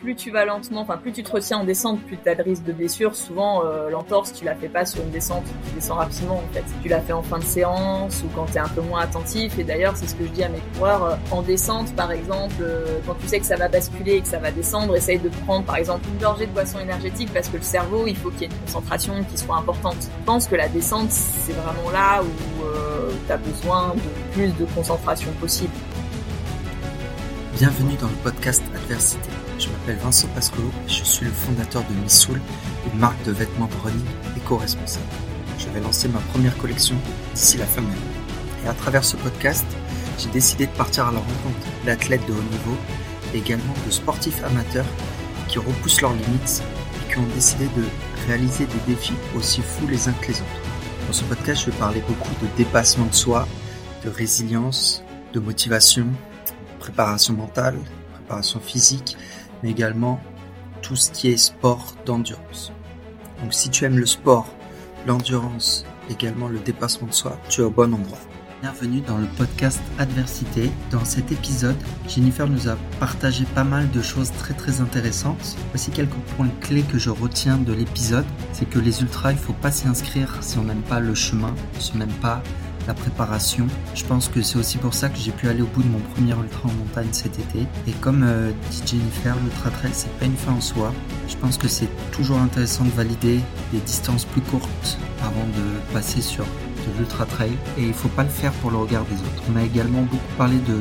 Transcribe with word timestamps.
plus 0.00 0.16
tu 0.16 0.30
vas 0.30 0.46
lentement, 0.46 0.80
enfin 0.80 0.96
plus 0.96 1.12
tu 1.12 1.22
te 1.22 1.30
retiens 1.30 1.58
en 1.58 1.64
descente, 1.64 2.00
plus 2.00 2.16
tu 2.16 2.28
as 2.28 2.34
de 2.34 2.42
risque 2.42 2.64
de 2.64 2.72
blessure. 2.72 3.14
Souvent, 3.14 3.62
euh, 3.64 3.90
l'entorse, 3.90 4.32
tu 4.32 4.44
la 4.44 4.54
fais 4.54 4.68
pas 4.68 4.86
sur 4.86 5.02
une 5.02 5.10
descente, 5.10 5.44
tu 5.66 5.74
descends 5.74 5.96
rapidement 5.96 6.38
en 6.38 6.54
fait. 6.54 6.64
Tu 6.82 6.88
la 6.88 7.00
fais 7.00 7.12
en 7.12 7.22
fin 7.22 7.38
de 7.38 7.44
séance 7.44 8.22
ou 8.24 8.28
quand 8.34 8.46
tu 8.46 8.54
es 8.54 8.58
un 8.58 8.68
peu 8.68 8.80
moins 8.80 9.02
attentif. 9.02 9.58
Et 9.58 9.64
d'ailleurs, 9.64 9.96
c'est 9.96 10.08
ce 10.08 10.14
que 10.14 10.24
je 10.24 10.30
dis 10.30 10.42
à 10.42 10.48
mes 10.48 10.60
coureurs. 10.74 11.04
Euh, 11.04 11.16
en 11.30 11.42
descente, 11.42 11.94
par 11.94 12.10
exemple, 12.12 12.54
euh, 12.62 12.98
quand 13.06 13.14
tu 13.20 13.28
sais 13.28 13.40
que 13.40 13.46
ça 13.46 13.56
va 13.56 13.68
basculer 13.68 14.14
et 14.14 14.20
que 14.22 14.28
ça 14.28 14.38
va 14.38 14.50
descendre, 14.50 14.96
essaye 14.96 15.18
de 15.18 15.28
prendre 15.28 15.66
par 15.66 15.76
exemple 15.76 16.08
une 16.08 16.18
gorgée 16.18 16.46
de 16.46 16.52
boisson 16.52 16.80
énergétique 16.80 17.30
parce 17.32 17.48
que 17.48 17.58
le 17.58 17.62
cerveau, 17.62 18.06
il 18.06 18.16
faut 18.16 18.30
qu'il 18.30 18.42
y 18.42 18.44
ait 18.44 18.48
une 18.48 18.60
concentration 18.64 19.14
qui 19.30 19.36
soit 19.36 19.56
importante. 19.56 19.96
Je 20.00 20.24
pense 20.24 20.46
que 20.46 20.56
la 20.56 20.68
descente, 20.68 21.10
c'est 21.10 21.52
vraiment 21.52 21.90
là 21.90 22.22
où 22.22 22.26
tu 23.26 23.32
as 23.32 23.36
besoin 23.36 23.94
de 23.94 24.32
plus 24.32 24.48
de 24.56 24.64
concentration 24.74 25.30
possible. 25.40 25.72
Bienvenue 27.60 27.96
dans 28.00 28.08
le 28.08 28.14
podcast 28.22 28.62
Adversité. 28.74 29.28
Je 29.58 29.68
m'appelle 29.68 29.98
Vincent 29.98 30.28
Pascolo 30.28 30.70
et 30.86 30.88
je 30.88 31.04
suis 31.04 31.26
le 31.26 31.30
fondateur 31.30 31.82
de 31.82 31.94
Missoul, 32.02 32.40
une 32.90 32.98
marque 32.98 33.22
de 33.24 33.32
vêtements 33.32 33.66
de 33.66 33.74
running 33.84 34.06
éco-responsable. 34.34 35.04
Je 35.58 35.68
vais 35.68 35.80
lancer 35.80 36.08
ma 36.08 36.20
première 36.32 36.56
collection 36.56 36.96
d'ici 37.34 37.58
la 37.58 37.66
fin 37.66 37.82
de 37.82 37.88
l'année. 37.88 38.64
Et 38.64 38.68
à 38.68 38.72
travers 38.72 39.04
ce 39.04 39.14
podcast, 39.18 39.66
j'ai 40.16 40.30
décidé 40.30 40.68
de 40.68 40.72
partir 40.72 41.08
à 41.08 41.12
la 41.12 41.18
rencontre 41.18 41.66
d'athlètes 41.84 42.26
de 42.26 42.32
haut 42.32 42.50
niveau 42.50 42.78
et 43.34 43.36
également 43.36 43.74
de 43.84 43.90
sportifs 43.90 44.42
amateurs 44.42 44.86
qui 45.46 45.58
repoussent 45.58 46.00
leurs 46.00 46.14
limites 46.14 46.62
et 46.94 47.12
qui 47.12 47.18
ont 47.18 47.28
décidé 47.34 47.66
de 47.76 47.84
réaliser 48.26 48.64
des 48.64 48.94
défis 48.94 49.12
aussi 49.36 49.60
fous 49.60 49.86
les 49.86 50.08
uns 50.08 50.14
que 50.22 50.28
les 50.28 50.40
autres. 50.40 50.62
Dans 51.06 51.12
ce 51.12 51.24
podcast, 51.24 51.60
je 51.66 51.70
vais 51.70 51.76
parler 51.76 52.02
beaucoup 52.08 52.34
de 52.42 52.48
dépassement 52.56 53.04
de 53.04 53.14
soi, 53.14 53.46
de 54.02 54.08
résilience, 54.08 55.04
de 55.34 55.40
motivation, 55.40 56.06
préparation 56.80 57.34
mentale, 57.34 57.78
préparation 58.14 58.58
physique, 58.58 59.16
mais 59.62 59.70
également 59.70 60.20
tout 60.82 60.96
ce 60.96 61.12
qui 61.12 61.28
est 61.28 61.36
sport 61.36 61.94
d'endurance. 62.04 62.72
Donc 63.40 63.54
si 63.54 63.70
tu 63.70 63.84
aimes 63.84 63.98
le 63.98 64.06
sport, 64.06 64.48
l'endurance, 65.06 65.84
également 66.10 66.48
le 66.48 66.58
dépassement 66.58 67.06
de 67.06 67.12
soi, 67.12 67.38
tu 67.48 67.60
es 67.60 67.64
au 67.64 67.70
bon 67.70 67.94
endroit. 67.94 68.18
Bienvenue 68.62 69.00
dans 69.00 69.16
le 69.16 69.26
podcast 69.38 69.80
Adversité. 69.98 70.70
Dans 70.90 71.04
cet 71.04 71.32
épisode, 71.32 71.76
Jennifer 72.06 72.46
nous 72.46 72.68
a 72.68 72.76
partagé 72.98 73.46
pas 73.54 73.64
mal 73.64 73.90
de 73.90 74.02
choses 74.02 74.32
très 74.32 74.52
très 74.52 74.82
intéressantes. 74.82 75.56
Voici 75.70 75.90
quelques 75.90 76.12
points 76.36 76.50
clés 76.60 76.82
que 76.82 76.98
je 76.98 77.08
retiens 77.08 77.56
de 77.56 77.72
l'épisode. 77.72 78.26
C'est 78.52 78.68
que 78.68 78.78
les 78.78 79.00
ultras, 79.00 79.32
il 79.32 79.38
faut 79.38 79.54
pas 79.54 79.70
s'y 79.70 79.88
inscrire 79.88 80.36
si 80.42 80.58
on 80.58 80.64
n'aime 80.64 80.82
pas 80.82 81.00
le 81.00 81.14
chemin, 81.14 81.54
si 81.78 81.92
on 81.94 81.98
n'aime 81.98 82.12
pas 82.20 82.42
la 82.86 82.94
préparation. 82.94 83.66
Je 83.94 84.04
pense 84.04 84.28
que 84.28 84.42
c'est 84.42 84.58
aussi 84.58 84.78
pour 84.78 84.94
ça 84.94 85.08
que 85.08 85.18
j'ai 85.18 85.32
pu 85.32 85.48
aller 85.48 85.62
au 85.62 85.66
bout 85.66 85.82
de 85.82 85.88
mon 85.88 85.98
premier 85.98 86.32
ultra 86.32 86.68
en 86.68 86.72
montagne 86.72 87.08
cet 87.12 87.38
été. 87.38 87.66
Et 87.86 87.92
comme 88.00 88.22
euh, 88.24 88.50
dit 88.70 88.82
Jennifer, 88.86 89.36
l'ultra 89.42 89.70
trail 89.70 89.90
c'est 89.92 90.12
pas 90.18 90.26
une 90.26 90.36
fin 90.36 90.52
en 90.52 90.60
soi. 90.60 90.92
Je 91.28 91.36
pense 91.36 91.58
que 91.58 91.68
c'est 91.68 91.88
toujours 92.12 92.38
intéressant 92.38 92.84
de 92.84 92.90
valider 92.90 93.40
des 93.72 93.80
distances 93.80 94.24
plus 94.24 94.42
courtes 94.42 94.98
avant 95.22 95.46
de 95.56 95.92
passer 95.92 96.20
sur 96.20 96.44
de 96.44 96.98
l'ultra 96.98 97.26
trail 97.26 97.52
et 97.78 97.84
il 97.84 97.92
faut 97.92 98.08
pas 98.08 98.22
le 98.22 98.30
faire 98.30 98.52
pour 98.54 98.70
le 98.70 98.78
regard 98.78 99.04
des 99.04 99.14
autres. 99.14 99.42
On 99.52 99.56
a 99.56 99.62
également 99.62 100.02
beaucoup 100.02 100.34
parlé 100.36 100.56
de 100.56 100.78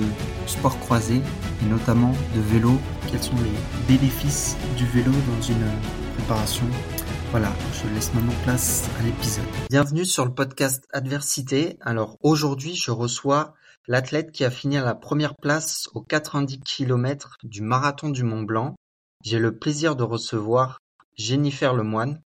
sport 0.48 0.80
croisé 0.80 1.16
et 1.16 1.70
notamment 1.70 2.14
de 2.36 2.42
vélo. 2.42 2.80
Quels 3.12 3.24
sont 3.24 3.36
les 3.38 3.96
bénéfices 3.96 4.56
du 4.78 4.86
vélo 4.86 5.12
dans 5.12 5.42
une 5.42 5.66
préparation 6.16 6.66
voilà, 7.32 7.54
je 7.74 7.94
laisse 7.94 8.12
maintenant 8.16 8.34
place 8.44 8.90
à 9.00 9.04
l'épisode. 9.04 9.46
Bienvenue 9.70 10.04
sur 10.04 10.26
le 10.26 10.34
podcast 10.34 10.88
Adversité. 10.92 11.78
Alors 11.82 12.18
aujourd'hui, 12.22 12.74
je 12.74 12.90
reçois 12.90 13.54
l'athlète 13.88 14.32
qui 14.32 14.44
a 14.44 14.50
fini 14.50 14.78
à 14.78 14.84
la 14.84 14.96
première 14.96 15.36
place 15.36 15.90
aux 15.94 16.02
90 16.02 16.60
km 16.62 17.38
du 17.44 17.62
marathon 17.62 18.10
du 18.10 18.24
Mont 18.24 18.42
Blanc. 18.42 18.76
J'ai 19.24 19.38
le 19.38 19.56
plaisir 19.56 19.96
de 19.96 20.04
recevoir 20.04 20.80
Jennifer 21.18 21.76
Lemoine. 21.76 22.20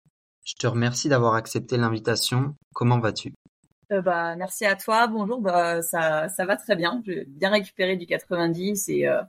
Je 0.45 0.53
te 0.53 0.67
remercie 0.67 1.09
d'avoir 1.09 1.33
accepté 1.33 1.77
l'invitation. 1.77 2.53
Comment 2.73 2.99
vas-tu? 2.99 3.33
Euh, 3.91 4.01
bah, 4.03 4.35
merci 4.35 4.65
à 4.65 4.75
toi. 4.75 5.07
Bonjour. 5.07 5.41
Bah, 5.41 5.81
ça, 5.81 6.29
ça 6.29 6.45
va 6.45 6.57
très 6.57 6.75
bien. 6.75 7.01
J'ai 7.07 7.25
bien 7.25 7.49
récupéré 7.49 7.95
du 7.97 8.05
90 8.05 8.89
et 8.89 9.07
euh, 9.07 9.21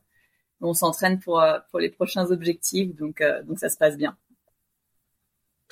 on 0.60 0.74
s'entraîne 0.74 1.18
pour, 1.18 1.40
euh, 1.40 1.60
pour 1.70 1.80
les 1.80 1.88
prochains 1.88 2.30
objectifs. 2.30 2.94
Donc, 2.94 3.22
donc 3.46 3.58
ça 3.58 3.70
se 3.70 3.78
passe 3.78 3.96
bien. 3.96 4.18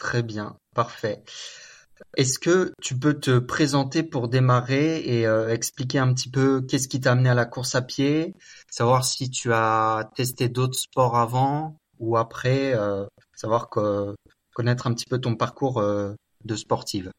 Très 0.01 0.23
bien, 0.23 0.57
parfait. 0.75 1.23
Est-ce 2.17 2.39
que 2.39 2.73
tu 2.81 2.99
peux 2.99 3.21
te 3.21 3.39
présenter 3.39 4.03
pour 4.03 4.29
démarrer 4.29 5.01
et 5.01 5.27
euh, 5.27 5.53
expliquer 5.53 5.99
un 5.99 6.15
petit 6.15 6.31
peu 6.31 6.63
qu'est-ce 6.63 6.89
qui 6.89 7.01
t'a 7.01 7.13
amené 7.13 7.29
à 7.29 7.35
la 7.35 7.45
course 7.45 7.75
à 7.75 7.83
pied, 7.83 8.35
savoir 8.71 9.05
si 9.05 9.31
tu 9.31 9.53
as 9.53 10.11
testé 10.17 10.49
d'autres 10.49 10.79
sports 10.79 11.19
avant 11.19 11.77
ou 11.99 12.17
après, 12.17 12.75
euh, 12.75 13.05
savoir 13.37 13.69
connaître 13.69 14.87
un 14.87 14.95
petit 14.95 15.05
peu 15.05 15.19
ton 15.19 15.37
parcours 15.37 15.79
euh, 15.79 16.15
de 16.47 16.57
sportive. 16.57 17.11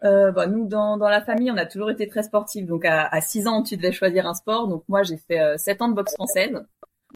bah, 0.00 0.46
nous, 0.46 0.68
dans, 0.68 0.96
la 0.96 1.22
famille, 1.22 1.50
on 1.50 1.56
a 1.56 1.66
toujours 1.66 1.90
été 1.90 2.06
très 2.06 2.22
sportifs. 2.22 2.66
Donc, 2.66 2.84
à, 2.84 3.08
à 3.08 3.20
6 3.20 3.48
ans, 3.48 3.64
tu 3.64 3.76
devais 3.76 3.90
choisir 3.90 4.28
un 4.28 4.34
sport. 4.34 4.68
Donc, 4.68 4.84
moi, 4.86 5.02
j'ai 5.02 5.16
fait 5.16 5.58
7 5.58 5.82
ans 5.82 5.88
de 5.88 5.94
boxe 5.94 6.14
française 6.14 6.64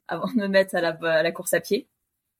avant 0.08 0.26
de 0.26 0.40
me 0.40 0.48
mettre 0.48 0.74
à 0.74 1.22
la 1.22 1.32
course 1.32 1.54
à 1.54 1.60
pied. 1.60 1.86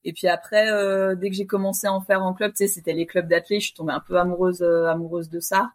Et 0.06 0.12
puis 0.12 0.28
après, 0.28 0.71
euh, 0.71 1.17
dès 1.17 1.31
que 1.31 1.34
j'ai 1.34 1.47
commencé 1.47 1.89
à 1.89 1.93
en 1.93 2.00
faire 2.00 2.22
en 2.22 2.33
club, 2.33 2.53
tu 2.53 2.59
sais, 2.59 2.69
c'était 2.69 2.93
les 2.93 3.06
clubs 3.06 3.27
d'athlètes, 3.27 3.61
je 3.61 3.67
suis 3.67 3.75
tombée 3.75 3.93
un 3.93 4.00
peu 4.00 4.17
amoureuse, 4.17 4.62
euh, 4.62 4.87
amoureuse 4.87 5.28
de 5.31 5.41
ça. 5.41 5.72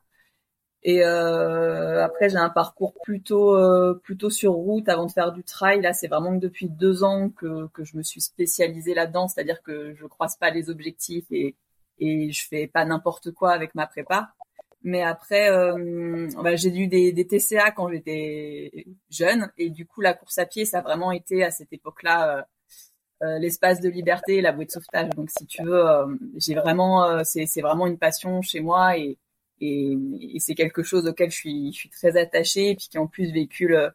Et 0.83 1.03
euh, 1.03 2.01
après, 2.01 2.29
j'ai 2.29 2.37
un 2.37 2.49
parcours 2.49 2.93
plutôt, 3.03 3.57
plutôt 4.03 4.29
sur 4.29 4.53
route 4.53 4.87
avant 4.89 5.05
de 5.05 5.11
faire 5.11 5.33
du 5.33 5.43
trail. 5.43 5.81
Là, 5.81 5.93
c'est 5.93 6.07
vraiment 6.07 6.33
que 6.33 6.41
depuis 6.41 6.69
deux 6.69 7.03
ans 7.03 7.29
que, 7.29 7.67
que 7.73 7.83
je 7.83 7.97
me 7.97 8.03
suis 8.03 8.21
spécialisée 8.21 8.93
là-dedans, 8.93 9.27
c'est-à-dire 9.27 9.61
que 9.63 9.93
je 9.95 10.05
croise 10.05 10.37
pas 10.37 10.49
les 10.49 10.69
objectifs 10.69 11.25
et, 11.31 11.55
et 11.99 12.31
je 12.31 12.47
fais 12.47 12.67
pas 12.67 12.85
n'importe 12.85 13.31
quoi 13.31 13.51
avec 13.51 13.75
ma 13.75 13.85
prépa. 13.85 14.33
Mais 14.83 15.03
après, 15.03 15.49
bah, 16.41 16.55
j'ai 16.55 16.75
eu 16.75 16.87
des, 16.87 17.11
des 17.11 17.27
TCA 17.27 17.71
quand 17.71 17.89
j'étais 17.89 18.85
jeune 19.09 19.51
et 19.57 19.69
du 19.69 19.85
coup, 19.85 20.01
la 20.01 20.13
course 20.13 20.37
à 20.37 20.45
pied, 20.45 20.65
ça 20.65 20.79
a 20.79 20.81
vraiment 20.81 21.11
été 21.11 21.43
à 21.43 21.51
cette 21.51 21.73
époque-là 21.73 22.47
l'espace 23.39 23.81
de 23.81 23.89
liberté 23.89 24.37
et 24.37 24.41
la 24.41 24.51
bouée 24.51 24.65
de 24.65 24.71
sauvetage. 24.71 25.09
Donc 25.11 25.29
si 25.29 25.45
tu 25.45 25.63
veux, 25.63 25.87
euh, 25.87 26.07
j'ai 26.37 26.55
vraiment, 26.55 27.05
euh, 27.05 27.21
c'est 27.23 27.61
vraiment 27.61 27.87
une 27.87 27.97
passion 27.97 28.41
chez 28.41 28.59
moi 28.61 28.97
et, 28.97 29.17
et, 29.59 29.97
et 30.35 30.39
c'est 30.39 30.55
quelque 30.55 30.83
chose 30.83 31.07
auquel 31.07 31.29
je 31.31 31.35
suis, 31.35 31.71
je 31.73 31.77
suis 31.77 31.89
très 31.89 32.17
attachée 32.17 32.71
et 32.71 32.75
puis 32.75 32.87
qui 32.89 32.97
en 32.97 33.07
plus 33.07 33.31
véhicule 33.31 33.91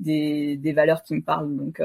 des, 0.00 0.56
des 0.56 0.72
valeurs 0.72 1.02
qui 1.02 1.14
me 1.14 1.22
parlent. 1.22 1.56
Donc 1.56 1.82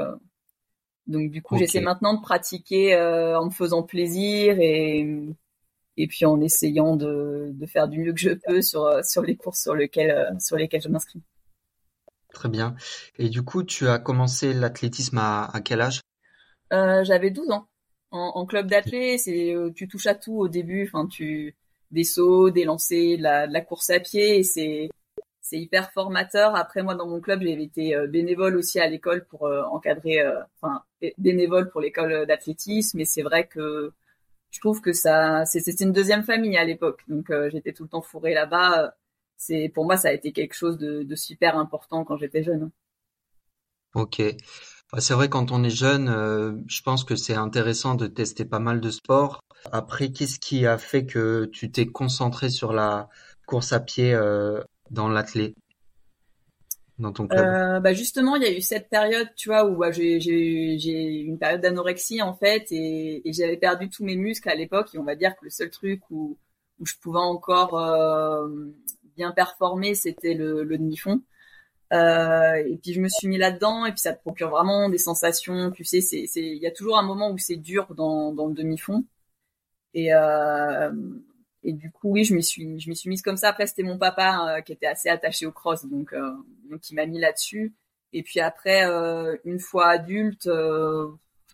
donc 1.07 1.31
du 1.31 1.41
coup, 1.41 1.57
j'essaie 1.57 1.81
maintenant 1.81 2.13
de 2.13 2.21
pratiquer 2.21 2.95
en 2.97 3.45
me 3.45 3.51
faisant 3.51 3.83
plaisir 3.83 4.57
et 4.59 5.07
et 5.97 6.07
puis 6.07 6.25
en 6.25 6.41
essayant 6.41 6.95
de, 6.95 7.51
de 7.53 7.65
faire 7.67 7.87
du 7.87 7.99
mieux 7.99 8.13
que 8.13 8.19
je 8.19 8.31
peux 8.31 8.61
sur 8.61 9.03
sur 9.03 9.21
les 9.21 9.35
courses 9.35 9.61
sur 9.61 9.75
lesquelles 9.75 10.35
sur 10.39 10.57
lesquelles 10.57 10.81
je 10.81 10.89
m'inscris. 10.89 11.21
Très 12.33 12.49
bien. 12.49 12.75
Et 13.17 13.29
du 13.29 13.43
coup, 13.43 13.63
tu 13.63 13.87
as 13.87 13.99
commencé 13.99 14.53
l'athlétisme 14.53 15.19
à, 15.19 15.45
à 15.45 15.61
quel 15.61 15.81
âge? 15.81 16.01
euh, 16.01 16.12
j'avais 17.03 17.29
12 17.31 17.51
ans. 17.51 17.67
En, 18.11 18.45
club 18.45 18.67
d'athlètes, 18.67 19.21
c'est 19.21 19.55
euh, 19.55 19.71
tu 19.75 19.87
touches 19.87 20.05
à 20.05 20.13
tout 20.13 20.37
au 20.37 20.47
début. 20.47 20.87
Enfin, 20.87 21.07
des 21.91 22.03
sauts, 22.03 22.51
des 22.51 22.63
lancers, 22.63 23.17
de 23.17 23.23
la, 23.23 23.61
course 23.61 23.89
à 23.89 23.99
pied, 23.99 24.43
c'est 24.43 24.89
hyper 25.51 25.91
formateur. 25.91 26.55
Après, 26.55 26.83
moi, 26.83 26.93
dans 26.93 27.07
mon 27.07 27.19
club, 27.21 27.41
j'avais 27.41 27.63
été 27.63 27.95
euh, 27.95 28.07
bénévole 28.07 28.55
aussi 28.55 28.79
à 28.79 28.87
l'école 28.87 29.25
pour 29.25 29.49
encadrer, 29.71 30.19
enfin, 30.61 30.83
bénévole 31.17 31.69
pour 31.71 31.81
l'école 31.81 32.27
d'athlétisme. 32.27 32.99
Et 32.99 33.05
c'est 33.05 33.23
vrai 33.23 33.47
que 33.47 33.91
je 34.51 34.59
trouve 34.59 34.81
que 34.81 34.93
ça, 34.93 35.45
c'était 35.45 35.83
une 35.83 35.91
deuxième 35.91 36.23
famille 36.23 36.57
à 36.57 36.65
l'époque. 36.65 37.01
Donc, 37.07 37.31
j'étais 37.49 37.73
tout 37.73 37.83
le 37.83 37.89
temps 37.89 38.03
fourrée 38.03 38.35
là-bas. 38.35 38.93
Pour 39.73 39.85
moi, 39.85 39.97
ça 39.97 40.09
a 40.09 40.13
été 40.13 40.31
quelque 40.33 40.53
chose 40.53 40.77
de 40.77 41.15
super 41.15 41.57
important 41.57 42.03
quand 42.03 42.17
j'étais 42.17 42.43
jeune. 42.43 42.69
Ok. 43.95 44.21
C'est 44.99 45.13
vrai, 45.13 45.29
quand 45.29 45.51
on 45.51 45.63
est 45.63 45.71
jeune, 45.71 46.07
euh, 46.07 46.53
je 46.67 46.81
pense 46.81 47.03
que 47.03 47.15
c'est 47.15 47.33
intéressant 47.33 47.95
de 47.95 48.05
tester 48.07 48.45
pas 48.45 48.59
mal 48.59 48.79
de 48.79 48.91
sports. 48.91 49.39
Après, 49.71 50.11
qu'est-ce 50.11 50.39
qui 50.39 50.67
a 50.67 50.77
fait 50.77 51.05
que 51.05 51.45
tu 51.45 51.71
t'es 51.71 51.87
concentré 51.87 52.49
sur 52.49 52.73
la 52.73 53.09
course 53.47 53.73
à 53.73 53.79
pied 53.79 54.13
euh, 54.13 54.61
dans 54.91 55.09
l'athlé 55.09 55.55
dans 56.99 57.11
ton 57.11 57.27
club? 57.27 57.43
Euh, 57.43 57.79
bah 57.79 57.93
justement, 57.93 58.35
il 58.35 58.43
y 58.43 58.45
a 58.45 58.55
eu 58.55 58.61
cette 58.61 58.89
période, 58.89 59.27
tu 59.35 59.49
vois, 59.49 59.65
où 59.65 59.77
bah, 59.77 59.91
j'ai 59.91 60.19
j'ai 60.19 61.21
une 61.21 61.39
période 61.39 61.61
d'anorexie 61.61 62.21
en 62.21 62.35
fait, 62.35 62.67
et, 62.71 63.23
j'avais 63.25 63.57
perdu 63.57 63.89
tous 63.89 64.03
mes 64.03 64.15
muscles 64.15 64.49
à 64.49 64.55
l'époque. 64.55 64.93
Et 64.93 64.99
on 64.99 65.03
va 65.03 65.15
dire 65.15 65.35
que 65.35 65.45
le 65.45 65.49
seul 65.49 65.71
truc 65.71 66.01
où 66.11 66.37
je 66.83 66.93
pouvais 67.01 67.19
encore 67.19 67.79
bien 69.15 69.31
performer, 69.31 69.95
c'était 69.95 70.35
le 70.35 70.65
demi-fond. 70.65 71.21
Euh, 71.93 72.55
et 72.55 72.77
puis 72.77 72.93
je 72.93 73.01
me 73.01 73.07
suis 73.07 73.27
mis 73.27 73.37
là-dedans 73.37 73.85
et 73.85 73.91
puis 73.91 73.99
ça 73.99 74.13
te 74.13 74.21
procure 74.21 74.49
vraiment 74.49 74.89
des 74.89 74.97
sensations. 74.97 75.71
Tu 75.71 75.83
sais, 75.83 76.01
c'est 76.01 76.27
il 76.35 76.57
y 76.57 76.67
a 76.67 76.71
toujours 76.71 76.97
un 76.97 77.03
moment 77.03 77.31
où 77.31 77.37
c'est 77.37 77.57
dur 77.57 77.93
dans, 77.95 78.31
le 78.31 78.53
demi-fond. 78.53 79.05
Et 79.93 80.13
euh, 80.13 80.91
et 81.63 81.73
du 81.73 81.91
coup 81.91 82.11
oui, 82.11 82.23
je 82.23 82.35
me 82.35 82.41
suis 82.41 82.79
je 82.79 82.89
m'y 82.89 82.95
suis 82.95 83.09
mise 83.09 83.21
comme 83.21 83.37
ça. 83.37 83.49
Après 83.49 83.67
c'était 83.67 83.83
mon 83.83 83.97
papa 83.97 84.57
euh, 84.57 84.61
qui 84.61 84.73
était 84.73 84.87
assez 84.87 85.09
attaché 85.09 85.45
au 85.45 85.51
cross, 85.51 85.85
donc 85.85 86.15
donc 86.69 86.89
il 86.89 86.95
m'a 86.95 87.05
mis 87.05 87.19
là-dessus. 87.19 87.73
Et 88.13 88.23
puis 88.23 88.39
après 88.39 88.83
une 89.45 89.59
fois 89.59 89.89
adulte, 89.89 90.45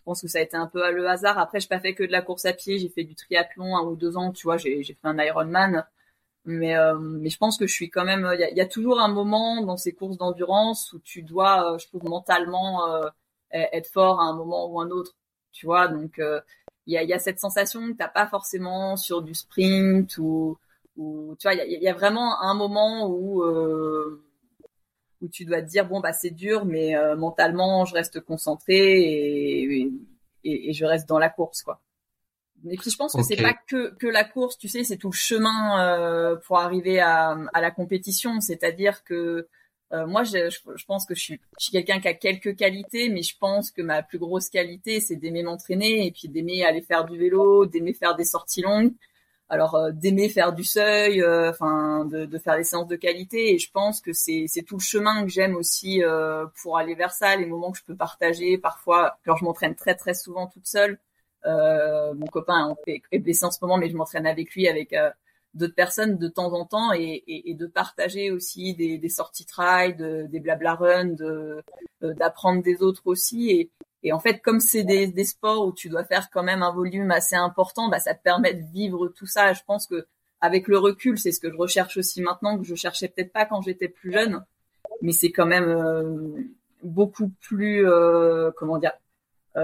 je 0.00 0.02
pense 0.04 0.22
que 0.22 0.28
ça 0.28 0.38
a 0.38 0.42
été 0.42 0.56
un 0.56 0.66
peu 0.66 0.90
le 0.92 1.06
hasard. 1.08 1.38
Après, 1.38 1.60
j'ai 1.60 1.68
pas 1.68 1.80
fait 1.80 1.94
que 1.94 2.02
de 2.02 2.12
la 2.12 2.22
course 2.22 2.46
à 2.46 2.54
pied, 2.54 2.78
j'ai 2.78 2.88
fait 2.88 3.04
du 3.04 3.14
triathlon 3.14 3.76
un 3.76 3.82
ou 3.82 3.96
deux 3.96 4.16
ans, 4.16 4.32
tu 4.32 4.44
vois, 4.44 4.56
j'ai 4.56 4.82
fait 4.82 4.96
un 5.04 5.18
Ironman. 5.18 5.84
Mais, 6.44 6.76
euh, 6.76 6.98
mais 6.98 7.28
je 7.28 7.38
pense 7.38 7.58
que 7.58 7.66
je 7.66 7.72
suis 7.72 7.90
quand 7.90 8.04
même. 8.04 8.28
Il 8.32 8.56
y 8.56 8.60
a, 8.60 8.66
toujours 8.66 9.00
un 9.00 9.08
moment 9.08 9.62
dans 9.62 9.76
ces 9.76 9.92
courses 9.92 10.16
d'endurance 10.16 10.92
où 10.92 11.00
tu 11.00 11.22
dois, 11.22 11.74
euh, 11.74 11.78
je 11.78 11.86
trouve, 11.86 12.04
mentalement 12.04 12.88
euh, 12.88 13.08
e-, 13.54 13.66
être 13.72 13.88
fort 13.88 14.20
à 14.20 14.24
un 14.24 14.34
moment 14.34 14.66
ou 14.66 14.80
un 14.80 14.90
autre. 14.90 15.16
Tu 15.52 15.66
vois, 15.66 15.88
donc 15.88 16.20
il 16.86 16.94
y, 16.94 16.96
a, 16.96 17.02
y 17.02 17.12
a 17.12 17.18
cette 17.18 17.40
sensation 17.40 17.92
que 17.92 17.96
t'as 17.96 18.08
pas 18.08 18.26
forcément 18.26 18.96
sur 18.96 19.22
du 19.22 19.34
sprint 19.34 20.16
ou, 20.18 20.58
ou 20.96 21.36
tu 21.38 21.48
vois, 21.48 21.54
il 21.54 21.82
y 21.82 21.88
a, 21.88 21.94
vraiment 21.94 22.40
un 22.42 22.54
moment 22.54 23.08
où 23.08 23.42
où 25.20 25.28
tu 25.28 25.44
dois 25.44 25.60
te 25.62 25.68
dire 25.68 25.86
bon 25.88 26.00
bah 26.00 26.12
c'est 26.12 26.30
dur, 26.30 26.64
mais 26.64 26.94
mentalement 27.16 27.84
je 27.84 27.94
reste 27.94 28.20
concentré 28.20 28.76
et, 28.76 29.92
et, 30.44 30.70
et 30.70 30.72
je 30.72 30.84
reste 30.84 31.08
dans 31.08 31.18
la 31.18 31.30
course 31.30 31.62
quoi. 31.62 31.80
Et 32.68 32.76
puis 32.76 32.90
je 32.90 32.96
pense 32.96 33.14
que 33.14 33.22
c'est 33.22 33.36
pas 33.36 33.54
que 33.54 33.94
que 33.96 34.06
la 34.06 34.24
course, 34.24 34.58
tu 34.58 34.68
sais, 34.68 34.84
c'est 34.84 34.96
tout 34.96 35.10
le 35.10 35.16
chemin 35.16 35.84
euh, 35.84 36.36
pour 36.36 36.58
arriver 36.58 37.00
à, 37.00 37.36
à 37.52 37.60
la 37.60 37.70
compétition. 37.70 38.40
C'est-à-dire 38.40 39.04
que 39.04 39.48
euh, 39.92 40.06
moi, 40.06 40.22
je, 40.22 40.48
je, 40.50 40.84
pense 40.86 41.04
que 41.04 41.14
je 41.14 41.20
suis, 41.20 41.40
je 41.58 41.64
suis 41.64 41.72
quelqu'un 41.72 42.00
qui 42.00 42.06
a 42.06 42.14
quelques 42.14 42.56
qualités, 42.56 43.08
mais 43.08 43.22
je 43.22 43.36
pense 43.38 43.72
que 43.72 43.82
ma 43.82 44.02
plus 44.02 44.18
grosse 44.18 44.48
qualité, 44.48 45.00
c'est 45.00 45.16
d'aimer 45.16 45.42
m'entraîner 45.42 46.06
et 46.06 46.12
puis 46.12 46.28
d'aimer 46.28 46.64
aller 46.64 46.80
faire 46.80 47.04
du 47.04 47.18
vélo, 47.18 47.66
d'aimer 47.66 47.92
faire 47.92 48.14
des 48.14 48.24
sorties 48.24 48.62
longues. 48.62 48.92
Alors 49.48 49.74
euh, 49.74 49.90
d'aimer 49.90 50.28
faire 50.28 50.52
du 50.52 50.62
seuil, 50.62 51.20
euh, 51.22 51.50
enfin 51.50 52.04
de, 52.04 52.24
de, 52.24 52.38
faire 52.38 52.56
des 52.56 52.62
séances 52.62 52.86
de 52.86 52.94
qualité. 52.94 53.52
Et 53.54 53.58
je 53.58 53.68
pense 53.72 54.00
que 54.00 54.12
c'est 54.12 54.44
c'est 54.46 54.62
tout 54.62 54.76
le 54.76 54.82
chemin 54.82 55.24
que 55.24 55.28
j'aime 55.28 55.56
aussi 55.56 56.02
pour 56.62 56.78
aller 56.78 56.94
vers 56.94 57.12
ça, 57.12 57.34
les 57.36 57.46
moments 57.46 57.72
que 57.72 57.78
je 57.78 57.84
peux 57.84 57.96
partager. 57.96 58.58
Parfois, 58.58 59.18
alors 59.26 59.38
je 59.38 59.44
m'entraîne 59.44 59.74
très 59.74 59.96
très 59.96 60.14
souvent 60.14 60.46
toute 60.46 60.66
seule. 60.66 61.00
Euh, 61.46 62.14
mon 62.14 62.26
copain 62.26 62.74
est 62.86 63.18
blessé 63.18 63.44
en 63.44 63.50
ce 63.50 63.58
moment, 63.62 63.78
mais 63.78 63.88
je 63.88 63.96
m'entraîne 63.96 64.26
avec 64.26 64.54
lui, 64.54 64.68
avec 64.68 64.92
euh, 64.92 65.10
d'autres 65.54 65.74
personnes 65.74 66.18
de 66.18 66.28
temps 66.28 66.52
en 66.52 66.64
temps, 66.66 66.92
et, 66.92 67.22
et, 67.26 67.50
et 67.50 67.54
de 67.54 67.66
partager 67.66 68.30
aussi 68.30 68.74
des, 68.74 68.98
des 68.98 69.08
sorties 69.08 69.46
trail, 69.46 69.96
de, 69.96 70.26
des 70.28 70.40
blabla 70.40 70.74
run, 70.74 71.14
euh, 71.20 71.60
d'apprendre 72.02 72.62
des 72.62 72.82
autres 72.82 73.02
aussi. 73.06 73.50
Et, 73.50 73.70
et 74.02 74.12
en 74.12 74.20
fait, 74.20 74.40
comme 74.40 74.60
c'est 74.60 74.84
des, 74.84 75.06
des, 75.08 75.24
sports 75.24 75.66
où 75.66 75.72
tu 75.72 75.88
dois 75.88 76.04
faire 76.04 76.30
quand 76.30 76.42
même 76.42 76.62
un 76.62 76.72
volume 76.72 77.10
assez 77.10 77.36
important, 77.36 77.88
bah, 77.88 77.98
ça 77.98 78.14
te 78.14 78.22
permet 78.22 78.54
de 78.54 78.64
vivre 78.72 79.08
tout 79.08 79.26
ça. 79.26 79.52
Je 79.52 79.60
pense 79.66 79.86
que 79.86 80.06
avec 80.40 80.68
le 80.68 80.78
recul, 80.78 81.18
c'est 81.18 81.32
ce 81.32 81.40
que 81.40 81.50
je 81.50 81.56
recherche 81.56 81.96
aussi 81.98 82.22
maintenant 82.22 82.58
que 82.58 82.64
je 82.64 82.74
cherchais 82.74 83.08
peut-être 83.08 83.32
pas 83.32 83.44
quand 83.44 83.60
j'étais 83.60 83.88
plus 83.88 84.12
jeune, 84.12 84.44
mais 85.02 85.12
c'est 85.12 85.32
quand 85.32 85.46
même 85.46 85.68
euh, 85.68 86.42
beaucoup 86.82 87.30
plus 87.40 87.86
euh, 87.86 88.50
comment 88.56 88.78
dire 88.78 88.92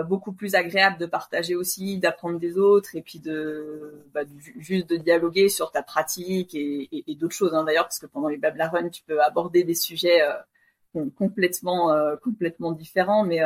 beaucoup 0.09 0.33
plus 0.33 0.57
agréable 0.57 0.99
de 0.99 1.07
partager 1.07 1.55
aussi, 1.55 1.99
d'apprendre 1.99 2.41
des 2.41 2.59
autres 2.59 2.97
et 2.97 3.03
puis 3.03 3.21
de 3.21 4.05
bah, 4.13 4.23
juste 4.59 4.91
de 4.91 4.97
dialoguer 4.97 5.49
sur 5.49 5.71
ta 5.71 5.83
pratique 5.83 6.55
et, 6.55 6.89
et, 7.07 7.15
d'autres 7.15 7.35
choses 7.35 7.55
hein, 7.55 7.63
d'ailleurs 7.63 7.85
parce 7.85 8.01
que 8.01 8.07
pendant 8.07 8.29
les 8.29 8.37
Babla 8.37 8.69
Run 8.69 8.89
tu 8.89 9.03
peux 9.05 9.23
aborder 9.23 9.63
des 9.63 9.77
sujets 9.77 10.23
euh, 10.23 11.05
complètement 11.17 11.93
euh, 11.93 12.17
complètement 12.17 12.73
différents 12.73 13.25
mais 13.25 13.41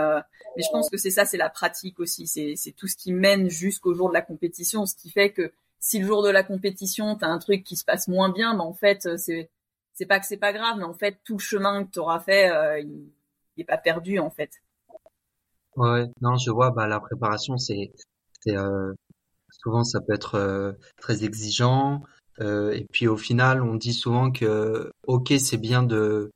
mais 0.57 0.63
je 0.63 0.71
pense 0.73 0.89
que 0.89 0.97
c'est 0.97 1.11
ça 1.11 1.27
c'est 1.27 1.37
la 1.37 1.51
pratique 1.51 2.01
aussi 2.01 2.27
c'est 2.27 2.55
c'est 2.57 2.73
tout 2.73 2.87
ce 2.87 2.97
qui 2.97 3.13
mène 3.13 3.51
jusqu'au 3.51 3.93
jour 3.93 4.09
de 4.09 4.15
la 4.15 4.23
compétition 4.23 4.87
ce 4.87 4.95
qui 4.95 5.11
fait 5.11 5.33
que 5.33 5.53
si 5.79 5.99
le 5.99 6.07
jour 6.07 6.23
de 6.23 6.31
la 6.31 6.43
compétition 6.43 7.17
tu 7.17 7.25
as 7.25 7.29
un 7.29 7.39
truc 7.39 7.65
qui 7.65 7.77
se 7.77 7.85
passe 7.85 8.09
moins 8.09 8.31
bien 8.31 8.55
ben 8.55 8.65
en 8.65 8.73
fait 8.73 9.19
c'est 9.19 9.51
c'est 9.93 10.07
pas 10.07 10.19
que 10.19 10.27
c'est 10.27 10.39
pas 10.39 10.55
grave 10.55 10.79
mais 10.79 10.85
en 10.85 10.95
fait 10.95 11.19
tout 11.23 11.35
le 11.35 11.43
chemin 11.43 11.85
que 11.85 11.91
tu 11.91 11.99
auras 11.99 12.21
fait 12.21 12.51
il, 12.81 13.11
il 13.57 13.61
est 13.61 13.65
pas 13.65 13.79
perdu 13.79 14.19
en 14.19 14.31
fait 14.31 14.63
Ouais, 15.81 16.09
non, 16.21 16.37
je 16.37 16.50
vois, 16.50 16.73
bah, 16.73 16.87
la 16.87 17.00
préparation, 17.00 17.56
c'est, 17.56 17.91
euh, 18.49 18.93
souvent 19.50 19.82
ça 19.82 20.03
peut 20.03 20.12
être 20.12 20.35
euh, 20.35 20.73
très 20.99 21.25
exigeant. 21.25 22.03
Euh, 22.41 22.73
et 22.73 22.85
puis 22.93 23.09
au 23.09 23.17
final, 23.17 23.62
on 23.62 23.77
dit 23.77 23.94
souvent 23.94 24.31
que, 24.31 24.93
ok, 25.06 25.32
c'est 25.38 25.56
bien 25.56 25.82
de, 25.82 26.32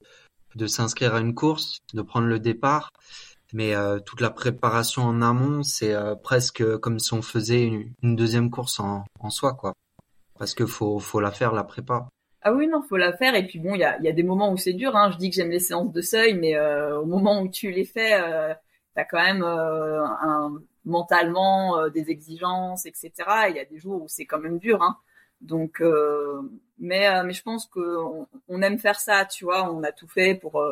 de 0.55 0.67
s'inscrire 0.67 1.14
à 1.14 1.20
une 1.20 1.35
course, 1.35 1.76
de 1.93 2.00
prendre 2.00 2.26
le 2.26 2.38
départ, 2.38 2.88
mais 3.52 3.75
toute 4.06 4.23
la 4.23 4.31
préparation 4.31 5.02
en 5.02 5.20
amont, 5.20 5.62
c'est 5.62 5.94
presque 6.23 6.79
comme 6.79 6.99
si 6.99 7.12
on 7.12 7.20
faisait 7.20 7.64
une, 7.64 8.17
deuxième 8.17 8.50
course 8.50 8.81
en, 8.81 9.05
en 9.20 9.29
soi, 9.29 9.52
quoi. 9.52 9.75
Parce 10.38 10.55
que 10.55 10.64
faut, 10.64 10.99
faut 11.00 11.20
la 11.20 11.31
faire, 11.32 11.52
la 11.52 11.64
prépa. 11.64 12.08
Ah 12.41 12.55
oui, 12.55 12.67
non, 12.67 12.81
faut 12.82 12.96
la 12.96 13.14
faire. 13.14 13.35
Et 13.35 13.46
puis 13.46 13.58
bon, 13.58 13.75
il 13.75 13.81
y 13.81 13.85
a, 13.85 14.00
y 14.00 14.08
a 14.08 14.12
des 14.12 14.23
moments 14.23 14.50
où 14.52 14.56
c'est 14.56 14.73
dur. 14.73 14.96
Hein. 14.96 15.11
Je 15.11 15.19
dis 15.19 15.29
que 15.29 15.37
j'aime 15.37 15.50
les 15.50 15.61
séances 15.61 15.93
de 15.93 16.00
seuil, 16.00 16.32
mais 16.32 16.58
au 16.58 17.05
moment 17.05 17.43
où 17.43 17.49
tu 17.49 17.70
les 17.70 17.85
fais, 17.85 18.14
t'as 18.94 19.05
quand 19.05 19.23
même 19.23 19.43
euh, 19.43 20.05
un, 20.05 20.62
mentalement 20.85 21.79
euh, 21.79 21.91
des 21.91 22.11
exigences, 22.11 22.87
etc. 22.87 23.12
Il 23.49 23.56
y 23.56 23.61
a 23.61 23.64
des 23.64 23.79
jours 23.79 24.02
où 24.02 24.08
c'est 24.08 24.26
quand 24.26 24.38
même 24.41 24.58
dur, 24.58 24.82
hein. 24.82 24.99
Donc, 25.41 25.81
euh, 25.82 26.41
mais 26.79 27.23
mais 27.25 27.32
je 27.35 27.43
pense 27.43 27.67
que 27.67 27.81
on, 28.49 28.62
aime 28.62 28.79
faire 28.79 28.99
ça, 29.00 29.25
tu 29.26 29.44
vois. 29.44 29.70
On 29.73 29.82
a 29.82 29.93
tout 29.93 30.08
fait 30.08 30.35
pour 30.35 30.62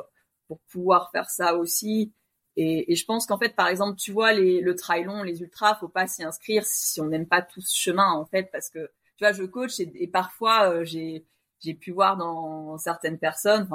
pour 0.49 0.61
pouvoir 0.71 1.11
faire 1.13 1.31
ça 1.31 1.57
aussi. 1.57 2.13
Et, 2.57 2.95
je 2.95 3.05
pense 3.07 3.27
qu'en 3.27 3.39
fait, 3.39 3.57
par 3.57 3.69
exemple, 3.69 3.99
tu 3.99 4.13
vois, 4.13 4.33
les, 4.33 4.61
le 4.61 4.75
trail 4.77 5.05
long, 5.05 5.23
les 5.23 5.41
ultras, 5.41 5.75
faut 5.77 5.89
pas 5.89 6.07
s'y 6.07 6.23
inscrire 6.23 6.65
si 6.67 7.01
on 7.01 7.07
n'aime 7.07 7.27
pas 7.27 7.43
tout 7.43 7.61
ce 7.63 7.75
chemin, 7.77 8.13
en 8.13 8.27
fait, 8.27 8.51
parce 8.53 8.71
que 8.71 8.91
tu 9.17 9.25
vois, 9.25 9.33
je 9.33 9.45
coach 9.45 9.81
et, 9.81 10.09
parfois 10.09 10.85
j'ai 10.85 11.27
j'ai 11.61 11.75
pu 11.75 11.93
voir 11.93 12.17
dans 12.17 12.77
certaines 12.79 13.19
personnes, 13.19 13.69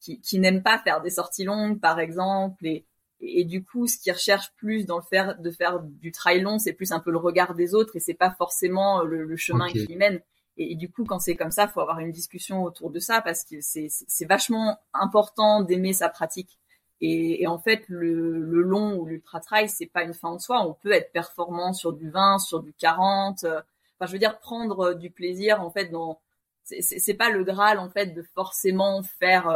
qui, 0.00 0.20
qui 0.20 0.38
n'aiment 0.38 0.62
pas 0.62 0.78
faire 0.78 1.00
des 1.00 1.10
sorties 1.10 1.44
longues, 1.44 1.80
par 1.80 2.00
exemple, 2.00 2.66
et, 2.66 2.86
et, 3.24 3.44
du 3.44 3.64
coup, 3.64 3.86
ce 3.86 3.96
qu'ils 3.96 4.12
recherchent 4.12 4.52
plus 4.56 4.84
dans 4.84 4.96
le 4.96 5.04
faire 5.04 5.38
de 5.38 5.50
faire 5.52 5.80
du 5.80 6.10
trail 6.10 6.40
long, 6.40 6.58
c'est 6.58 6.72
plus 6.72 6.90
un 6.90 6.98
peu 6.98 7.12
le 7.12 7.18
regard 7.18 7.54
des 7.54 7.72
autres 7.72 7.94
et 7.94 8.00
c'est 8.00 8.14
pas 8.14 8.32
forcément 8.32 9.02
euh, 9.02 9.04
le, 9.04 9.36
chemin 9.36 9.70
qui 9.70 9.94
mène. 9.94 10.20
Et, 10.56 10.74
du 10.74 10.90
coup, 10.90 11.04
quand 11.04 11.20
c'est 11.20 11.36
comme 11.36 11.52
ça, 11.52 11.68
faut 11.68 11.80
avoir 11.80 12.00
une 12.00 12.10
discussion 12.10 12.64
autour 12.64 12.90
de 12.90 12.98
ça 12.98 13.22
parce 13.22 13.44
que 13.44 13.56
c'est 13.60 14.24
vachement 14.24 14.76
important 14.92 15.62
d'aimer 15.62 15.92
sa 15.92 16.08
pratique. 16.08 16.58
Et, 17.00 17.42
et, 17.42 17.46
en 17.46 17.58
fait, 17.58 17.84
le, 17.86 18.40
le 18.40 18.62
long 18.62 18.96
ou 18.96 19.06
l'ultra 19.06 19.38
trail, 19.38 19.68
c'est 19.68 19.86
pas 19.86 20.02
une 20.02 20.14
fin 20.14 20.30
en 20.30 20.38
soi. 20.40 20.66
On 20.66 20.74
peut 20.74 20.92
être 20.92 21.12
performant 21.12 21.72
sur 21.72 21.92
du 21.92 22.10
20, 22.10 22.40
sur 22.40 22.60
du 22.60 22.72
40. 22.72 23.44
Euh, 23.44 23.60
enfin, 23.98 24.06
je 24.06 24.12
veux 24.12 24.18
dire 24.18 24.40
prendre 24.40 24.80
euh, 24.80 24.94
du 24.94 25.10
plaisir 25.10 25.62
en 25.62 25.70
fait 25.70 25.86
dans 25.86 26.20
c'est 26.64 27.14
pas 27.14 27.28
le 27.28 27.42
graal 27.42 27.80
en 27.80 27.90
fait 27.90 28.14
de 28.14 28.22
forcément 28.22 29.02
faire 29.02 29.50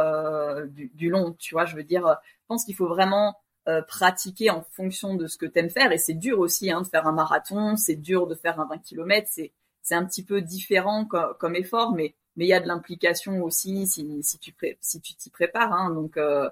du, 0.67 0.91
du, 0.93 1.09
long 1.09 1.33
tu 1.39 1.55
vois 1.55 1.63
je 1.63 1.73
veux 1.77 1.85
dire 1.85 2.05
je 2.05 2.45
pense 2.47 2.65
qu'il 2.65 2.75
faut 2.75 2.89
vraiment 2.89 3.37
euh, 3.67 3.81
pratiquer 3.81 4.49
en 4.49 4.61
fonction 4.61 5.15
de 5.15 5.27
ce 5.27 5.37
que 5.37 5.45
t'aimes 5.45 5.69
faire. 5.69 5.91
Et 5.91 5.97
c'est 5.97 6.13
dur 6.13 6.39
aussi 6.39 6.71
hein, 6.71 6.81
de 6.81 6.87
faire 6.87 7.05
un 7.05 7.11
marathon, 7.11 7.75
c'est 7.75 7.95
dur 7.95 8.25
de 8.25 8.33
faire 8.33 8.61
un 8.61 8.65
20 8.67 8.77
km, 8.77 9.27
c'est 9.29 9.51
c'est 9.81 9.95
un 9.95 10.05
petit 10.05 10.23
peu 10.23 10.41
différent 10.41 11.05
comme, 11.05 11.55
effort, 11.55 11.93
mais 11.93 12.15
mais 12.35 12.45
il 12.45 12.49
y 12.49 12.53
a 12.53 12.59
de 12.59 12.67
l'implication 12.67 13.43
aussi 13.43 13.87
si, 13.87 14.23
si 14.23 14.39
tu 14.39 14.53
si 14.79 15.01
tu 15.01 15.15
t'y 15.15 15.29
prépares. 15.29 15.73
Hein, 15.73 15.91
donc 15.91 16.15
euh, 16.15 16.49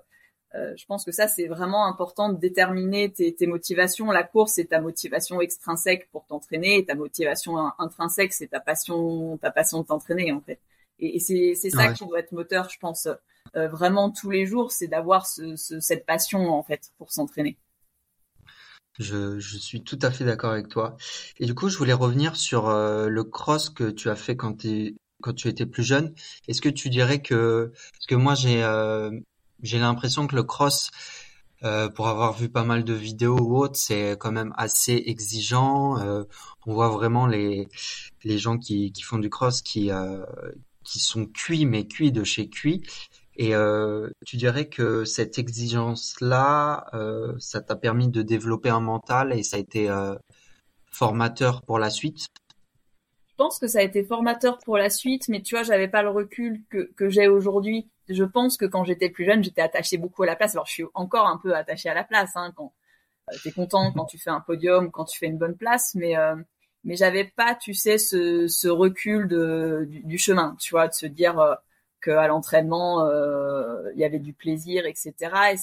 euh, 0.56 0.74
je 0.75 0.86
pense 0.86 1.06
que 1.06 1.12
ça 1.13 1.28
c'est 1.30 1.48
vraiment 1.48 1.86
important 1.86 2.30
de 2.30 2.38
déterminer 2.38 3.12
tes, 3.13 3.34
tes 3.34 3.48
motivations. 3.48 4.12
La 4.12 4.24
course 4.24 4.54
c'est 4.56 4.66
ta 4.66 4.82
motivation 4.82 5.39
extrinsèque 5.39 6.10
pour 6.12 6.25
t'entraîner, 6.25 6.80
et 6.80 6.86
ta 6.86 6.96
motivation 6.96 7.58
intrinsèque 7.80 8.34
c'est 8.34 8.48
ta 8.48 8.60
passion 8.60 9.38
ta 9.38 9.51
passion 9.51 9.82
de 9.82 9.88
t'entraîner 9.88 10.34
en 10.34 10.42
fait. 10.42 10.60
Et, 11.00 11.20
c'est 11.20 11.56
c'est 11.56 11.70
ça 11.70 11.94
qui 11.94 12.06
doit 12.06 12.20
être 12.20 12.34
moteur, 12.34 12.70
je 12.70 12.80
pense 12.80 13.08
euh, 13.56 13.68
vraiment 13.68 14.12
tous 14.12 14.30
les 14.30 14.46
jours, 14.46 14.72
c'est 14.72 14.88
d'avoir 14.88 15.25
ce, 15.28 15.56
ce, 15.56 15.80
cette 15.80 16.06
passion 16.06 16.50
en 16.50 16.64
fait 16.64 16.92
pour 16.98 17.12
s'entraîner. 17.12 17.58
Je, 19.00 19.40
je, 19.40 19.58
suis 19.58 19.84
tout 19.84 20.00
à 20.02 20.12
fait 20.12 20.24
d'accord 20.24 20.52
avec 20.52 20.70
toi. 20.70 20.96
Et 21.38 21.46
du 21.46 21.54
coup, 21.54 21.68
je 21.68 21.78
voulais 21.78 21.94
revenir 21.94 22.38
sur 22.38 22.70
euh, 22.70 23.10
le 23.10 23.24
cross 23.25 23.70
que 23.70 23.90
tu 23.90 24.10
as 24.10 24.16
fait 24.16 24.38
quand, 24.38 24.66
quand 25.22 25.34
tu 25.34 25.48
étais 25.50 25.66
plus 25.66 25.84
jeune. 25.84 26.14
Est-ce 26.48 26.62
que 26.62 26.70
tu 26.70 26.90
dirais 26.90 27.22
que, 27.22 27.74
parce 27.92 28.06
que 28.08 28.16
moi 28.16 28.36
j'ai 28.36 28.64
euh, 28.64 29.12
l'impression 29.62 30.28
que 30.28 30.36
le 30.36 30.44
cross, 30.44 30.92
euh, 31.64 31.90
pour 31.90 32.08
avoir 32.08 32.34
vu 32.34 32.48
pas 32.50 32.64
mal 32.64 32.84
de 32.86 32.94
vidéos 32.94 33.38
ou 33.38 33.58
autres, 33.58 33.75
c'est 33.78 34.16
quand 34.18 34.32
même 34.32 34.54
assez 34.58 35.04
exigeant. 35.08 35.98
on 36.66 36.74
voit 36.74 36.90
vraiment 36.90 37.28
les 37.28 37.68
les 38.24 38.38
gens 38.38 38.58
qui, 38.58 38.92
qui 38.94 39.02
font 39.02 39.18
du 39.18 39.30
cross 39.30 39.62
qui 39.62 39.90
qui 40.84 41.00
sont 41.00 41.25
cuits 41.25 41.66
mais 41.66 41.86
cuits 41.88 42.12
de 42.12 42.24
chez 42.24 42.50
cuits. 42.50 42.84
Et 43.38 43.54
euh, 43.54 44.10
tu 44.25 44.38
dirais 44.38 44.70
que 44.70 45.04
cette 45.04 45.38
exigence-là, 45.38 46.86
euh, 46.94 47.34
ça 47.39 47.62
t'a 47.62 47.75
permis 47.75 48.08
de 48.08 48.22
développer 48.22 48.70
un 48.70 48.80
mental 48.80 49.34
et 49.34 49.44
ça 49.44 49.58
a 49.58 49.60
été 49.60 49.89
euh, 49.89 50.15
formateur 50.89 51.62
pour 51.63 51.77
la 51.77 51.89
suite? 51.89 52.27
Je 53.27 53.36
pense 53.36 53.60
que 53.60 53.68
ça 53.68 53.80
a 53.80 53.82
été 53.82 54.04
formateur 54.06 54.60
pour 54.60 54.77
la 54.77 54.89
suite, 54.89 55.27
mais 55.27 55.42
tu 55.42 55.56
vois, 55.56 55.63
j'avais 55.63 55.89
pas 55.89 56.01
le 56.01 56.10
recul 56.10 56.63
que, 56.70 56.89
que 56.96 57.10
j'ai 57.10 57.27
aujourd'hui. 57.27 57.89
Je 58.08 58.24
pense 58.24 58.56
que 58.56 58.63
quand 58.65 58.86
j'étais 58.86 59.10
plus 59.10 59.25
jeune, 59.25 59.44
j'étais 59.44 59.62
attachée 59.62 59.98
beaucoup 59.98 60.24
à 60.24 60.25
la 60.25 60.38
place. 60.38 60.56
Alors 60.56 60.68
je 60.68 60.72
suis 60.72 60.86
encore 60.94 61.27
un 61.27 61.38
peu 61.38 61.54
attachée 61.54 61.89
à 61.89 61.94
la 61.94 62.06
place, 62.06 62.32
hein, 62.36 62.54
quand 62.56 62.74
euh, 63.32 63.36
t'es 63.44 63.51
content 63.51 63.92
quand 63.92 64.06
tu 64.06 64.18
fais 64.18 64.30
un 64.30 64.39
podium, 64.39 64.89
quand 64.92 65.04
tu 65.04 65.20
fais 65.20 65.25
une 65.25 65.38
bonne 65.38 65.58
place, 65.58 65.96
mais 65.96 66.18
euh, 66.18 66.36
mais 66.86 66.96
j'avais 66.96 67.25
pas, 67.25 67.56
tu 67.56 67.74
sais, 67.74 67.98
ce, 67.98 68.68
recul 68.70 69.27
de, 69.27 69.88
du, 69.89 70.20
chemin, 70.20 70.56
tu 70.60 70.70
vois, 70.72 70.88
de 70.88 70.94
se 70.94 71.08
dire 71.08 71.58
à 72.12 72.28
l'entraînement 72.28 73.06
euh, 73.06 73.92
il 73.94 74.00
y 74.00 74.06
avait 74.06 74.20
du 74.20 74.34
plaisir, 74.34 74.86
etc. 74.86 75.14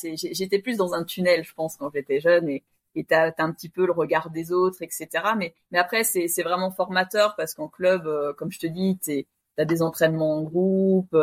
Et 0.04 0.16
j'étais 0.16 0.58
plus 0.58 0.76
dans 0.76 0.94
un 0.94 1.04
tunnel, 1.04 1.44
je 1.44 1.54
pense, 1.54 1.76
quand 1.76 1.90
j'étais 1.92 2.20
jeune. 2.20 2.48
Et, 2.48 2.62
et 2.94 3.04
t'as 3.04 3.30
as 3.30 3.42
un 3.42 3.52
petit 3.52 3.68
peu 3.68 3.86
le 3.86 3.92
regard 3.92 4.30
des 4.30 4.52
autres, 4.52 4.82
etc. 4.82 5.08
Mais 5.36 5.54
après 5.74 6.04
c'est 6.04 6.42
vraiment 6.42 6.70
formateur 6.70 7.34
parce 7.36 7.54
qu'en 7.54 7.68
club, 7.68 8.06
euh, 8.06 8.32
comme 8.34 8.52
je 8.52 8.58
te 8.58 8.66
dis, 8.66 8.98
t'as 9.56 9.64
des 9.64 9.82
entraînements 9.82 10.38
en 10.38 10.42
groupe. 10.42 11.14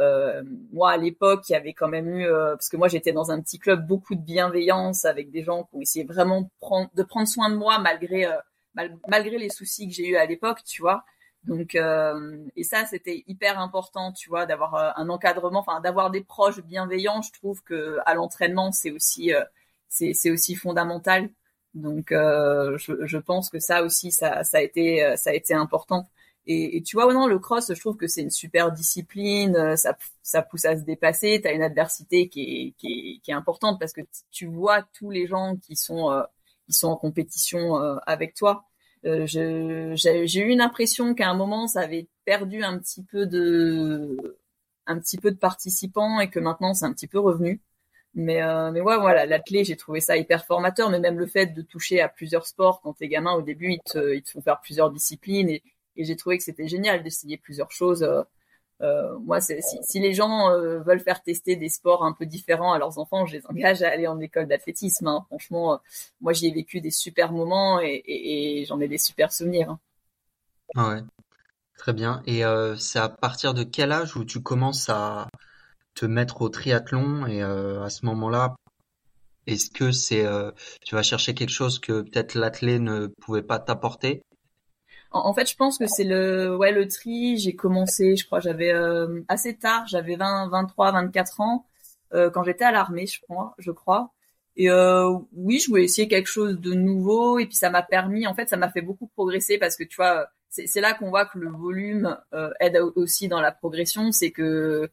Euh, 0.00 0.42
moi 0.72 0.92
à 0.92 0.96
l'époque, 0.96 1.48
il 1.48 1.52
y 1.52 1.56
avait 1.56 1.74
quand 1.74 1.88
même 1.88 2.08
eu 2.08 2.26
parce 2.28 2.68
que 2.68 2.76
moi 2.76 2.88
j'étais 2.88 3.12
dans 3.12 3.30
un 3.30 3.40
petit 3.40 3.58
club 3.58 3.86
beaucoup 3.86 4.14
de 4.14 4.22
bienveillance 4.22 5.04
avec 5.04 5.30
des 5.30 5.42
gens 5.42 5.64
qui 5.64 5.76
ont 5.76 5.80
essayé 5.80 6.04
vraiment 6.04 6.50
de 6.94 7.02
prendre 7.02 7.28
soin 7.28 7.50
de 7.50 7.56
moi 7.56 7.78
malgré 7.78 8.26
malgré 8.74 9.38
les 9.38 9.50
soucis 9.50 9.88
que 9.88 9.94
j'ai 9.94 10.08
eu 10.08 10.16
à 10.16 10.26
l'époque, 10.26 10.62
tu 10.64 10.82
vois. 10.82 11.04
Donc 11.44 11.74
et 11.74 12.64
ça 12.64 12.84
c'était 12.84 13.24
hyper 13.26 13.58
important, 13.58 14.12
tu 14.12 14.28
vois, 14.28 14.46
d'avoir 14.46 14.98
un 14.98 15.08
encadrement, 15.08 15.60
enfin 15.60 15.80
d'avoir 15.80 16.10
des 16.10 16.20
proches 16.22 16.60
bienveillants. 16.62 17.22
Je 17.22 17.32
trouve 17.32 17.62
que 17.62 17.98
à 18.04 18.14
l'entraînement 18.14 18.72
c'est 18.72 18.90
aussi 18.90 19.32
c'est 19.88 20.30
aussi 20.30 20.54
fondamental. 20.54 21.30
Donc 21.74 22.12
euh, 22.12 22.76
je, 22.78 23.06
je, 23.06 23.18
pense 23.18 23.48
que 23.50 23.60
ça 23.60 23.82
aussi 23.84 24.10
ça, 24.10 24.42
ça 24.44 24.58
a 24.58 24.60
été 24.62 25.04
euh, 25.04 25.16
ça 25.16 25.30
a 25.30 25.34
été 25.34 25.54
important. 25.54 26.08
Et, 26.46 26.76
et 26.78 26.82
tu 26.82 26.96
vois 26.96 27.12
non 27.12 27.26
le 27.26 27.38
cross 27.38 27.72
je 27.72 27.80
trouve 27.80 27.96
que 27.96 28.08
c'est 28.08 28.22
une 28.22 28.30
super 28.30 28.72
discipline, 28.72 29.54
euh, 29.56 29.76
ça 29.76 29.96
ça 30.22 30.42
pousse 30.42 30.64
à 30.64 30.76
se 30.76 30.82
dépasser, 30.82 31.40
tu 31.40 31.48
as 31.48 31.52
une 31.52 31.62
adversité 31.62 32.28
qui 32.28 32.42
est, 32.42 32.72
qui 32.78 33.16
est, 33.18 33.20
qui 33.22 33.30
est 33.30 33.34
importante 33.34 33.78
parce 33.78 33.92
que 33.92 34.00
tu 34.32 34.46
vois 34.46 34.82
tous 34.94 35.10
les 35.10 35.26
gens 35.26 35.56
qui 35.56 35.76
sont 35.76 36.10
euh, 36.10 36.22
qui 36.66 36.72
sont 36.72 36.88
en 36.88 36.96
compétition 36.96 37.76
avec 38.06 38.34
toi. 38.34 38.69
Euh, 39.06 39.26
j'ai 39.26 40.40
eu 40.40 40.48
une 40.50 40.60
impression 40.60 41.14
qu'à 41.14 41.30
un 41.30 41.34
moment 41.34 41.66
ça 41.66 41.80
avait 41.80 42.08
perdu 42.26 42.62
un 42.62 42.78
petit 42.78 43.02
peu 43.02 43.26
de 43.26 44.38
un 44.86 44.98
petit 45.00 45.16
peu 45.18 45.30
de 45.30 45.36
participants 45.38 46.20
et 46.20 46.28
que 46.30 46.38
maintenant 46.40 46.74
c'est 46.74 46.84
un 46.84 46.92
petit 46.92 47.06
peu 47.06 47.18
revenu. 47.18 47.60
Mais, 48.14 48.42
euh, 48.42 48.72
mais 48.72 48.80
ouais, 48.80 48.98
voilà, 48.98 49.26
l'athlé, 49.26 49.64
j'ai 49.64 49.76
trouvé 49.76 50.00
ça 50.00 50.16
hyper 50.16 50.44
formateur, 50.46 50.90
mais 50.90 51.00
même 51.00 51.18
le 51.18 51.26
fait 51.26 51.46
de 51.48 51.62
toucher 51.62 52.00
à 52.00 52.08
plusieurs 52.08 52.46
sports 52.46 52.80
quand 52.82 52.94
t'es 52.94 53.08
gamin, 53.08 53.34
au 53.34 53.42
début, 53.42 53.72
ils 53.74 53.80
te, 53.84 54.14
ils 54.14 54.22
te 54.22 54.30
font 54.30 54.42
faire 54.42 54.60
plusieurs 54.60 54.90
disciplines 54.90 55.48
et, 55.50 55.62
et 55.96 56.04
j'ai 56.04 56.16
trouvé 56.16 56.38
que 56.38 56.44
c'était 56.44 56.68
génial 56.68 57.02
d'essayer 57.04 57.38
plusieurs 57.38 57.70
choses. 57.72 58.06
Euh, 58.82 59.18
moi, 59.18 59.40
si, 59.40 60.00
les 60.00 60.14
gens 60.14 60.50
euh, 60.50 60.80
veulent 60.80 61.00
faire 61.00 61.22
tester 61.22 61.56
des 61.56 61.68
sports 61.68 62.04
un 62.04 62.12
peu 62.12 62.24
différents 62.24 62.72
à 62.72 62.78
leurs 62.78 62.98
enfants, 62.98 63.26
je 63.26 63.36
les 63.36 63.46
engage 63.46 63.82
à 63.82 63.90
aller 63.90 64.06
en 64.06 64.18
école 64.20 64.46
d'athlétisme. 64.46 65.06
Hein. 65.06 65.24
Franchement, 65.26 65.74
euh, 65.74 65.76
moi, 66.20 66.32
j'y 66.32 66.46
ai 66.46 66.52
vécu 66.52 66.80
des 66.80 66.90
super 66.90 67.32
moments 67.32 67.80
et, 67.82 68.64
j'en 68.66 68.80
ai 68.80 68.88
des 68.88 68.98
super 68.98 69.32
souvenirs. 69.32 69.70
Hein. 69.70 69.78
Ah 70.76 70.88
ouais, 70.88 71.00
très 71.76 71.92
bien. 71.92 72.22
Et 72.26 72.42
c'est 72.78 73.00
à 73.00 73.08
partir 73.08 73.54
de 73.54 73.64
quel 73.64 73.92
âge 73.92 74.16
où 74.16 74.24
tu 74.24 74.40
commences 74.40 74.88
à 74.88 75.28
te 75.94 76.06
mettre 76.06 76.42
au 76.42 76.48
triathlon 76.48 77.26
et 77.26 77.42
à 77.42 77.90
ce 77.90 78.06
moment-là, 78.06 78.54
est-ce 79.48 79.70
que 79.70 79.90
c'est 79.90 80.24
tu 80.82 80.94
vas 80.94 81.02
chercher 81.02 81.34
quelque 81.34 81.50
chose 81.50 81.80
que 81.80 82.02
peut-être 82.02 82.36
l'athlète 82.36 82.80
ne 82.80 83.08
pouvait 83.08 83.42
pas 83.42 83.58
t'apporter? 83.58 84.22
En, 85.10 85.34
fait, 85.34 85.48
je 85.50 85.56
pense 85.56 85.78
que 85.78 85.86
c'est 85.86 86.04
le 86.04 86.56
ouais 86.56 86.72
le 86.72 86.88
tri. 86.88 87.38
J'ai 87.38 87.54
commencé, 87.54 88.16
je 88.16 88.26
crois, 88.26 88.40
j'avais 88.40 88.72
euh, 88.72 89.22
assez 89.28 89.56
tard, 89.56 89.86
j'avais 89.86 90.16
20, 90.16 90.48
23, 90.48 90.92
24 90.92 91.40
ans 91.40 91.66
quand 92.12 92.42
j'étais 92.42 92.64
à 92.64 92.72
l'armée, 92.72 93.06
je 93.06 93.20
crois, 93.20 93.54
je 93.58 93.70
crois. 93.70 94.12
Et 94.56 94.68
oui, 95.32 95.60
je 95.60 95.68
voulais 95.68 95.84
essayer 95.84 96.08
quelque 96.08 96.26
chose 96.26 96.58
de 96.60 96.74
nouveau 96.74 97.38
et 97.38 97.46
puis 97.46 97.54
ça 97.54 97.70
m'a 97.70 97.82
permis, 97.82 98.26
en 98.26 98.34
fait, 98.34 98.48
ça 98.48 98.56
m'a 98.56 98.68
fait 98.68 98.80
beaucoup 98.82 99.06
progresser 99.06 99.58
parce 99.58 99.76
que 99.76 99.84
tu 99.84 99.94
vois, 99.96 100.28
c'est 100.48 100.80
là 100.80 100.92
qu'on 100.92 101.10
voit 101.10 101.26
que 101.26 101.38
le 101.38 101.50
volume 101.50 102.18
aide 102.58 102.78
aussi 102.96 103.28
dans 103.28 103.40
la 103.40 103.52
progression. 103.52 104.10
C'est 104.10 104.32
que 104.32 104.90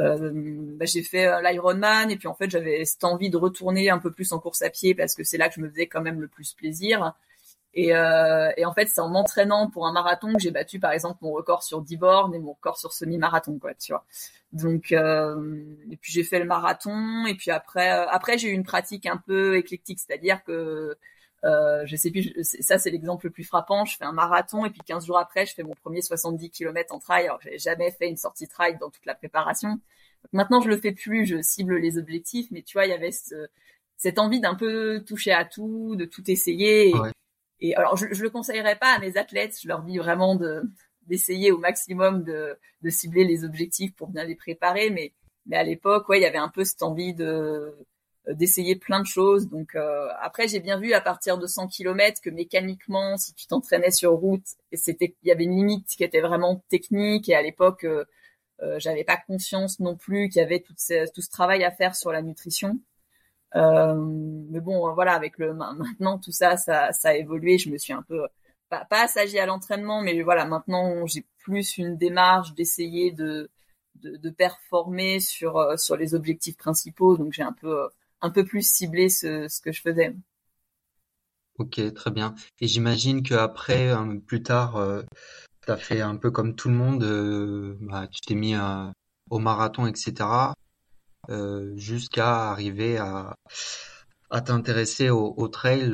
euh, 0.00 0.30
bah, 0.78 0.86
j'ai 0.86 1.02
fait 1.02 1.26
euh, 1.26 1.42
l'Ironman 1.42 2.10
et 2.10 2.16
puis 2.16 2.28
en 2.28 2.34
fait 2.34 2.48
j'avais 2.48 2.84
cette 2.84 3.04
envie 3.04 3.28
de 3.28 3.36
retourner 3.36 3.90
un 3.90 3.98
peu 3.98 4.10
plus 4.10 4.32
en 4.32 4.38
course 4.38 4.62
à 4.62 4.70
pied 4.70 4.94
parce 4.94 5.14
que 5.14 5.24
c'est 5.24 5.36
là 5.36 5.48
que 5.48 5.56
je 5.56 5.60
me 5.60 5.68
faisais 5.68 5.88
quand 5.88 6.00
même 6.00 6.20
le 6.20 6.28
plus 6.28 6.54
plaisir. 6.54 7.14
Et, 7.74 7.94
euh, 7.94 8.50
et 8.56 8.64
en 8.64 8.74
fait 8.74 8.86
c'est 8.86 9.00
en 9.00 9.08
m'entraînant 9.08 9.70
pour 9.70 9.86
un 9.86 9.92
marathon 9.92 10.32
que 10.32 10.40
j'ai 10.40 10.50
battu 10.50 10.80
par 10.80 10.90
exemple 10.90 11.18
mon 11.22 11.30
record 11.32 11.62
sur 11.62 11.82
10 11.82 11.96
bornes 11.98 12.34
et 12.34 12.40
mon 12.40 12.52
record 12.52 12.76
sur 12.76 12.92
semi-marathon 12.92 13.58
quoi, 13.60 13.74
tu 13.74 13.92
vois. 13.92 14.04
Donc 14.52 14.90
euh, 14.90 15.62
et 15.90 15.96
puis 15.96 16.12
j'ai 16.12 16.24
fait 16.24 16.40
le 16.40 16.44
marathon 16.46 17.26
et 17.26 17.34
puis 17.36 17.52
après 17.52 17.92
euh, 17.92 18.08
après 18.08 18.38
j'ai 18.38 18.48
eu 18.48 18.52
une 18.52 18.64
pratique 18.64 19.06
un 19.06 19.16
peu 19.18 19.56
éclectique, 19.56 20.00
c'est-à-dire 20.00 20.42
que 20.42 20.96
euh, 21.44 21.86
je 21.86 21.96
sais 21.96 22.10
plus, 22.10 22.34
ça 22.42 22.78
c'est 22.78 22.90
l'exemple 22.90 23.26
le 23.26 23.30
plus 23.30 23.44
frappant. 23.44 23.84
Je 23.84 23.96
fais 23.96 24.04
un 24.04 24.12
marathon 24.12 24.64
et 24.64 24.70
puis 24.70 24.80
15 24.84 25.06
jours 25.06 25.18
après, 25.18 25.46
je 25.46 25.54
fais 25.54 25.62
mon 25.62 25.74
premier 25.74 26.02
70 26.02 26.50
km 26.50 26.92
en 26.92 26.98
trail. 26.98 27.26
Alors 27.26 27.40
j'avais 27.42 27.58
jamais 27.58 27.90
fait 27.92 28.08
une 28.08 28.16
sortie 28.16 28.48
trail 28.48 28.76
dans 28.78 28.90
toute 28.90 29.06
la 29.06 29.14
préparation. 29.14 29.80
maintenant 30.32 30.60
je 30.60 30.68
le 30.68 30.76
fais 30.76 30.92
plus, 30.92 31.26
je 31.26 31.40
cible 31.40 31.76
les 31.76 31.98
objectifs, 31.98 32.48
mais 32.50 32.62
tu 32.62 32.72
vois, 32.74 32.86
il 32.86 32.90
y 32.90 32.94
avait 32.94 33.12
cette 33.96 34.18
envie 34.18 34.40
d'un 34.40 34.56
peu 34.56 35.04
toucher 35.06 35.32
à 35.32 35.44
tout, 35.44 35.94
de 35.96 36.04
tout 36.04 36.28
essayer. 36.30 36.90
Et, 36.90 36.94
alors 37.76 37.96
je, 37.96 38.06
je 38.12 38.22
le 38.22 38.30
conseillerais 38.30 38.76
pas 38.76 38.94
à 38.94 38.98
mes 38.98 39.16
athlètes. 39.16 39.58
Je 39.62 39.68
leur 39.68 39.82
dis 39.82 39.98
vraiment 39.98 40.34
de 40.34 40.62
d'essayer 41.06 41.50
au 41.50 41.58
maximum 41.58 42.22
de, 42.22 42.58
cibler 42.88 43.24
les 43.24 43.44
objectifs 43.44 43.94
pour 43.94 44.08
bien 44.08 44.24
les 44.24 44.36
préparer, 44.36 44.90
mais 44.90 45.12
à 45.52 45.64
l'époque, 45.64 46.08
ouais, 46.08 46.18
il 46.18 46.22
y 46.22 46.26
avait 46.26 46.38
un 46.38 46.48
peu 46.48 46.64
cette 46.64 46.82
envie 46.82 47.14
de 47.14 47.74
d'essayer 48.28 48.76
plein 48.76 49.00
de 49.00 49.06
choses. 49.06 49.48
Donc 49.48 49.74
euh, 49.74 50.08
après, 50.20 50.46
j'ai 50.46 50.60
bien 50.60 50.78
vu 50.78 50.92
à 50.92 51.00
partir 51.00 51.38
de 51.38 51.46
100 51.46 51.68
km 51.68 52.20
que 52.20 52.30
mécaniquement, 52.30 53.16
si 53.16 53.34
tu 53.34 53.46
t'entraînais 53.46 53.90
sur 53.90 54.12
route, 54.12 54.44
c'était 54.72 55.16
il 55.22 55.28
y 55.28 55.32
avait 55.32 55.44
une 55.44 55.56
limite 55.56 55.86
qui 55.88 56.04
était 56.04 56.20
vraiment 56.20 56.62
technique. 56.68 57.28
Et 57.28 57.34
à 57.34 57.42
l'époque, 57.42 57.84
euh, 57.84 58.04
euh 58.62 58.78
j'avais 58.78 59.04
pas 59.04 59.16
conscience 59.16 59.80
non 59.80 59.96
plus 59.96 60.28
qu'il 60.28 60.40
y 60.40 60.44
avait 60.44 60.60
tout 60.60 60.74
ce 60.76 61.30
travail 61.30 61.64
à 61.64 61.70
faire 61.70 61.96
sur 61.96 62.12
la 62.12 62.22
nutrition. 62.22 62.78
Euh, 63.56 63.94
mais 64.50 64.60
bon, 64.60 64.92
voilà, 64.94 65.14
avec 65.14 65.38
le 65.38 65.54
maintenant 65.54 66.18
tout 66.18 66.32
ça, 66.32 66.56
ça, 66.56 66.92
ça 66.92 67.10
a 67.10 67.14
évolué. 67.14 67.58
Je 67.58 67.70
me 67.70 67.78
suis 67.78 67.92
un 67.92 68.02
peu 68.02 68.26
pas, 68.68 68.84
pas 68.84 69.02
assagi 69.04 69.38
à 69.38 69.46
l'entraînement, 69.46 70.02
mais 70.02 70.22
voilà, 70.22 70.44
maintenant 70.46 71.06
j'ai 71.06 71.26
plus 71.38 71.78
une 71.78 71.96
démarche 71.96 72.54
d'essayer 72.54 73.12
de, 73.12 73.50
de, 73.96 74.16
de 74.16 74.30
performer 74.30 75.20
sur 75.20 75.78
sur 75.78 75.96
les 75.96 76.14
objectifs 76.14 76.56
principaux. 76.56 77.16
Donc 77.16 77.32
j'ai 77.32 77.42
un 77.42 77.52
peu 77.52 77.88
un 78.22 78.30
peu 78.30 78.44
plus 78.44 78.62
ciblé 78.68 79.08
ce, 79.08 79.48
ce 79.48 79.60
que 79.60 79.72
je 79.72 79.80
faisais. 79.82 80.14
Ok, 81.58 81.80
très 81.94 82.10
bien. 82.10 82.34
Et 82.60 82.68
j'imagine 82.68 83.22
que 83.22 83.34
après, 83.34 83.92
plus 84.26 84.42
tard, 84.42 84.76
euh, 84.76 85.02
tu 85.62 85.70
as 85.70 85.76
fait 85.76 86.00
un 86.00 86.16
peu 86.16 86.30
comme 86.30 86.54
tout 86.54 86.68
le 86.68 86.74
monde, 86.74 87.02
euh, 87.04 87.76
bah, 87.80 88.06
tu 88.08 88.20
t'es 88.22 88.34
mis 88.34 88.54
au 89.30 89.38
marathon, 89.38 89.86
etc., 89.86 90.54
euh, 91.28 91.76
jusqu'à 91.76 92.50
arriver 92.50 92.98
à, 92.98 93.34
à 94.30 94.40
t'intéresser 94.40 95.10
au, 95.10 95.34
au 95.36 95.48
trail. 95.48 95.92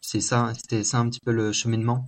c'est 0.00 0.20
ça, 0.20 0.52
c'était 0.54 0.84
ça 0.84 0.98
un 0.98 1.08
petit 1.08 1.20
peu 1.20 1.32
le 1.32 1.52
cheminement? 1.52 2.06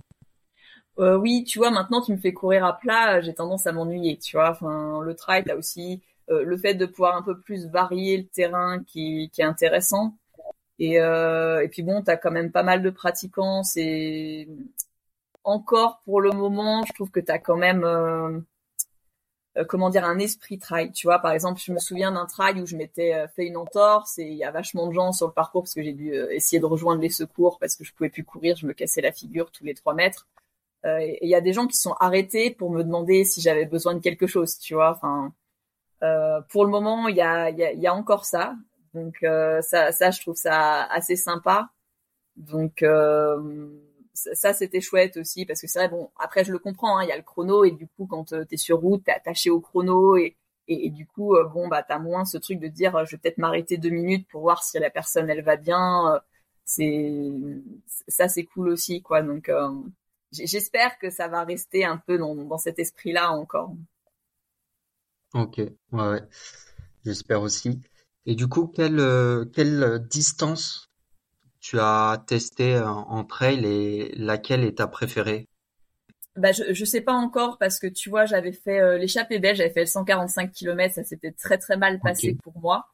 oui, 0.97 1.43
tu 1.43 1.59
vois, 1.59 1.69
maintenant 1.69 2.01
tu 2.01 2.11
me 2.11 2.17
fais 2.17 2.33
courir 2.33 2.65
à 2.65 2.77
plat, 2.77 3.21
j'ai 3.21 3.33
tendance 3.33 3.67
à 3.67 3.71
m'ennuyer, 3.71 4.17
tu 4.17 4.35
vois. 4.35 4.51
Enfin, 4.51 4.99
le 5.01 5.15
trail, 5.15 5.43
t'as 5.45 5.55
aussi 5.55 6.01
euh, 6.29 6.43
le 6.43 6.57
fait 6.57 6.73
de 6.73 6.85
pouvoir 6.85 7.15
un 7.15 7.21
peu 7.21 7.39
plus 7.39 7.67
varier 7.67 8.17
le 8.17 8.27
terrain 8.27 8.83
qui, 8.83 9.29
qui 9.31 9.41
est 9.41 9.45
intéressant. 9.45 10.17
Et, 10.79 10.99
euh, 11.01 11.63
et 11.63 11.69
puis 11.69 11.83
bon, 11.83 12.03
tu 12.03 12.11
as 12.11 12.17
quand 12.17 12.31
même 12.31 12.51
pas 12.51 12.63
mal 12.63 12.81
de 12.83 12.89
pratiquants. 12.89 13.63
C'est 13.63 14.47
encore 15.43 16.01
pour 16.05 16.21
le 16.21 16.31
moment, 16.31 16.83
je 16.85 16.93
trouve 16.93 17.11
que 17.11 17.19
tu 17.19 17.31
as 17.31 17.39
quand 17.39 17.57
même 17.57 17.83
euh, 19.57 19.61
euh, 19.61 19.65
comment 19.65 19.89
dire 19.89 20.05
un 20.05 20.19
esprit 20.19 20.59
trail. 20.59 20.91
Tu 20.91 21.07
vois, 21.07 21.19
par 21.19 21.31
exemple, 21.31 21.61
je 21.63 21.71
me 21.71 21.79
souviens 21.79 22.11
d'un 22.11 22.25
trail 22.25 22.61
où 22.61 22.65
je 22.65 22.75
m'étais 22.75 23.13
euh, 23.13 23.27
fait 23.27 23.45
une 23.45 23.57
entorse 23.57 24.17
et 24.19 24.25
il 24.25 24.37
y 24.37 24.43
a 24.43 24.51
vachement 24.51 24.87
de 24.87 24.93
gens 24.93 25.11
sur 25.11 25.27
le 25.27 25.33
parcours 25.33 25.63
parce 25.63 25.73
que 25.73 25.83
j'ai 25.83 25.93
dû 25.93 26.13
essayer 26.31 26.59
de 26.59 26.65
rejoindre 26.65 27.01
les 27.01 27.09
secours 27.09 27.59
parce 27.59 27.75
que 27.75 27.83
je 27.83 27.93
pouvais 27.93 28.09
plus 28.09 28.23
courir, 28.23 28.55
je 28.55 28.65
me 28.65 28.73
cassais 28.73 29.01
la 29.01 29.11
figure 29.11 29.51
tous 29.51 29.63
les 29.63 29.73
trois 29.73 29.93
mètres. 29.93 30.27
et 30.85 31.19
il 31.25 31.29
y 31.29 31.35
a 31.35 31.41
des 31.41 31.53
gens 31.53 31.67
qui 31.67 31.77
sont 31.77 31.93
arrêtés 31.99 32.51
pour 32.51 32.71
me 32.71 32.83
demander 32.83 33.23
si 33.25 33.41
j'avais 33.41 33.65
besoin 33.65 33.93
de 33.95 33.99
quelque 33.99 34.27
chose, 34.27 34.57
tu 34.59 34.73
vois. 34.75 34.91
Enfin, 34.91 35.33
euh, 36.03 36.41
pour 36.49 36.65
le 36.65 36.71
moment, 36.71 37.07
il 37.07 37.15
y 37.15 37.21
a, 37.21 37.49
y, 37.49 37.63
a, 37.63 37.73
y 37.73 37.87
a, 37.87 37.93
encore 37.93 38.25
ça. 38.25 38.55
Donc 38.93 39.17
euh, 39.23 39.61
ça, 39.61 39.91
ça, 39.91 40.11
je 40.11 40.21
trouve 40.21 40.35
ça 40.35 40.83
assez 40.85 41.15
sympa. 41.15 41.69
Donc 42.35 42.83
euh, 42.83 43.69
ça, 44.33 44.53
c'était 44.53 44.81
chouette 44.81 45.17
aussi 45.17 45.45
parce 45.45 45.61
que 45.61 45.67
c'est 45.67 45.79
vrai. 45.79 45.89
Bon, 45.89 46.09
après, 46.17 46.43
je 46.43 46.51
le 46.51 46.59
comprends. 46.59 46.97
Hein, 46.97 47.03
il 47.03 47.09
y 47.09 47.11
a 47.11 47.17
le 47.17 47.23
chrono 47.23 47.63
et 47.63 47.71
du 47.71 47.87
coup, 47.87 48.07
quand 48.07 48.25
tu 48.25 48.35
es 48.51 48.57
sur 48.57 48.79
route, 48.79 49.03
t'es 49.05 49.11
attaché 49.11 49.49
au 49.49 49.59
chrono 49.61 50.17
et, 50.17 50.35
et, 50.67 50.89
du 50.89 51.05
coup, 51.07 51.35
bon, 51.53 51.67
bah, 51.67 51.83
t'as 51.83 51.99
moins 51.99 52.25
ce 52.25 52.37
truc 52.37 52.59
de 52.59 52.67
dire, 52.67 53.05
je 53.05 53.11
vais 53.11 53.17
peut-être 53.19 53.37
m'arrêter 53.37 53.77
deux 53.77 53.89
minutes 53.89 54.27
pour 54.29 54.41
voir 54.41 54.63
si 54.63 54.77
la 54.79 54.89
personne 54.89 55.29
elle 55.29 55.43
va 55.43 55.55
bien. 55.55 56.21
c'est 56.65 57.31
ça, 58.07 58.27
c'est 58.27 58.45
cool 58.45 58.69
aussi, 58.69 59.01
quoi. 59.01 59.21
Donc 59.21 59.51
j'espère 60.31 60.97
que 60.99 61.09
ça 61.09 61.27
va 61.27 61.43
rester 61.43 61.85
un 61.85 61.97
peu 61.97 62.17
dans, 62.17 62.35
dans 62.35 62.57
cet 62.57 62.79
esprit-là 62.79 63.31
encore. 63.31 63.73
Ok, 65.33 65.57
ouais, 65.57 65.73
ouais. 65.91 66.21
J'espère 67.05 67.41
aussi. 67.41 67.81
Et 68.25 68.35
du 68.35 68.47
coup, 68.47 68.67
quelle, 68.67 68.99
euh, 68.99 69.45
quelle 69.45 70.05
distance 70.09 70.89
tu 71.67 71.79
as 71.79 72.23
testé 72.25 72.79
en, 72.79 73.25
trail 73.25 73.65
et 73.65 74.13
laquelle 74.15 74.63
est 74.63 74.77
ta 74.77 74.87
préférée? 74.87 75.49
Bah, 76.37 76.53
je, 76.53 76.71
je 76.71 76.85
sais 76.85 77.01
pas 77.01 77.11
encore 77.11 77.57
parce 77.57 77.77
que 77.77 77.87
tu 77.87 78.09
vois, 78.09 78.25
j'avais 78.25 78.53
fait 78.53 78.79
euh, 78.79 78.97
l'échappée 78.97 79.39
belge, 79.39 79.57
j'avais 79.57 79.71
fait 79.71 79.81
le 79.81 79.87
145 79.87 80.53
km, 80.53 80.95
ça 80.95 81.03
s'était 81.03 81.33
très 81.33 81.57
très 81.57 81.75
mal 81.75 81.99
passé 81.99 82.37
pour 82.41 82.57
moi. 82.59 82.87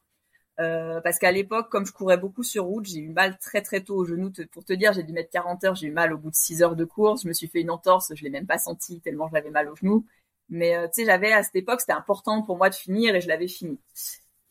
Euh, 0.58 1.00
parce 1.02 1.20
qu'à 1.20 1.30
l'époque, 1.30 1.68
comme 1.70 1.86
je 1.86 1.92
courais 1.92 2.16
beaucoup 2.16 2.42
sur 2.42 2.64
route, 2.64 2.84
j'ai 2.84 2.98
eu 2.98 3.10
mal 3.10 3.38
très 3.38 3.62
très 3.62 3.80
tôt 3.80 3.94
au 3.94 4.04
genou. 4.04 4.32
Pour 4.50 4.64
te 4.64 4.72
dire, 4.72 4.92
j'ai 4.92 5.04
dû 5.04 5.12
mettre 5.12 5.30
40 5.30 5.62
heures, 5.62 5.74
j'ai 5.76 5.86
eu 5.86 5.92
mal 5.92 6.12
au 6.12 6.18
bout 6.18 6.30
de 6.30 6.36
6 6.36 6.62
heures 6.62 6.74
de 6.74 6.84
course. 6.84 7.22
Je 7.22 7.28
me 7.28 7.32
suis 7.32 7.46
fait 7.46 7.60
une 7.60 7.70
entorse, 7.70 8.12
je 8.12 8.24
l'ai 8.24 8.30
même 8.30 8.46
pas 8.46 8.58
senti 8.58 9.00
tellement 9.00 9.28
j'avais 9.32 9.50
mal 9.50 9.68
au 9.68 9.76
genou. 9.76 10.04
Mais 10.48 10.74
euh, 10.74 10.86
tu 10.86 11.02
sais, 11.02 11.04
j'avais 11.04 11.32
à 11.32 11.44
cette 11.44 11.54
époque, 11.54 11.80
c'était 11.80 11.92
important 11.92 12.42
pour 12.42 12.56
moi 12.56 12.70
de 12.70 12.74
finir 12.74 13.14
et 13.14 13.20
je 13.20 13.28
l'avais 13.28 13.48
fini. 13.48 13.78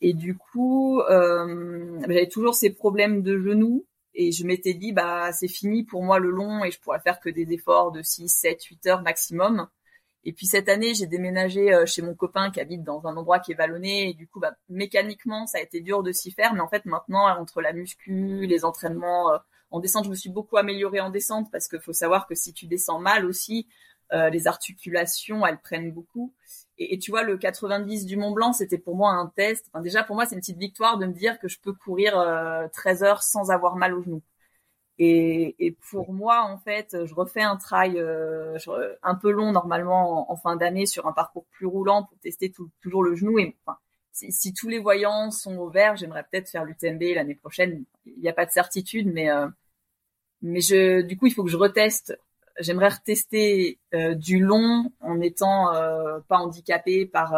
Et 0.00 0.14
du 0.14 0.34
coup, 0.34 1.00
euh, 1.00 1.98
j'avais 2.00 2.28
toujours 2.28 2.54
ces 2.54 2.70
problèmes 2.70 3.22
de 3.22 3.38
genoux 3.38 3.84
et 4.14 4.32
je 4.32 4.46
m'étais 4.46 4.74
dit, 4.74 4.92
bah 4.92 5.32
c'est 5.32 5.48
fini 5.48 5.84
pour 5.84 6.02
moi 6.02 6.18
le 6.18 6.30
long 6.30 6.64
et 6.64 6.70
je 6.70 6.80
pourrais 6.80 7.00
faire 7.00 7.20
que 7.20 7.28
des 7.28 7.52
efforts 7.52 7.92
de 7.92 8.02
6, 8.02 8.28
7, 8.28 8.62
8 8.62 8.86
heures 8.86 9.02
maximum. 9.02 9.68
Et 10.24 10.32
puis 10.32 10.46
cette 10.46 10.68
année, 10.68 10.94
j'ai 10.94 11.06
déménagé 11.06 11.74
euh, 11.74 11.84
chez 11.84 12.00
mon 12.00 12.14
copain 12.14 12.50
qui 12.50 12.60
habite 12.60 12.82
dans 12.82 13.06
un 13.06 13.16
endroit 13.16 13.40
qui 13.40 13.52
est 13.52 13.56
vallonné 13.56 14.08
et 14.08 14.14
du 14.14 14.26
coup, 14.26 14.40
bah, 14.40 14.54
mécaniquement, 14.68 15.46
ça 15.46 15.58
a 15.58 15.60
été 15.60 15.80
dur 15.80 16.02
de 16.02 16.12
s'y 16.12 16.30
faire. 16.30 16.54
Mais 16.54 16.60
en 16.60 16.68
fait, 16.68 16.86
maintenant, 16.86 17.26
entre 17.38 17.60
la 17.60 17.72
muscu, 17.72 18.46
les 18.46 18.64
entraînements 18.64 19.32
euh, 19.32 19.38
en 19.70 19.80
descente, 19.80 20.04
je 20.04 20.10
me 20.10 20.14
suis 20.14 20.30
beaucoup 20.30 20.56
améliorée 20.56 21.00
en 21.00 21.10
descente 21.10 21.50
parce 21.50 21.68
qu'il 21.68 21.80
faut 21.80 21.92
savoir 21.92 22.26
que 22.26 22.34
si 22.34 22.54
tu 22.54 22.66
descends 22.66 23.00
mal 23.00 23.26
aussi, 23.26 23.68
euh, 24.12 24.30
les 24.30 24.46
articulations, 24.46 25.44
elles 25.44 25.60
prennent 25.60 25.92
beaucoup. 25.92 26.32
Et, 26.78 26.98
tu 26.98 27.10
vois, 27.10 27.22
le 27.22 27.38
90 27.38 28.06
du 28.06 28.16
Mont 28.16 28.32
Blanc, 28.32 28.52
c'était 28.52 28.78
pour 28.78 28.96
moi 28.96 29.12
un 29.12 29.28
test. 29.28 29.70
Déjà, 29.82 30.02
pour 30.02 30.16
moi, 30.16 30.26
c'est 30.26 30.34
une 30.34 30.40
petite 30.40 30.58
victoire 30.58 30.98
de 30.98 31.06
me 31.06 31.12
dire 31.12 31.38
que 31.38 31.48
je 31.48 31.60
peux 31.60 31.72
courir 31.72 32.14
13 32.72 33.02
heures 33.04 33.22
sans 33.22 33.50
avoir 33.50 33.76
mal 33.76 33.94
aux 33.94 34.02
genoux. 34.02 34.22
Et, 34.98 35.56
et, 35.58 35.72
pour 35.90 36.12
moi, 36.12 36.42
en 36.42 36.58
fait, 36.58 36.96
je 37.04 37.14
refais 37.14 37.42
un 37.42 37.56
trail 37.56 37.98
euh, 37.98 38.56
un 39.02 39.14
peu 39.16 39.30
long 39.30 39.50
normalement 39.50 40.30
en, 40.30 40.36
fin 40.36 40.54
d'année 40.56 40.86
sur 40.86 41.06
un 41.08 41.12
parcours 41.12 41.46
plus 41.50 41.66
roulant 41.66 42.04
pour 42.04 42.16
tester 42.20 42.52
toujours 42.80 43.02
le 43.02 43.16
genou. 43.16 43.38
Et 43.40 43.56
enfin, 43.66 43.78
si, 44.12 44.30
si, 44.32 44.54
tous 44.54 44.68
les 44.68 44.78
voyants 44.78 45.32
sont 45.32 45.56
au 45.58 45.68
vert, 45.68 45.96
j'aimerais 45.96 46.24
peut-être 46.30 46.48
faire 46.48 46.64
l'UTMB 46.64 47.02
l'année 47.14 47.34
prochaine. 47.34 47.84
Il 48.06 48.20
n'y 48.20 48.28
a 48.28 48.32
pas 48.32 48.46
de 48.46 48.52
certitude, 48.52 49.12
mais 49.12 49.30
euh, 49.30 49.48
mais 50.42 50.60
je, 50.60 51.02
du 51.02 51.16
coup, 51.16 51.26
il 51.26 51.34
faut 51.34 51.44
que 51.44 51.50
je 51.50 51.56
reteste. 51.56 52.16
J'aimerais 52.60 52.88
retester 52.88 53.78
euh, 53.94 54.14
du 54.14 54.38
long 54.38 54.92
en 55.00 55.20
étant 55.20 55.74
euh, 55.74 56.20
pas 56.28 56.38
handicapé 56.38 57.06
par 57.06 57.34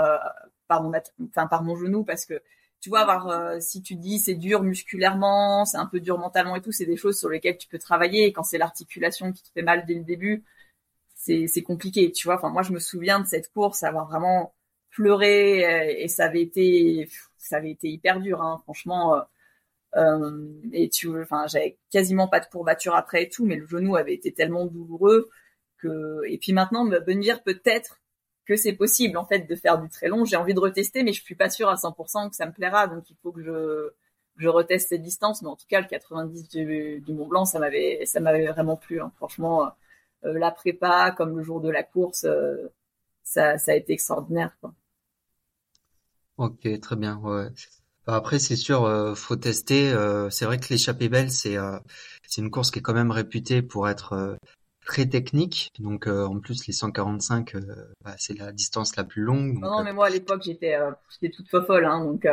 par 0.68 0.82
mon 0.82 0.92
enfin 1.28 1.46
par 1.46 1.62
mon 1.62 1.76
genou 1.76 2.04
parce 2.04 2.26
que 2.26 2.42
tu 2.80 2.90
vois, 2.90 3.00
avoir, 3.00 3.28
euh, 3.28 3.58
si 3.60 3.82
tu 3.82 3.96
dis 3.96 4.18
c'est 4.18 4.34
dur 4.34 4.62
musculairement, 4.62 5.64
c'est 5.64 5.78
un 5.78 5.86
peu 5.86 6.00
dur 6.00 6.18
mentalement 6.18 6.56
et 6.56 6.62
tout, 6.62 6.72
c'est 6.72 6.86
des 6.86 6.96
choses 6.96 7.18
sur 7.18 7.28
lesquelles 7.28 7.58
tu 7.58 7.68
peux 7.68 7.78
travailler. 7.78 8.26
Et 8.26 8.32
quand 8.32 8.42
c'est 8.44 8.58
l'articulation 8.58 9.32
qui 9.32 9.42
te 9.42 9.48
fait 9.52 9.62
mal 9.62 9.86
dès 9.86 9.94
le 9.94 10.04
début, 10.04 10.44
c'est, 11.14 11.46
c'est 11.48 11.62
compliqué, 11.62 12.12
tu 12.12 12.28
vois. 12.28 12.36
Enfin, 12.36 12.50
moi, 12.50 12.62
je 12.62 12.72
me 12.72 12.78
souviens 12.78 13.20
de 13.20 13.26
cette 13.26 13.52
course, 13.52 13.82
avoir 13.82 14.06
vraiment 14.08 14.54
pleuré 14.90 15.66
euh, 15.66 15.94
et 15.98 16.08
ça 16.08 16.26
avait 16.26 16.42
été, 16.42 17.08
ça 17.38 17.56
avait 17.58 17.72
été 17.72 17.88
hyper 17.88 18.20
dur, 18.20 18.42
hein, 18.42 18.60
franchement. 18.64 19.16
Euh, 19.96 20.48
et 20.72 20.88
tu, 20.88 21.08
enfin, 21.20 21.46
j'avais 21.46 21.78
quasiment 21.90 22.28
pas 22.28 22.40
de 22.40 22.46
courbature 22.46 22.94
après 22.94 23.24
et 23.24 23.28
tout, 23.28 23.46
mais 23.46 23.56
le 23.56 23.66
genou 23.66 23.96
avait 23.96 24.14
été 24.14 24.32
tellement 24.32 24.66
douloureux 24.66 25.30
que. 25.78 26.20
Et 26.28 26.38
puis 26.38 26.52
maintenant, 26.52 26.84
me 26.84 26.98
dire 27.14 27.42
peut-être 27.42 28.00
que 28.46 28.56
c'est 28.56 28.74
possible 28.74 29.16
en 29.18 29.26
fait 29.26 29.40
de 29.40 29.56
faire 29.56 29.78
du 29.80 29.88
très 29.88 30.08
long. 30.08 30.24
J'ai 30.24 30.36
envie 30.36 30.54
de 30.54 30.60
retester, 30.60 31.02
mais 31.02 31.12
je 31.12 31.22
suis 31.22 31.34
pas 31.34 31.50
sûre 31.50 31.68
à 31.68 31.74
100% 31.74 32.30
que 32.30 32.36
ça 32.36 32.46
me 32.46 32.52
plaira. 32.52 32.86
Donc 32.86 33.10
il 33.10 33.16
faut 33.22 33.32
que 33.32 33.42
je 33.42 33.90
je 34.36 34.48
reteste 34.48 34.90
cette 34.90 35.02
distance. 35.02 35.42
Mais 35.42 35.48
en 35.48 35.56
tout 35.56 35.66
cas, 35.68 35.80
le 35.80 35.86
90 35.88 36.48
du, 36.48 37.02
Mont 37.08 37.26
Blanc, 37.26 37.44
ça 37.44 37.58
m'avait 37.58 38.04
ça 38.06 38.20
m'avait 38.20 38.46
vraiment 38.46 38.76
plu. 38.76 39.00
Hein. 39.00 39.12
Franchement, 39.16 39.70
euh, 40.24 40.38
la 40.38 40.50
prépa 40.50 41.12
comme 41.12 41.36
le 41.36 41.42
jour 41.42 41.60
de 41.60 41.70
la 41.70 41.82
course, 41.82 42.24
euh, 42.24 42.68
ça 43.22 43.58
ça 43.58 43.72
a 43.72 43.74
été 43.76 43.92
extraordinaire. 43.92 44.56
Ok, 46.36 46.80
très 46.80 46.96
bien. 46.96 47.16
Ouais. 47.18 47.48
Bah, 48.06 48.14
après, 48.16 48.38
c'est 48.38 48.56
sûr, 48.56 48.84
euh, 48.84 49.14
faut 49.14 49.36
tester. 49.36 49.92
Euh, 49.92 50.30
c'est 50.30 50.44
vrai 50.44 50.58
que 50.58 50.66
l'échappée 50.70 51.08
belle, 51.08 51.30
c'est 51.30 51.56
c'est 52.28 52.40
une 52.40 52.50
course 52.50 52.70
qui 52.70 52.78
est 52.78 52.82
quand 52.82 52.94
même 52.94 53.10
réputée 53.10 53.62
pour 53.62 53.88
être 53.88 54.38
très 54.86 55.06
technique. 55.06 55.70
Donc 55.78 56.06
euh, 56.06 56.24
en 56.24 56.38
plus 56.38 56.66
les 56.66 56.72
145, 56.72 57.54
euh, 57.54 57.60
bah, 58.02 58.14
c'est 58.16 58.38
la 58.38 58.52
distance 58.52 58.96
la 58.96 59.04
plus 59.04 59.22
longue. 59.22 59.58
non, 59.58 59.70
non, 59.70 59.80
euh, 59.80 59.84
mais 59.84 59.92
moi 59.92 60.06
à 60.06 60.10
l'époque 60.10 60.42
j'étais 60.44 60.78
j'étais 61.10 61.34
toute 61.34 61.48
folle, 61.50 61.84
hein, 61.84 62.02
donc. 62.02 62.26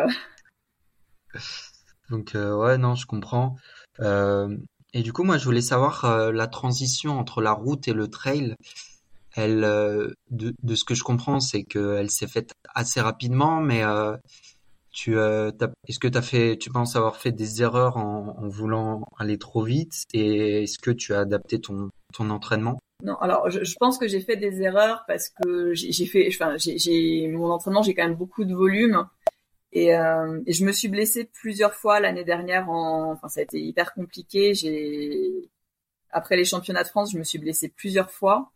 donc 2.10 2.32
ouais, 2.36 2.78
non, 2.78 2.96
je 2.96 3.06
comprends. 3.06 3.58
et 4.00 5.02
du 5.02 5.12
coup, 5.12 5.24
moi 5.24 5.38
je 5.38 5.44
voulais 5.44 5.62
savoir 5.62 6.32
la 6.32 6.48
transition 6.48 7.20
entre 7.20 7.42
la 7.42 7.52
route 7.52 7.88
et 7.90 7.94
le 7.94 8.08
trail. 8.08 8.56
Elle, 9.36 9.62
de, 9.62 10.54
de 10.62 10.76
ce 10.76 10.84
que 10.84 10.94
je 10.94 11.04
comprends, 11.04 11.40
c'est 11.40 11.64
qu'elle 11.64 12.12
s'est 12.12 12.28
faite 12.28 12.54
assez 12.76 13.02
rapidement, 13.02 13.62
mais 13.62 13.82
tu 14.94 15.18
euh, 15.18 15.52
est-ce 15.88 16.00
que 16.00 16.08
as 16.16 16.22
fait, 16.22 16.58
tu 16.58 16.70
penses 16.70 16.96
avoir 16.96 17.18
fait 17.18 17.32
des 17.32 17.62
erreurs 17.62 17.98
en, 17.98 18.38
en 18.38 18.48
voulant 18.48 19.04
aller 19.18 19.38
trop 19.40 19.64
vite 19.64 20.04
et 20.14 20.64
est-ce 20.64 20.78
que 20.78 20.92
tu 20.92 21.14
as 21.14 21.22
adapté 21.22 21.60
ton, 21.60 21.90
ton 22.14 22.30
entraînement? 22.30 22.80
Non, 23.04 23.16
alors 23.16 23.50
je, 23.50 23.64
je 23.64 23.76
pense 23.80 23.98
que 23.98 24.08
j'ai 24.08 24.22
fait 24.22 24.38
des 24.38 24.62
erreurs 24.62 25.04
parce 25.08 25.30
que 25.30 25.74
j'ai 25.74 26.06
fait, 26.06 26.28
enfin 26.30 26.56
j'ai 26.58 27.28
mon 27.28 27.52
entraînement, 27.52 27.82
j'ai 27.82 27.96
quand 27.96 28.08
même 28.08 28.16
beaucoup 28.16 28.46
de 28.46 28.54
volume 28.54 29.06
et, 29.74 29.96
euh, 29.96 30.40
je 30.48 30.64
me 30.64 30.72
suis 30.72 30.88
blessée 30.88 31.26
plusieurs 31.26 31.74
fois 31.74 32.00
l'année 32.00 32.24
dernière. 32.24 32.70
En, 32.70 33.12
enfin 33.14 33.28
ça 33.28 33.40
a 33.40 33.44
été 33.44 33.60
hyper 33.60 33.94
compliqué. 33.94 34.54
J'ai 34.54 35.50
après 36.12 36.38
les 36.38 36.46
championnats 36.46 36.84
de 36.84 36.88
France, 36.88 37.12
je 37.12 37.18
me 37.18 37.24
suis 37.24 37.40
blessée 37.40 37.74
plusieurs 37.76 38.12
fois 38.12 38.52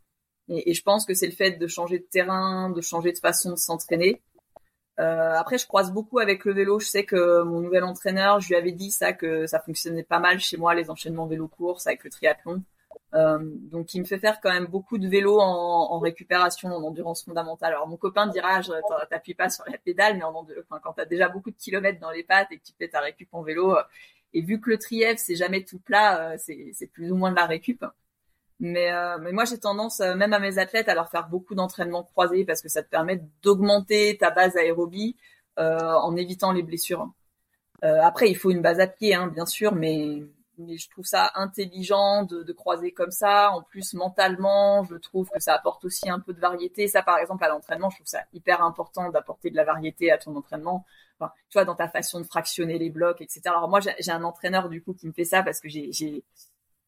et 0.49 0.73
je 0.75 0.83
pense 0.83 1.05
que 1.05 1.15
c'est 1.15 1.25
le 1.25 1.33
fait 1.33 1.53
de 1.53 1.67
changer 1.67 1.97
de 1.97 2.07
terrain, 2.09 2.69
de 2.69 2.81
changer 2.81 3.11
de 3.11 3.17
façon 3.17 3.51
de 3.51 3.57
s'entraîner 3.57 4.21
euh, 4.99 5.33
après, 5.35 5.57
je 5.57 5.67
croise 5.67 5.91
beaucoup 5.91 6.19
avec 6.19 6.45
le 6.45 6.53
vélo. 6.53 6.79
Je 6.79 6.87
sais 6.87 7.03
que 7.03 7.43
mon 7.43 7.61
nouvel 7.61 7.83
entraîneur, 7.83 8.39
je 8.39 8.49
lui 8.49 8.55
avais 8.55 8.71
dit 8.71 8.91
ça, 8.91 9.13
que 9.13 9.45
ça 9.45 9.59
fonctionnait 9.59 10.03
pas 10.03 10.19
mal 10.19 10.39
chez 10.39 10.57
moi, 10.57 10.73
les 10.73 10.89
enchaînements 10.89 11.27
vélo-course 11.27 11.87
avec 11.87 12.03
le 12.03 12.09
triathlon. 12.09 12.63
Euh, 13.13 13.39
donc, 13.41 13.93
il 13.93 14.01
me 14.01 14.05
fait 14.05 14.19
faire 14.19 14.39
quand 14.41 14.51
même 14.51 14.65
beaucoup 14.65 14.97
de 14.97 15.07
vélo 15.07 15.39
en, 15.39 15.99
récupération, 15.99 16.69
en 16.69 16.83
endurance 16.83 17.23
fondamentale. 17.23 17.73
Alors, 17.73 17.87
mon 17.87 17.97
copain 17.97 18.27
dira, 18.27 18.61
je 18.61 18.71
t'appuie 19.09 19.33
pas 19.33 19.49
sur 19.49 19.63
la 19.67 19.77
pédale, 19.77 20.17
mais 20.17 20.23
en, 20.23 20.33
enfin, 20.35 20.79
quand 20.83 20.93
t'as 20.93 21.05
déjà 21.05 21.29
beaucoup 21.29 21.51
de 21.51 21.57
kilomètres 21.57 21.99
dans 21.99 22.11
les 22.11 22.23
pattes 22.23 22.51
et 22.51 22.57
que 22.57 22.63
tu 22.63 22.73
fais 22.77 22.89
ta 22.89 22.99
récup 22.99 23.29
en 23.31 23.43
vélo, 23.43 23.77
euh, 23.77 23.83
et 24.33 24.41
vu 24.41 24.59
que 24.59 24.69
le 24.69 24.77
trièvre 24.77 25.17
c'est 25.19 25.35
jamais 25.35 25.63
tout 25.63 25.79
plat, 25.79 26.33
euh, 26.33 26.37
c'est 26.37 26.91
plus 26.91 27.11
ou 27.11 27.15
moins 27.15 27.31
de 27.31 27.37
la 27.37 27.45
récup. 27.45 27.85
Mais, 28.59 28.91
euh, 28.91 29.17
mais 29.19 29.31
moi, 29.31 29.45
j'ai 29.45 29.59
tendance, 29.59 29.99
euh, 29.99 30.15
même 30.15 30.33
à 30.33 30.39
mes 30.39 30.57
athlètes, 30.57 30.89
à 30.89 30.95
leur 30.95 31.09
faire 31.09 31.27
beaucoup 31.29 31.53
d'entraînements 31.55 32.03
croisés 32.03 32.43
parce 32.43 32.61
que 32.61 32.69
ça 32.69 32.81
te 32.81 32.89
permet 32.89 33.21
d'augmenter 33.43 34.17
ta 34.17 34.31
base 34.31 34.57
aérobie 34.57 35.15
euh, 35.59 35.79
en 35.79 36.15
évitant 36.15 36.51
les 36.51 36.63
blessures. 36.63 37.11
Euh, 37.83 38.01
après, 38.01 38.29
il 38.29 38.35
faut 38.35 38.51
une 38.51 38.61
base 38.61 38.79
à 38.79 38.87
pied, 38.87 39.13
hein, 39.13 39.27
bien 39.27 39.45
sûr, 39.45 39.75
mais, 39.75 40.23
mais 40.57 40.77
je 40.77 40.89
trouve 40.89 41.05
ça 41.05 41.31
intelligent 41.35 42.23
de, 42.23 42.41
de, 42.43 42.53
croiser 42.53 42.91
comme 42.91 43.11
ça. 43.11 43.51
En 43.51 43.61
plus, 43.61 43.93
mentalement, 43.93 44.83
je 44.83 44.95
trouve 44.95 45.29
que 45.29 45.39
ça 45.39 45.53
apporte 45.53 45.85
aussi 45.85 46.09
un 46.09 46.19
peu 46.19 46.33
de 46.33 46.39
variété. 46.39 46.87
Ça, 46.87 47.03
par 47.03 47.19
exemple, 47.19 47.43
à 47.43 47.49
l'entraînement, 47.49 47.91
je 47.91 47.97
trouve 47.97 48.07
ça 48.07 48.21
hyper 48.33 48.63
important 48.63 49.09
d'apporter 49.11 49.51
de 49.51 49.55
la 49.55 49.63
variété 49.65 50.11
à 50.11 50.17
ton 50.17 50.35
entraînement. 50.35 50.85
Tu 51.19 51.53
vois, 51.53 51.65
dans 51.65 51.75
ta 51.75 51.87
façon 51.87 52.19
de 52.21 52.25
fractionner 52.25 52.77
les 52.79 52.89
blocs, 52.89 53.21
etc. 53.21 53.41
Alors 53.45 53.69
moi, 53.69 53.79
j'ai 53.81 54.11
un 54.11 54.23
entraîneur 54.23 54.69
du 54.69 54.83
coup 54.83 54.93
qui 54.93 55.07
me 55.07 55.13
fait 55.13 55.25
ça 55.25 55.43
parce 55.43 55.59
que 55.59 55.69
j'ai 55.69 56.23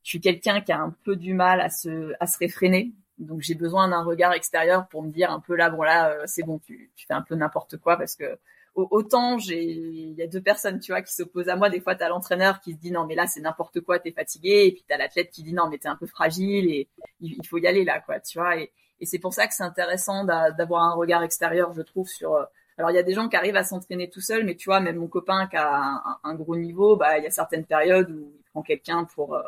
je 0.10 0.13
suis 0.13 0.22
quelqu'un 0.22 0.60
qui 0.62 0.72
a 0.72 0.80
un 0.80 0.89
peu 1.06 1.15
du 1.15 1.36
mal 1.36 1.62
à 1.62 1.69
se, 1.69 2.13
à 2.19 2.26
se 2.26 2.39
réfréner. 2.39 2.93
Donc 3.19 3.41
j'ai 3.41 3.54
besoin 3.54 3.89
d'un 3.89 4.02
regard 4.02 4.34
extérieur 4.34 4.88
pour 4.88 5.04
me 5.04 5.12
dire 5.12 5.30
un 5.30 5.39
peu 5.39 5.56
là, 5.56 5.69
bon 5.69 5.84
là, 5.84 6.10
euh, 6.10 6.24
c'est 6.26 6.41
bon, 6.41 6.58
tu, 6.58 6.89
tu 6.95 7.06
fais 7.06 7.13
un 7.13 7.22
peu 7.22 7.36
n'importe 7.36 7.78
quoi 7.78 7.95
parce 7.95 8.15
que 8.15 8.39
autant 8.74 9.38
j'ai, 9.38 9.63
il 9.63 10.13
y 10.13 10.24
a 10.24 10.28
deux 10.28 10.41
personnes, 10.41 10.80
tu 10.80 10.93
vois, 10.93 11.04
qui 11.04 11.13
s'opposent 11.13 11.50
à 11.50 11.56
moi. 11.56 11.69
Des 11.69 11.80
fois, 11.80 11.93
t'as 11.93 12.10
l'entraîneur 12.10 12.60
qui 12.60 12.74
se 12.74 12.80
dit 12.80 12.91
non 12.91 13.06
mais 13.06 13.13
là 13.13 13.28
c'est 13.28 13.39
n'importe 13.39 13.82
quoi, 13.82 14.00
t'es 14.00 14.12
fatigué, 14.12 14.65
et 14.65 14.72
puis 14.72 14.84
t'as 14.88 14.98
l'athlète 14.98 15.30
qui 15.30 15.43
dit 15.43 15.54
non 15.54 15.69
mais 15.69 15.78
t'es 15.78 15.89
un 15.89 15.95
peu 15.95 16.08
fragile 16.08 16.72
et 16.72 16.89
il, 17.22 17.45
faut 17.45 17.60
y 17.60 17.67
aller 17.67 17.84
là, 17.84 18.00
quoi, 18.00 18.19
tu 18.19 18.39
vois. 18.39 18.58
Et, 18.58 18.72
c'est 19.04 19.19
pour 19.19 19.36
ça 19.36 19.45
que 19.45 19.54
c'est 19.54 19.63
intéressant 19.63 20.26
d'avoir 20.26 20.86
un 20.86 20.95
regard 20.95 21.22
extérieur, 21.22 21.72
je 21.74 21.84
trouve, 21.84 22.08
sur. 22.08 22.34
Euh, 22.34 22.45
alors 22.80 22.89
il 22.89 22.95
y 22.95 23.00
a 23.00 23.04
des 23.04 23.13
gens 23.13 23.30
qui 23.30 23.36
arrivent 23.36 23.58
à 23.58 23.63
s'entraîner 23.63 24.10
tout 24.10 24.22
seul, 24.22 24.43
mais 24.43 24.56
tu 24.56 24.69
vois, 24.69 24.80
même 24.80 24.95
mon 24.98 25.08
copain 25.08 25.45
qui 25.48 25.56
a 25.58 25.72
un, 25.72 26.19
un 26.24 26.34
gros 26.34 26.56
niveau, 26.56 26.95
bah 26.95 27.19
il 27.19 27.24
y 27.26 27.28
a 27.28 27.32
certaines 27.32 27.65
périodes 27.65 28.10
où 28.10 28.34
il 28.36 28.43
prend 28.52 28.63
quelqu'un 28.63 29.06
pour 29.06 29.36
euh, 29.36 29.43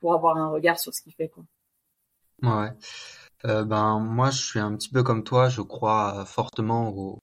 pour 0.00 0.14
avoir 0.14 0.36
un 0.36 0.48
regard 0.48 0.78
sur 0.78 0.94
ce 0.94 1.02
qu'il 1.02 1.14
fait. 1.14 1.28
Quoi. 1.28 1.44
Ouais. 2.42 2.70
Euh, 3.46 3.64
ben 3.64 3.98
moi, 4.00 4.30
je 4.30 4.42
suis 4.42 4.58
un 4.58 4.74
petit 4.76 4.90
peu 4.90 5.02
comme 5.02 5.24
toi. 5.24 5.48
Je 5.48 5.62
crois 5.62 6.24
fortement 6.26 6.90
au, 6.90 7.18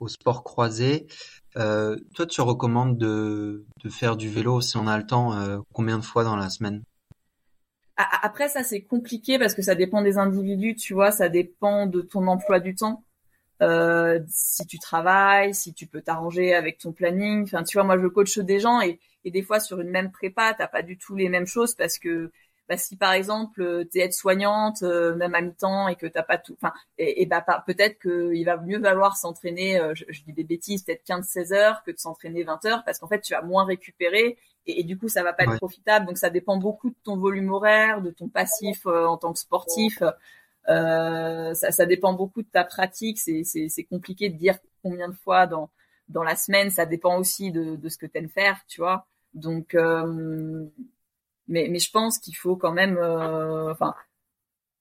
au 0.00 0.08
sport 0.08 0.44
croisé. 0.44 1.06
Euh, 1.56 1.96
toi, 2.14 2.26
tu 2.26 2.40
recommandes 2.40 2.98
de, 2.98 3.64
de 3.82 3.88
faire 3.88 4.16
du 4.16 4.28
vélo 4.28 4.60
si 4.60 4.76
on 4.76 4.86
a 4.86 4.98
le 4.98 5.06
temps, 5.06 5.34
euh, 5.34 5.58
combien 5.72 5.98
de 5.98 6.04
fois 6.04 6.24
dans 6.24 6.36
la 6.36 6.50
semaine? 6.50 6.82
Après, 7.96 8.48
ça 8.48 8.64
c'est 8.64 8.82
compliqué 8.82 9.38
parce 9.38 9.54
que 9.54 9.62
ça 9.62 9.76
dépend 9.76 10.02
des 10.02 10.18
individus. 10.18 10.74
Tu 10.74 10.94
vois, 10.94 11.12
ça 11.12 11.28
dépend 11.28 11.86
de 11.86 12.00
ton 12.00 12.26
emploi 12.26 12.58
du 12.58 12.74
temps. 12.74 13.04
Euh, 13.62 14.20
si 14.28 14.66
tu 14.66 14.78
travailles, 14.78 15.54
si 15.54 15.72
tu 15.74 15.86
peux 15.86 16.02
t'arranger 16.02 16.54
avec 16.54 16.78
ton 16.78 16.92
planning. 16.92 17.44
Enfin, 17.44 17.62
tu 17.62 17.76
vois, 17.76 17.84
moi 17.84 17.98
je 17.98 18.06
coach 18.06 18.38
des 18.38 18.58
gens 18.58 18.80
et, 18.80 18.98
et 19.24 19.30
des 19.30 19.42
fois 19.42 19.60
sur 19.60 19.80
une 19.80 19.90
même 19.90 20.10
prépa, 20.10 20.54
t'as 20.54 20.66
pas 20.66 20.82
du 20.82 20.98
tout 20.98 21.14
les 21.14 21.28
mêmes 21.28 21.46
choses 21.46 21.74
parce 21.74 21.98
que 21.98 22.32
bah, 22.68 22.76
si 22.76 22.96
par 22.96 23.12
exemple 23.12 23.86
tu 23.92 23.98
es 23.98 24.04
aide-soignante, 24.04 24.82
même 24.82 25.34
à 25.34 25.40
mi-temps 25.40 25.88
et 25.88 25.96
que 25.96 26.06
t'as 26.06 26.22
pas 26.22 26.38
tout, 26.38 26.56
enfin, 26.60 26.72
et, 26.98 27.22
et 27.22 27.26
bah 27.26 27.44
peut-être 27.66 28.00
qu'il 28.00 28.44
va 28.44 28.56
mieux 28.56 28.78
valoir 28.78 29.16
s'entraîner, 29.16 29.80
je, 29.94 30.22
dis 30.24 30.32
des 30.32 30.44
bêtises, 30.44 30.82
peut-être 30.82 31.06
15-16 31.06 31.54
heures 31.54 31.82
que 31.84 31.90
de 31.92 31.98
s'entraîner 31.98 32.42
20 32.42 32.64
heures 32.64 32.82
parce 32.84 32.98
qu'en 32.98 33.06
fait 33.06 33.20
tu 33.20 33.34
vas 33.34 33.42
moins 33.42 33.64
récupérer 33.64 34.38
et, 34.66 34.82
du 34.82 34.98
coup 34.98 35.08
ça 35.08 35.22
va 35.22 35.32
pas 35.32 35.44
être 35.44 35.58
profitable. 35.58 36.06
Donc 36.06 36.18
ça 36.18 36.30
dépend 36.30 36.56
beaucoup 36.56 36.90
de 36.90 36.96
ton 37.04 37.16
volume 37.16 37.50
horaire, 37.50 38.00
de 38.00 38.10
ton 38.10 38.28
passif 38.28 38.86
en 38.86 39.16
tant 39.16 39.32
que 39.32 39.38
sportif. 39.38 40.02
Euh, 40.68 41.54
ça, 41.54 41.70
ça, 41.72 41.86
dépend 41.86 42.14
beaucoup 42.14 42.42
de 42.42 42.48
ta 42.48 42.64
pratique. 42.64 43.18
C'est 43.18 43.84
compliqué 43.84 44.30
de 44.30 44.36
dire 44.36 44.58
combien 44.82 45.08
de 45.08 45.14
fois 45.14 45.46
dans 45.46 45.70
dans 46.08 46.22
la 46.22 46.36
semaine. 46.36 46.70
Ça 46.70 46.86
dépend 46.86 47.18
aussi 47.18 47.52
de, 47.52 47.76
de 47.76 47.88
ce 47.88 47.98
que 47.98 48.06
tu 48.06 48.18
aimes 48.18 48.28
faire, 48.28 48.64
tu 48.68 48.80
vois. 48.80 49.06
Donc, 49.34 49.74
euh, 49.74 50.66
mais, 51.48 51.68
mais 51.70 51.78
je 51.78 51.90
pense 51.90 52.18
qu'il 52.18 52.36
faut 52.36 52.56
quand 52.56 52.72
même, 52.72 52.96
euh, 52.98 53.70
enfin, 53.72 53.94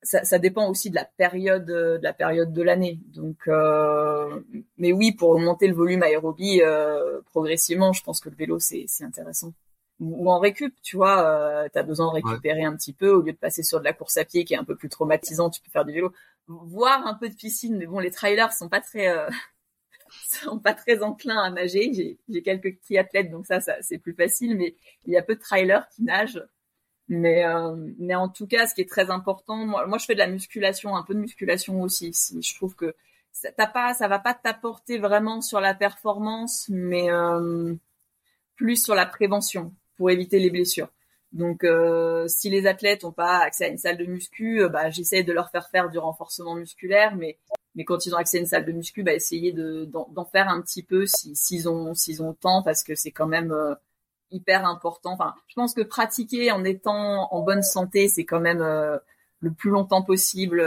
ça, 0.02 0.24
ça, 0.24 0.40
dépend 0.40 0.70
aussi 0.70 0.90
de 0.90 0.96
la 0.96 1.06
période, 1.06 1.66
de 1.66 2.00
la 2.02 2.14
période 2.14 2.54
de 2.54 2.62
l'année. 2.62 3.00
Donc, 3.08 3.38
euh, 3.48 4.42
mais 4.78 4.92
oui, 4.94 5.14
pour 5.14 5.30
augmenter 5.30 5.68
le 5.68 5.74
volume 5.74 6.04
aérobie 6.04 6.62
euh, 6.62 7.22
progressivement, 7.32 7.94
je 7.94 8.04
pense 8.04 8.20
que 8.20 8.30
le 8.30 8.36
vélo 8.36 8.60
c'est 8.60 8.86
intéressant 9.02 9.54
ou 10.00 10.30
en 10.30 10.40
récup, 10.40 10.74
tu 10.82 10.98
vois, 10.98 11.26
euh, 11.26 11.70
tu 11.72 11.80
as 11.80 11.84
besoin 11.84 12.08
de 12.08 12.14
récupérer 12.14 12.64
un 12.64 12.76
petit 12.76 12.94
peu 12.94 13.10
au 13.10 13.22
lieu 13.22 13.32
de 13.32 13.38
passer 13.38 13.64
sur 13.64 13.80
de 13.80 13.86
la 13.86 13.94
course 13.94 14.18
à 14.18 14.26
pied 14.26 14.44
qui 14.46 14.54
est 14.54 14.58
un 14.58 14.64
peu 14.64 14.76
plus 14.76 14.90
traumatisant, 14.90 15.50
tu 15.50 15.62
peux 15.62 15.72
faire 15.72 15.86
du 15.86 15.94
vélo, 15.94 16.14
voir 16.48 17.06
un 17.08 17.14
peu 17.14 17.30
de 17.30 17.36
piscine, 17.36 17.78
mais 17.78 17.86
bon, 17.86 18.00
les 18.00 18.12
trailers 18.12 18.54
sont 18.54 18.70
pas 18.70 18.82
très 18.82 19.08
euh, 19.08 19.30
sont 20.44 20.60
pas 20.60 20.74
très 20.74 21.04
enclins 21.04 21.42
à 21.42 21.50
nager. 21.50 22.18
J'ai 22.30 22.42
quelques 22.44 22.82
triathlètes, 22.82 23.32
donc 23.32 23.46
ça, 23.46 23.62
ça 23.62 23.76
c'est 23.82 23.98
plus 23.98 24.14
facile, 24.14 24.58
mais 24.58 24.76
il 25.06 25.14
y 25.14 25.18
a 25.18 25.22
peu 25.24 25.36
de 25.36 25.42
trailers 25.42 25.88
qui 25.90 26.04
nagent. 26.04 26.44
Mais 27.10 27.46
euh, 27.46 27.76
mais 28.00 28.16
en 28.16 28.30
tout 28.30 28.48
cas, 28.48 28.68
ce 28.68 28.76
qui 28.76 28.82
est 28.82 28.90
très 28.90 29.12
important, 29.12 29.58
moi, 29.66 29.86
moi 29.88 29.98
je 29.98 30.06
fais 30.06 30.14
de 30.14 30.20
la 30.20 30.28
musculation, 30.28 30.96
un 30.96 31.04
peu 31.04 31.14
de 31.14 31.20
musculation 31.20 31.82
aussi. 31.82 32.14
Si 32.14 32.42
je 32.42 32.56
trouve 32.56 32.76
que 32.76 32.96
ça 33.32 33.52
t'as 33.52 33.68
pas, 33.68 33.94
ça 33.94 34.08
va 34.08 34.20
pas 34.20 34.34
t'apporter 34.34 34.98
vraiment 35.00 35.42
sur 35.42 35.60
la 35.60 35.74
performance, 35.74 36.68
mais 36.70 37.12
euh, 37.12 37.76
plus 38.56 38.84
sur 38.84 38.96
la 38.96 39.06
prévention 39.06 39.74
pour 39.98 40.10
éviter 40.10 40.40
les 40.40 40.50
blessures. 40.50 40.90
Donc, 41.34 41.64
euh, 41.64 42.28
si 42.28 42.52
les 42.52 42.68
athlètes 42.68 43.04
n'ont 43.04 43.12
pas 43.12 43.40
accès 43.40 43.66
à 43.66 43.68
une 43.68 43.80
salle 43.80 43.98
de 43.98 44.06
muscu, 44.06 44.62
euh, 44.62 44.70
bah, 44.70 44.92
j'essaie 44.92 45.24
de 45.24 45.34
leur 45.34 45.50
faire 45.50 45.68
faire 45.70 45.90
du 45.90 45.98
renforcement 45.98 46.54
musculaire, 46.54 47.16
mais 47.16 47.40
quand 47.86 48.06
ils 48.06 48.14
ont 48.14 48.20
accès 48.20 48.38
à 48.38 48.42
une 48.42 48.46
salle 48.46 48.66
de 48.66 48.72
muscu, 48.72 49.02
bah, 49.02 49.14
essayer 49.14 49.52
de 49.52 49.86
d'en 49.86 50.26
faire 50.26 50.48
un 50.48 50.62
petit 50.62 50.84
peu 50.84 51.06
si 51.08 51.36
s'ils 51.36 51.68
ont 51.68 51.96
s'ils 51.96 52.22
ont 52.22 52.30
le 52.30 52.36
temps, 52.36 52.62
parce 52.62 52.84
que 52.84 52.94
c'est 52.94 53.12
quand 53.12 53.26
même 53.26 53.52
euh, 53.52 53.74
hyper 54.30 54.64
important. 54.66 55.14
Enfin, 55.14 55.34
je 55.48 55.56
pense 55.56 55.74
que 55.74 55.82
pratiquer 55.82 56.52
en 56.52 56.64
étant 56.64 57.34
en 57.34 57.42
bonne 57.42 57.64
santé, 57.64 58.08
c'est 58.10 58.26
quand 58.26 58.40
même 58.40 58.60
le 59.40 59.52
plus 59.52 59.72
longtemps 59.72 60.04
possible 60.04 60.62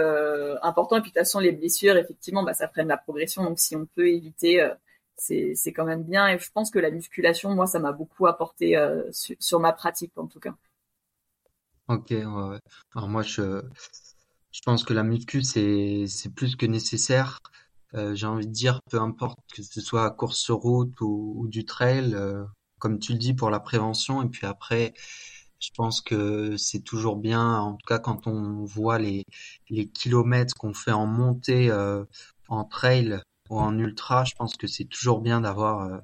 important. 0.63 0.97
Et 0.97 1.01
puis 1.01 1.11
de 1.11 1.15
toute 1.15 1.23
façon, 1.23 1.39
les 1.41 1.53
blessures, 1.53 1.97
effectivement, 1.97 2.43
bah, 2.43 2.55
ça 2.55 2.69
freine 2.69 2.89
la 2.89 2.97
progression. 2.97 3.45
Donc, 3.45 3.59
si 3.61 3.77
on 3.77 3.87
peut 3.87 4.09
éviter 4.09 4.69
c'est 5.17 5.73
quand 5.73 5.85
même 5.85 6.05
bien. 6.05 6.29
Et 6.29 6.39
je 6.39 6.51
pense 6.53 6.71
que 6.71 6.79
la 6.79 6.91
musculation, 6.91 7.55
moi, 7.55 7.67
ça 7.67 7.79
m'a 7.79 7.93
beaucoup 7.93 8.27
apporté 8.27 8.77
euh, 8.77 9.03
sur, 9.13 9.61
ma 9.61 9.73
pratique, 9.73 10.13
en 10.17 10.27
tout 10.27 10.41
cas. 10.41 10.55
Ok, 11.89 12.11
ouais, 12.11 12.59
Alors 12.95 13.09
moi, 13.09 13.23
je, 13.23 13.63
je 14.53 14.61
pense 14.65 14.85
que 14.85 14.93
la 14.93 15.03
muscu, 15.03 15.43
c'est 15.43 16.07
plus 16.35 16.57
que 16.57 16.67
nécessaire. 16.67 17.39
Euh, 17.95 18.15
j'ai 18.15 18.27
envie 18.27 18.47
de 18.47 18.53
dire, 18.53 18.81
peu 18.91 19.01
importe 19.01 19.39
que 19.55 19.63
ce 19.63 19.81
soit 19.81 20.11
course 20.11 20.39
sur 20.39 20.57
route 20.57 21.01
ou, 21.01 21.47
du 21.49 21.65
trail, 21.65 22.15
euh, 22.15 22.45
comme 22.79 22.99
tu 22.99 23.13
le 23.13 23.19
dis, 23.19 23.35
pour 23.35 23.51
la 23.51 23.61
prévention. 23.61 24.23
Et 24.23 24.29
puis 24.29 24.47
après, 24.47 24.93
je 25.61 25.71
pense 25.75 26.01
que 26.03 26.57
c'est 26.57 26.81
toujours 26.81 27.17
bien, 27.17 27.59
en 27.59 27.75
tout 27.75 27.87
cas 27.87 27.99
quand 27.99 28.27
on 28.27 28.65
voit 28.65 28.99
les, 28.99 29.25
les 29.71 29.89
kilomètres 29.89 30.55
qu'on 30.55 30.75
fait 30.75 30.93
en 30.93 31.07
montée 31.07 31.73
en 32.49 32.65
trail, 32.65 33.21
ou 33.51 33.59
en 33.59 33.79
ultra, 33.79 34.25
je 34.25 34.35
pense 34.35 34.57
que 34.57 34.67
c'est 34.67 34.85
toujours 34.85 35.21
bien 35.21 35.41
d'avoir 35.41 35.83
euh, 35.83 35.99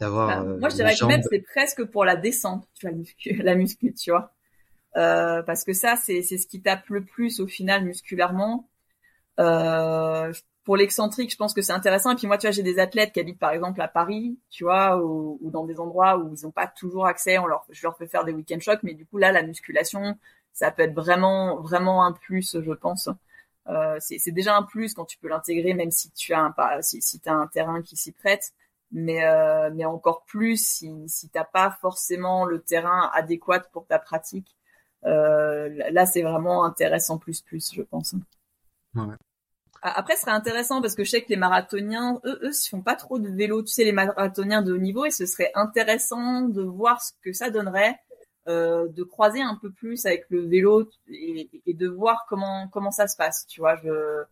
d'avoir. 0.00 0.28
Bah, 0.28 0.48
euh, 0.48 0.58
moi, 0.58 0.68
je 0.68 0.76
dirais 0.76 0.94
que 0.94 1.04
même 1.04 1.22
c'est 1.30 1.40
presque 1.40 1.84
pour 1.84 2.04
la 2.04 2.16
descente, 2.16 2.66
tu 2.74 2.88
vois, 2.88 2.96
la 3.44 3.54
muscu, 3.54 3.94
tu 3.94 4.10
vois, 4.10 4.32
euh, 4.96 5.42
parce 5.42 5.64
que 5.64 5.72
ça, 5.72 5.96
c'est 5.96 6.22
c'est 6.22 6.38
ce 6.38 6.46
qui 6.46 6.62
tape 6.62 6.88
le 6.88 7.04
plus 7.04 7.40
au 7.40 7.46
final 7.46 7.84
musculairement. 7.84 8.68
Euh, 9.38 10.32
pour 10.64 10.76
l'excentrique, 10.76 11.32
je 11.32 11.36
pense 11.36 11.54
que 11.54 11.62
c'est 11.62 11.72
intéressant. 11.72 12.12
Et 12.12 12.16
puis 12.16 12.26
moi, 12.26 12.36
tu 12.38 12.46
vois, 12.46 12.52
j'ai 12.52 12.62
des 12.62 12.78
athlètes 12.78 13.12
qui 13.12 13.20
habitent 13.20 13.38
par 13.38 13.52
exemple 13.52 13.80
à 13.80 13.88
Paris, 13.88 14.38
tu 14.50 14.64
vois, 14.64 15.02
ou, 15.02 15.38
ou 15.40 15.50
dans 15.50 15.64
des 15.64 15.80
endroits 15.80 16.18
où 16.18 16.34
ils 16.34 16.44
n'ont 16.44 16.50
pas 16.50 16.66
toujours 16.66 17.06
accès. 17.06 17.38
On 17.38 17.46
leur, 17.46 17.64
je 17.70 17.82
leur 17.82 17.96
fais 17.96 18.06
faire 18.06 18.24
des 18.24 18.32
week-end 18.32 18.60
shocks, 18.60 18.82
mais 18.82 18.94
du 18.94 19.06
coup 19.06 19.18
là, 19.18 19.32
la 19.32 19.42
musculation, 19.42 20.16
ça 20.52 20.70
peut 20.70 20.82
être 20.82 20.94
vraiment, 20.94 21.60
vraiment 21.60 22.04
un 22.04 22.12
plus, 22.12 22.58
je 22.60 22.72
pense. 22.72 23.08
Euh, 23.68 23.96
c'est 24.00 24.32
déjà 24.32 24.56
un 24.56 24.62
plus 24.62 24.94
quand 24.94 25.04
tu 25.04 25.18
peux 25.18 25.28
l'intégrer, 25.28 25.74
même 25.74 25.90
si 25.90 26.10
tu 26.12 26.32
as 26.32 26.40
un, 26.40 26.82
si, 26.82 27.02
si 27.02 27.20
as 27.26 27.32
un 27.32 27.46
terrain 27.46 27.82
qui 27.82 27.96
s'y 27.96 28.12
prête. 28.12 28.52
Mais, 28.92 29.24
euh, 29.24 29.70
mais 29.72 29.84
encore 29.84 30.24
plus 30.24 30.64
si, 30.64 30.92
si 31.06 31.28
t'as 31.28 31.44
pas 31.44 31.76
forcément 31.80 32.44
le 32.44 32.60
terrain 32.60 33.08
adéquat 33.14 33.60
pour 33.72 33.86
ta 33.86 34.00
pratique. 34.00 34.56
Euh, 35.04 35.68
là, 35.92 36.06
c'est 36.06 36.22
vraiment 36.22 36.64
intéressant 36.64 37.16
plus 37.16 37.40
plus, 37.40 37.72
je 37.72 37.82
pense. 37.82 38.14
Ouais. 38.94 39.14
Après, 39.82 40.14
ce 40.14 40.22
serait 40.22 40.32
intéressant 40.32 40.82
parce 40.82 40.94
que 40.94 41.04
je 41.04 41.10
sais 41.10 41.22
que 41.22 41.30
les 41.30 41.36
marathoniens, 41.36 42.20
eux, 42.24 42.38
eux, 42.42 42.50
ils 42.52 42.68
font 42.68 42.82
pas 42.82 42.96
trop 42.96 43.18
de 43.18 43.28
vélo. 43.28 43.62
Tu 43.62 43.72
sais, 43.72 43.84
les 43.84 43.92
marathoniens 43.92 44.60
de 44.60 44.72
haut 44.72 44.78
niveau, 44.78 45.06
et 45.06 45.10
ce 45.10 45.24
serait 45.24 45.52
intéressant 45.54 46.42
de 46.42 46.62
voir 46.62 47.00
ce 47.00 47.12
que 47.22 47.32
ça 47.32 47.50
donnerait 47.50 47.96
euh, 48.48 48.88
de 48.88 49.02
croiser 49.02 49.42
un 49.42 49.56
peu 49.56 49.70
plus 49.70 50.06
avec 50.06 50.24
le 50.30 50.40
vélo 50.46 50.88
et, 51.08 51.48
de 51.66 51.88
voir 51.88 52.26
comment 52.28 52.68
comment 52.68 52.90
ça 52.90 53.06
se 53.06 53.16
passe. 53.16 53.46
Tu 53.46 53.60
vois, 53.60 53.76
je 53.76 54.24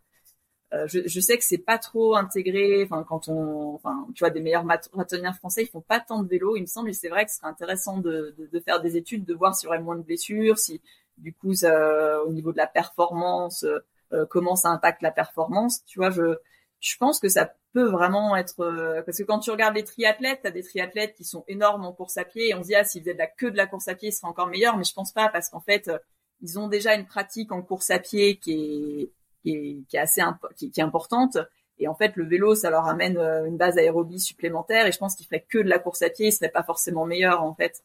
euh, 0.74 0.86
je, 0.86 1.20
sais 1.20 1.38
que 1.38 1.44
c'est 1.44 1.58
pas 1.58 1.78
trop 1.78 2.14
intégré. 2.16 2.84
Enfin, 2.84 3.04
quand 3.08 3.28
on, 3.28 3.74
enfin, 3.74 4.06
tu 4.14 4.20
vois, 4.20 4.30
des 4.30 4.40
meilleurs 4.40 4.64
marathoniens 4.64 5.32
français, 5.32 5.62
ils 5.62 5.68
font 5.68 5.80
pas 5.80 6.00
tant 6.00 6.22
de 6.22 6.28
vélo, 6.28 6.56
il 6.56 6.62
me 6.62 6.66
semble. 6.66 6.90
Et 6.90 6.92
c'est 6.92 7.08
vrai 7.08 7.24
que 7.24 7.30
ce 7.30 7.38
serait 7.38 7.48
intéressant 7.48 7.98
de, 7.98 8.34
de, 8.38 8.60
faire 8.60 8.80
des 8.82 8.96
études, 8.96 9.24
de 9.24 9.34
voir 9.34 9.54
s'il 9.54 9.66
y 9.66 9.68
aurait 9.68 9.80
moins 9.80 9.96
de 9.96 10.02
blessures, 10.02 10.58
si 10.58 10.82
du 11.16 11.32
coup, 11.32 11.54
ça, 11.54 12.22
au 12.24 12.32
niveau 12.32 12.52
de 12.52 12.58
la 12.58 12.66
performance, 12.66 13.64
euh, 14.12 14.26
comment 14.26 14.56
ça 14.56 14.68
impacte 14.70 15.02
la 15.02 15.10
performance. 15.10 15.84
Tu 15.86 15.98
vois, 15.98 16.10
je 16.10 16.36
je 16.80 16.96
pense 16.96 17.18
que 17.20 17.28
ça 17.28 17.54
peut 17.72 17.88
vraiment 17.88 18.36
être 18.36 18.60
euh, 18.60 19.02
parce 19.02 19.18
que 19.18 19.24
quand 19.24 19.40
tu 19.40 19.50
regardes 19.50 19.74
les 19.74 19.84
triathlètes, 19.84 20.40
tu 20.42 20.48
as 20.48 20.50
des 20.50 20.62
triathlètes 20.62 21.14
qui 21.14 21.24
sont 21.24 21.44
énormes 21.48 21.84
en 21.84 21.92
course 21.92 22.16
à 22.16 22.24
pied 22.24 22.48
et 22.48 22.54
on 22.54 22.62
se 22.62 22.68
dit 22.68 22.74
ah 22.74 22.84
s'ils 22.84 23.02
faisaient 23.02 23.14
de 23.14 23.18
la 23.18 23.26
queue 23.26 23.50
de 23.50 23.56
la 23.56 23.66
course 23.66 23.88
à 23.88 23.94
pied, 23.94 24.08
ils 24.08 24.12
seraient 24.12 24.28
encore 24.28 24.48
meilleurs, 24.48 24.76
mais 24.76 24.84
je 24.84 24.94
pense 24.94 25.12
pas 25.12 25.28
parce 25.28 25.50
qu'en 25.50 25.60
fait 25.60 25.88
euh, 25.88 25.98
ils 26.40 26.58
ont 26.58 26.68
déjà 26.68 26.94
une 26.94 27.06
pratique 27.06 27.52
en 27.52 27.62
course 27.62 27.90
à 27.90 27.98
pied 27.98 28.38
qui 28.38 28.52
est 28.52 29.12
qui 29.42 29.50
est, 29.50 29.84
qui 29.88 29.96
est 29.96 30.00
assez 30.00 30.22
qui, 30.56 30.70
qui, 30.70 30.80
est 30.80 30.82
importante 30.82 31.36
et 31.78 31.88
en 31.88 31.94
fait 31.94 32.16
le 32.16 32.24
vélo 32.24 32.54
ça 32.54 32.70
leur 32.70 32.86
amène 32.86 33.18
euh, 33.18 33.46
une 33.46 33.56
base 33.56 33.76
aérobie 33.76 34.20
supplémentaire 34.20 34.86
et 34.86 34.92
je 34.92 34.98
pense 34.98 35.14
qu'ils 35.14 35.26
feraient 35.26 35.46
que 35.48 35.58
de 35.58 35.68
la 35.68 35.78
course 35.78 36.02
à 36.02 36.10
pied, 36.10 36.28
ils 36.28 36.32
seraient 36.32 36.50
pas 36.50 36.62
forcément 36.62 37.04
meilleurs 37.04 37.42
en 37.42 37.54
fait. 37.54 37.82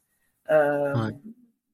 Euh, 0.49 0.93
ouais. 0.93 1.11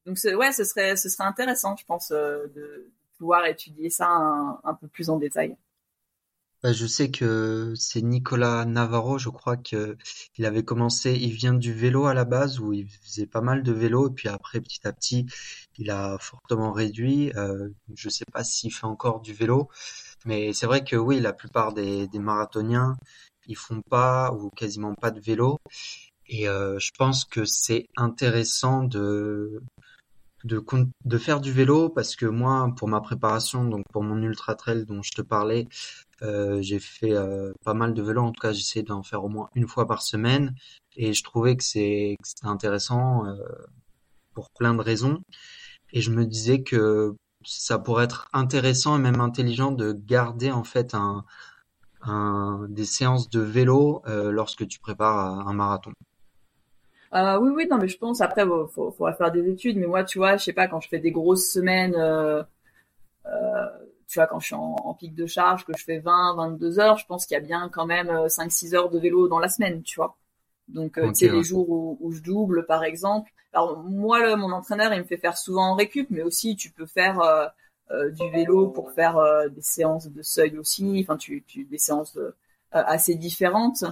Donc 0.05 0.17
ouais, 0.23 0.51
ce 0.51 0.63
serait 0.63 0.95
ce 0.95 1.09
serait 1.09 1.25
intéressant, 1.25 1.75
je 1.75 1.85
pense, 1.85 2.09
de 2.09 2.89
pouvoir 3.17 3.45
étudier 3.45 3.91
ça 3.91 4.07
un 4.07 4.73
peu 4.73 4.87
plus 4.87 5.09
en 5.09 5.17
détail. 5.17 5.55
Bah, 6.61 6.73
je 6.73 6.85
sais 6.87 7.09
que 7.09 7.73
c'est 7.75 8.01
Nicolas 8.01 8.65
Navarro, 8.65 9.17
je 9.17 9.29
crois 9.29 9.55
que 9.55 9.97
il 10.37 10.45
avait 10.45 10.63
commencé, 10.65 11.13
il 11.13 11.31
vient 11.31 11.53
du 11.53 11.71
vélo 11.73 12.05
à 12.05 12.13
la 12.13 12.25
base 12.25 12.59
où 12.59 12.73
il 12.73 12.89
faisait 12.89 13.27
pas 13.27 13.39
mal 13.41 13.63
de 13.63 13.71
vélo 13.71 14.09
et 14.09 14.13
puis 14.13 14.27
après 14.27 14.59
petit 14.59 14.85
à 14.85 14.91
petit 14.91 15.25
il 15.77 15.89
a 15.89 16.17
fortement 16.19 16.73
réduit. 16.73 17.31
Euh, 17.37 17.69
je 17.95 18.09
sais 18.09 18.25
pas 18.33 18.43
s'il 18.43 18.73
fait 18.73 18.85
encore 18.85 19.21
du 19.21 19.33
vélo, 19.33 19.69
mais 20.25 20.53
c'est 20.53 20.65
vrai 20.67 20.83
que 20.83 20.95
oui, 20.97 21.19
la 21.21 21.33
plupart 21.33 21.73
des, 21.73 22.07
des 22.07 22.19
marathoniens 22.19 22.97
ils 23.47 23.57
font 23.57 23.81
pas 23.89 24.31
ou 24.33 24.49
quasiment 24.51 24.95
pas 24.95 25.11
de 25.11 25.19
vélo 25.21 25.59
et 26.27 26.47
euh, 26.49 26.79
je 26.79 26.91
pense 26.97 27.25
que 27.25 27.45
c'est 27.45 27.87
intéressant 27.97 28.83
de 28.83 29.61
de, 30.43 30.63
de 31.05 31.17
faire 31.17 31.41
du 31.41 31.51
vélo 31.51 31.89
parce 31.89 32.15
que 32.15 32.25
moi, 32.25 32.69
pour 32.77 32.87
ma 32.87 33.01
préparation, 33.01 33.65
donc 33.65 33.83
pour 33.91 34.03
mon 34.03 34.21
ultra 34.21 34.55
trail 34.55 34.85
dont 34.85 35.01
je 35.01 35.11
te 35.11 35.21
parlais, 35.21 35.67
j'ai 36.21 36.79
fait 36.79 37.13
euh, 37.13 37.51
pas 37.63 37.73
mal 37.73 37.93
de 37.93 38.01
vélo. 38.01 38.21
En 38.21 38.31
tout 38.31 38.41
cas, 38.41 38.51
j'essaie 38.51 38.83
d'en 38.83 39.03
faire 39.03 39.23
au 39.23 39.29
moins 39.29 39.49
une 39.55 39.67
fois 39.67 39.87
par 39.87 40.01
semaine 40.01 40.55
et 40.95 41.13
je 41.13 41.23
trouvais 41.23 41.55
que 41.55 41.63
c'est 41.63 42.17
intéressant 42.43 43.25
euh, 43.25 43.37
pour 44.33 44.49
plein 44.51 44.73
de 44.73 44.81
raisons. 44.81 45.21
Et 45.91 46.01
je 46.01 46.11
me 46.11 46.25
disais 46.25 46.61
que 46.61 47.15
ça 47.45 47.79
pourrait 47.79 48.05
être 48.05 48.29
intéressant 48.33 48.97
et 48.97 49.01
même 49.01 49.21
intelligent 49.21 49.71
de 49.71 49.93
garder 49.93 50.51
en 50.51 50.63
fait 50.63 50.93
un, 50.93 51.25
un 52.01 52.67
des 52.69 52.85
séances 52.85 53.29
de 53.29 53.39
vélo 53.39 54.01
euh, 54.07 54.31
lorsque 54.31 54.67
tu 54.67 54.79
prépares 54.79 55.47
un 55.47 55.53
marathon. 55.53 55.93
Euh, 57.13 57.39
oui, 57.39 57.51
oui, 57.55 57.67
non, 57.69 57.77
mais 57.77 57.87
je 57.87 57.97
pense 57.97 58.21
après, 58.21 58.43
il 58.43 58.67
faudra 58.71 59.13
faire 59.13 59.31
des 59.31 59.47
études. 59.49 59.77
Mais 59.77 59.87
moi, 59.87 60.03
tu 60.03 60.19
vois, 60.19 60.37
je 60.37 60.43
sais 60.43 60.53
pas, 60.53 60.67
quand 60.67 60.79
je 60.79 60.89
fais 60.89 60.99
des 60.99 61.11
grosses 61.11 61.51
semaines, 61.51 61.95
euh, 61.95 62.43
euh, 63.25 63.65
tu 64.09 64.17
vois, 64.17 64.25
quand 64.25 64.39
je 64.39 64.47
suis 64.47 64.55
en, 64.55 64.93
pic 64.95 65.13
de 65.13 65.27
charge, 65.27 65.65
que 65.65 65.77
je 65.77 65.83
fais 65.83 65.99
20, 65.99 66.35
22 66.35 66.79
heures, 66.79 66.97
je 66.97 67.05
pense 67.05 67.27
qu'il 67.27 67.35
y 67.35 67.37
a 67.37 67.43
bien 67.43 67.69
quand 67.69 67.85
même 67.85 68.09
5-6 68.09 68.73
euh, 68.73 68.77
heures 68.77 68.89
de 68.89 68.97
vélo 68.97 69.27
dans 69.27 69.37
la 69.37 69.47
semaine, 69.47 69.83
tu 69.83 69.97
vois. 69.97 70.17
Donc, 70.67 70.97
euh, 70.97 71.09
tu 71.09 71.27
sais, 71.27 71.29
les 71.29 71.43
jours 71.43 71.69
où, 71.69 72.11
je 72.11 72.21
double, 72.21 72.65
par 72.65 72.83
exemple. 72.83 73.31
Alors, 73.53 73.83
moi, 73.83 74.35
mon 74.35 74.51
entraîneur, 74.51 74.93
il 74.93 74.99
me 74.99 75.05
fait 75.05 75.17
faire 75.17 75.37
souvent 75.37 75.71
en 75.71 75.75
récup, 75.75 76.07
mais 76.09 76.23
aussi, 76.23 76.55
tu 76.55 76.71
peux 76.71 76.87
faire 76.87 77.19
euh, 77.21 77.47
euh 77.91 78.09
du 78.11 78.29
vélo 78.31 78.67
pour 78.67 78.91
faire 78.91 79.17
euh, 79.17 79.47
des 79.49 79.61
séances 79.61 80.07
de 80.07 80.21
seuil 80.23 80.57
aussi. 80.57 80.99
Enfin, 81.03 81.17
tu, 81.17 81.43
tu 81.47 81.65
des 81.65 81.77
séances 81.77 82.17
assez 82.71 83.13
différentes. 83.15 83.83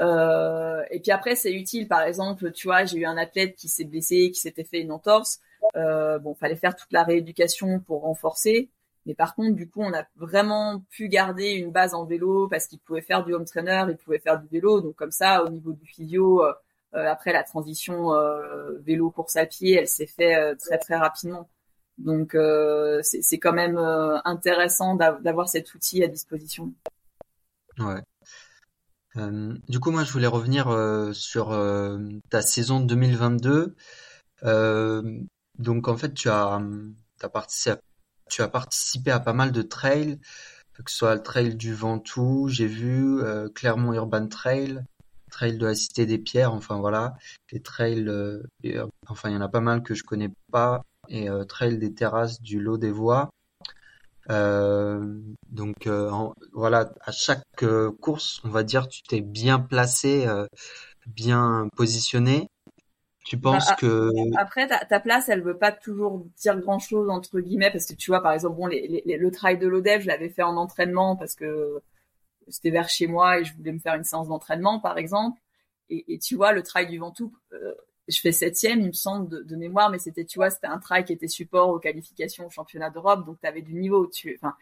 et 0.00 1.00
puis 1.00 1.12
après, 1.12 1.34
c'est 1.34 1.52
utile. 1.52 1.88
Par 1.88 2.02
exemple, 2.02 2.52
tu 2.52 2.66
vois, 2.66 2.84
j'ai 2.84 2.98
eu 2.98 3.06
un 3.06 3.16
athlète 3.16 3.56
qui 3.56 3.68
s'est 3.68 3.84
blessé, 3.84 4.30
qui 4.30 4.40
s'était 4.40 4.64
fait 4.64 4.80
une 4.80 4.92
entorse. 4.92 5.40
bon, 5.74 6.34
fallait 6.34 6.56
faire 6.56 6.76
toute 6.76 6.92
la 6.92 7.04
rééducation 7.04 7.80
pour 7.80 8.02
renforcer. 8.02 8.70
Mais 9.06 9.14
par 9.14 9.36
contre, 9.36 9.54
du 9.54 9.68
coup, 9.70 9.82
on 9.82 9.94
a 9.94 10.04
vraiment 10.16 10.84
pu 10.90 11.08
garder 11.08 11.52
une 11.52 11.70
base 11.70 11.94
en 11.94 12.04
vélo 12.04 12.48
parce 12.48 12.66
qu'il 12.66 12.80
pouvait 12.80 13.00
faire 13.00 13.24
du 13.24 13.32
home 13.34 13.44
trainer, 13.44 13.84
il 13.88 13.96
pouvait 13.96 14.18
faire 14.18 14.40
du 14.40 14.48
vélo. 14.48 14.80
Donc 14.80 14.96
comme 14.96 15.12
ça, 15.12 15.44
au 15.44 15.48
niveau 15.48 15.72
du 15.72 15.86
physio, 15.86 16.42
euh, 16.42 16.52
euh, 16.94 17.06
après 17.08 17.32
la 17.32 17.44
transition 17.44 18.12
euh, 18.12 18.78
vélo 18.80 19.10
course 19.10 19.36
à 19.36 19.46
pied, 19.46 19.74
elle 19.74 19.86
s'est 19.86 20.08
fait 20.08 20.56
très 20.56 20.78
très 20.78 20.96
rapidement. 20.96 21.48
Donc 21.98 22.36
c'est 23.02 23.38
quand 23.38 23.52
même 23.52 23.78
intéressant 24.24 24.96
d'avoir 24.96 25.48
cet 25.48 25.72
outil 25.74 26.02
à 26.02 26.08
disposition. 26.08 26.74
Ouais. 27.78 28.02
du 29.68 29.78
coup, 29.78 29.92
moi, 29.92 30.02
je 30.02 30.12
voulais 30.12 30.26
revenir 30.26 30.66
sur 31.14 31.50
ta 32.28 32.42
saison 32.42 32.80
2022. 32.80 33.76
donc, 35.58 35.88
en 35.88 35.96
fait, 35.96 36.12
tu 36.12 36.28
as, 36.28 36.60
as 37.22 37.28
participé, 37.28 37.80
tu 38.30 38.42
as 38.42 38.48
participé 38.48 39.10
à 39.10 39.20
pas 39.20 39.32
mal 39.32 39.52
de 39.52 39.62
trails, 39.62 40.18
que 40.84 40.90
ce 40.90 40.98
soit 40.98 41.14
le 41.14 41.22
trail 41.22 41.54
du 41.54 41.74
Ventoux, 41.74 42.48
j'ai 42.48 42.66
vu 42.66 43.20
euh, 43.20 43.48
Clermont 43.48 43.92
Urban 43.92 44.26
Trail, 44.28 44.82
trail 45.30 45.56
de 45.58 45.66
la 45.66 45.74
Cité 45.74 46.06
des 46.06 46.18
Pierres, 46.18 46.52
enfin 46.52 46.78
voilà, 46.78 47.14
les 47.52 47.60
trails, 47.60 48.08
euh, 48.08 48.42
enfin 49.06 49.30
il 49.30 49.34
y 49.34 49.36
en 49.36 49.40
a 49.40 49.48
pas 49.48 49.60
mal 49.60 49.82
que 49.82 49.94
je 49.94 50.04
connais 50.04 50.30
pas, 50.52 50.84
et 51.08 51.30
euh, 51.30 51.44
trail 51.44 51.78
des 51.78 51.94
terrasses 51.94 52.40
du 52.40 52.60
Lot 52.60 52.78
des 52.78 52.90
Voies. 52.90 53.30
donc 54.28 55.88
voilà, 56.52 56.92
à 57.00 57.12
chaque 57.12 57.64
course, 58.00 58.40
on 58.44 58.50
va 58.50 58.62
dire, 58.62 58.88
tu 58.88 59.02
t'es 59.02 59.20
bien 59.20 59.58
placé, 59.60 60.26
bien 61.06 61.68
positionné. 61.76 62.48
Tu 63.26 63.36
penses 63.36 63.66
bah, 63.66 63.76
que 63.80 64.12
après 64.36 64.68
ta, 64.68 64.84
ta, 64.84 65.00
place, 65.00 65.28
elle 65.28 65.42
veut 65.42 65.58
pas 65.58 65.72
toujours 65.72 66.24
dire 66.36 66.60
grand 66.60 66.78
chose 66.78 67.10
entre 67.10 67.40
guillemets 67.40 67.72
parce 67.72 67.86
que 67.86 67.94
tu 67.94 68.12
vois 68.12 68.22
par 68.22 68.32
exemple 68.32 68.56
bon 68.56 68.68
les, 68.68 69.02
les, 69.04 69.16
le 69.16 69.30
trail 69.32 69.58
de 69.58 69.66
l'ODEV, 69.66 70.02
je 70.02 70.06
l'avais 70.06 70.28
fait 70.28 70.44
en 70.44 70.56
entraînement 70.56 71.16
parce 71.16 71.34
que 71.34 71.82
c'était 72.46 72.70
vers 72.70 72.88
chez 72.88 73.08
moi 73.08 73.40
et 73.40 73.44
je 73.44 73.52
voulais 73.56 73.72
me 73.72 73.80
faire 73.80 73.94
une 73.94 74.04
séance 74.04 74.28
d'entraînement 74.28 74.78
par 74.78 74.96
exemple. 74.96 75.40
Et, 75.90 76.14
et, 76.14 76.18
tu 76.20 76.36
vois 76.36 76.52
le 76.52 76.62
trail 76.62 76.86
du 76.86 76.98
Ventoux, 76.98 77.32
euh, 77.52 77.74
je 78.06 78.20
fais 78.20 78.30
septième 78.30 78.80
il 78.80 78.86
me 78.88 78.92
semble 78.92 79.28
de, 79.28 79.42
de 79.42 79.56
mémoire 79.56 79.90
mais 79.90 79.98
c'était 79.98 80.24
tu 80.24 80.38
vois 80.38 80.50
c'était 80.50 80.68
un 80.68 80.78
trail 80.78 81.04
qui 81.04 81.12
était 81.12 81.28
support 81.28 81.70
aux 81.70 81.80
qualifications 81.80 82.46
au 82.46 82.50
championnat 82.50 82.90
d'Europe 82.90 83.26
donc 83.26 83.40
tu 83.40 83.46
avais 83.46 83.62
du 83.62 83.74
niveau 83.74 84.06
tu 84.06 84.38
enfin 84.40 84.54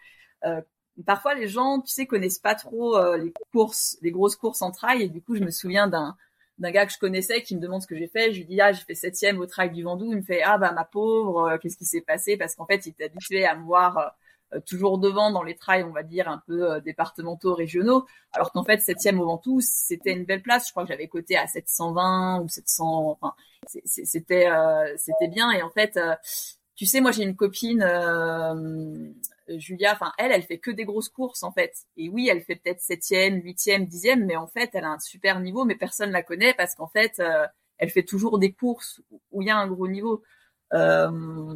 euh, 0.45 0.63
parfois 1.05 1.35
les 1.35 1.49
gens 1.49 1.81
tu 1.81 1.93
sais 1.93 2.07
connaissent 2.07 2.39
pas 2.39 2.55
trop 2.55 2.97
euh, 2.97 3.19
les 3.19 3.33
courses 3.53 3.99
les 4.01 4.11
grosses 4.11 4.37
courses 4.37 4.63
en 4.63 4.71
trail 4.71 5.03
et 5.03 5.09
du 5.09 5.21
coup 5.21 5.35
je 5.37 5.45
me 5.45 5.51
souviens 5.51 5.89
d'un 5.89 6.17
d'un 6.59 6.71
gars 6.71 6.87
que 6.87 6.93
je 6.93 6.99
connaissais 6.99 7.43
qui 7.43 7.57
me 7.57 7.61
demande 7.61 7.83
ce 7.83 7.87
que 7.87 7.97
j'ai 7.97 8.09
fait. 8.09 8.33
Je 8.33 8.39
lui 8.39 8.47
dis 8.47 8.61
ah 8.61 8.73
j'ai 8.73 8.85
fait 8.85 8.95
septième 8.95 9.39
au 9.41 9.47
trail 9.47 9.71
du 9.71 9.83
Vendoux. 9.83 10.13
Il 10.13 10.19
me 10.19 10.23
fait 10.23 10.43
ah 10.43 10.59
bah 10.59 10.73
ma 10.73 10.85
pauvre, 10.85 11.49
euh, 11.49 11.59
qu'est-ce 11.59 11.77
qui 11.77 11.85
s'est 11.85 12.01
passé? 12.01 12.37
Parce 12.37 12.55
qu'en 12.55 12.67
fait 12.67 12.87
il 12.87 12.91
était 12.91 13.05
habitué 13.05 13.45
à 13.45 13.57
me 13.57 13.65
voir 13.65 14.15
euh, 14.53 14.61
toujours 14.67 14.99
devant 14.99 15.31
dans 15.33 15.43
les 15.43 15.57
trails, 15.57 15.83
on 15.83 15.93
va 15.93 16.03
dire 16.03 16.29
un 16.29 16.43
peu 16.47 16.73
euh, 16.73 16.81
départementaux, 16.81 17.55
régionaux. 17.55 18.07
Alors 18.33 18.53
qu'en 18.53 18.65
fait 18.65 18.81
septième 18.81 19.21
au 19.21 19.27
Ventoux 19.27 19.61
c'était 19.61 20.13
une 20.13 20.25
belle 20.25 20.43
place. 20.43 20.67
Je 20.69 20.73
crois 20.73 20.85
que 20.85 20.91
j'avais 20.91 21.09
coté 21.09 21.37
à 21.37 21.47
720 21.47 22.41
ou 22.43 22.49
700. 22.49 23.19
Enfin 23.21 23.35
c'était 23.85 24.49
c'était 24.97 25.29
bien. 25.29 25.51
Et 25.51 25.63
en 25.63 25.71
fait 25.71 25.99
tu 26.77 26.87
sais 26.87 27.01
moi 27.01 27.13
j'ai 27.13 27.23
une 27.23 27.37
copine 27.37 27.83
euh, 27.83 29.11
Julia, 29.49 29.93
enfin 29.93 30.13
elle, 30.19 30.33
elle 30.33 30.43
fait 30.43 30.59
que 30.59 30.71
des 30.71 30.85
grosses 30.85 31.09
courses 31.09 31.43
en 31.43 31.53
fait. 31.53 31.75
Et 31.97 32.09
oui, 32.09 32.29
elle 32.31 32.43
fait 32.43 32.57
peut-être 32.57 32.81
septième, 32.81 33.43
huitième, 33.43 33.87
dixième, 33.87 34.25
mais 34.25 34.37
en 34.37 34.47
fait, 34.47 34.71
elle 34.75 34.85
a 34.85 34.91
un 34.91 34.99
super 34.99 35.41
niveau, 35.41 35.65
mais 35.65 35.75
personne 35.77 36.11
la 36.11 36.23
connaît 36.23 36.55
parce 36.55 36.75
qu'en 36.75 36.89
fait, 36.89 37.21
euh, 37.21 37.47
elle 37.79 37.91
fait 37.91 38.03
toujours 38.03 38.39
des 38.39 38.53
courses 38.53 39.01
où 39.33 39.43
il 39.43 39.49
y 39.49 39.51
a 39.51 39.57
un 39.57 39.67
gros 39.69 39.89
niveau. 39.89 40.23
Euh, 40.73 41.55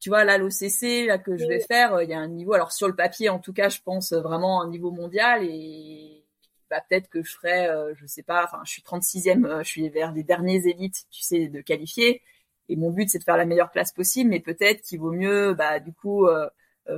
tu 0.00 0.10
vois, 0.10 0.24
là, 0.24 0.38
l'OCC, 0.38 1.06
là, 1.06 1.18
que 1.18 1.36
je 1.36 1.46
vais 1.46 1.60
faire, 1.60 2.02
il 2.02 2.10
y 2.10 2.14
a 2.14 2.18
un 2.18 2.28
niveau, 2.28 2.52
alors 2.52 2.72
sur 2.72 2.86
le 2.88 2.94
papier, 2.94 3.28
en 3.28 3.38
tout 3.38 3.52
cas, 3.52 3.68
je 3.68 3.80
pense 3.82 4.12
vraiment 4.12 4.62
un 4.62 4.68
niveau 4.68 4.90
mondial 4.90 5.42
et 5.44 6.24
bah, 6.70 6.82
peut-être 6.88 7.08
que 7.08 7.22
je 7.22 7.32
ferai, 7.36 7.68
je 7.94 8.06
sais 8.06 8.22
pas, 8.22 8.44
enfin, 8.44 8.60
je 8.64 8.72
suis 8.72 8.82
36e, 8.82 9.62
je 9.62 9.68
suis 9.68 9.88
vers 9.88 10.12
les 10.12 10.22
derniers 10.22 10.66
élites, 10.68 11.04
tu 11.10 11.22
sais, 11.22 11.48
de 11.48 11.60
qualifier. 11.60 12.22
Et 12.68 12.76
mon 12.76 12.90
but, 12.90 13.08
c'est 13.08 13.18
de 13.18 13.24
faire 13.24 13.36
la 13.36 13.46
meilleure 13.46 13.70
place 13.70 13.92
possible, 13.92 14.30
mais 14.30 14.40
peut-être 14.40 14.82
qu'il 14.82 15.00
vaut 15.00 15.12
mieux, 15.12 15.54
bah, 15.54 15.80
du 15.80 15.92
coup, 15.92 16.26
euh, 16.26 16.48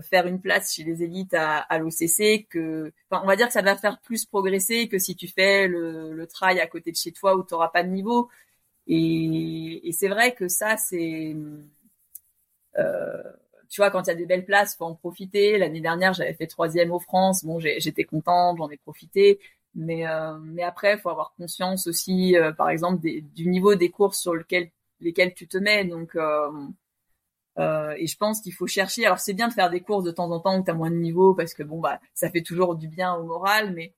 faire 0.03 0.27
une 0.27 0.41
place 0.41 0.75
chez 0.75 0.85
les 0.85 1.03
élites 1.03 1.35
à, 1.35 1.79
l'OCC 1.79 2.47
que 2.49 2.93
enfin, 3.11 3.23
on 3.25 3.27
va 3.27 3.37
dire 3.37 3.47
que 3.47 3.53
ça 3.53 3.63
va 3.63 3.77
faire 3.77 4.01
plus 4.01 4.27
progresser 4.27 4.89
que 4.89 4.99
si 4.99 5.17
tu 5.17 5.29
fais 5.29 5.67
le, 5.69 6.13
le 6.13 6.27
trail 6.27 6.61
à 6.61 6.67
côté 6.67 6.91
de 6.93 6.97
chez 6.97 7.13
toi 7.13 7.37
où 7.37 7.45
tu 7.45 7.55
n'auras 7.55 7.69
pas 7.69 7.83
de 7.83 7.89
niveau. 7.89 8.29
Et, 8.89 9.91
c'est 9.93 10.09
vrai 10.09 10.35
que 10.35 10.49
ça 10.49 10.77
c'est 10.77 11.37
euh, 12.79 13.23
tu 13.69 13.81
vois 13.81 13.91
quand 13.91 14.03
il 14.05 14.07
y 14.09 14.11
a 14.11 14.15
des 14.15 14.27
belles 14.27 14.45
places 14.47 14.77
faut 14.77 14.85
en 14.87 14.95
profiter. 14.95 15.59
L'année 15.59 15.81
dernière 15.81 16.15
j'avais 16.15 16.35
fait 16.35 16.47
troisième 16.47 16.91
au 16.93 16.99
France. 16.99 17.45
Bon 17.45 17.59
j'étais 17.61 18.05
contente 18.05 18.59
j'en 18.59 18.71
ai 18.71 18.79
profité. 18.79 19.41
Mais 19.75 20.09
euh, 20.09 20.39
mais 20.39 20.63
après 20.63 20.99
faut 20.99 21.11
avoir 21.11 21.35
conscience 21.37 21.87
aussi 21.87 22.37
euh, 22.37 22.53
par 22.53 22.71
exemple 22.71 23.01
du 23.03 23.47
niveau 23.49 23.75
des 23.75 23.91
courses 23.91 24.21
sur 24.21 24.35
lesquelles 24.35 25.35
tu 25.35 25.47
te 25.49 25.59
mets. 25.59 25.85
Donc 25.85 26.17
euh, 27.59 27.95
et 27.99 28.07
je 28.07 28.17
pense 28.17 28.41
qu'il 28.41 28.53
faut 28.55 28.67
chercher. 28.67 29.05
Alors 29.07 29.19
c'est 29.19 29.35
bien 29.35 29.49
de 29.49 29.53
faire 29.53 29.71
des 29.71 29.81
courses 29.81 30.05
de 30.05 30.11
temps 30.11 30.31
en 30.31 30.41
temps 30.41 30.59
où 30.59 30.65
tu 30.65 30.71
as 30.71 30.75
moins 30.75 30.91
de 30.91 30.97
niveau 30.97 31.35
parce 31.35 31.55
que 31.55 31.63
bon 31.63 31.81
bah 31.81 32.01
ça 32.15 32.31
fait 32.31 32.43
toujours 32.43 32.77
du 32.77 32.89
bien 32.89 33.15
au 33.15 33.25
moral, 33.25 33.73
mais 33.75 33.95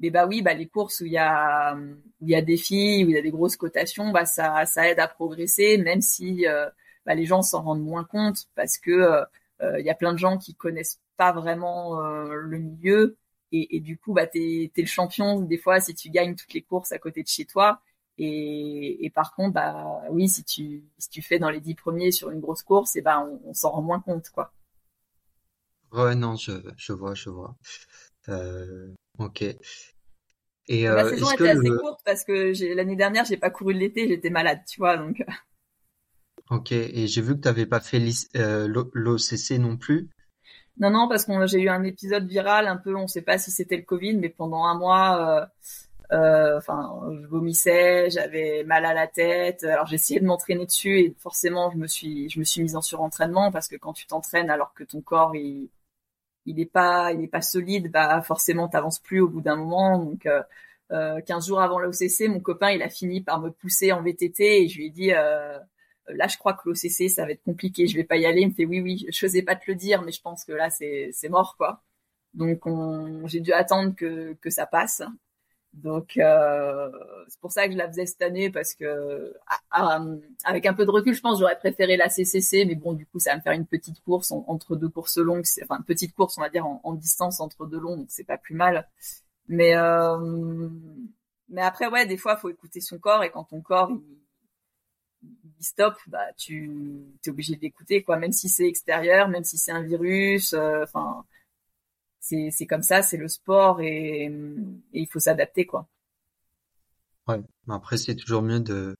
mais 0.00 0.10
bah 0.10 0.26
oui 0.26 0.42
bah 0.42 0.54
les 0.54 0.66
courses 0.66 1.00
où 1.00 1.06
il 1.06 1.12
y 1.12 1.18
a 1.18 1.76
il 2.20 2.28
y 2.28 2.34
a 2.34 2.42
des 2.42 2.56
filles 2.56 3.04
où 3.04 3.10
il 3.10 3.14
y 3.14 3.18
a 3.18 3.22
des 3.22 3.30
grosses 3.30 3.56
cotations 3.56 4.10
bah 4.10 4.26
ça 4.26 4.66
ça 4.66 4.88
aide 4.88 4.98
à 4.98 5.06
progresser 5.08 5.78
même 5.78 6.00
si 6.00 6.46
euh, 6.48 6.68
bah, 7.06 7.14
les 7.14 7.24
gens 7.26 7.42
s'en 7.42 7.62
rendent 7.62 7.84
moins 7.84 8.04
compte 8.04 8.46
parce 8.56 8.78
que 8.78 8.90
euh, 8.90 9.78
il 9.78 9.86
y 9.86 9.90
a 9.90 9.94
plein 9.94 10.12
de 10.12 10.18
gens 10.18 10.36
qui 10.38 10.54
connaissent 10.56 11.00
pas 11.16 11.32
vraiment 11.32 12.00
le 12.00 12.58
milieu 12.58 13.16
et, 13.52 13.76
et, 13.76 13.80
du 13.80 13.96
coup 13.98 14.12
bah 14.12 14.26
t'es 14.26 14.72
es 14.76 14.80
le 14.80 14.86
champion 14.86 15.40
des 15.40 15.58
fois 15.58 15.78
si 15.80 15.94
tu 15.94 16.10
gagnes 16.10 16.34
toutes 16.34 16.54
les 16.54 16.62
courses 16.62 16.90
à 16.92 16.98
côté 16.98 17.22
de 17.22 17.28
chez 17.28 17.44
toi 17.44 17.80
et, 18.18 19.04
et, 19.04 19.10
par 19.10 19.34
contre, 19.34 19.54
bah 19.54 20.02
oui, 20.10 20.28
si 20.28 20.44
tu 20.44 20.84
si 20.98 21.08
tu 21.10 21.22
fais 21.22 21.38
dans 21.38 21.50
les 21.50 21.60
dix 21.60 21.74
premiers 21.74 22.12
sur 22.12 22.30
une 22.30 22.40
grosse 22.40 22.62
course, 22.62 22.96
et 22.96 23.02
ben 23.02 23.28
on, 23.44 23.50
on 23.50 23.54
s'en 23.54 23.70
rend 23.70 23.82
moins 23.82 24.00
compte, 24.00 24.30
quoi. 24.30 24.52
Ouais, 25.92 26.14
non, 26.14 26.36
je, 26.36 26.52
je 26.76 26.92
vois, 26.92 27.14
je 27.14 27.30
vois. 27.30 27.56
Euh, 28.28 28.92
ok. 29.18 29.42
Et 30.66 30.88
euh, 30.88 30.94
la 30.94 31.08
saison 31.08 31.30
était 31.30 31.50
assez 31.50 31.70
courte 31.80 32.00
parce 32.04 32.24
que 32.24 32.74
l'année 32.74 32.96
dernière, 32.96 33.24
j'ai 33.24 33.36
pas 33.36 33.50
couru 33.50 33.74
l'été, 33.74 34.08
j'étais 34.08 34.30
malade, 34.30 34.60
tu 34.66 34.78
vois, 34.78 34.96
donc. 34.96 35.22
Ok, 36.50 36.72
et 36.72 37.06
j'ai 37.06 37.22
vu 37.22 37.36
que 37.36 37.40
tu 37.40 37.48
n'avais 37.48 37.66
pas 37.66 37.80
fait 37.80 38.02
euh, 38.36 38.68
l'OCC 38.92 39.58
non 39.58 39.76
plus. 39.76 40.10
Non, 40.78 40.90
non, 40.90 41.08
parce 41.08 41.24
que 41.24 41.46
j'ai 41.46 41.60
eu 41.60 41.68
un 41.68 41.84
épisode 41.84 42.26
viral 42.26 42.66
un 42.66 42.76
peu, 42.76 42.94
on 42.96 43.06
sait 43.06 43.22
pas 43.22 43.38
si 43.38 43.50
c'était 43.50 43.76
le 43.76 43.82
Covid, 43.82 44.16
mais 44.16 44.28
pendant 44.28 44.64
un 44.64 44.76
mois, 44.76 45.40
euh, 45.42 45.46
enfin, 46.14 47.00
je 47.20 47.26
vomissais, 47.26 48.10
j'avais 48.10 48.64
mal 48.64 48.84
à 48.84 48.94
la 48.94 49.06
tête. 49.06 49.64
Alors 49.64 49.86
j'essayais 49.86 50.20
de 50.20 50.26
m'entraîner 50.26 50.66
dessus 50.66 51.00
et 51.00 51.14
forcément 51.18 51.70
je 51.70 51.76
me 51.78 51.86
suis, 51.86 52.28
je 52.30 52.38
me 52.38 52.44
suis 52.44 52.62
mise 52.62 52.76
en 52.76 52.82
surentraînement 52.82 53.50
parce 53.52 53.68
que 53.68 53.76
quand 53.76 53.92
tu 53.92 54.06
t'entraînes 54.06 54.50
alors 54.50 54.74
que 54.74 54.84
ton 54.84 55.00
corps 55.00 55.34
il, 55.36 55.70
il 56.46 56.60
est 56.60 56.66
pas, 56.66 57.12
il 57.12 57.22
est 57.22 57.28
pas 57.28 57.40
solide, 57.42 57.90
bah 57.90 58.20
forcément 58.22 58.68
t'avances 58.68 58.98
plus 59.00 59.20
au 59.20 59.28
bout 59.28 59.40
d'un 59.40 59.56
moment. 59.56 59.98
Donc 59.98 60.26
euh, 60.26 60.42
euh, 60.92 61.20
15 61.22 61.46
jours 61.48 61.60
avant 61.60 61.78
l'OCC, 61.78 62.28
mon 62.28 62.40
copain 62.40 62.70
il 62.70 62.82
a 62.82 62.88
fini 62.90 63.20
par 63.22 63.40
me 63.40 63.50
pousser 63.50 63.92
en 63.92 64.02
VTT 64.02 64.62
et 64.64 64.68
je 64.68 64.78
lui 64.78 64.86
ai 64.86 64.90
dit 64.90 65.12
euh, 65.12 65.58
là 66.08 66.26
je 66.28 66.36
crois 66.38 66.54
que 66.54 66.68
l'OCC 66.68 67.08
ça 67.10 67.24
va 67.24 67.32
être 67.32 67.42
compliqué, 67.42 67.86
je 67.86 67.96
vais 67.96 68.04
pas 68.04 68.16
y 68.16 68.26
aller. 68.26 68.42
Il 68.42 68.48
me 68.50 68.54
fait 68.54 68.66
oui 68.66 68.80
oui, 68.80 69.06
je 69.10 69.18
faisais 69.18 69.42
pas 69.42 69.56
te 69.56 69.64
le 69.68 69.74
dire 69.76 70.02
mais 70.02 70.12
je 70.12 70.20
pense 70.22 70.44
que 70.44 70.52
là 70.52 70.70
c'est 70.70 71.10
c'est 71.12 71.28
mort 71.28 71.56
quoi. 71.56 71.82
Donc 72.34 72.62
j'ai 73.26 73.40
dû 73.40 73.52
attendre 73.52 73.94
que 73.96 74.34
que 74.34 74.50
ça 74.50 74.66
passe 74.66 75.02
donc 75.74 76.16
euh, 76.18 76.88
c'est 77.28 77.40
pour 77.40 77.50
ça 77.50 77.66
que 77.66 77.72
je 77.72 77.78
la 77.78 77.88
faisais 77.88 78.06
cette 78.06 78.22
année 78.22 78.48
parce 78.48 78.74
que 78.74 79.34
ah, 79.48 79.58
ah, 79.72 80.04
avec 80.44 80.66
un 80.66 80.74
peu 80.74 80.86
de 80.86 80.90
recul, 80.90 81.14
je 81.14 81.20
pense 81.20 81.40
j'aurais 81.40 81.58
préféré 81.58 81.96
la 81.96 82.08
CCC, 82.08 82.64
mais 82.64 82.76
bon 82.76 82.92
du 82.92 83.06
coup 83.06 83.18
ça 83.18 83.30
va 83.30 83.36
me 83.38 83.42
faire 83.42 83.52
une 83.52 83.66
petite 83.66 84.00
course 84.04 84.30
entre 84.30 84.76
deux 84.76 84.88
courses 84.88 85.18
longues, 85.18 85.44
enfin 85.62 85.78
une 85.78 85.84
petite 85.84 86.14
course 86.14 86.38
on 86.38 86.42
va 86.42 86.48
dire 86.48 86.64
en, 86.64 86.94
distance 86.94 87.40
entre 87.40 87.66
deux 87.66 87.80
longs, 87.80 87.96
donc 87.96 88.06
c'est 88.08 88.24
pas 88.24 88.38
plus 88.38 88.54
mal. 88.54 88.88
Mais 89.48 89.74
euh, 89.76 90.68
mais 91.48 91.62
après 91.62 91.88
ouais 91.88 92.06
des 92.06 92.16
fois 92.16 92.36
faut 92.36 92.50
écouter 92.50 92.80
son 92.80 92.98
corps 92.98 93.24
et 93.24 93.30
quand 93.30 93.44
ton 93.44 93.60
corps 93.60 93.90
il, 93.90 95.28
il 95.58 95.64
stop, 95.64 95.94
bah 96.06 96.32
tu 96.36 97.04
es 97.26 97.30
obligé 97.30 97.56
d'écouter 97.56 98.04
quoi, 98.04 98.16
même 98.16 98.32
si 98.32 98.48
c'est 98.48 98.68
extérieur, 98.68 99.28
même 99.28 99.44
si 99.44 99.58
c'est 99.58 99.72
un 99.72 99.82
virus, 99.82 100.52
euh, 100.52 100.84
c'est 102.50 102.66
comme 102.66 102.82
ça, 102.82 103.02
c'est 103.02 103.16
le 103.16 103.28
sport 103.28 103.80
et, 103.80 104.32
il 104.92 105.06
faut 105.06 105.18
s'adapter 105.18 105.66
quoi. 105.66 105.88
Ouais, 107.26 107.40
après 107.68 107.96
c'est 107.96 108.14
toujours 108.14 108.42
mieux 108.42 108.60
de, 108.60 108.96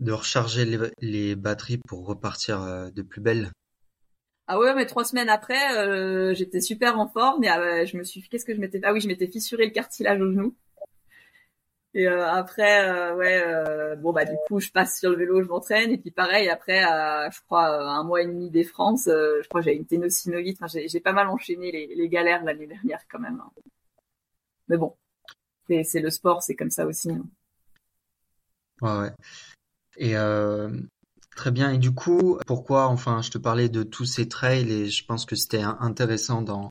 de 0.00 0.12
recharger 0.12 0.64
les, 0.64 0.78
les 1.00 1.36
batteries 1.36 1.78
pour 1.78 2.06
repartir 2.06 2.62
euh, 2.62 2.90
de 2.90 3.02
plus 3.02 3.20
belle. 3.20 3.50
Ah 4.52 4.58
ouais, 4.58 4.74
mais 4.74 4.84
trois 4.84 5.04
semaines 5.04 5.28
après, 5.28 5.78
euh, 5.78 6.34
j'étais 6.34 6.60
super 6.60 6.98
en 6.98 7.06
forme 7.06 7.44
et 7.44 7.50
euh, 7.52 7.86
je 7.86 7.96
me 7.96 8.02
suis, 8.02 8.20
qu'est-ce 8.28 8.44
que 8.44 8.52
je 8.52 8.60
m'étais, 8.60 8.80
ah 8.82 8.92
oui, 8.92 9.00
je 9.00 9.06
m'étais 9.06 9.28
fissuré 9.28 9.64
le 9.64 9.70
cartilage 9.70 10.20
au 10.20 10.32
genou. 10.32 10.56
Et 11.92 12.06
euh, 12.06 12.28
après, 12.30 12.88
euh, 12.88 13.16
ouais, 13.16 13.42
euh, 13.42 13.96
bon 13.96 14.12
bah 14.12 14.24
du 14.24 14.36
coup, 14.46 14.60
je 14.60 14.70
passe 14.70 15.00
sur 15.00 15.10
le 15.10 15.16
vélo, 15.16 15.42
je 15.42 15.48
m'entraîne 15.48 15.90
et 15.90 15.98
puis 15.98 16.12
pareil 16.12 16.48
après, 16.48 16.82
je 17.32 17.40
crois 17.42 17.66
un 17.66 18.04
mois 18.04 18.22
et 18.22 18.26
demi 18.26 18.48
des 18.48 18.62
France, 18.62 19.04
je 19.06 19.48
crois 19.48 19.60
j'ai 19.60 19.74
une 19.74 19.86
ténosynovite. 19.86 20.58
Enfin, 20.62 20.80
j'ai 20.86 21.00
pas 21.00 21.12
mal 21.12 21.28
enchaîné 21.28 21.72
les, 21.72 22.08
galères 22.08 22.44
l'année 22.44 22.68
dernière 22.68 23.00
quand 23.10 23.18
même. 23.18 23.42
Hein. 23.44 23.50
Mais 24.68 24.76
bon, 24.76 24.94
c'est 25.66 26.00
le 26.00 26.10
sport, 26.10 26.42
c'est 26.42 26.54
comme 26.54 26.70
ça 26.70 26.86
aussi. 26.86 27.10
Hein. 27.10 27.26
Ouais. 28.82 29.10
Et 29.96 30.14
Très 31.40 31.52
bien. 31.52 31.72
Et 31.72 31.78
du 31.78 31.90
coup, 31.94 32.36
pourquoi, 32.46 32.88
enfin, 32.88 33.22
je 33.22 33.30
te 33.30 33.38
parlais 33.38 33.70
de 33.70 33.82
tous 33.82 34.04
ces 34.04 34.28
trails 34.28 34.70
et 34.70 34.90
je 34.90 35.06
pense 35.06 35.24
que 35.24 35.36
c'était 35.36 35.62
intéressant 35.62 36.42
d'en, 36.42 36.70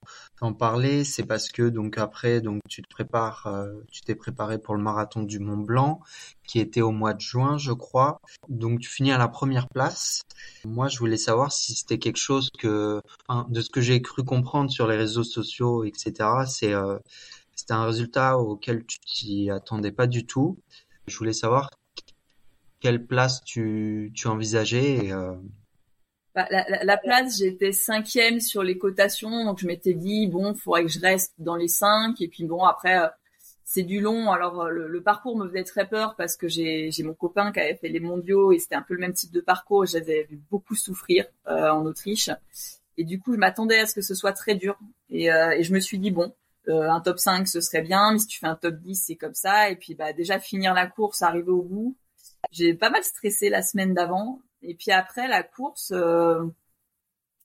parler. 0.60 1.04
C'est 1.04 1.24
parce 1.24 1.50
que 1.50 1.70
donc 1.70 1.98
après, 1.98 2.40
donc 2.40 2.62
tu 2.70 2.84
te 2.84 2.88
prépares, 2.88 3.48
euh, 3.48 3.74
tu 3.92 4.02
t'es 4.02 4.14
préparé 4.14 4.60
pour 4.60 4.76
le 4.76 4.84
marathon 4.84 5.24
du 5.24 5.40
Mont 5.40 5.58
Blanc, 5.58 6.02
qui 6.44 6.60
était 6.60 6.82
au 6.82 6.92
mois 6.92 7.16
de 7.16 7.20
juin, 7.20 7.58
je 7.58 7.72
crois. 7.72 8.22
Donc 8.48 8.80
tu 8.82 8.90
finis 8.90 9.12
à 9.12 9.18
la 9.18 9.28
première 9.28 9.68
place. 9.70 10.22
Moi, 10.64 10.88
je 10.88 11.00
voulais 11.00 11.18
savoir 11.18 11.52
si 11.52 11.74
c'était 11.74 11.98
quelque 11.98 12.18
chose 12.18 12.52
que, 12.60 13.02
de 13.50 13.62
ce 13.62 13.72
que 13.72 13.82
j'ai 13.82 14.04
cru 14.04 14.24
comprendre 14.24 14.70
sur 14.70 14.86
les 14.86 14.98
réseaux 14.98 15.24
sociaux, 15.24 15.84
etc. 15.84 16.46
C'est, 16.46 16.76
euh, 16.76 17.00
c'était 17.56 17.74
un 17.74 17.86
résultat 17.86 18.38
auquel 18.38 18.86
tu 18.86 19.00
t'y 19.00 19.50
attendais 19.50 19.92
pas 19.92 20.06
du 20.06 20.28
tout. 20.28 20.60
Je 21.08 21.18
voulais 21.18 21.34
savoir 21.34 21.72
quelle 22.80 23.06
place 23.06 23.44
tu, 23.44 24.12
tu 24.16 24.28
envisageais 24.28 25.12
euh, 25.12 25.34
bah, 26.36 26.48
la, 26.52 26.84
la, 26.84 26.98
place, 26.98 27.40
j'étais 27.40 27.72
cinquième 27.72 28.40
sur 28.40 28.64
les 28.64 28.78
cotations, 28.78 29.46
donc 29.46 29.60
je 29.60 29.68
m'étais 29.68 29.94
dit 29.94 30.28
bon, 30.28 30.54
faudrait 30.54 30.84
que 30.84 30.90
je 30.90 31.00
reste 31.00 31.34
dans 31.40 31.56
les 31.56 31.68
cinq. 31.68 32.22
Et 32.22 32.28
puis 32.28 32.46
bon, 32.46 32.64
après, 32.64 33.00
euh, 33.00 33.08
c'est 33.66 33.84
du 33.84 34.00
long. 34.00 34.32
Alors 34.32 34.62
euh, 34.62 34.70
le, 34.70 35.02
parcours 35.02 35.36
me 35.38 35.48
faisait 35.48 35.64
très 35.64 35.88
peur 35.88 36.16
parce 36.16 36.38
que 36.38 36.48
j'ai 36.48 36.92
mon 37.04 37.16
copain 37.16 37.52
qui 37.52 37.60
avait 37.60 37.76
fait 37.76 37.90
les 37.90 38.00
mondiaux 38.00 38.52
et 38.52 38.60
c'était 38.60 38.76
un 38.76 38.84
peu 38.84 38.94
le 38.94 39.00
même 39.00 39.14
type 39.14 39.32
de 39.32 39.42
parcours. 39.42 39.86
J'avais 39.86 40.28
vu 40.30 40.40
beaucoup 40.50 40.76
souffrir 40.76 41.26
en 41.46 41.86
Autriche 41.86 42.30
et 42.98 43.04
du 43.04 43.20
coup, 43.20 43.34
je 43.34 43.40
m'attendais 43.40 43.80
à 43.80 43.86
ce 43.86 43.96
que 43.96 44.02
ce 44.02 44.14
soit 44.14 44.34
très 44.34 44.56
dur. 44.56 44.78
Et, 45.10 45.26
et 45.26 45.64
je 45.64 45.74
me 45.74 45.80
suis 45.80 45.98
dit 46.00 46.12
bon, 46.12 46.34
un 46.68 47.02
top 47.02 47.20
5 47.20 47.48
ce 47.48 47.60
serait 47.60 47.82
bien, 47.82 48.14
mais 48.14 48.20
si 48.20 48.28
tu 48.28 48.40
fais 48.40 48.48
un 48.48 48.56
top 48.56 48.76
10 48.76 49.04
c'est 49.08 49.16
comme 49.16 49.34
ça. 49.34 49.70
Et 49.72 49.76
puis 49.76 49.96
bah 49.96 50.14
déjà 50.14 50.40
finir 50.40 50.74
la 50.74 50.88
course, 50.88 51.22
arriver 51.22 51.52
au 51.52 51.64
bout. 51.64 51.98
J'ai 52.52 52.74
pas 52.74 52.90
mal 52.90 53.04
stressé 53.04 53.50
la 53.50 53.62
semaine 53.62 53.94
d'avant. 53.94 54.42
Et 54.62 54.76
puis 54.76 54.92
après 54.92 55.28
la 55.28 55.44
course, 55.44 55.92
euh, 55.92 56.44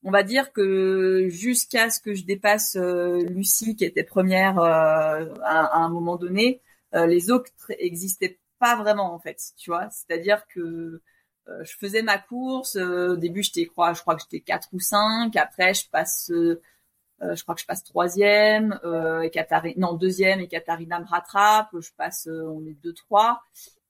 on 0.02 0.11
va 0.11 0.22
dire 0.22 0.52
que 0.52 1.28
jusqu'à 1.28 1.90
ce 1.90 2.00
que 2.00 2.14
je 2.14 2.24
dépasse 2.24 2.76
euh, 2.76 3.22
Lucie, 3.24 3.76
qui 3.76 3.85
était 3.85 4.04
première 4.04 4.59
euh, 4.59 5.26
à, 5.42 5.76
un 5.78 5.88
moment 5.88 6.16
donné, 6.16 6.61
les 6.92 7.33
autres 7.33 7.50
existaient 7.80 8.38
pas 8.61 8.76
vraiment 8.76 9.12
en 9.14 9.18
fait. 9.18 9.40
Tu 9.57 9.70
vois, 9.70 9.88
c'est-à-dire 9.90 10.46
que 10.46 11.02
je 11.48 11.72
faisais 11.76 12.02
ma 12.02 12.18
course. 12.18 12.76
au 12.76 13.16
début, 13.16 13.42
j'étais, 13.42 13.66
crois, 13.66 13.94
je 13.94 14.00
crois 14.00 14.14
que 14.14 14.22
j'étais 14.22 14.40
4 14.40 14.68
ou 14.72 14.78
5. 14.78 15.35
Après, 15.35 15.74
je 15.74 15.90
passe 15.90 16.30
je 17.20 17.42
crois 17.42 17.54
que 17.54 17.61
je 17.61 17.66
passe 17.66 17.85
troisième, 17.85 18.78
euh, 18.85 19.22
et 19.22 19.74
non 19.76 19.94
deuxième 19.94 20.40
et 20.40 20.48
Katharina 20.48 21.00
me 21.00 21.07
rattrape. 21.07 21.70
Je 21.78 21.90
passe, 21.96 22.28
on 22.28 22.64
est 22.66 22.74
deux 22.83 22.92
trois 22.92 23.42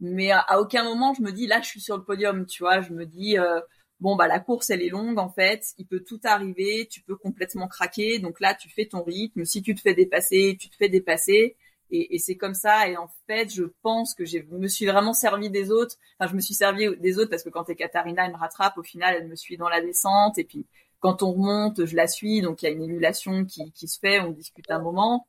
mais 0.04 0.30
à, 0.32 0.60
aucun 0.60 0.84
moment 0.84 1.14
je 1.14 1.22
me 1.22 1.32
dis 1.32 1.46
là 1.46 1.60
je 1.62 1.66
suis 1.66 1.80
sur 1.80 1.96
le 1.96 2.04
podium, 2.04 2.46
tu 2.46 2.62
vois, 2.62 2.80
je 2.82 2.92
me 2.92 3.06
dis 3.06 3.38
euh, 3.38 3.60
bon 4.00 4.16
bah 4.16 4.28
la 4.28 4.38
course 4.38 4.70
elle 4.70 4.82
est 4.82 4.90
longue 4.90 5.18
en 5.18 5.30
fait, 5.30 5.72
il 5.78 5.86
peut 5.86 6.00
tout 6.00 6.20
arriver, 6.24 6.86
tu 6.90 7.00
peux 7.00 7.16
complètement 7.16 7.68
craquer, 7.68 8.18
donc 8.18 8.40
là 8.40 8.54
tu 8.54 8.68
fais 8.68 8.86
ton 8.86 9.02
rythme, 9.02 9.44
si 9.44 9.62
tu 9.62 9.74
te 9.74 9.80
fais 9.80 9.94
dépasser, 9.94 10.56
tu 10.60 10.68
te 10.68 10.76
fais 10.76 10.88
dépasser. 10.88 11.56
Et, 11.90 12.18
c'est 12.18 12.36
comme 12.36 12.54
ça. 12.54 12.88
Et 12.88 12.96
en 12.96 13.08
fait 13.26 13.52
je 13.54 13.64
pense 13.82 14.14
que 14.14 14.24
je 14.24 14.38
me 14.50 14.66
suis 14.68 14.86
vraiment 14.86 15.12
servi 15.12 15.48
des 15.50 15.70
autres, 15.70 15.96
enfin 16.18 16.28
je 16.30 16.34
me 16.36 16.40
suis 16.40 16.54
servi 16.54 16.88
des 16.98 17.18
autres 17.18 17.30
parce 17.30 17.44
que 17.44 17.50
quand 17.50 17.64
t'es 17.64 17.76
Katharina 17.76 18.26
elle 18.26 18.32
me 18.32 18.36
rattrape, 18.38 18.76
au 18.78 18.82
final 18.82 19.16
elle 19.16 19.28
me 19.28 19.36
suit 19.36 19.56
dans 19.56 19.68
la 19.68 19.80
descente. 19.80 20.38
Et 20.38 20.44
puis 20.44 20.66
quand 21.00 21.22
on 21.22 21.32
remonte 21.32 21.84
je 21.86 21.96
la 21.96 22.08
suis. 22.08 22.40
Donc 22.42 22.62
il 22.62 22.66
y 22.66 22.68
a 22.68 22.72
une 22.72 22.82
émulation 22.82 23.44
qui, 23.44 23.70
qui 23.72 23.88
se 23.88 23.98
fait, 24.00 24.20
on 24.20 24.32
discute 24.32 24.70
un 24.70 24.80
moment 24.80 25.26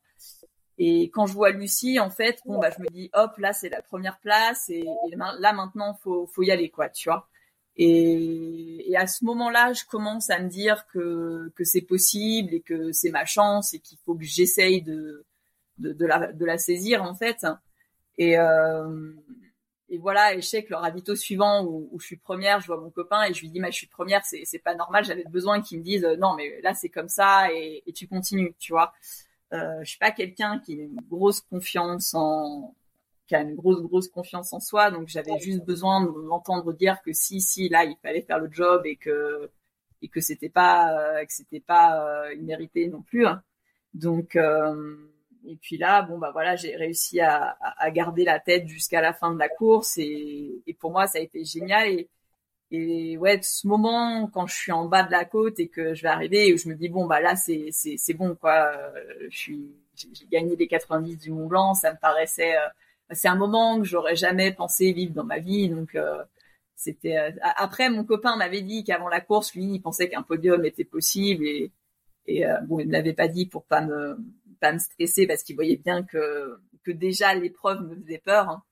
et 0.78 1.10
quand 1.10 1.26
je 1.26 1.34
vois 1.34 1.52
Lucie, 1.52 2.00
en 2.00 2.10
fait, 2.10 2.40
bon 2.46 2.60
bah 2.60 2.70
je 2.76 2.82
me 2.82 2.88
dis 2.90 3.10
hop 3.14 3.38
là 3.38 3.54
c'est 3.54 3.70
la 3.70 3.82
première 3.82 4.20
place 4.20 4.70
et, 4.70 4.86
là 5.14 5.54
maintenant 5.54 5.94
faut 6.04 6.28
faut 6.28 6.44
y 6.44 6.52
aller 6.52 6.70
quoi, 6.70 6.90
tu 6.90 7.10
vois. 7.10 7.30
Et, 7.78 8.90
et 8.92 8.96
à 8.96 9.06
ce 9.08 9.26
moment-là, 9.26 9.74
je 9.74 9.84
commence 9.86 10.30
à 10.30 10.40
me 10.40 10.50
dire 10.50 10.86
que 10.88 11.52
que 11.56 11.64
c'est 11.64 11.82
possible 11.82 12.54
et 12.54 12.62
que 12.62 12.92
c'est 12.92 13.12
ma 13.12 13.26
chance 13.26 13.74
et 13.74 13.80
qu'il 13.80 13.98
faut 14.06 14.16
que 14.16 14.24
j'essaye 14.24 14.82
de, 14.82 15.26
de 15.78 16.06
la 16.06 16.32
de 16.32 16.46
la 16.46 16.58
saisir 16.58 17.04
en 17.04 17.16
fait. 17.16 17.46
Et 18.18 18.38
euh, 18.40 19.14
et 19.90 19.98
voilà, 20.00 20.34
et 20.34 20.42
je 20.42 20.48
sais 20.48 20.64
que 20.64 20.72
le 20.72 20.78
ravito 20.78 21.16
suivant 21.16 21.64
où, 21.64 21.98
je 22.00 22.06
suis 22.06 22.18
première, 22.18 22.60
je 22.60 22.68
vois 22.68 22.78
mon 22.78 22.90
copain 22.90 23.24
et 23.24 23.34
je 23.34 23.42
lui 23.42 23.50
dis, 23.50 23.60
mais 23.60 23.72
je 23.72 23.78
suis 23.78 23.88
première, 23.88 24.26
c'est, 24.26 24.60
pas 24.60 24.74
normal, 24.74 25.06
j'avais 25.06 25.24
besoin 25.26 25.62
qu'il 25.62 25.78
me 25.78 25.84
dise, 25.84 26.04
non, 26.20 26.34
mais 26.36 26.60
là, 26.62 26.74
c'est 26.74 26.90
comme 26.90 27.08
ça 27.08 27.54
et, 27.54 27.84
et 27.86 27.94
tu 27.94 28.08
continues, 28.08 28.56
tu 28.58 28.74
vois. 28.74 28.94
Euh, 29.54 29.80
je 29.84 29.90
suis 29.90 30.00
pas 30.00 30.12
quelqu'un 30.12 30.60
qui 30.60 30.80
a 30.80 30.84
une 30.84 31.02
grosse 31.08 31.42
confiance 31.42 32.14
en 32.16 32.74
qui 33.28 33.36
a 33.36 33.42
une 33.42 33.56
grosse 33.56 33.82
grosse 33.82 34.08
confiance 34.08 34.54
en 34.54 34.60
soi 34.60 34.92
donc 34.92 35.08
j'avais 35.08 35.38
juste 35.40 35.64
besoin 35.66 36.04
de 36.04 36.10
m'entendre 36.10 36.74
dire 36.74 37.02
que 37.04 37.14
si 37.14 37.42
si 37.42 37.70
là 37.70 37.84
il 37.84 37.96
fallait 38.02 38.22
faire 38.22 38.40
le 38.40 38.52
job 38.52 38.86
et 38.86 38.96
que 38.96 39.52
et 40.02 40.10
que 40.10 40.20
c'était 40.20 40.50
pas 40.50 40.98
euh, 40.98 41.26
que 41.26 41.34
c'était 41.34 41.60
pas 41.60 42.28
euh, 42.28 42.88
non 42.90 43.02
plus 43.02 43.26
hein. 43.26 43.44
donc 43.94 44.36
euh, 44.36 44.96
et 45.48 45.56
puis 45.58 45.78
là 45.78 46.02
bon 46.04 46.18
bah 46.18 46.32
voilà 46.32 46.56
j'ai 46.56 46.76
réussi 46.76 47.20
à, 47.20 47.58
à, 47.60 47.92
garder 47.92 48.24
la 48.24 48.40
tête 48.40 48.68
jusqu'à 48.68 49.02
la 49.02 49.14
fin 49.14 49.34
de 49.34 49.40
la 49.40 49.50
course 49.50 49.98
et, 49.98 50.62
et 50.66 50.74
pour 50.74 50.92
moi 50.92 51.08
ça 51.08 51.20
a 51.20 51.22
été 51.22 51.44
génial 51.44 51.88
et 51.88 52.10
et 52.72 53.18
ouais, 53.18 53.40
ce 53.44 53.68
moment 53.68 54.28
quand 54.34 54.48
je 54.48 54.56
suis 54.56 54.72
en 54.72 54.86
bas 54.86 55.04
de 55.04 55.12
la 55.12 55.26
côte 55.26 55.60
et 55.60 55.68
que 55.68 55.94
je 55.94 56.02
vais 56.02 56.10
arriver 56.10 56.54
où 56.54 56.58
je 56.58 56.68
me 56.68 56.76
dis 56.76 56.90
bon 56.90 57.06
bah 57.06 57.22
là 57.22 57.36
c'est 57.36 57.68
c'est 57.72 57.96
c'est 57.98 58.14
bon 58.14 58.36
quoi, 58.36 58.72
je 59.30 59.38
suis 59.38 59.76
j'ai 59.96 60.26
gagné 60.32 60.56
les 60.56 60.68
90 60.68 61.18
du 61.18 61.32
Mont 61.32 61.48
Blanc, 61.48 61.74
ça 61.74 61.94
me 61.94 61.98
paraissait 61.98 62.56
euh, 62.56 62.68
c'est 63.12 63.28
un 63.28 63.36
moment 63.36 63.80
que 63.80 63.86
j'aurais 63.86 64.16
jamais 64.16 64.52
pensé 64.52 64.92
vivre 64.94 65.14
dans 65.14 65.24
ma 65.24 65.40
vie 65.40 65.70
donc 65.70 65.96
euh, 65.96 66.24
c'était 66.76 67.18
euh, 67.18 67.32
après 67.42 67.90
mon 67.90 68.04
copain 68.04 68.36
m'avait 68.36 68.62
dit 68.62 68.84
qu'avant 68.84 69.08
la 69.10 69.22
course 69.22 69.54
lui 69.54 69.66
il 69.76 69.82
pensait 69.82 70.10
qu'un 70.10 70.24
podium 70.24 70.66
était 70.66 70.86
possible 70.86 71.46
et 71.46 71.72
et 72.28 72.44
bon 72.68 72.80
il 72.80 72.88
ne 72.88 72.92
l'avait 72.92 73.14
pas 73.14 73.28
dit 73.28 73.46
pour 73.46 73.66
pas 73.66 73.82
me 73.82 74.18
pas 74.60 74.74
me 74.74 74.80
stresser 74.80 75.28
parce 75.28 75.44
qu'il 75.44 75.56
voyait 75.56 75.78
bien 75.78 76.04
que 76.04 76.60
que 76.84 76.92
déjà 76.92 77.36
l'épreuve 77.36 77.84
me 77.84 77.96
faisait 77.96 78.18
peur 78.18 78.50
hein. 78.50 78.64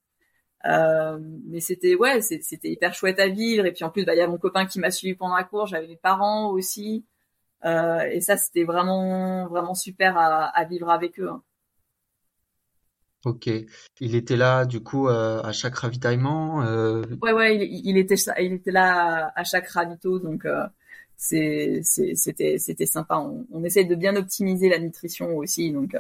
Euh, 0.66 1.20
mais 1.46 1.60
c'était 1.60 1.96
ouais, 1.96 2.22
c'était 2.22 2.70
hyper 2.70 2.94
chouette 2.94 3.20
à 3.20 3.28
vivre. 3.28 3.66
Et 3.66 3.74
puis 3.74 3.84
en 3.84 3.90
plus, 3.90 4.06
bah, 4.06 4.16
il 4.16 4.18
y 4.18 4.22
a 4.22 4.28
mon 4.28 4.38
copain 4.38 4.66
qui 4.66 4.80
m'a 4.80 4.92
suivi 4.92 5.16
pendant 5.16 5.36
la 5.36 5.44
course. 5.44 5.72
J'avais 5.72 5.88
mes 5.88 5.98
parents 5.98 6.52
aussi. 6.52 7.06
Euh, 7.66 8.02
et 8.12 8.22
ça, 8.22 8.38
c'était 8.38 8.64
vraiment 8.64 9.48
vraiment 9.48 9.76
super 9.76 10.18
à, 10.18 10.46
à 10.46 10.66
vivre 10.66 10.90
avec 10.90 11.20
eux. 11.20 11.30
Hein. 11.30 11.44
Ok. 13.26 13.50
Il 14.02 14.16
était 14.16 14.36
là 14.36 14.66
du 14.66 14.82
coup 14.82 15.08
euh, 15.08 15.42
à 15.44 15.54
chaque 15.54 15.76
ravitaillement. 15.76 16.60
Ouais 17.22 17.32
ouais, 17.32 17.56
il, 17.58 17.82
il, 17.86 17.98
était 17.98 18.16
il 18.40 18.54
était 18.54 18.72
là 18.72 19.32
à, 19.36 19.44
chaque 19.46 19.68
ravito, 19.68 20.20
donc 20.20 20.46
c'était 21.16 21.82
c'était 21.84 22.86
sympa. 22.86 23.18
On, 23.18 23.48
on 23.52 23.64
essaie 23.64 23.86
de 23.86 23.96
bien 23.96 24.16
optimiser 24.18 24.70
la 24.70 24.80
nutrition 24.80 25.38
aussi, 25.38 25.72
donc. 25.72 25.96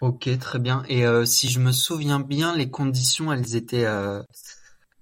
Ok, 0.00 0.28
très 0.38 0.58
bien. 0.58 0.82
Et 0.88 1.06
euh, 1.06 1.24
si 1.24 1.48
je 1.48 1.58
me 1.58 1.72
souviens 1.72 2.20
bien, 2.20 2.54
les 2.54 2.70
conditions, 2.70 3.32
elles 3.32 3.56
étaient, 3.56 3.86
euh, 3.86 4.22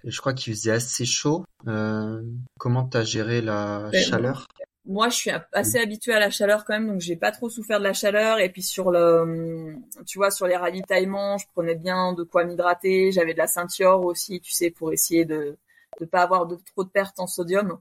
je 0.04 0.20
crois 0.20 0.34
qu'il 0.34 0.54
faisait 0.54 0.72
assez 0.72 1.04
chaud. 1.04 1.44
Euh, 1.66 2.22
comment 2.58 2.84
t'as 2.84 3.02
géré 3.02 3.40
la 3.40 3.88
ben, 3.90 4.00
chaleur? 4.00 4.46
Moi, 4.86 5.08
je 5.08 5.14
suis 5.14 5.30
assez 5.52 5.78
habituée 5.78 6.12
à 6.12 6.20
la 6.20 6.30
chaleur 6.30 6.64
quand 6.64 6.74
même, 6.74 6.88
donc 6.88 7.00
j'ai 7.00 7.16
pas 7.16 7.32
trop 7.32 7.48
souffert 7.48 7.78
de 7.78 7.84
la 7.84 7.92
chaleur. 7.92 8.38
Et 8.38 8.50
puis 8.50 8.62
sur 8.62 8.92
le, 8.92 9.76
tu 10.06 10.18
vois, 10.18 10.30
sur 10.30 10.46
les 10.46 10.56
ravitaillements, 10.56 11.38
je 11.38 11.46
prenais 11.52 11.74
bien 11.74 12.12
de 12.12 12.22
quoi 12.22 12.44
m'hydrater. 12.44 13.10
J'avais 13.10 13.32
de 13.32 13.38
la 13.38 13.46
ceinture 13.46 14.04
aussi, 14.04 14.40
tu 14.40 14.52
sais, 14.52 14.70
pour 14.70 14.92
essayer 14.92 15.24
de 15.24 15.56
ne 16.00 16.06
pas 16.06 16.22
avoir 16.22 16.46
de, 16.46 16.56
trop 16.72 16.84
de 16.84 16.90
pertes 16.90 17.18
en 17.18 17.26
sodium. 17.26 17.78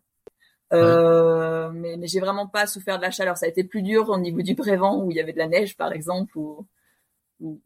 Euh, 0.72 1.70
mais, 1.72 1.98
mais 1.98 2.08
j'ai 2.08 2.20
vraiment 2.20 2.48
pas 2.48 2.66
souffert 2.66 2.98
de 2.98 3.04
la 3.04 3.12
chaleur. 3.12 3.38
Ça 3.38 3.46
a 3.46 3.50
été 3.50 3.64
plus 3.64 3.84
dur 3.84 4.10
au 4.10 4.18
niveau 4.18 4.42
du 4.42 4.56
prévent 4.56 4.82
où 4.82 5.12
il 5.12 5.18
y 5.18 5.20
avait 5.20 5.34
de 5.34 5.38
la 5.38 5.48
neige, 5.48 5.78
par 5.78 5.92
exemple, 5.92 6.36
ou 6.38 6.58
où, 6.58 6.66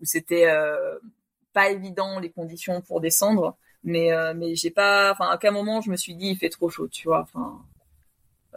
c'était 0.01 0.47
euh, 0.47 0.99
pas 1.53 1.69
évident 1.69 2.19
les 2.19 2.32
conditions 2.32 2.82
pour 2.82 3.01
descendre 3.01 3.57
mais 3.84 4.11
euh, 4.11 4.34
mais 4.36 4.55
j'ai 4.55 4.71
pas 4.71 5.11
enfin 5.11 5.30
à 5.30 5.36
aucun 5.36 5.51
moment 5.51 5.82
je 5.82 5.91
me 5.91 5.95
suis 5.95 6.15
dit 6.15 6.30
il 6.30 6.38
fait 6.38 6.49
trop 6.49 6.69
chaud 6.69 6.88
tu 6.88 7.07
vois 7.07 7.21
enfin 7.21 7.61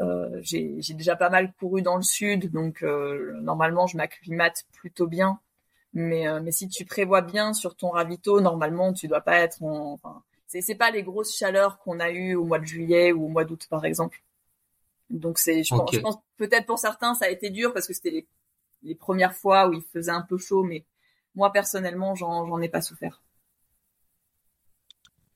euh, 0.01 0.41
j'ai 0.43 0.81
déjà 0.95 1.17
pas 1.17 1.31
mal 1.31 1.53
couru 1.53 1.83
dans 1.83 1.97
le 1.97 2.03
sud 2.03 2.51
donc 2.51 2.83
normalement 2.83 3.87
je 3.87 3.97
m'acclimate 3.97 4.65
plutôt 4.73 5.07
bien 5.07 5.41
Mais, 5.93 6.29
euh, 6.29 6.41
mais 6.41 6.53
si 6.53 6.69
tu 6.69 6.85
prévois 6.85 7.21
bien 7.23 7.53
sur 7.53 7.75
ton 7.75 7.91
ravito, 7.91 8.41
normalement, 8.41 8.93
tu 8.93 9.09
dois 9.09 9.21
pas 9.23 9.41
être 9.41 9.63
en. 9.63 9.93
Enfin, 9.95 10.23
c'est 10.47 10.61
c'est 10.61 10.77
pas 10.77 10.91
les 10.91 11.03
grosses 11.03 11.37
chaleurs 11.37 11.79
qu'on 11.79 12.01
a 12.01 12.11
eues 12.11 12.35
au 12.35 12.45
mois 12.45 12.59
de 12.59 12.65
juillet 12.65 13.13
ou 13.13 13.25
au 13.27 13.29
mois 13.29 13.45
d'août, 13.45 13.67
par 13.69 13.85
exemple. 13.85 14.23
Donc 15.11 15.39
c'est, 15.39 15.65
je, 15.65 15.75
pense, 15.75 15.93
je 15.93 15.99
pense 15.99 16.19
peut-être 16.37 16.67
pour 16.67 16.79
certains 16.79 17.15
ça 17.15 17.27
a 17.27 17.29
été 17.31 17.51
dur 17.51 17.73
parce 17.73 17.89
que 17.89 17.93
c'était 17.95 18.11
les, 18.11 18.27
les 18.85 18.95
premières 18.95 19.35
fois 19.35 19.69
où 19.69 19.73
il 19.73 19.83
faisait 19.83 20.13
un 20.13 20.23
peu 20.23 20.39
chaud, 20.39 20.63
mais 20.63 20.85
moi 21.35 21.53
personnellement, 21.53 22.15
j'en 22.15 22.61
ai 22.61 22.69
pas 22.69 22.83
souffert. 22.83 23.23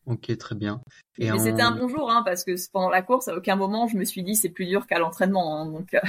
Ok, 0.06 0.36
très 0.36 0.54
bien. 0.54 0.82
Et 1.18 1.30
Mais 1.30 1.38
c'était 1.38 1.62
un 1.62 1.70
bon 1.70 1.88
jour, 1.88 2.10
hein, 2.10 2.22
parce 2.24 2.44
que 2.44 2.52
pendant 2.70 2.90
la 2.90 3.02
course, 3.02 3.28
à 3.28 3.36
aucun 3.36 3.56
moment, 3.56 3.86
je 3.88 3.96
me 3.96 4.04
suis 4.04 4.22
dit 4.22 4.36
c'est 4.36 4.50
plus 4.50 4.66
dur 4.66 4.86
qu'à 4.86 4.98
l'entraînement. 4.98 5.60
Hein, 5.60 5.66
donc. 5.66 5.94
Euh. 5.94 6.00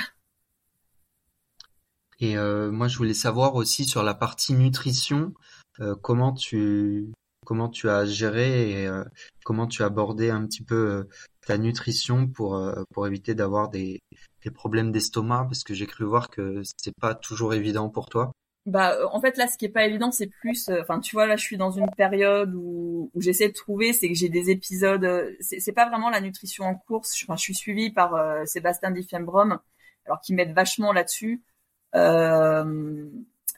Et 2.20 2.38
euh, 2.38 2.72
moi, 2.72 2.88
je 2.88 2.98
voulais 2.98 3.14
savoir 3.14 3.56
aussi 3.56 3.86
sur 3.86 4.04
la 4.04 4.14
partie 4.14 4.54
nutrition, 4.54 5.34
euh, 5.80 5.96
comment 6.02 6.34
tu 6.34 7.12
comment 7.46 7.70
tu 7.70 7.90
as 7.90 8.06
géré 8.06 8.84
et 8.84 8.90
comment 9.44 9.68
tu 9.68 9.84
as 9.84 9.86
abordé 9.86 10.32
un 10.32 10.46
petit 10.48 10.64
peu 10.64 11.08
ta 11.46 11.60
nutrition 11.60 12.28
pour 12.28 12.60
pour 12.92 13.06
éviter 13.06 13.36
d'avoir 13.36 13.70
des, 13.70 14.00
des 14.44 14.50
problèmes 14.50 14.92
d'estomac, 14.92 15.44
parce 15.44 15.64
que 15.64 15.76
j'ai 15.76 15.86
cru 15.86 16.06
voir 16.06 16.30
que 16.30 16.64
c'est 16.78 16.96
pas 17.00 17.14
toujours 17.14 17.54
évident 17.54 17.90
pour 17.90 18.10
toi. 18.10 18.32
Bah, 18.66 18.98
en 19.12 19.22
fait, 19.22 19.38
là, 19.38 19.48
ce 19.48 19.58
qui 19.58 19.66
est 19.66 19.70
pas 19.70 19.86
évident, 19.86 20.12
c'est 20.12 20.26
plus, 20.28 20.70
enfin, 20.82 21.00
tu 21.00 21.16
vois, 21.16 21.28
là, 21.28 21.36
je 21.36 21.44
suis 21.44 21.58
dans 21.58 21.70
une 21.72 21.90
période 21.92 22.52
où, 22.56 23.12
j'essaie 23.16 23.48
de 23.50 23.54
trouver, 23.54 23.94
c'est 23.94 24.08
que 24.08 24.16
j'ai 24.16 24.30
des 24.30 24.50
épisodes, 24.50 25.36
c'est 25.40 25.72
pas 25.74 25.88
vraiment 25.88 26.10
la 26.10 26.20
nutrition 26.20 26.66
en 26.66 26.76
course. 26.76 27.16
Je 27.16 27.36
suis 27.38 27.54
suivie 27.54 27.92
par 27.92 28.16
euh, 28.16 28.44
Sébastien 28.46 28.90
Diffenbrom, 28.92 29.60
alors 30.06 30.20
qui 30.22 30.34
m'aide 30.34 30.54
vachement 30.54 30.94
là-dessus. 30.94 31.44
Euh, 31.96 33.10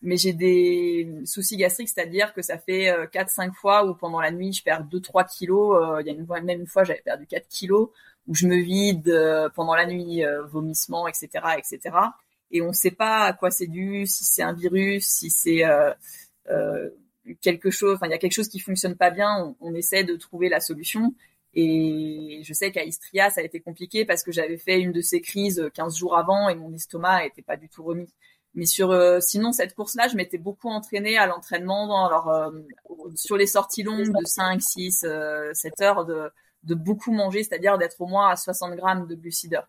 mais 0.01 0.17
j'ai 0.17 0.33
des 0.33 1.09
soucis 1.25 1.57
gastriques, 1.57 1.89
c'est-à-dire 1.89 2.33
que 2.33 2.41
ça 2.41 2.57
fait 2.59 2.91
4-5 3.11 3.49
euh, 3.49 3.51
fois 3.53 3.85
où 3.85 3.95
pendant 3.95 4.21
la 4.21 4.31
nuit, 4.31 4.53
je 4.53 4.63
perds 4.63 4.83
2-3 4.85 5.25
kilos. 5.25 5.81
Euh, 5.81 6.01
il 6.01 6.07
y 6.07 6.09
a 6.09 6.13
une 6.13 6.25
fois, 6.25 6.41
même 6.41 6.61
une 6.61 6.67
fois, 6.67 6.83
j'avais 6.83 7.01
perdu 7.01 7.25
4 7.27 7.47
kilos, 7.47 7.89
où 8.27 8.35
je 8.35 8.47
me 8.47 8.57
vide 8.57 9.11
pendant 9.55 9.75
la 9.75 9.85
nuit, 9.85 10.23
vomissement, 10.51 11.07
etc., 11.07 11.29
etc 11.57 11.91
et 12.51 12.61
on 12.61 12.67
ne 12.67 12.73
sait 12.73 12.91
pas 12.91 13.25
à 13.25 13.33
quoi 13.33 13.51
c'est 13.51 13.67
dû, 13.67 14.05
si 14.07 14.23
c'est 14.23 14.43
un 14.43 14.53
virus, 14.53 15.05
si 15.05 15.29
c'est 15.29 15.65
euh, 15.65 15.93
euh, 16.49 16.89
quelque 17.41 17.69
chose, 17.71 17.95
enfin 17.95 18.07
il 18.07 18.11
y 18.11 18.13
a 18.13 18.17
quelque 18.17 18.33
chose 18.33 18.47
qui 18.47 18.59
fonctionne 18.59 18.95
pas 18.95 19.11
bien, 19.11 19.55
on, 19.59 19.73
essaie 19.75 20.03
de 20.03 20.15
trouver 20.15 20.49
la 20.49 20.59
solution. 20.59 21.13
Et 21.53 22.41
je 22.43 22.53
sais 22.53 22.71
qu'à 22.71 22.83
Istria, 22.85 23.29
ça 23.29 23.41
a 23.41 23.43
été 23.43 23.59
compliqué 23.59 24.05
parce 24.05 24.23
que 24.23 24.31
j'avais 24.31 24.57
fait 24.57 24.79
une 24.79 24.91
de 24.91 25.01
ces 25.01 25.21
crises 25.21 25.69
15 25.73 25.97
jours 25.97 26.17
avant 26.17 26.49
et 26.49 26.55
mon 26.55 26.73
estomac 26.73 27.23
n'était 27.23 27.41
pas 27.41 27.57
du 27.57 27.67
tout 27.69 27.83
remis. 27.83 28.13
Mais 28.53 28.65
sur 28.65 28.91
euh, 28.91 29.19
sinon 29.19 29.51
cette 29.51 29.75
course-là, 29.75 30.07
je 30.07 30.15
m'étais 30.15 30.37
beaucoup 30.37 30.69
entraînée 30.69 31.17
à 31.17 31.27
l'entraînement, 31.27 32.07
alors 32.07 32.51
sur 33.15 33.37
les 33.37 33.47
sorties 33.47 33.83
longues 33.83 34.13
de 34.13 34.25
5, 34.25 34.61
6, 34.61 35.05
7 35.53 35.81
heures 35.81 36.05
de, 36.05 36.29
de 36.63 36.75
beaucoup 36.75 37.11
manger, 37.11 37.43
c'est-à-dire 37.43 37.77
d'être 37.77 37.99
au 38.01 38.07
moins 38.07 38.29
à 38.29 38.35
60 38.35 38.75
grammes 38.75 39.07
de 39.07 39.15
glucides 39.15 39.61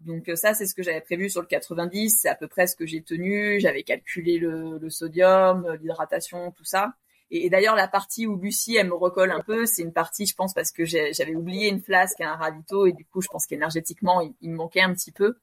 donc 0.00 0.28
euh, 0.28 0.36
ça, 0.36 0.54
c'est 0.54 0.66
ce 0.66 0.74
que 0.74 0.82
j'avais 0.82 1.00
prévu 1.00 1.28
sur 1.28 1.40
le 1.42 1.46
90. 1.46 2.20
C'est 2.20 2.28
à 2.28 2.34
peu 2.34 2.48
près 2.48 2.66
ce 2.66 2.74
que 2.74 2.86
j'ai 2.86 3.02
tenu. 3.02 3.60
J'avais 3.60 3.82
calculé 3.82 4.38
le, 4.38 4.88
sodium, 4.88 5.66
euh, 5.66 5.76
l'hydratation, 5.76 6.52
tout 6.52 6.64
ça. 6.64 6.94
Et, 7.30 7.48
d'ailleurs, 7.50 7.76
la 7.76 7.86
partie 7.86 8.26
où 8.26 8.36
Lucie, 8.36 8.76
elle 8.76 8.88
me 8.88 8.94
recolle 8.94 9.30
un 9.30 9.40
peu, 9.40 9.64
c'est 9.64 9.82
une 9.82 9.92
partie, 9.92 10.26
je 10.26 10.34
pense, 10.34 10.52
parce 10.52 10.72
que 10.72 10.84
j'avais 10.84 11.36
oublié 11.36 11.68
une 11.68 11.80
flasque 11.80 12.20
et 12.20 12.24
un 12.24 12.34
ravito, 12.34 12.86
et 12.86 12.92
du 12.92 13.04
coup, 13.04 13.20
je 13.20 13.28
pense 13.28 13.46
qu'énergétiquement, 13.46 14.20
il, 14.40 14.50
me 14.50 14.56
manquait 14.56 14.80
un 14.80 14.92
petit 14.92 15.12
peu. 15.12 15.36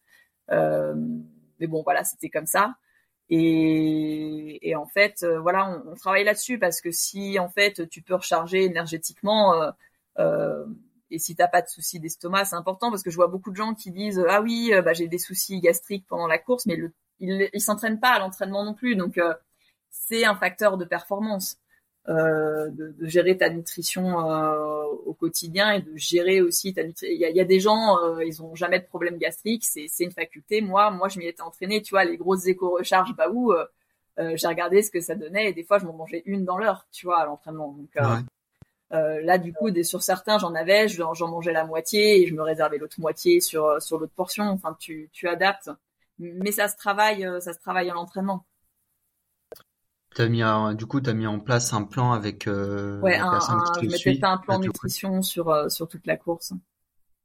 Euh, 0.51 0.95
mais 1.59 1.67
bon, 1.67 1.83
voilà, 1.83 2.03
c'était 2.03 2.29
comme 2.29 2.45
ça. 2.45 2.75
Et, 3.29 4.73
en 4.75 4.85
fait, 4.85 5.25
voilà, 5.41 5.81
on, 5.85 5.95
travaille 5.95 6.25
là-dessus 6.25 6.59
parce 6.59 6.81
que 6.81 6.91
si 6.91 7.39
en 7.39 7.49
fait 7.49 7.87
tu 7.89 8.01
peux 8.01 8.15
recharger 8.15 8.63
énergétiquement, 8.63 9.53
euh, 10.19 10.65
et 11.09 11.19
si 11.19 11.35
t'as 11.35 11.47
pas 11.47 11.61
de 11.61 11.67
soucis 11.67 11.99
d'estomac, 11.99 12.45
c'est 12.45 12.55
important 12.55 12.89
parce 12.89 13.03
que 13.03 13.09
je 13.09 13.15
vois 13.15 13.27
beaucoup 13.27 13.51
de 13.51 13.55
gens 13.55 13.73
qui 13.73 13.91
disent 13.91 14.23
ah 14.27 14.41
oui, 14.41 14.71
euh, 14.73 14.81
bah, 14.81 14.93
j'ai 14.93 15.07
des 15.07 15.17
soucis 15.17 15.59
gastriques 15.59 16.05
pendant 16.07 16.27
la 16.27 16.37
course, 16.37 16.65
mais 16.65 16.77
ils, 17.19 17.49
ils 17.53 17.61
s'entraînent 17.61 17.99
pas 17.99 18.11
à 18.11 18.19
l'entraînement 18.19 18.63
non 18.63 18.73
plus, 18.73 18.95
donc 18.95 19.17
euh, 19.17 19.33
c'est 19.89 20.25
un 20.25 20.35
facteur 20.35 20.77
de 20.77 20.85
performance 20.85 21.57
euh, 22.09 22.69
de, 22.71 22.95
gérer 23.01 23.37
ta 23.37 23.49
nutrition 23.49 24.17
au 25.05 25.13
quotidien 25.13 25.71
et 25.71 25.81
de 25.81 25.95
gérer 25.95 26.41
aussi 26.41 26.73
ta 26.73 26.83
nutrition. 26.83 27.13
Il 27.13 27.19
y 27.19 27.39
a, 27.39 27.45
des 27.45 27.59
gens, 27.59 27.97
ils 28.19 28.41
ont 28.41 28.55
jamais 28.55 28.79
de 28.79 28.85
problème 28.85 29.17
gastrique, 29.17 29.65
c'est 29.65 29.89
une 29.99 30.11
faculté. 30.11 30.61
Moi, 30.61 30.91
moi, 30.91 31.09
je 31.09 31.19
m'y 31.19 31.27
étais 31.27 31.41
entraînée, 31.41 31.81
tu 31.81 31.91
vois, 31.91 32.05
les 32.05 32.17
grosses 32.17 32.47
éco-recharges, 32.47 33.13
bah 33.15 33.29
où 33.29 33.53
j'ai 34.17 34.47
regardé 34.47 34.81
ce 34.81 34.91
que 34.91 35.01
ça 35.01 35.15
donnait 35.15 35.49
et 35.49 35.53
des 35.53 35.63
fois 35.63 35.79
je 35.79 35.85
m'en 35.85 35.93
mangeais 35.93 36.23
une 36.25 36.45
dans 36.45 36.57
l'heure, 36.57 36.87
tu 36.91 37.05
vois, 37.05 37.19
à 37.19 37.25
l'entraînement. 37.25 37.77
Euh, 38.93 39.21
là, 39.21 39.37
du 39.37 39.53
coup, 39.53 39.69
des, 39.69 39.83
sur 39.83 40.01
certains, 40.01 40.37
j'en 40.37 40.53
avais, 40.55 40.87
j'en 40.87 41.13
mangeais 41.27 41.51
la 41.51 41.65
moitié 41.65 42.21
et 42.21 42.27
je 42.27 42.33
me 42.33 42.41
réservais 42.41 42.77
l'autre 42.77 42.99
moitié 42.99 43.41
sur 43.41 43.65
euh, 43.65 43.79
sur 43.79 43.99
l'autre 43.99 44.13
portion. 44.13 44.45
Enfin, 44.45 44.75
tu 44.79 45.09
tu 45.11 45.27
adaptes, 45.27 45.69
mais 46.19 46.51
ça 46.51 46.67
se 46.67 46.77
travaille, 46.77 47.25
euh, 47.25 47.39
ça 47.41 47.53
se 47.53 47.59
travaille 47.59 47.89
à 47.89 47.93
l'entraînement. 47.93 48.45
T'as 50.15 50.29
mis 50.29 50.41
un, 50.41 50.73
du 50.73 50.85
coup, 50.85 51.01
t'as 51.01 51.13
mis 51.13 51.27
en 51.27 51.39
place 51.39 51.73
un 51.73 51.83
plan 51.83 52.13
avec 52.13 52.47
euh, 52.47 52.99
ouais, 53.01 53.17
un, 53.17 53.39
je 53.81 53.87
m'étais 53.87 54.15
fait 54.15 54.23
un 54.23 54.37
plan 54.37 54.57
de 54.57 54.65
nutrition 54.65 55.21
sur 55.21 55.69
sur 55.69 55.87
toute 55.87 56.07
la 56.07 56.15
course. 56.15 56.53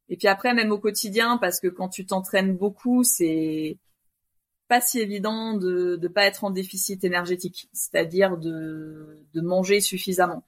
Et 0.08 0.16
puis 0.16 0.26
après, 0.26 0.52
même 0.54 0.72
au 0.72 0.78
quotidien, 0.78 1.38
parce 1.38 1.60
que 1.60 1.68
quand 1.68 1.88
tu 1.88 2.04
t'entraînes 2.04 2.56
beaucoup, 2.56 3.04
c'est 3.04 3.78
pas 4.66 4.80
si 4.80 4.98
évident 4.98 5.54
de 5.54 5.94
de 5.94 6.08
pas 6.08 6.24
être 6.24 6.42
en 6.42 6.50
déficit 6.50 7.04
énergétique, 7.04 7.68
c'est-à-dire 7.72 8.36
de 8.36 9.24
de 9.32 9.40
manger 9.40 9.80
suffisamment. 9.80 10.44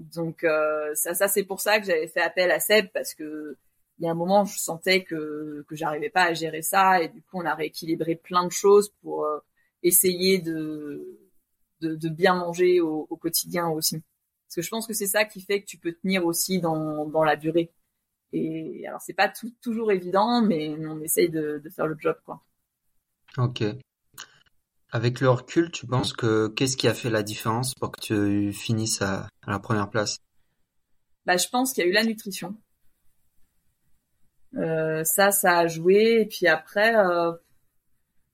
Donc 0.00 0.44
euh, 0.44 0.94
ça, 0.94 1.28
c'est 1.28 1.44
pour 1.44 1.60
ça 1.60 1.78
que 1.78 1.86
j'avais 1.86 2.08
fait 2.08 2.22
appel 2.22 2.50
à 2.50 2.58
Seb 2.58 2.88
parce 2.92 3.14
que 3.14 3.56
il 3.98 4.06
y 4.06 4.08
a 4.08 4.10
un 4.10 4.14
moment 4.14 4.46
je 4.46 4.58
sentais 4.58 5.04
que 5.04 5.62
que 5.68 5.76
j'arrivais 5.76 6.08
pas 6.08 6.24
à 6.24 6.32
gérer 6.32 6.62
ça 6.62 7.02
et 7.02 7.08
du 7.08 7.20
coup 7.22 7.38
on 7.38 7.44
a 7.44 7.54
rééquilibré 7.54 8.16
plein 8.16 8.46
de 8.46 8.52
choses 8.52 8.94
pour 9.02 9.26
euh, 9.26 9.38
essayer 9.82 10.38
de, 10.38 11.18
de, 11.82 12.08
bien 12.08 12.34
manger 12.34 12.80
au, 12.80 13.04
quotidien 13.16 13.68
aussi. 13.68 14.02
Parce 14.46 14.56
que 14.56 14.62
je 14.62 14.70
pense 14.70 14.86
que 14.86 14.94
c'est 14.94 15.06
ça 15.06 15.26
qui 15.26 15.42
fait 15.42 15.60
que 15.60 15.66
tu 15.66 15.76
peux 15.78 15.92
tenir 15.92 16.24
aussi 16.26 16.60
dans 16.60 17.06
dans 17.06 17.24
la 17.24 17.36
durée. 17.36 17.70
Et 18.32 18.86
alors 18.86 19.02
c'est 19.02 19.12
pas 19.12 19.30
toujours 19.60 19.92
évident, 19.92 20.40
mais 20.42 20.70
on 20.86 21.00
essaye 21.02 21.28
de, 21.28 21.60
de 21.62 21.70
faire 21.70 21.86
le 21.86 21.96
job 21.98 22.16
quoi. 22.24 22.42
Ok. 23.36 23.64
Avec 24.92 25.20
le 25.20 25.30
recul, 25.30 25.70
tu 25.70 25.86
penses 25.86 26.12
que 26.12 26.48
qu'est-ce 26.48 26.76
qui 26.76 26.88
a 26.88 26.94
fait 26.94 27.10
la 27.10 27.22
différence 27.22 27.74
pour 27.74 27.92
que 27.92 28.00
tu 28.00 28.52
finisses 28.52 29.02
à, 29.02 29.28
la 29.46 29.60
première 29.60 29.88
place? 29.88 30.18
Bah, 31.26 31.36
je 31.36 31.48
pense 31.48 31.72
qu'il 31.72 31.84
y 31.84 31.86
a 31.86 31.90
eu 31.90 31.92
la 31.92 32.04
nutrition. 32.04 32.56
Euh, 34.56 35.04
ça, 35.04 35.30
ça 35.30 35.58
a 35.58 35.66
joué. 35.68 36.22
Et 36.22 36.26
puis 36.26 36.48
après, 36.48 36.96
euh, 36.96 37.32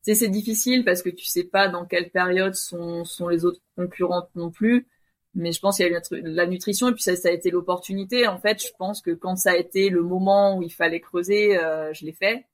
c'est 0.02 0.28
difficile 0.28 0.84
parce 0.84 1.02
que 1.02 1.10
tu 1.10 1.26
sais 1.26 1.44
pas 1.44 1.68
dans 1.68 1.84
quelle 1.84 2.10
période 2.10 2.54
sont, 2.54 3.04
sont 3.04 3.28
les 3.28 3.44
autres 3.44 3.60
concurrentes 3.76 4.30
non 4.34 4.50
plus. 4.50 4.86
Mais 5.34 5.52
je 5.52 5.60
pense 5.60 5.76
qu'il 5.76 5.86
y 5.86 5.90
a 5.90 5.92
eu 5.92 6.22
la 6.22 6.46
nutrition 6.46 6.88
et 6.88 6.92
puis 6.92 7.02
ça, 7.02 7.14
ça 7.16 7.28
a 7.28 7.32
été 7.32 7.50
l'opportunité. 7.50 8.26
En 8.26 8.38
fait, 8.38 8.62
je 8.62 8.72
pense 8.78 9.02
que 9.02 9.10
quand 9.10 9.36
ça 9.36 9.50
a 9.50 9.56
été 9.56 9.90
le 9.90 10.02
moment 10.02 10.56
où 10.56 10.62
il 10.62 10.72
fallait 10.72 11.00
creuser, 11.00 11.58
euh, 11.58 11.92
je 11.92 12.06
l'ai 12.06 12.14
fait. 12.14 12.46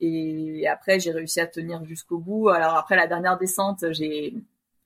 Et 0.00 0.66
après, 0.68 1.00
j'ai 1.00 1.10
réussi 1.10 1.40
à 1.40 1.46
tenir 1.46 1.84
jusqu'au 1.84 2.18
bout. 2.18 2.48
Alors 2.50 2.76
après 2.76 2.96
la 2.96 3.06
dernière 3.06 3.38
descente, 3.38 3.84
j'ai 3.92 4.34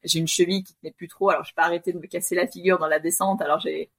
j'ai 0.05 0.19
une 0.19 0.29
cheville 0.29 0.65
qui 0.65 0.75
tenait 0.75 0.93
plus 0.93 1.09
trop. 1.09 1.31
Alors 1.31 1.45
je 1.45 1.55
pas 1.55 1.65
arrêté 1.65 1.93
de 1.93 1.99
me 1.99 2.07
casser 2.07 2.35
la 2.35 2.47
figure 2.47 2.79
dans 2.79 2.87
la 2.89 2.99
descente. 2.99 3.43
Alors 3.43 3.61
j'ai 3.61 3.91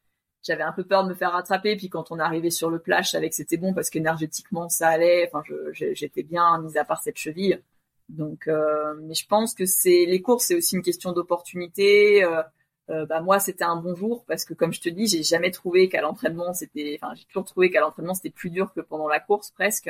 j'avais 0.43 0.63
un 0.63 0.73
peu 0.73 0.83
peur 0.83 1.03
de 1.03 1.09
me 1.09 1.15
faire 1.15 1.31
rattraper. 1.31 1.75
Puis 1.77 1.89
quand 1.89 2.11
on 2.11 2.19
arrivé 2.19 2.49
sur 2.51 2.69
le 2.69 2.79
plat, 2.79 3.01
je 3.01 3.09
savais 3.11 3.29
que 3.29 3.35
c'était 3.35 3.57
bon 3.57 3.73
parce 3.73 3.89
qu'énergétiquement 3.89 4.69
ça 4.69 4.89
allait. 4.89 5.29
Enfin, 5.31 5.43
j'étais 5.73 6.23
bien 6.23 6.59
mis 6.61 6.77
à 6.77 6.85
part 6.85 7.01
cette 7.01 7.17
cheville. 7.17 7.61
Donc, 8.09 8.47
euh, 8.47 8.95
mais 9.01 9.13
je 9.13 9.25
pense 9.27 9.53
que 9.55 9.65
c'est 9.65 10.05
les 10.05 10.21
courses, 10.21 10.45
c'est 10.45 10.55
aussi 10.55 10.75
une 10.75 10.81
question 10.83 11.13
d'opportunité. 11.13 12.23
Euh, 12.23 12.43
euh, 12.89 13.05
bah 13.05 13.21
moi, 13.21 13.39
c'était 13.39 13.63
un 13.63 13.77
bon 13.77 13.95
jour 13.95 14.25
parce 14.27 14.45
que 14.45 14.53
comme 14.53 14.73
je 14.73 14.81
te 14.81 14.89
dis, 14.89 15.07
j'ai 15.07 15.23
jamais 15.23 15.51
trouvé 15.51 15.89
qu'à 15.89 16.01
l'entraînement 16.01 16.53
c'était, 16.53 16.99
enfin, 17.01 17.13
j'ai 17.15 17.25
toujours 17.25 17.45
trouvé 17.45 17.71
qu'à 17.71 17.79
l'entraînement 17.79 18.13
c'était 18.13 18.29
plus 18.29 18.49
dur 18.49 18.73
que 18.73 18.81
pendant 18.81 19.07
la 19.07 19.19
course 19.19 19.51
presque. 19.51 19.89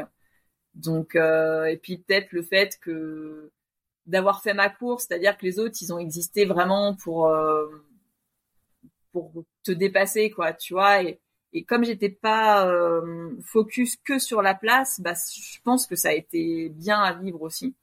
Donc 0.76 1.16
euh, 1.16 1.66
et 1.66 1.78
puis 1.78 1.98
peut-être 1.98 2.32
le 2.32 2.44
fait 2.44 2.78
que 2.82 3.52
d'avoir 4.06 4.42
fait 4.42 4.54
ma 4.54 4.70
course, 4.70 5.06
c'est-à-dire 5.08 5.38
que 5.38 5.46
les 5.46 5.60
autres 5.60 5.78
ils 5.82 5.94
ont 5.94 6.00
existé 6.00 6.46
vraiment 6.46 6.96
pour 6.96 7.28
euh, 7.28 7.68
pour 9.12 9.32
te 9.64 9.72
dépasser 9.72 10.32
quoi, 10.32 10.54
tu 10.54 10.74
vois 10.74 11.04
et, 11.04 11.20
et 11.54 11.64
comme 11.64 11.84
j'étais 11.86 12.10
pas 12.10 12.68
euh, 12.68 13.30
focus 13.44 13.98
que 13.98 14.20
sur 14.20 14.42
la 14.42 14.56
place, 14.56 15.00
bah 15.00 15.14
je 15.14 15.60
pense 15.64 15.86
que 15.88 15.96
ça 15.96 16.10
a 16.10 16.14
été 16.14 16.70
bien 16.70 17.00
à 17.02 17.14
vivre 17.14 17.42
aussi. 17.42 17.76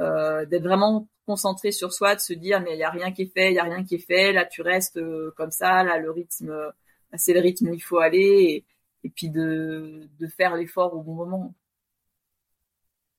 Euh, 0.00 0.46
d'être 0.46 0.62
vraiment 0.62 1.08
concentré 1.26 1.72
sur 1.72 1.92
soi, 1.92 2.14
de 2.14 2.20
se 2.20 2.32
dire 2.32 2.60
mais 2.60 2.74
il 2.74 2.78
y 2.78 2.84
a 2.84 2.90
rien 2.90 3.10
qui 3.12 3.22
est 3.22 3.32
fait, 3.34 3.50
il 3.50 3.54
y 3.56 3.58
a 3.58 3.64
rien 3.64 3.84
qui 3.84 3.96
est 3.96 4.06
fait, 4.06 4.32
là 4.32 4.44
tu 4.44 4.62
restes 4.62 5.00
comme 5.36 5.50
ça, 5.50 5.82
là 5.82 5.98
le 5.98 6.10
rythme 6.10 6.72
c'est 7.14 7.32
le 7.34 7.40
rythme 7.40 7.70
où 7.70 7.74
il 7.74 7.80
faut 7.82 7.98
aller 7.98 8.18
et, 8.18 8.66
et 9.04 9.10
puis 9.10 9.30
de 9.30 10.08
de 10.18 10.26
faire 10.28 10.56
l'effort 10.56 10.94
au 10.94 11.02
bon 11.02 11.14
moment. 11.14 11.54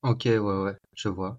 Ok, 0.02 0.22
ouais, 0.24 0.38
ouais, 0.38 0.76
je 0.94 1.08
vois. 1.08 1.38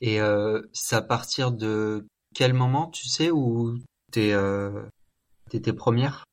Et 0.00 0.20
euh, 0.20 0.62
c'est 0.72 0.96
à 0.96 1.02
partir 1.02 1.52
de 1.52 2.06
quel 2.34 2.54
moment, 2.54 2.88
tu 2.88 3.08
sais, 3.08 3.30
où 3.30 3.76
t'es, 4.12 4.32
euh, 4.32 4.84
t'étais 5.50 5.72
première 5.72 6.24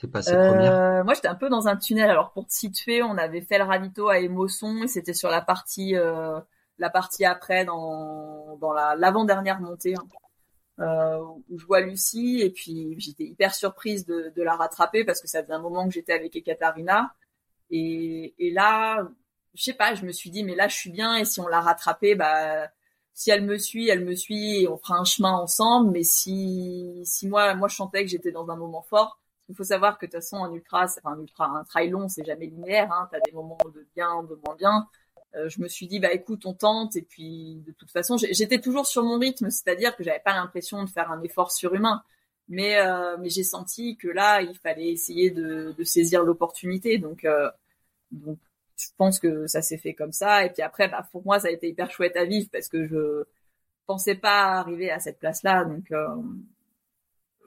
T'es 0.00 0.08
passée 0.08 0.36
première? 0.36 0.72
Euh, 0.72 1.04
Moi, 1.04 1.14
j'étais 1.14 1.28
un 1.28 1.34
peu 1.34 1.48
dans 1.48 1.68
un 1.68 1.76
tunnel. 1.76 2.10
Alors, 2.10 2.32
pour 2.32 2.46
te 2.46 2.52
situer, 2.52 3.02
on 3.02 3.16
avait 3.18 3.40
fait 3.40 3.58
le 3.58 3.64
ravito 3.64 4.08
à 4.08 4.18
Émosson 4.18 4.82
et 4.82 4.88
c'était 4.88 5.14
sur 5.14 5.30
la 5.30 5.40
partie, 5.40 5.96
euh, 5.96 6.40
la 6.78 6.90
partie 6.90 7.24
après, 7.24 7.64
dans, 7.64 8.56
dans 8.60 8.72
la, 8.72 8.94
l'avant-dernière 8.96 9.60
montée, 9.60 9.94
hein, 9.96 10.06
euh, 10.80 11.18
où 11.50 11.58
je 11.58 11.66
vois 11.66 11.80
Lucie 11.80 12.40
et 12.42 12.50
puis 12.50 12.96
j'étais 12.98 13.24
hyper 13.24 13.54
surprise 13.54 14.06
de, 14.06 14.32
de 14.36 14.42
la 14.42 14.56
rattraper 14.56 15.04
parce 15.04 15.20
que 15.20 15.28
ça 15.28 15.42
faisait 15.42 15.54
un 15.54 15.60
moment 15.60 15.86
que 15.86 15.94
j'étais 15.94 16.12
avec 16.12 16.36
Ekaterina. 16.36 17.14
Et, 17.70 18.34
et 18.38 18.50
là, 18.52 19.08
je 19.58 19.64
sais 19.64 19.74
pas, 19.74 19.94
je 19.94 20.04
me 20.06 20.12
suis 20.12 20.30
dit, 20.30 20.44
mais 20.44 20.54
là, 20.54 20.68
je 20.68 20.76
suis 20.76 20.90
bien 20.90 21.16
et 21.16 21.24
si 21.24 21.40
on 21.40 21.48
l'a 21.48 21.60
rattrapée, 21.60 22.14
bah, 22.14 22.68
si 23.12 23.30
elle 23.32 23.44
me 23.44 23.58
suit, 23.58 23.88
elle 23.88 24.04
me 24.04 24.14
suit 24.14 24.62
et 24.62 24.68
on 24.68 24.78
fera 24.78 24.98
un 24.98 25.04
chemin 25.04 25.32
ensemble. 25.32 25.90
Mais 25.90 26.04
si, 26.04 27.00
si 27.04 27.26
moi, 27.28 27.54
moi, 27.56 27.66
je 27.68 27.74
sentais 27.76 28.04
que 28.04 28.10
j'étais 28.10 28.30
dans 28.30 28.48
un 28.50 28.56
moment 28.56 28.82
fort, 28.82 29.18
il 29.48 29.56
faut 29.56 29.64
savoir 29.64 29.98
que 29.98 30.06
de 30.06 30.12
toute 30.12 30.20
façon, 30.20 30.44
un 30.44 30.52
ultra, 30.52 30.84
enfin, 30.84 31.16
un 31.16 31.20
ultra, 31.20 31.46
un 31.46 31.64
trail 31.64 31.90
long, 31.90 32.08
c'est 32.08 32.24
jamais 32.24 32.46
linéaire. 32.46 32.92
Hein, 32.92 33.08
T'as 33.10 33.18
des 33.20 33.32
moments 33.32 33.58
de 33.74 33.84
bien, 33.96 34.22
de 34.22 34.40
moins 34.46 34.54
bien. 34.56 34.86
Euh, 35.34 35.48
je 35.48 35.60
me 35.60 35.68
suis 35.68 35.88
dit, 35.88 35.98
bah 35.98 36.12
écoute, 36.12 36.46
on 36.46 36.54
tente. 36.54 36.94
Et 36.94 37.02
puis, 37.02 37.56
de 37.66 37.72
toute 37.72 37.90
façon, 37.90 38.16
j'étais 38.16 38.60
toujours 38.60 38.86
sur 38.86 39.02
mon 39.02 39.18
rythme, 39.18 39.50
c'est-à-dire 39.50 39.96
que 39.96 40.04
j'avais 40.04 40.20
pas 40.20 40.34
l'impression 40.34 40.84
de 40.84 40.88
faire 40.88 41.10
un 41.10 41.20
effort 41.22 41.50
surhumain. 41.50 42.04
Mais, 42.48 42.78
euh, 42.78 43.16
mais 43.18 43.28
j'ai 43.30 43.42
senti 43.42 43.96
que 43.96 44.08
là, 44.08 44.40
il 44.42 44.56
fallait 44.58 44.90
essayer 44.92 45.30
de, 45.30 45.74
saisir 45.84 46.22
l'opportunité. 46.22 46.98
Donc, 46.98 47.24
euh, 47.24 47.50
donc 48.12 48.38
je 48.78 48.86
pense 48.96 49.18
que 49.18 49.46
ça 49.46 49.62
s'est 49.62 49.78
fait 49.78 49.94
comme 49.94 50.12
ça. 50.12 50.44
Et 50.44 50.50
puis 50.50 50.62
après, 50.62 50.88
bah, 50.88 51.06
pour 51.12 51.24
moi, 51.24 51.40
ça 51.40 51.48
a 51.48 51.50
été 51.50 51.68
hyper 51.68 51.90
chouette 51.90 52.16
à 52.16 52.24
vivre 52.24 52.48
parce 52.52 52.68
que 52.68 52.86
je 52.86 53.24
pensais 53.86 54.14
pas 54.14 54.58
arriver 54.58 54.90
à 54.90 55.00
cette 55.00 55.18
place-là. 55.18 55.64
Donc 55.64 55.90
euh, 55.92 56.06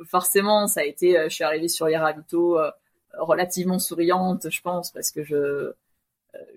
forcément, 0.06 0.68
ça 0.68 0.82
a 0.82 0.84
été. 0.84 1.18
Euh, 1.18 1.30
je 1.30 1.36
suis 1.36 1.44
arrivée 1.44 1.70
sur 1.70 1.88
les 1.88 1.98
ravitaux 1.98 2.60
euh, 2.60 2.72
relativement 3.14 3.80
souriante, 3.80 4.50
je 4.50 4.62
pense, 4.62 4.92
parce 4.92 5.12
que 5.12 5.24
je 5.24 5.74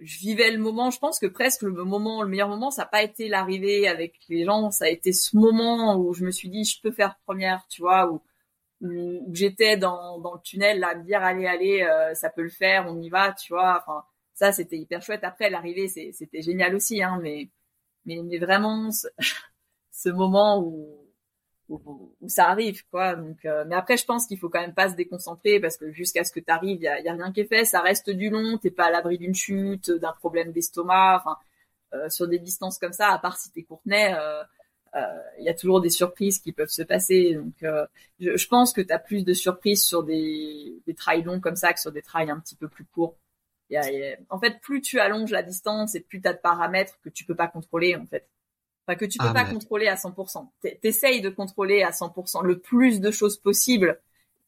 je 0.02 0.18
vivais 0.18 0.50
le 0.52 0.58
moment. 0.58 0.90
Je 0.90 0.98
pense 1.00 1.18
que 1.18 1.26
presque 1.26 1.62
le 1.62 1.72
moment, 1.72 2.22
le 2.22 2.28
meilleur 2.28 2.48
moment, 2.48 2.70
ça 2.70 2.82
n'a 2.82 2.88
pas 2.88 3.02
été 3.02 3.28
l'arrivée 3.28 3.88
avec 3.88 4.14
les 4.28 4.44
gens. 4.44 4.70
Ça 4.70 4.86
a 4.86 4.88
été 4.88 5.12
ce 5.12 5.36
moment 5.36 5.96
où 5.96 6.14
je 6.14 6.24
me 6.24 6.30
suis 6.30 6.48
dit, 6.48 6.64
je 6.64 6.80
peux 6.80 6.92
faire 6.92 7.16
première, 7.26 7.66
tu 7.68 7.82
vois, 7.82 8.10
où, 8.10 8.22
j'étais 9.32 9.76
dans, 9.76 10.16
le 10.18 10.42
tunnel 10.42 10.78
là, 10.80 10.90
à 10.90 10.94
me 10.94 11.04
dire 11.04 11.22
allez 11.22 11.46
allez, 11.46 12.14
ça 12.14 12.30
peut 12.30 12.42
le 12.42 12.50
faire, 12.50 12.86
on 12.88 13.00
y 13.00 13.08
va, 13.08 13.32
tu 13.32 13.52
vois. 13.52 13.84
Ça 14.35 14.53
c'était 14.53 14.76
hyper 14.76 15.03
chouette. 15.03 15.24
Après 15.24 15.51
l'arrivée, 15.51 15.89
c'était 15.89 16.43
génial 16.43 16.74
aussi, 16.74 17.03
hein, 17.03 17.18
mais 17.22 17.49
mais, 18.07 18.39
vraiment 18.39 18.91
ce, 18.91 20.09
moment 20.11 20.61
où, 20.61 21.07
où, 21.68 22.12
ça 22.28 22.49
arrive, 22.49 22.85
quoi. 22.91 23.16
Donc, 23.16 23.45
euh, 23.45 23.64
mais 23.66 23.74
après, 23.76 23.97
je 23.97 24.05
pense 24.05 24.26
qu'il 24.26 24.39
faut 24.39 24.49
quand 24.49 24.61
même 24.61 24.74
pas 24.74 24.91
se 24.91 24.95
déconcentrer 24.95 25.61
parce 25.61 25.76
que 25.76 25.91
jusqu'à 25.91 26.24
ce 26.24 26.32
que 26.32 26.41
tu 26.41 26.51
arrives, 26.51 26.78
il 26.80 26.85
y 26.85 26.89
a, 26.89 27.12
rien 27.12 27.32
qui 27.32 27.41
est 27.41 27.47
fait. 27.47 27.64
Ça 27.64 27.80
reste 27.80 28.11
du 28.11 28.30
long. 28.30 28.59
T'es 28.59 28.70
pas 28.70 28.87
à 28.87 28.91
l'abri 28.91 29.18
d'une 29.18 29.35
chute, 29.35 29.91
d'un 29.91 30.12
problème 30.12 30.53
d'estomac. 30.53 31.24
Euh, 31.95 32.09
sur 32.11 32.26
des 32.26 32.41
distances 32.41 32.78
comme 32.78 32.93
ça, 32.93 33.11
à 33.11 33.18
part 33.18 33.37
si 33.37 33.53
t'es 33.53 33.62
courtenay, 33.62 34.14
euh, 34.14 34.43
il 35.39 35.45
y 35.45 35.49
a 35.49 35.55
toujours 35.55 35.80
des 35.80 35.91
surprises 35.91 36.41
qui 36.41 36.53
peuvent 36.53 36.68
se 36.68 36.82
passer. 36.82 37.35
Donc, 37.35 37.55
je, 38.20 38.37
je, 38.37 38.49
pense 38.49 38.72
que 38.72 38.80
tu 38.80 38.93
as 38.93 38.99
plus 38.99 39.24
de 39.24 39.32
surprises 39.32 39.85
sur 39.85 40.03
des, 40.03 40.80
des 40.87 40.95
trails 40.95 41.22
longs 41.22 41.41
comme 41.41 41.57
ça 41.57 41.72
que 41.72 41.80
sur 41.80 41.93
des 41.93 42.03
trails 42.03 42.30
un 42.30 42.41
petit 42.41 42.57
peu 42.57 42.68
plus 42.68 42.85
courts 42.85 43.16
en 44.30 44.38
fait, 44.38 44.60
plus 44.60 44.80
tu 44.80 45.00
allonges 45.00 45.30
la 45.30 45.42
distance 45.42 45.94
et 45.94 46.00
plus 46.00 46.20
tu 46.20 46.28
as 46.28 46.32
de 46.32 46.38
paramètres 46.38 46.98
que 47.02 47.08
tu 47.08 47.24
peux 47.24 47.34
pas 47.34 47.48
contrôler, 47.48 47.96
en 47.96 48.06
fait. 48.06 48.28
Enfin, 48.86 48.96
que 48.96 49.06
tu 49.06 49.18
peux 49.18 49.28
ah, 49.28 49.32
pas 49.32 49.44
contrôler 49.44 49.88
à 49.88 49.94
100%. 49.94 50.46
T'essayes 50.82 51.22
de 51.22 51.30
contrôler 51.30 51.82
à 51.82 51.90
100% 51.90 52.44
le 52.44 52.58
plus 52.58 53.00
de 53.00 53.10
choses 53.10 53.38
possible, 53.38 53.98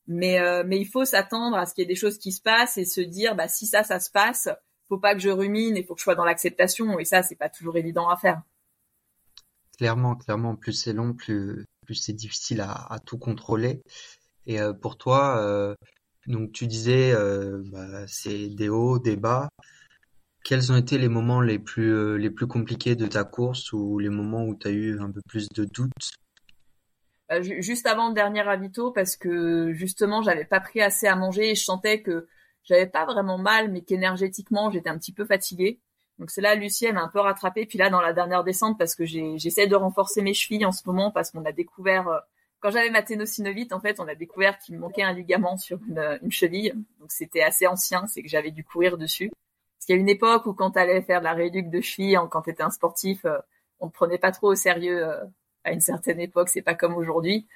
mais 0.06 0.38
euh, 0.40 0.62
mais 0.66 0.78
il 0.78 0.84
faut 0.84 1.06
s'attendre 1.06 1.56
à 1.56 1.64
ce 1.64 1.74
qu'il 1.74 1.82
y 1.82 1.84
ait 1.84 1.88
des 1.88 1.94
choses 1.94 2.18
qui 2.18 2.32
se 2.32 2.42
passent 2.42 2.76
et 2.76 2.84
se 2.84 3.00
dire, 3.00 3.34
bah 3.34 3.48
si 3.48 3.66
ça, 3.66 3.82
ça 3.82 3.98
se 3.98 4.10
passe, 4.10 4.48
faut 4.88 4.98
pas 4.98 5.14
que 5.14 5.20
je 5.20 5.30
rumine, 5.30 5.76
il 5.76 5.84
faut 5.84 5.94
que 5.94 6.00
je 6.00 6.04
sois 6.04 6.14
dans 6.14 6.24
l'acceptation. 6.24 6.98
Et 6.98 7.06
ça, 7.06 7.22
c'est 7.22 7.34
pas 7.34 7.48
toujours 7.48 7.76
évident 7.78 8.08
à 8.08 8.16
faire. 8.16 8.42
Clairement, 9.78 10.16
clairement, 10.16 10.54
plus 10.54 10.74
c'est 10.74 10.92
long, 10.92 11.14
plus 11.14 11.64
plus 11.86 11.94
c'est 11.94 12.12
difficile 12.12 12.60
à, 12.60 12.72
à, 12.92 12.98
tout 12.98 13.18
contrôler. 13.18 13.80
Et 14.46 14.60
euh, 14.60 14.72
pour 14.72 14.98
toi, 14.98 15.38
euh, 15.38 15.74
donc 16.26 16.52
tu 16.52 16.66
disais, 16.66 17.12
euh, 17.12 17.62
bah, 17.66 18.06
c'est 18.06 18.48
des 18.48 18.68
hauts, 18.68 18.98
des 18.98 19.16
bas. 19.16 19.48
Quels 20.44 20.70
ont 20.70 20.76
été 20.76 20.98
les 20.98 21.08
moments 21.08 21.40
les 21.40 21.58
plus, 21.58 21.92
euh, 21.92 22.16
les 22.16 22.30
plus 22.30 22.46
compliqués 22.46 22.94
de 22.94 23.06
ta 23.06 23.24
course 23.24 23.72
ou 23.72 23.98
les 23.98 24.08
moments 24.08 24.44
où 24.44 24.54
tu 24.54 24.68
eu 24.68 25.00
un 25.00 25.10
peu 25.10 25.20
plus 25.28 25.48
de 25.48 25.64
doutes? 25.64 26.12
Bah, 27.28 27.42
Juste 27.42 27.86
avant 27.86 28.08
le 28.08 28.14
dernier 28.14 28.42
ravito, 28.42 28.92
parce 28.92 29.16
que 29.16 29.72
justement, 29.72 30.22
j'avais 30.22 30.44
pas 30.44 30.60
pris 30.60 30.80
assez 30.80 31.06
à 31.06 31.16
manger 31.16 31.50
et 31.50 31.54
je 31.54 31.64
sentais 31.64 32.02
que 32.02 32.28
j'avais 32.62 32.86
pas 32.86 33.04
vraiment 33.04 33.38
mal, 33.38 33.70
mais 33.70 33.82
qu'énergétiquement, 33.82 34.70
j'étais 34.70 34.88
un 34.88 34.98
petit 34.98 35.12
peu 35.12 35.24
fatiguée. 35.24 35.80
Donc 36.18 36.30
c'est 36.30 36.40
là, 36.40 36.54
Lucie, 36.54 36.86
elle 36.86 36.94
m'a 36.94 37.02
un 37.02 37.08
peu 37.08 37.20
rattrapée. 37.20 37.66
Puis 37.66 37.78
là, 37.78 37.90
dans 37.90 38.00
la 38.00 38.12
dernière 38.12 38.44
descente, 38.44 38.78
parce 38.78 38.94
que 38.94 39.04
j'essaie 39.04 39.66
de 39.66 39.76
renforcer 39.76 40.22
mes 40.22 40.34
chevilles 40.34 40.64
en 40.64 40.72
ce 40.72 40.82
moment, 40.86 41.10
parce 41.10 41.30
qu'on 41.30 41.44
a 41.44 41.52
découvert 41.52 42.08
euh, 42.08 42.18
quand 42.66 42.72
j'avais 42.72 42.90
ma 42.90 43.02
ténosynovite, 43.02 43.72
en 43.72 43.78
fait, 43.78 44.00
on 44.00 44.08
a 44.08 44.16
découvert 44.16 44.58
qu'il 44.58 44.74
me 44.74 44.80
manquait 44.80 45.04
un 45.04 45.12
ligament 45.12 45.56
sur 45.56 45.78
une, 45.86 46.32
cheville. 46.32 46.74
Donc 46.98 47.12
c'était 47.12 47.42
assez 47.42 47.64
ancien, 47.68 48.08
c'est 48.08 48.22
que 48.22 48.28
j'avais 48.28 48.50
dû 48.50 48.64
courir 48.64 48.98
dessus. 48.98 49.30
Parce 49.30 49.86
qu'il 49.86 49.94
y 49.94 49.98
a 49.98 50.00
une 50.00 50.08
époque 50.08 50.46
où 50.46 50.52
quand 50.52 50.72
tu 50.72 50.80
allais 50.80 51.00
faire 51.02 51.20
de 51.20 51.26
la 51.26 51.32
réduction 51.32 51.70
de 51.70 51.80
cheville, 51.80 52.18
quand 52.28 52.42
tu 52.42 52.50
étais 52.50 52.64
un 52.64 52.70
sportif, 52.70 53.24
euh, 53.24 53.38
on 53.78 53.88
te 53.88 53.94
prenait 53.94 54.18
pas 54.18 54.32
trop 54.32 54.48
au 54.48 54.56
sérieux 54.56 55.06
euh, 55.06 55.24
à 55.62 55.70
une 55.70 55.80
certaine 55.80 56.18
époque, 56.18 56.48
c'est 56.48 56.60
pas 56.60 56.74
comme 56.74 56.96
aujourd'hui. 56.96 57.46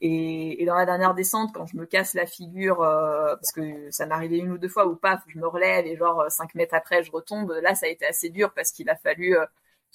Et, 0.00 0.64
dans 0.64 0.74
la 0.74 0.86
dernière 0.86 1.12
descente, 1.12 1.52
quand 1.52 1.66
je 1.66 1.76
me 1.76 1.84
casse 1.84 2.14
la 2.14 2.24
figure, 2.24 2.80
euh, 2.80 3.36
parce 3.36 3.52
que 3.52 3.90
ça 3.90 4.06
m'est 4.06 4.14
arrivé 4.14 4.38
une 4.38 4.52
ou 4.52 4.56
deux 4.58 4.70
fois 4.70 4.86
où 4.86 4.96
paf, 4.96 5.20
je 5.28 5.38
me 5.38 5.46
relève 5.46 5.84
et 5.84 5.98
genre 5.98 6.30
cinq 6.30 6.54
mètres 6.54 6.74
après, 6.74 7.02
je 7.02 7.12
retombe. 7.12 7.50
Là, 7.62 7.74
ça 7.74 7.84
a 7.84 7.90
été 7.90 8.06
assez 8.06 8.30
dur 8.30 8.54
parce 8.54 8.72
qu'il 8.72 8.88
a 8.88 8.96
fallu 8.96 9.36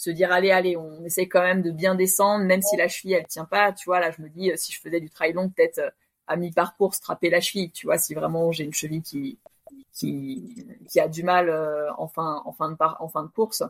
se 0.02 0.10
dire 0.10 0.32
allez 0.32 0.50
allez 0.50 0.76
on 0.78 1.04
essaie 1.06 1.28
quand 1.28 1.44
même 1.44 1.62
de 1.62 1.70
bien 1.70 1.94
descendre 1.94 2.44
même 2.46 2.64
si 2.64 2.76
la 2.76 2.88
cheville 2.88 3.14
elle 3.14 3.28
tient 3.28 3.46
pas 3.46 3.72
tu 3.72 3.86
vois 3.86 4.00
là 4.00 4.10
je 4.10 4.22
me 4.24 4.30
dis 4.30 4.52
euh, 4.52 4.56
si 4.58 4.72
je 4.72 4.82
faisais 4.82 5.00
du 5.00 5.12
trail 5.12 5.34
long 5.34 5.50
peut-être 5.50 5.78
euh, 5.78 5.90
à 6.26 6.38
mi-parcours 6.38 6.96
strapper 6.96 7.30
la 7.30 7.40
cheville 7.40 7.70
tu 7.70 7.86
vois 7.86 8.00
si 8.00 8.16
vraiment 8.16 8.52
j'ai 8.52 8.64
une 8.64 8.74
cheville 8.74 9.04
qui 9.04 9.38
qui 9.94 10.66
qui 10.90 11.00
a 11.00 11.08
du 11.08 11.24
mal 11.24 11.50
euh, 11.50 11.94
en 12.00 12.08
fin 12.08 12.42
en 12.46 12.52
fin 12.52 12.72
de 12.72 12.76
par, 12.76 13.00
en 13.02 13.10
fin 13.10 13.24
de 13.24 13.30
course. 13.30 13.64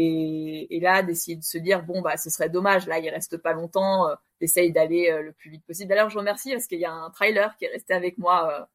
Et, 0.00 0.78
là 0.80 1.02
d'essayer 1.02 1.36
de 1.36 1.42
se 1.42 1.58
dire 1.58 1.82
bon 1.82 2.00
bah 2.00 2.16
ce 2.16 2.30
serait 2.30 2.48
dommage 2.48 2.86
là 2.86 2.98
il 3.00 3.10
reste 3.10 3.36
pas 3.36 3.52
longtemps 3.52 4.08
euh, 4.08 4.14
d'essayer 4.40 4.70
d'aller 4.70 5.10
le 5.22 5.32
plus 5.32 5.50
vite 5.50 5.64
possible. 5.66 5.88
D'ailleurs 5.90 6.08
je 6.08 6.18
remercie 6.18 6.52
parce 6.52 6.66
qu'il 6.66 6.78
y 6.78 6.84
a 6.86 6.92
un 6.92 7.10
trailer 7.10 7.56
qui 7.58 7.64
est 7.66 7.68
resté 7.68 7.92
avec 7.94 8.16
moi 8.16 8.68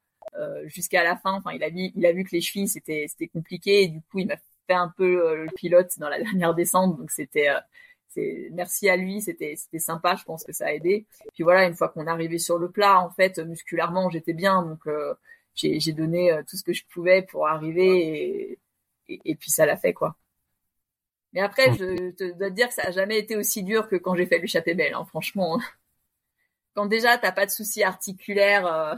jusqu'à 0.65 1.03
la 1.03 1.15
fin. 1.15 1.33
Enfin 1.33 1.53
il 1.53 1.63
a 1.63 1.69
vu 1.69 1.91
il 1.95 2.05
a 2.05 2.11
vu 2.11 2.23
que 2.23 2.31
les 2.33 2.41
chevilles 2.41 2.67
c'était 2.67 3.05
c'était 3.07 3.27
compliqué 3.29 3.83
et 3.83 3.87
du 3.87 4.01
coup 4.01 4.19
il 4.19 4.27
m'a 4.27 4.37
fait 4.67 4.73
un 4.73 4.93
peu 4.95 5.27
euh, 5.27 5.45
le 5.45 5.51
pilote 5.55 5.97
dans 5.99 6.09
la 6.09 6.19
dernière 6.23 6.53
descente, 6.53 6.97
donc 6.97 7.11
c'était 7.11 7.49
euh, 7.49 7.59
c'est 8.09 8.49
merci 8.51 8.89
à 8.89 8.95
lui, 8.95 9.21
c'était 9.21 9.55
c'était 9.55 9.79
sympa, 9.79 10.15
je 10.15 10.23
pense 10.23 10.43
que 10.43 10.53
ça 10.53 10.67
a 10.67 10.71
aidé. 10.73 11.05
Puis 11.33 11.43
voilà, 11.43 11.65
une 11.67 11.75
fois 11.75 11.89
qu'on 11.89 12.05
est 12.05 12.09
arrivé 12.09 12.37
sur 12.37 12.57
le 12.57 12.69
plat, 12.71 12.99
en 12.99 13.09
fait, 13.09 13.39
musculairement, 13.39 14.09
j'étais 14.09 14.33
bien, 14.33 14.63
donc 14.63 14.85
euh, 14.87 15.13
j'ai 15.55 15.79
j'ai 15.79 15.93
donné 15.93 16.31
tout 16.47 16.57
ce 16.57 16.63
que 16.63 16.73
je 16.73 16.83
pouvais 16.87 17.23
pour 17.23 17.47
arriver 17.47 18.59
et, 19.07 19.19
et, 19.25 19.35
puis 19.35 19.51
ça 19.51 19.65
l'a 19.65 19.77
fait 19.77 19.93
quoi. 19.93 20.15
Mais 21.33 21.41
après, 21.41 21.73
je 21.73 22.11
te 22.11 22.37
dois 22.37 22.49
te 22.49 22.55
dire 22.55 22.67
que 22.67 22.73
ça 22.75 22.83
a 22.83 22.91
jamais 22.91 23.17
été 23.17 23.35
aussi 23.35 23.63
dur 23.63 23.87
que 23.87 23.95
quand 23.95 24.15
j'ai 24.15 24.27
fait 24.27 24.39
l'échappée 24.39 24.75
belle, 24.75 24.93
hein, 24.93 25.05
franchement. 25.05 25.59
Quand 26.75 26.85
déjà 26.87 27.17
t'as 27.17 27.31
pas 27.31 27.45
de 27.45 27.51
soucis 27.51 27.83
articulaires. 27.83 28.95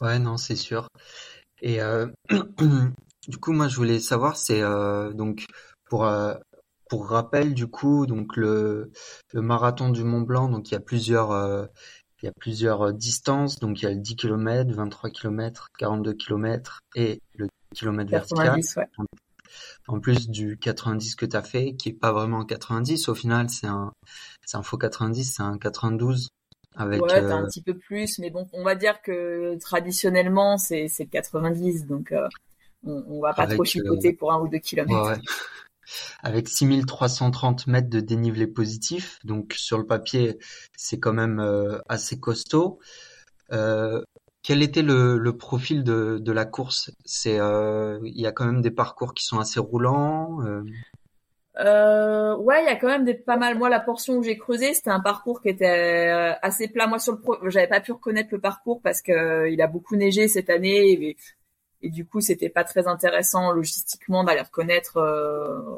Ouais, 0.00 0.18
non, 0.18 0.36
c'est 0.36 0.56
sûr. 0.56 0.88
Et 1.64 1.80
euh, 1.80 2.06
du 3.26 3.38
coup, 3.38 3.52
moi, 3.52 3.68
je 3.68 3.76
voulais 3.76 3.98
savoir, 3.98 4.36
c'est 4.36 4.60
euh, 4.62 5.12
donc 5.12 5.46
pour 5.88 6.04
euh, 6.04 6.34
pour 6.90 7.08
rappel, 7.08 7.54
du 7.54 7.66
coup, 7.66 8.06
donc 8.06 8.36
le 8.36 8.92
le 9.32 9.40
marathon 9.40 9.88
du 9.88 10.04
Mont 10.04 10.20
Blanc, 10.20 10.50
donc 10.50 10.70
il 10.70 10.74
y 10.74 10.76
a 10.76 10.80
plusieurs 10.80 11.32
il 12.22 12.26
y 12.26 12.28
a 12.28 12.32
plusieurs 12.38 12.92
distances, 12.92 13.58
donc 13.58 13.80
il 13.80 13.86
y 13.86 13.88
a 13.88 13.92
le 13.92 14.00
10 14.00 14.16
km, 14.16 14.72
23 14.74 15.10
km, 15.10 15.68
42 15.78 16.12
km 16.12 16.80
et 16.94 17.20
le 17.34 17.48
kilomètre 17.74 18.10
vertical. 18.10 18.60
En 19.86 20.00
plus 20.00 20.28
du 20.28 20.58
90 20.58 21.14
que 21.14 21.26
tu 21.26 21.36
as 21.36 21.42
fait, 21.42 21.76
qui 21.76 21.90
est 21.90 21.92
pas 21.92 22.12
vraiment 22.12 22.44
90 22.44 23.08
au 23.08 23.14
final, 23.14 23.48
c'est 23.48 23.66
un 23.66 23.92
c'est 24.44 24.56
un 24.58 24.62
faux 24.62 24.78
90, 24.78 25.34
c'est 25.36 25.42
un 25.42 25.56
92 25.56 26.28
avec, 26.76 27.00
ouais, 27.02 27.08
t'as 27.08 27.34
un 27.34 27.42
euh, 27.42 27.46
petit 27.46 27.62
peu 27.62 27.74
plus, 27.76 28.18
mais 28.18 28.30
bon, 28.30 28.46
on 28.52 28.64
va 28.64 28.74
dire 28.74 29.00
que 29.02 29.56
traditionnellement 29.60 30.58
c'est 30.58 30.88
c'est 30.88 31.06
90, 31.06 31.86
donc 31.86 32.12
euh, 32.12 32.26
on, 32.84 33.04
on 33.08 33.20
va 33.20 33.32
pas 33.32 33.46
trop 33.46 33.64
chipoter 33.64 34.12
euh, 34.12 34.16
pour 34.16 34.32
un 34.32 34.40
ou 34.40 34.48
deux 34.48 34.58
kilomètres. 34.58 35.10
Ouais, 35.10 35.20
Avec 36.22 36.48
6330 36.48 37.66
mètres 37.66 37.90
de 37.90 38.00
dénivelé 38.00 38.46
positif, 38.46 39.18
donc 39.24 39.52
sur 39.52 39.78
le 39.78 39.86
papier 39.86 40.38
c'est 40.76 40.98
quand 40.98 41.12
même 41.12 41.40
assez 41.88 42.18
costaud. 42.18 42.80
quel 43.50 44.62
était 44.62 44.82
le, 44.82 45.18
le 45.18 45.36
profil 45.36 45.84
de, 45.84 46.18
de 46.20 46.32
la 46.32 46.46
course? 46.46 46.90
C'est 47.04 47.36
il 47.36 48.20
y 48.20 48.26
a 48.26 48.32
quand 48.32 48.46
même 48.46 48.62
des 48.62 48.70
parcours 48.70 49.14
qui 49.14 49.24
sont 49.24 49.38
assez 49.38 49.60
roulants. 49.60 50.42
euh, 50.42 50.62
ouais, 51.56 52.62
il 52.62 52.66
y 52.66 52.68
a 52.68 52.76
quand 52.76 52.88
même 52.88 53.04
des 53.04 53.14
pas 53.14 53.36
mal. 53.36 53.56
Moi, 53.56 53.68
la 53.68 53.80
portion 53.80 54.16
où 54.16 54.22
j'ai 54.22 54.36
creusé, 54.36 54.74
c'était 54.74 54.90
un 54.90 55.00
parcours 55.00 55.40
qui 55.40 55.48
était 55.48 56.08
euh, 56.08 56.34
assez 56.42 56.68
plat. 56.68 56.86
Moi, 56.86 56.98
sur 56.98 57.12
le 57.12 57.20
pro, 57.20 57.36
j'avais 57.48 57.68
pas 57.68 57.80
pu 57.80 57.92
reconnaître 57.92 58.30
le 58.32 58.40
parcours 58.40 58.80
parce 58.82 59.02
que 59.02 59.12
euh, 59.12 59.48
il 59.48 59.62
a 59.62 59.66
beaucoup 59.66 59.96
neigé 59.96 60.28
cette 60.28 60.50
année 60.50 60.92
et, 60.92 61.16
et 61.82 61.90
du 61.90 62.06
coup, 62.06 62.20
c'était 62.20 62.48
pas 62.48 62.64
très 62.64 62.88
intéressant 62.88 63.52
logistiquement 63.52 64.24
d'aller 64.24 64.40
reconnaître 64.40 64.96
euh, 64.96 65.76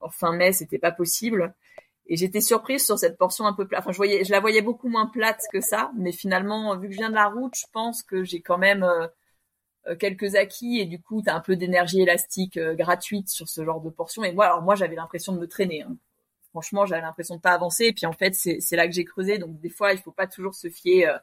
en 0.00 0.10
fin 0.10 0.32
mai, 0.32 0.52
c'était 0.52 0.78
pas 0.78 0.92
possible. 0.92 1.54
Et 2.06 2.16
j'étais 2.16 2.40
surprise 2.40 2.84
sur 2.84 2.98
cette 2.98 3.16
portion 3.16 3.46
un 3.46 3.52
peu 3.52 3.66
plate. 3.66 3.80
Enfin, 3.80 3.92
je 3.92 3.96
voyais, 3.96 4.24
je 4.24 4.32
la 4.32 4.40
voyais 4.40 4.62
beaucoup 4.62 4.88
moins 4.88 5.06
plate 5.06 5.42
que 5.52 5.60
ça, 5.60 5.92
mais 5.96 6.12
finalement, 6.12 6.76
vu 6.76 6.88
que 6.88 6.94
je 6.94 6.98
viens 6.98 7.10
de 7.10 7.14
la 7.14 7.28
route, 7.28 7.54
je 7.56 7.66
pense 7.72 8.02
que 8.02 8.24
j'ai 8.24 8.40
quand 8.40 8.58
même 8.58 8.82
euh, 8.82 9.06
quelques 9.98 10.34
acquis 10.34 10.78
et 10.78 10.84
du 10.84 11.00
coup 11.00 11.22
tu 11.22 11.30
as 11.30 11.34
un 11.34 11.40
peu 11.40 11.56
d'énergie 11.56 12.00
élastique 12.00 12.56
euh, 12.56 12.74
gratuite 12.74 13.28
sur 13.28 13.48
ce 13.48 13.64
genre 13.64 13.80
de 13.80 13.90
portion. 13.90 14.24
Et 14.24 14.32
moi 14.32 14.46
alors 14.46 14.62
moi 14.62 14.74
j'avais 14.74 14.96
l'impression 14.96 15.32
de 15.32 15.38
me 15.38 15.46
traîner 15.46 15.82
hein. 15.82 15.96
franchement 16.50 16.86
j'avais 16.86 17.02
l'impression 17.02 17.36
de 17.36 17.40
pas 17.40 17.52
avancer. 17.52 17.86
Et 17.86 17.92
puis 17.92 18.06
en 18.06 18.12
fait 18.12 18.34
c'est 18.34 18.76
là 18.76 18.86
que 18.86 18.92
j'ai 18.92 19.04
creusé. 19.04 19.38
Donc 19.38 19.58
des 19.60 19.70
fois 19.70 19.92
il 19.92 19.98
faut 19.98 20.12
pas 20.12 20.26
toujours 20.26 20.54
se 20.54 20.68
fier 20.68 21.08
euh, 21.08 21.18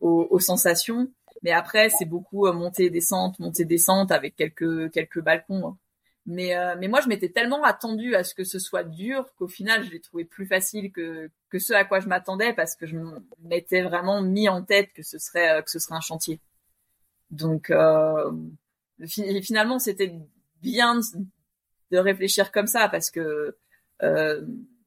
aux, 0.00 0.40
sensations. 0.40 1.10
Mais 1.42 1.52
après 1.52 1.90
c'est 1.90 2.04
beaucoup 2.06 2.50
montée 2.52 2.90
descente 2.90 3.38
montée 3.38 3.64
descente 3.64 4.12
avec 4.12 4.36
quelques 4.36 4.90
quelques 4.92 5.20
balcons 5.20 5.66
hein. 5.66 5.78
mais 6.26 6.54
mais 6.78 6.88
moi 6.88 7.00
je 7.02 7.08
m'étais 7.08 7.28
tellement 7.28 7.64
attendu 7.64 8.14
à 8.14 8.24
ce 8.24 8.34
que 8.34 8.44
ce 8.44 8.58
soit 8.58 8.84
dur 8.84 9.26
qu'au 9.36 9.48
final 9.48 9.84
je 9.84 9.90
l'ai 9.90 10.00
trouvé 10.00 10.24
plus 10.24 10.46
facile 10.46 10.92
que 10.92 11.30
que 11.50 11.58
ce 11.58 11.74
à 11.74 11.84
quoi 11.84 12.00
je 12.00 12.08
m'attendais 12.08 12.54
parce 12.54 12.76
que 12.76 12.86
je 12.86 12.96
m'étais 13.42 13.82
vraiment 13.82 14.22
mis 14.22 14.48
en 14.48 14.62
tête 14.62 14.92
que 14.94 15.02
ce 15.02 15.18
serait 15.18 15.62
que 15.64 15.70
ce 15.70 15.78
serait 15.78 15.96
un 15.96 16.00
chantier 16.00 16.40
donc 17.34 17.70
euh, 17.70 18.32
finalement, 19.06 19.78
c'était 19.78 20.14
bien 20.62 21.00
de 21.90 21.98
réfléchir 21.98 22.52
comme 22.52 22.66
ça 22.66 22.88
parce 22.88 23.10
que 23.10 23.56
euh, 24.02 24.42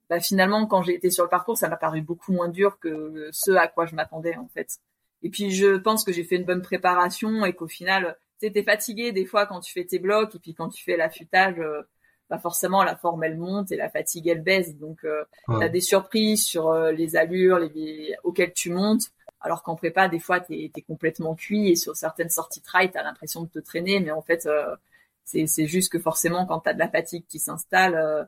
bah, 0.09 0.19
finalement, 0.19 0.65
quand 0.65 0.83
j'ai 0.83 0.95
été 0.95 1.09
sur 1.11 1.23
le 1.23 1.29
parcours, 1.29 1.57
ça 1.57 1.69
m'a 1.69 1.77
paru 1.77 2.01
beaucoup 2.01 2.31
moins 2.31 2.49
dur 2.49 2.79
que 2.79 3.29
ce 3.31 3.51
à 3.51 3.67
quoi 3.67 3.85
je 3.85 3.95
m'attendais 3.95 4.35
en 4.37 4.47
fait. 4.47 4.79
Et 5.23 5.29
puis 5.29 5.51
je 5.51 5.77
pense 5.77 6.03
que 6.03 6.13
j'ai 6.13 6.23
fait 6.23 6.35
une 6.35 6.45
bonne 6.45 6.61
préparation 6.61 7.45
et 7.45 7.53
qu'au 7.53 7.67
final, 7.67 8.17
tu 8.39 8.47
es 8.47 8.63
fatigué 8.63 9.11
des 9.11 9.25
fois 9.25 9.45
quand 9.45 9.59
tu 9.59 9.73
fais 9.73 9.85
tes 9.85 9.99
blocs 9.99 10.35
et 10.35 10.39
puis 10.39 10.53
quand 10.53 10.69
tu 10.69 10.83
fais 10.83 10.95
l'affûtage, 10.95 11.59
euh, 11.59 11.81
bah 12.29 12.37
forcément 12.37 12.83
la 12.83 12.95
forme 12.95 13.23
elle 13.23 13.37
monte 13.37 13.71
et 13.71 13.77
la 13.77 13.89
fatigue 13.89 14.27
elle 14.27 14.41
baisse. 14.41 14.75
Donc 14.77 15.03
euh, 15.03 15.23
tu 15.47 15.63
as 15.63 15.69
des 15.69 15.81
surprises 15.81 16.45
sur 16.45 16.69
euh, 16.69 16.91
les 16.91 17.15
allures 17.15 17.59
les, 17.59 18.15
auxquelles 18.23 18.53
tu 18.53 18.69
montes 18.69 19.11
alors 19.41 19.63
qu'en 19.63 19.75
prépa, 19.75 20.07
des 20.07 20.19
fois, 20.19 20.39
tu 20.39 20.53
es, 20.53 20.81
complètement 20.81 21.35
cuit 21.35 21.69
et 21.69 21.75
sur 21.75 21.95
certaines 21.95 22.29
sorties 22.29 22.61
trail, 22.61 22.91
tu 22.91 22.97
as 22.97 23.03
l'impression 23.03 23.43
de 23.43 23.49
te 23.49 23.59
traîner, 23.59 23.99
mais 23.99 24.11
en 24.11 24.21
fait, 24.21 24.45
euh, 24.47 24.75
c'est 25.25 25.67
juste 25.67 25.91
que 25.91 25.99
forcément, 25.99 26.45
quand 26.45 26.61
tu 26.61 26.69
as 26.69 26.73
de 26.73 26.79
la 26.79 26.89
fatigue 26.89 27.25
qui 27.27 27.39
s'installe, 27.39 27.95
euh, 27.95 28.23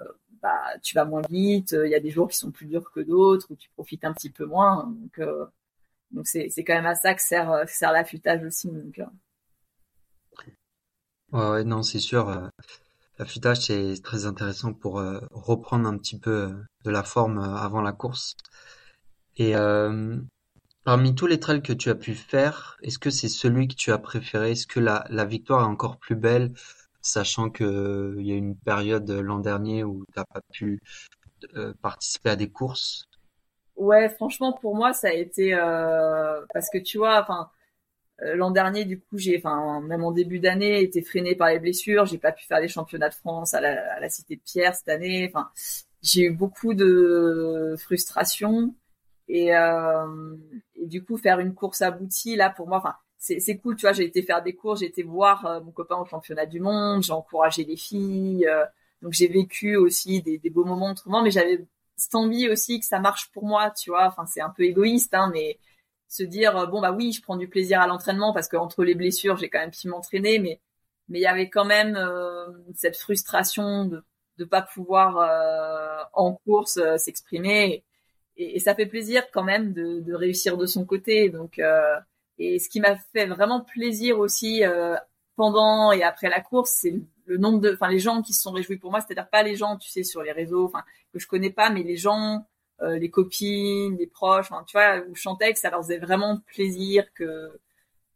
euh, 0.00 0.12
bah, 0.42 0.60
tu 0.82 0.94
vas 0.94 1.04
moins 1.04 1.22
vite. 1.30 1.76
Il 1.84 1.90
y 1.90 1.94
a 1.94 2.00
des 2.00 2.10
jours 2.10 2.28
qui 2.28 2.36
sont 2.36 2.50
plus 2.50 2.66
durs 2.66 2.90
que 2.90 3.00
d'autres, 3.00 3.46
où 3.50 3.56
tu 3.56 3.70
profites 3.70 4.04
un 4.04 4.12
petit 4.12 4.30
peu 4.30 4.44
moins. 4.44 4.92
Donc, 5.18 5.28
donc 6.10 6.26
c'est 6.26 6.64
quand 6.64 6.74
même 6.74 6.86
à 6.86 6.94
ça 6.94 7.14
que 7.14 7.22
sert, 7.22 7.68
sert 7.68 7.92
l'affûtage 7.92 8.42
aussi. 8.44 8.68
Donc, 8.68 9.00
non, 11.32 11.82
c'est 11.82 11.98
sûr. 12.00 12.50
L'affûtage, 13.18 13.66
c'est 13.66 14.02
très 14.02 14.26
intéressant 14.26 14.72
pour 14.72 14.94
reprendre 15.30 15.88
un 15.88 15.96
petit 15.98 16.18
peu 16.18 16.52
de 16.84 16.90
la 16.90 17.04
forme 17.04 17.38
avant 17.38 17.82
la 17.82 17.92
course. 17.92 18.36
Et 19.36 19.56
euh, 19.56 20.16
parmi 20.84 21.14
tous 21.14 21.26
les 21.26 21.40
trails 21.40 21.62
que 21.62 21.72
tu 21.72 21.90
as 21.90 21.94
pu 21.94 22.14
faire, 22.14 22.76
est-ce 22.82 22.98
que 22.98 23.10
c'est 23.10 23.28
celui 23.28 23.68
que 23.68 23.74
tu 23.74 23.92
as 23.92 23.98
préféré? 23.98 24.52
Est-ce 24.52 24.66
que 24.66 24.80
la, 24.80 25.04
la 25.10 25.24
victoire 25.24 25.62
est 25.62 25.70
encore 25.70 25.98
plus 25.98 26.16
belle, 26.16 26.52
sachant 27.02 27.50
que 27.50 27.64
euh, 27.64 28.22
y 28.22 28.32
a 28.32 28.36
une 28.36 28.56
période 28.56 29.10
l'an 29.10 29.38
dernier 29.40 29.84
où 29.84 30.04
tu 30.06 30.18
n'as 30.18 30.24
pas 30.24 30.40
pu 30.52 30.80
euh, 31.56 31.74
participer 31.82 32.30
à 32.30 32.36
des 32.36 32.50
courses? 32.50 33.08
Ouais, 33.76 34.08
franchement, 34.08 34.52
pour 34.52 34.76
moi, 34.76 34.92
ça 34.92 35.08
a 35.08 35.12
été 35.12 35.54
euh, 35.54 36.40
parce 36.52 36.70
que 36.70 36.78
tu 36.78 36.98
vois, 36.98 37.20
enfin, 37.20 37.50
euh, 38.22 38.36
l'an 38.36 38.50
dernier, 38.50 38.84
du 38.84 39.00
coup, 39.00 39.18
j'ai, 39.18 39.38
enfin, 39.38 39.80
même 39.82 40.04
en 40.04 40.12
début 40.12 40.38
d'année, 40.40 40.82
été 40.82 41.02
freiné 41.02 41.34
par 41.34 41.48
les 41.48 41.58
blessures. 41.58 42.06
J'ai 42.06 42.18
pas 42.18 42.32
pu 42.32 42.44
faire 42.46 42.60
les 42.60 42.68
championnats 42.68 43.08
de 43.10 43.14
France 43.14 43.54
à 43.54 43.60
la, 43.60 43.94
à 43.94 44.00
la 44.00 44.08
Cité 44.10 44.36
de 44.36 44.42
Pierre 44.42 44.74
cette 44.74 44.88
année. 44.88 45.28
Enfin, 45.28 45.50
j'ai 46.02 46.24
eu 46.26 46.30
beaucoup 46.30 46.74
de 46.74 47.76
frustration. 47.78 48.74
Et, 49.28 49.54
euh, 49.56 50.36
du 50.76 51.04
coup, 51.04 51.16
faire 51.16 51.40
une 51.40 51.54
course 51.54 51.82
aboutie, 51.82 52.36
là, 52.36 52.50
pour 52.50 52.68
moi, 52.68 52.78
enfin, 52.78 52.94
c'est 53.24 53.56
cool, 53.58 53.76
tu 53.76 53.82
vois, 53.82 53.92
j'ai 53.92 54.04
été 54.04 54.22
faire 54.22 54.42
des 54.42 54.54
cours, 54.54 54.76
j'ai 54.76 54.86
été 54.86 55.02
voir 55.02 55.46
euh, 55.46 55.60
mon 55.60 55.72
copain 55.72 55.96
au 55.96 56.04
championnat 56.04 56.46
du 56.46 56.60
monde, 56.60 57.02
j'ai 57.02 57.12
encouragé 57.12 57.64
les 57.64 57.76
filles, 57.76 58.46
euh, 58.46 58.64
donc 59.02 59.12
j'ai 59.12 59.28
vécu 59.28 59.76
aussi 59.76 60.22
des, 60.22 60.38
des, 60.38 60.50
beaux 60.50 60.64
moments 60.64 60.90
autrement, 60.90 61.22
mais 61.22 61.30
j'avais 61.30 61.66
cette 61.96 62.14
envie 62.14 62.48
aussi 62.48 62.80
que 62.80 62.86
ça 62.86 63.00
marche 63.00 63.30
pour 63.32 63.44
moi, 63.44 63.70
tu 63.70 63.90
vois, 63.90 64.06
enfin, 64.06 64.26
c'est 64.26 64.40
un 64.40 64.50
peu 64.50 64.64
égoïste, 64.64 65.14
hein, 65.14 65.30
mais 65.32 65.58
se 66.08 66.22
dire, 66.22 66.56
euh, 66.56 66.66
bon, 66.66 66.80
bah 66.82 66.92
oui, 66.92 67.12
je 67.12 67.22
prends 67.22 67.36
du 67.36 67.48
plaisir 67.48 67.80
à 67.80 67.86
l'entraînement 67.86 68.32
parce 68.34 68.48
qu'entre 68.48 68.84
les 68.84 68.94
blessures, 68.94 69.36
j'ai 69.38 69.48
quand 69.48 69.60
même 69.60 69.70
pu 69.70 69.88
m'entraîner, 69.88 70.38
mais 70.38 70.60
mais 71.08 71.18
il 71.18 71.22
y 71.22 71.26
avait 71.26 71.50
quand 71.50 71.66
même 71.66 71.98
cette 72.74 72.96
frustration 72.96 73.84
de 73.86 74.04
de 74.38 74.44
pas 74.44 74.62
pouvoir 74.62 76.08
en 76.14 76.34
course 76.46 76.80
s'exprimer 76.96 77.84
et, 78.36 78.58
ça 78.60 78.74
fait 78.74 78.86
plaisir 78.86 79.24
quand 79.32 79.44
même 79.44 79.72
de, 79.72 80.14
réussir 80.14 80.56
de 80.56 80.66
son 80.66 80.84
côté. 80.84 81.28
Donc, 81.28 81.58
euh, 81.58 81.96
et 82.38 82.58
ce 82.58 82.68
qui 82.68 82.80
m'a 82.80 82.96
fait 82.96 83.26
vraiment 83.26 83.60
plaisir 83.60 84.18
aussi 84.18 84.64
euh, 84.64 84.96
pendant 85.36 85.92
et 85.92 86.02
après 86.02 86.28
la 86.28 86.40
course, 86.40 86.72
c'est 86.80 86.94
le 87.26 87.36
nombre 87.38 87.60
de, 87.60 87.72
enfin 87.72 87.88
les 87.88 87.98
gens 87.98 88.22
qui 88.22 88.32
se 88.32 88.42
sont 88.42 88.52
réjouis 88.52 88.76
pour 88.78 88.90
moi, 88.90 89.00
c'est-à-dire 89.00 89.28
pas 89.28 89.42
les 89.42 89.56
gens, 89.56 89.76
tu 89.76 89.88
sais, 89.88 90.02
sur 90.04 90.22
les 90.22 90.32
réseaux, 90.32 90.64
enfin 90.66 90.84
que 91.12 91.18
je 91.18 91.26
connais 91.26 91.50
pas, 91.50 91.70
mais 91.70 91.82
les 91.82 91.96
gens, 91.96 92.46
euh, 92.82 92.98
les 92.98 93.10
copines, 93.10 93.96
les 93.96 94.06
proches, 94.06 94.46
enfin 94.50 94.64
tu 94.66 94.76
vois, 94.76 94.98
où 95.08 95.14
je 95.14 95.20
chantais 95.20 95.52
que 95.52 95.58
ça 95.58 95.70
leur 95.70 95.82
faisait 95.82 95.98
vraiment 95.98 96.38
plaisir 96.46 97.12
que 97.14 97.50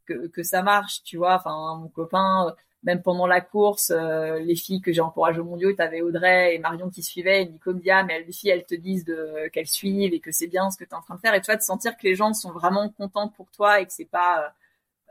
que, 0.07 0.27
que 0.29 0.43
ça 0.43 0.63
marche, 0.63 1.03
tu 1.05 1.17
vois. 1.19 1.37
Enfin 1.37 1.77
mon 1.81 1.89
copain, 1.89 2.55
même 2.89 3.03
pendant 3.03 3.27
la 3.27 3.43
course, 3.43 3.91
euh, 3.91 4.39
les 4.39 4.57
filles 4.57 4.81
que 4.81 4.93
j'ai 4.95 5.03
encouragées 5.03 5.41
au 5.41 5.45
mondiaux, 5.45 5.75
t'avais 5.75 6.01
Audrey 6.01 6.55
et 6.55 6.59
Marion 6.59 6.89
qui 6.89 7.03
suivaient, 7.03 7.43
et 7.43 7.47
Nico 7.47 7.75
me 7.75 7.81
dit, 7.81 7.91
ah, 7.91 8.03
mais 8.03 8.23
les 8.23 8.33
filles, 8.33 8.49
elles 8.49 8.65
te 8.65 8.75
disent 8.75 9.05
de, 9.05 9.49
qu'elles 9.53 9.67
suivent 9.67 10.15
et 10.15 10.21
que 10.21 10.33
c'est 10.33 10.47
bien 10.47 10.71
ce 10.71 10.79
que 10.79 10.85
tu 10.85 10.91
es 10.93 10.95
en 10.95 11.03
train 11.03 11.17
de 11.17 11.21
faire. 11.21 11.35
Et 11.35 11.41
tu 11.43 11.47
vois, 11.47 11.57
de 11.57 11.63
sentir 11.63 11.99
que 11.99 12.05
les 12.05 12.15
gens 12.15 12.33
sont 12.33 12.51
vraiment 12.51 12.89
contents 12.89 13.29
pour 13.29 13.51
toi 13.51 13.83
et 13.83 13.87
que 13.87 13.93
c'est 13.93 14.07
pas 14.07 14.55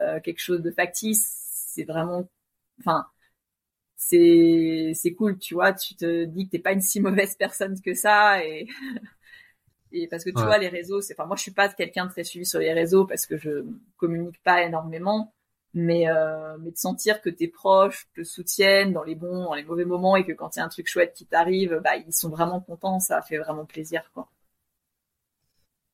euh, 0.01 0.19
quelque 0.21 0.39
chose 0.39 0.63
de 0.63 0.71
factice, 0.71 1.23
c'est 1.75 1.83
vraiment, 1.83 2.27
enfin, 2.79 3.05
c'est, 3.95 4.93
c'est 4.95 5.13
cool, 5.13 5.37
tu 5.37 5.53
vois, 5.53 5.71
tu 5.73 5.95
te 5.95 6.25
dis 6.25 6.47
que 6.47 6.51
t'es 6.53 6.59
pas 6.59 6.73
une 6.73 6.81
si 6.81 6.99
mauvaise 6.99 7.35
personne 7.35 7.79
que 7.79 7.93
ça 7.93 8.43
et, 8.43 8.67
et 9.91 10.07
parce 10.07 10.23
que 10.23 10.31
tu 10.31 10.41
vois, 10.41 10.57
les 10.57 10.69
réseaux, 10.69 11.01
c'est, 11.01 11.13
enfin, 11.13 11.27
moi, 11.27 11.35
je 11.35 11.43
suis 11.43 11.51
pas 11.51 11.69
quelqu'un 11.69 12.07
de 12.07 12.11
très 12.11 12.23
suivi 12.23 12.45
sur 12.47 12.59
les 12.59 12.73
réseaux 12.73 13.05
parce 13.05 13.27
que 13.27 13.37
je 13.37 13.65
communique 13.97 14.41
pas 14.41 14.63
énormément 14.63 15.31
mais 15.77 16.09
euh, 16.09 16.57
mais 16.59 16.71
de 16.71 16.77
sentir 16.77 17.21
que 17.21 17.29
tes 17.29 17.47
proches 17.47 18.07
te 18.15 18.23
soutiennent 18.23 18.93
dans 18.93 19.03
les 19.03 19.15
bons 19.15 19.45
dans 19.45 19.53
les 19.53 19.63
mauvais 19.63 19.85
moments 19.85 20.15
et 20.15 20.25
que 20.25 20.31
quand 20.31 20.55
il 20.55 20.59
y 20.59 20.61
a 20.61 20.65
un 20.65 20.69
truc 20.69 20.87
chouette 20.87 21.13
qui 21.13 21.25
t'arrive 21.25 21.79
bah 21.83 21.95
ils 21.95 22.13
sont 22.13 22.29
vraiment 22.29 22.59
contents 22.59 22.99
ça 22.99 23.21
fait 23.21 23.37
vraiment 23.37 23.65
plaisir 23.65 24.09
quoi. 24.13 24.27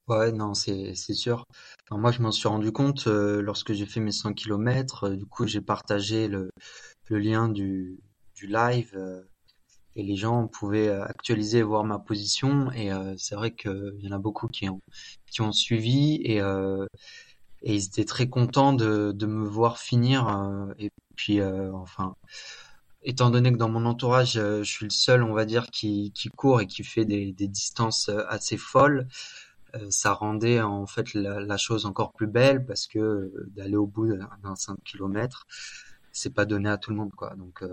Ouais 0.07 0.31
non 0.31 0.53
c'est 0.53 0.95
sûr. 0.95 1.45
Moi 1.91 2.11
je 2.11 2.21
m'en 2.21 2.31
suis 2.31 2.47
rendu 2.47 2.71
compte 2.71 3.07
euh, 3.07 3.41
lorsque 3.41 3.73
j'ai 3.73 3.85
fait 3.85 3.99
mes 3.99 4.11
100 4.11 4.33
km 4.33 5.05
euh, 5.05 5.15
du 5.17 5.25
coup 5.25 5.47
j'ai 5.47 5.61
partagé 5.61 6.27
le 6.27 6.49
le 7.09 7.19
lien 7.19 7.49
du 7.49 7.99
du 8.35 8.47
live 8.47 8.97
et 9.95 10.03
les 10.03 10.15
gens 10.15 10.47
pouvaient 10.47 10.89
actualiser 10.89 11.59
et 11.59 11.63
voir 11.63 11.83
ma 11.83 11.99
position. 11.99 12.71
Et 12.71 12.89
c'est 13.17 13.35
vrai 13.35 13.51
qu'il 13.51 13.99
y 13.99 14.07
en 14.07 14.11
a 14.11 14.17
beaucoup 14.17 14.47
qui 14.47 14.67
ont 14.67 14.79
qui 15.31 15.41
ont 15.41 15.51
suivi. 15.51 16.19
Et 16.23 16.41
et 17.63 17.75
ils 17.75 17.85
étaient 17.85 18.05
très 18.05 18.27
contents 18.27 18.73
de, 18.73 19.11
de 19.13 19.25
me 19.25 19.45
voir 19.45 19.79
finir. 19.79 20.27
Euh, 20.27 20.73
et 20.77 20.91
puis, 21.15 21.39
euh, 21.39 21.71
enfin, 21.73 22.15
étant 23.03 23.29
donné 23.29 23.51
que 23.51 23.57
dans 23.57 23.69
mon 23.69 23.85
entourage, 23.85 24.37
euh, 24.37 24.63
je 24.63 24.71
suis 24.71 24.85
le 24.85 24.91
seul, 24.91 25.23
on 25.23 25.33
va 25.33 25.45
dire, 25.45 25.67
qui, 25.67 26.11
qui 26.13 26.29
court 26.29 26.61
et 26.61 26.67
qui 26.67 26.83
fait 26.83 27.05
des, 27.05 27.31
des 27.31 27.47
distances 27.47 28.09
assez 28.29 28.57
folles, 28.57 29.07
ça 29.89 30.13
rendait 30.13 30.61
en 30.61 30.85
fait 30.85 31.15
la, 31.15 31.39
la, 31.39 31.57
chose 31.57 31.87
encore 31.87 32.13
plus 32.13 32.27
belle 32.27 32.63
parce 32.63 32.85
que 32.85 33.33
d'aller 33.55 33.75
au 33.75 33.87
bout 33.87 34.07
d'un 34.43 34.55
5 34.55 34.77
km, 34.83 35.47
c'est 36.11 36.31
pas 36.31 36.45
donné 36.45 36.69
à 36.69 36.77
tout 36.77 36.91
le 36.91 36.97
monde, 36.97 37.11
quoi. 37.15 37.33
Donc 37.35 37.63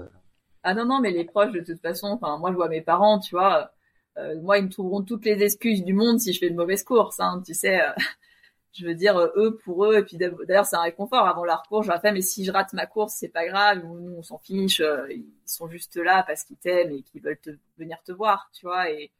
ah 0.63 0.73
non 0.73 0.87
non, 0.87 1.01
mais 1.01 1.11
les 1.11 1.27
proches 1.27 1.53
de 1.53 1.61
toute 1.61 1.83
façon, 1.83 2.07
enfin 2.07 2.39
moi 2.39 2.53
je 2.53 2.57
vois 2.57 2.71
mes 2.71 2.81
parents, 2.81 3.19
tu 3.19 3.35
vois. 3.35 3.71
moi, 4.41 4.57
ils 4.57 4.65
me 4.65 4.71
trouveront 4.71 5.03
toutes 5.03 5.27
les 5.27 5.43
excuses 5.43 5.85
du 5.85 5.93
monde 5.93 6.21
si 6.21 6.33
je 6.33 6.39
fais 6.39 6.49
une 6.49 6.57
mauvaise 6.57 6.85
course, 6.85 7.21
hein, 7.21 7.43
tu 7.45 7.53
sais 7.53 7.79
je 8.73 8.87
veux 8.87 8.95
dire 8.95 9.17
euh, 9.17 9.29
eux 9.37 9.57
pour 9.65 9.85
eux. 9.87 9.99
Et 9.99 10.03
puis 10.03 10.17
d'ailleurs 10.17 10.67
c'est 10.67 10.77
un 10.77 10.83
réconfort. 10.83 11.27
Avant 11.27 11.45
la 11.45 11.63
course 11.69 11.87
je 11.87 11.93
leur 11.93 12.01
fais 12.01 12.13
mais 12.13 12.23
si 12.23 12.45
je 12.45 12.53
rate 12.53 12.73
ma 12.73 12.87
course 12.87 13.15
c'est 13.15 13.29
pas 13.29 13.47
grave. 13.47 13.85
Nous 13.85 14.15
on 14.17 14.23
s'en 14.23 14.39
fiche. 14.39 14.81
Euh, 14.81 15.07
ils 15.11 15.27
sont 15.47 15.69
juste 15.69 15.97
là 15.97 16.25
parce 16.27 16.45
qu'ils 16.45 16.57
t'aiment 16.57 16.93
et 16.93 17.03
qu'ils 17.03 17.23
veulent 17.23 17.39
venir 17.79 17.99
te 18.05 18.13
voir 18.13 18.51
tu 18.53 18.67
vois. 18.67 18.91
Et 18.91 19.11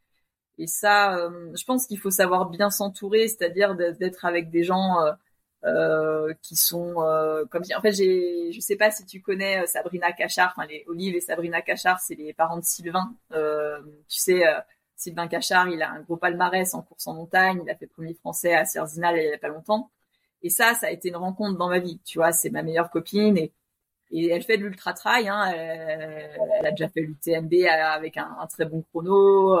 ça 0.67 1.17
euh, 1.17 1.51
je 1.55 1.63
pense 1.65 1.87
qu'il 1.87 1.99
faut 1.99 2.11
savoir 2.11 2.49
bien 2.49 2.69
s'entourer 2.69 3.27
c'est-à-dire 3.27 3.75
d'être 3.75 4.25
avec 4.25 4.51
des 4.51 4.63
gens 4.63 4.97
qui 6.41 6.55
sont 6.55 6.95
comme 7.49 7.63
en 7.75 7.81
fait 7.81 7.91
j'ai 7.93 8.51
je 8.51 8.59
sais 8.59 8.75
pas 8.75 8.91
si 8.91 9.05
tu 9.05 9.21
connais 9.21 9.65
Sabrina 9.65 10.11
Cachard 10.11 10.53
enfin 10.55 10.67
les 10.67 10.83
Olive 10.87 11.15
et 11.15 11.21
Sabrina 11.21 11.61
Cachard 11.61 11.99
c'est 11.99 12.15
les 12.15 12.33
parents 12.33 12.59
de 12.59 12.63
Sylvain. 12.63 13.15
Tu 13.31 14.17
sais 14.19 14.43
Sylvain 15.01 15.27
Cachard 15.27 15.69
il 15.69 15.81
a 15.81 15.91
un 15.91 16.01
gros 16.01 16.17
palmarès 16.17 16.73
en 16.73 16.81
course 16.81 17.07
en 17.07 17.13
montagne 17.13 17.61
il 17.63 17.69
a 17.69 17.75
fait 17.75 17.87
premier 17.87 18.13
français 18.13 18.53
à 18.53 18.65
Cerzinal 18.65 19.17
il 19.17 19.29
y 19.29 19.33
a 19.33 19.37
pas 19.37 19.49
longtemps 19.49 19.91
et 20.43 20.49
ça 20.49 20.73
ça 20.75 20.87
a 20.87 20.91
été 20.91 21.09
une 21.09 21.17
rencontre 21.17 21.57
dans 21.57 21.69
ma 21.69 21.79
vie 21.79 21.99
tu 22.05 22.19
vois 22.19 22.31
c'est 22.31 22.49
ma 22.49 22.63
meilleure 22.63 22.89
copine 22.89 23.37
et 23.37 23.53
et 24.13 24.27
elle 24.29 24.43
fait 24.43 24.57
de 24.57 24.65
l'ultra 24.65 24.93
trail 24.93 25.29
hein, 25.29 25.45
elle, 25.53 26.37
elle, 26.59 26.65
a 26.65 26.71
déjà 26.71 26.89
fait 26.89 26.99
l'UTMB 27.01 27.53
avec 27.69 28.17
un, 28.17 28.35
un, 28.41 28.47
très 28.47 28.65
bon 28.65 28.81
chrono 28.81 29.57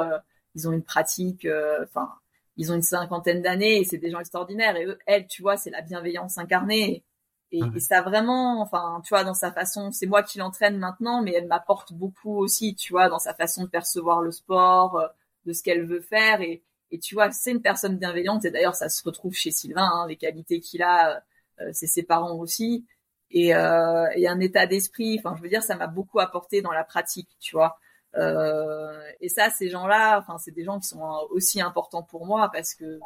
ils 0.55 0.67
ont 0.67 0.73
une 0.73 0.83
pratique 0.83 1.47
enfin 1.83 2.09
ils 2.57 2.71
ont 2.71 2.75
une 2.75 2.81
cinquantaine 2.81 3.41
d'années 3.41 3.79
et 3.79 3.83
c'est 3.83 3.97
des 3.97 4.11
gens 4.11 4.19
extraordinaires. 4.19 4.75
Et 4.75 4.85
eux, 4.85 4.99
elle, 5.05 5.27
tu 5.27 5.41
vois, 5.41 5.57
c'est 5.57 5.69
la 5.69 5.81
bienveillance 5.81 6.37
incarnée. 6.37 7.03
Et, 7.51 7.59
et, 7.75 7.79
ça 7.79 8.01
vraiment, 8.01 8.61
enfin, 8.61 9.01
tu 9.03 9.09
vois, 9.09 9.23
dans 9.23 9.33
sa 9.33 9.51
façon, 9.51 9.91
c'est 9.91 10.05
moi 10.05 10.23
qui 10.23 10.37
l'entraîne 10.37 10.77
maintenant, 10.77 11.21
mais 11.21 11.33
elle 11.33 11.47
m'apporte 11.47 11.91
beaucoup 11.91 12.37
aussi, 12.37 12.75
tu 12.75 12.93
vois, 12.93 13.09
dans 13.09 13.19
sa 13.19 13.33
façon 13.33 13.63
de 13.63 13.69
percevoir 13.69 14.21
le 14.21 14.31
sport, 14.31 14.97
euh, 14.97 15.07
de 15.45 15.53
ce 15.53 15.63
qu'elle 15.63 15.85
veut 15.85 16.01
faire. 16.01 16.41
Et, 16.41 16.63
et 16.91 16.99
tu 16.99 17.15
vois, 17.15 17.31
c'est 17.31 17.51
une 17.51 17.61
personne 17.61 17.97
bienveillante. 17.97 18.45
Et 18.45 18.51
d'ailleurs, 18.51 18.75
ça 18.75 18.89
se 18.89 19.03
retrouve 19.03 19.33
chez 19.33 19.51
Sylvain, 19.51 19.89
hein, 19.93 20.07
les 20.07 20.17
qualités 20.17 20.59
qu'il 20.59 20.83
a, 20.83 21.23
euh, 21.61 21.69
c'est 21.73 21.87
ses 21.87 22.03
parents 22.03 22.37
aussi. 22.37 22.85
Et, 23.31 23.55
euh, 23.55 24.07
et 24.15 24.27
un 24.27 24.39
état 24.41 24.67
d'esprit. 24.67 25.17
Enfin, 25.19 25.35
je 25.37 25.41
veux 25.41 25.49
dire, 25.49 25.63
ça 25.63 25.75
m'a 25.75 25.87
beaucoup 25.87 26.19
apporté 26.19 26.61
dans 26.61 26.71
la 26.71 26.83
pratique, 26.83 27.29
tu 27.39 27.55
vois. 27.55 27.77
Euh, 28.17 29.01
et 29.21 29.29
ça, 29.29 29.49
ces 29.49 29.69
gens-là, 29.69 30.19
enfin, 30.19 30.37
c'est 30.37 30.51
des 30.51 30.65
gens 30.65 30.79
qui 30.79 30.87
sont 30.87 31.01
aussi 31.29 31.61
importants 31.61 32.03
pour 32.03 32.25
moi 32.25 32.49
parce 32.51 32.75
que 32.75 32.99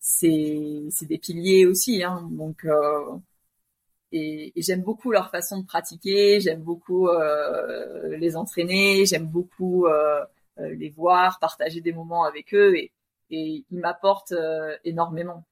c'est 0.00 0.88
des 1.02 1.18
piliers 1.18 1.66
aussi. 1.66 2.02
Hein, 2.02 2.28
donc 2.32 2.66
et, 4.12 4.52
j'aime 4.56 4.82
beaucoup 4.82 5.12
leur 5.12 5.30
façon 5.30 5.60
de 5.60 5.66
pratiquer, 5.66 6.40
j'aime 6.40 6.62
beaucoup 6.62 7.08
les 8.10 8.36
entraîner, 8.36 9.06
j'aime 9.06 9.26
beaucoup 9.26 9.86
les 10.58 10.90
voir, 10.90 11.38
partager 11.38 11.80
des 11.80 11.92
moments 11.92 12.24
avec 12.24 12.54
eux 12.54 12.76
et, 12.76 12.92
et 13.30 13.64
ils 13.70 13.78
m'apportent 13.78 14.32
euh, 14.32 14.76
énormément. 14.84 15.44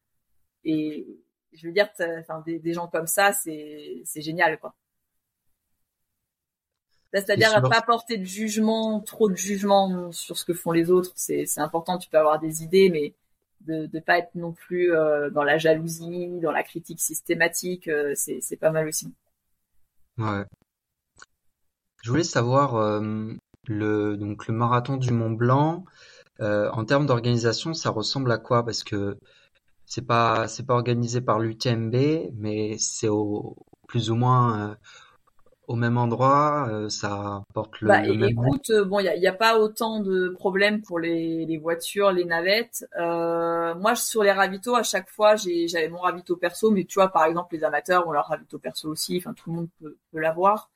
Et 0.65 1.07
je 1.53 1.67
veux 1.67 1.73
dire, 1.73 1.89
enfin, 2.21 2.43
des, 2.47 2.59
des 2.59 2.73
gens 2.73 2.89
comme 2.89 3.07
ça, 3.07 3.33
c'est 3.33 4.03
c'est 4.05 4.23
génial 4.23 4.59
quoi. 4.59 4.75
C'est-à-dire 7.13 7.63
pas 7.63 7.81
porter 7.81 8.17
de 8.17 8.25
jugement, 8.25 8.99
trop 8.99 9.29
de 9.29 9.37
jugement 9.37 10.11
sur 10.11 10.37
ce 10.37 10.45
que 10.45 10.53
font 10.53 10.73
les 10.73 10.91
autres. 10.91 11.13
C'est 11.15 11.47
important, 11.59 11.97
tu 11.97 12.11
peux 12.11 12.19
avoir 12.19 12.41
des 12.41 12.65
idées, 12.65 12.91
mais 12.91 13.15
de 13.61 13.89
ne 13.93 14.01
pas 14.01 14.19
être 14.19 14.35
non 14.35 14.53
plus 14.53 14.93
euh, 14.93 15.31
dans 15.31 15.45
la 15.45 15.57
jalousie, 15.57 16.41
dans 16.41 16.51
la 16.51 16.63
critique 16.63 17.01
systématique, 17.01 17.89
euh, 17.89 18.13
c'est 18.17 18.57
pas 18.57 18.71
mal 18.71 18.89
aussi. 18.89 19.13
Ouais. 20.19 20.45
Je 22.03 22.11
voulais 22.11 22.25
savoir 22.25 22.75
euh, 22.75 23.33
le 23.69 24.17
donc 24.17 24.47
le 24.49 24.55
marathon 24.55 24.97
du 24.97 25.12
Mont 25.12 25.31
Blanc 25.31 25.85
en 26.41 26.85
termes 26.85 27.07
d'organisation, 27.07 27.75
ça 27.75 27.91
ressemble 27.91 28.31
à 28.33 28.39
quoi? 28.39 28.65
Parce 28.65 28.85
que 28.85 29.19
c'est 29.87 30.07
pas 30.07 30.49
c'est 30.49 30.67
pas 30.67 30.75
organisé 30.75 31.21
par 31.21 31.39
l'UTMB, 31.39 31.95
mais 32.35 32.77
c'est 32.79 33.09
au 33.09 33.57
plus 33.87 34.11
ou 34.11 34.17
moins 34.17 34.77
au 35.67 35.77
même 35.77 35.97
endroit, 35.97 36.69
euh, 36.71 36.89
ça 36.89 37.43
porte 37.55 37.81
le, 37.81 37.89
bah, 37.89 38.03
le 38.03 38.15
même 38.15 38.31
écoute, 38.31 38.71
euh, 38.71 38.85
bon, 38.85 39.01
il 39.01 39.07
y 39.07 39.27
a, 39.27 39.31
a, 39.31 39.35
pas 39.35 39.59
autant 39.59 40.01
de 40.01 40.29
problèmes 40.29 40.83
pour 40.83 40.99
les, 40.99 41.47
les 41.47 41.57
voitures, 41.57 42.12
les 42.12 42.25
navettes. 42.25 42.87
Euh, 42.99 43.75
moi, 43.75 43.97
sur 43.97 44.23
les 44.23 44.33
ravitaux, 44.33 44.75
à 44.75 44.83
chaque 44.83 45.09
fois, 45.09 45.37
j'avais 45.37 45.89
mon 45.89 45.99
ravito 45.99 46.37
perso, 46.37 46.71
mais 46.71 46.85
tu 46.85 46.95
vois, 46.95 47.09
par 47.09 47.25
exemple, 47.25 47.55
les 47.55 47.65
amateurs 47.65 48.07
ont 48.07 48.12
leur 48.12 48.27
ravito 48.27 48.59
perso 48.59 48.89
aussi. 48.89 49.17
Enfin, 49.19 49.33
tout 49.33 49.51
le 49.51 49.57
monde 49.57 49.69
peut, 49.81 49.97
peut 50.12 50.21
l'avoir. 50.21 50.71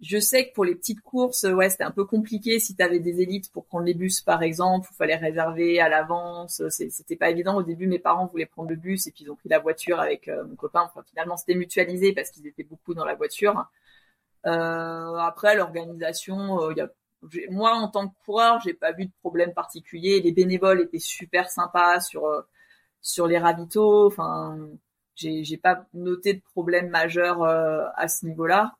Je 0.00 0.18
sais 0.18 0.48
que 0.48 0.54
pour 0.54 0.64
les 0.64 0.74
petites 0.74 1.00
courses, 1.00 1.44
ouais, 1.44 1.70
c'était 1.70 1.84
un 1.84 1.90
peu 1.90 2.04
compliqué 2.04 2.58
si 2.58 2.74
tu 2.76 2.82
avais 2.82 2.98
des 2.98 3.20
élites 3.22 3.50
pour 3.52 3.64
prendre 3.64 3.86
les 3.86 3.94
bus, 3.94 4.20
par 4.20 4.42
exemple, 4.42 4.88
il 4.90 4.96
fallait 4.96 5.16
réserver 5.16 5.80
à 5.80 5.88
l'avance. 5.88 6.62
C'était 6.68 7.16
pas 7.16 7.30
évident. 7.30 7.56
Au 7.56 7.62
début, 7.62 7.86
mes 7.86 8.00
parents 8.00 8.26
voulaient 8.26 8.46
prendre 8.46 8.70
le 8.70 8.76
bus 8.76 9.06
et 9.06 9.12
puis 9.12 9.24
ils 9.24 9.30
ont 9.30 9.36
pris 9.36 9.48
la 9.48 9.60
voiture 9.60 10.00
avec 10.00 10.28
euh, 10.28 10.44
mon 10.44 10.56
copain. 10.56 10.82
Enfin, 10.82 11.02
finalement, 11.08 11.36
c'était 11.36 11.54
mutualisé 11.54 12.12
parce 12.12 12.30
qu'ils 12.30 12.46
étaient 12.46 12.64
beaucoup 12.64 12.92
dans 12.94 13.04
la 13.04 13.14
voiture. 13.14 13.66
Euh, 14.46 15.14
après, 15.16 15.56
l'organisation, 15.56 16.60
euh, 16.70 16.74
moi, 17.50 17.74
en 17.74 17.88
tant 17.88 18.08
que 18.08 18.14
coureur, 18.24 18.60
j'ai 18.60 18.74
pas 18.74 18.92
vu 18.92 19.06
de 19.06 19.12
problème 19.20 19.54
particulier. 19.54 20.20
Les 20.20 20.32
bénévoles 20.32 20.82
étaient 20.82 20.98
super 20.98 21.48
sympas 21.50 22.00
sur 22.00 22.44
sur 23.00 23.26
les 23.26 23.38
ravitaux. 23.38 24.06
Enfin, 24.06 24.58
j'ai 25.16 25.56
pas 25.58 25.86
noté 25.94 26.34
de 26.34 26.42
problème 26.42 26.88
majeur 26.90 27.42
à 27.44 28.08
ce 28.08 28.26
niveau-là. 28.26 28.74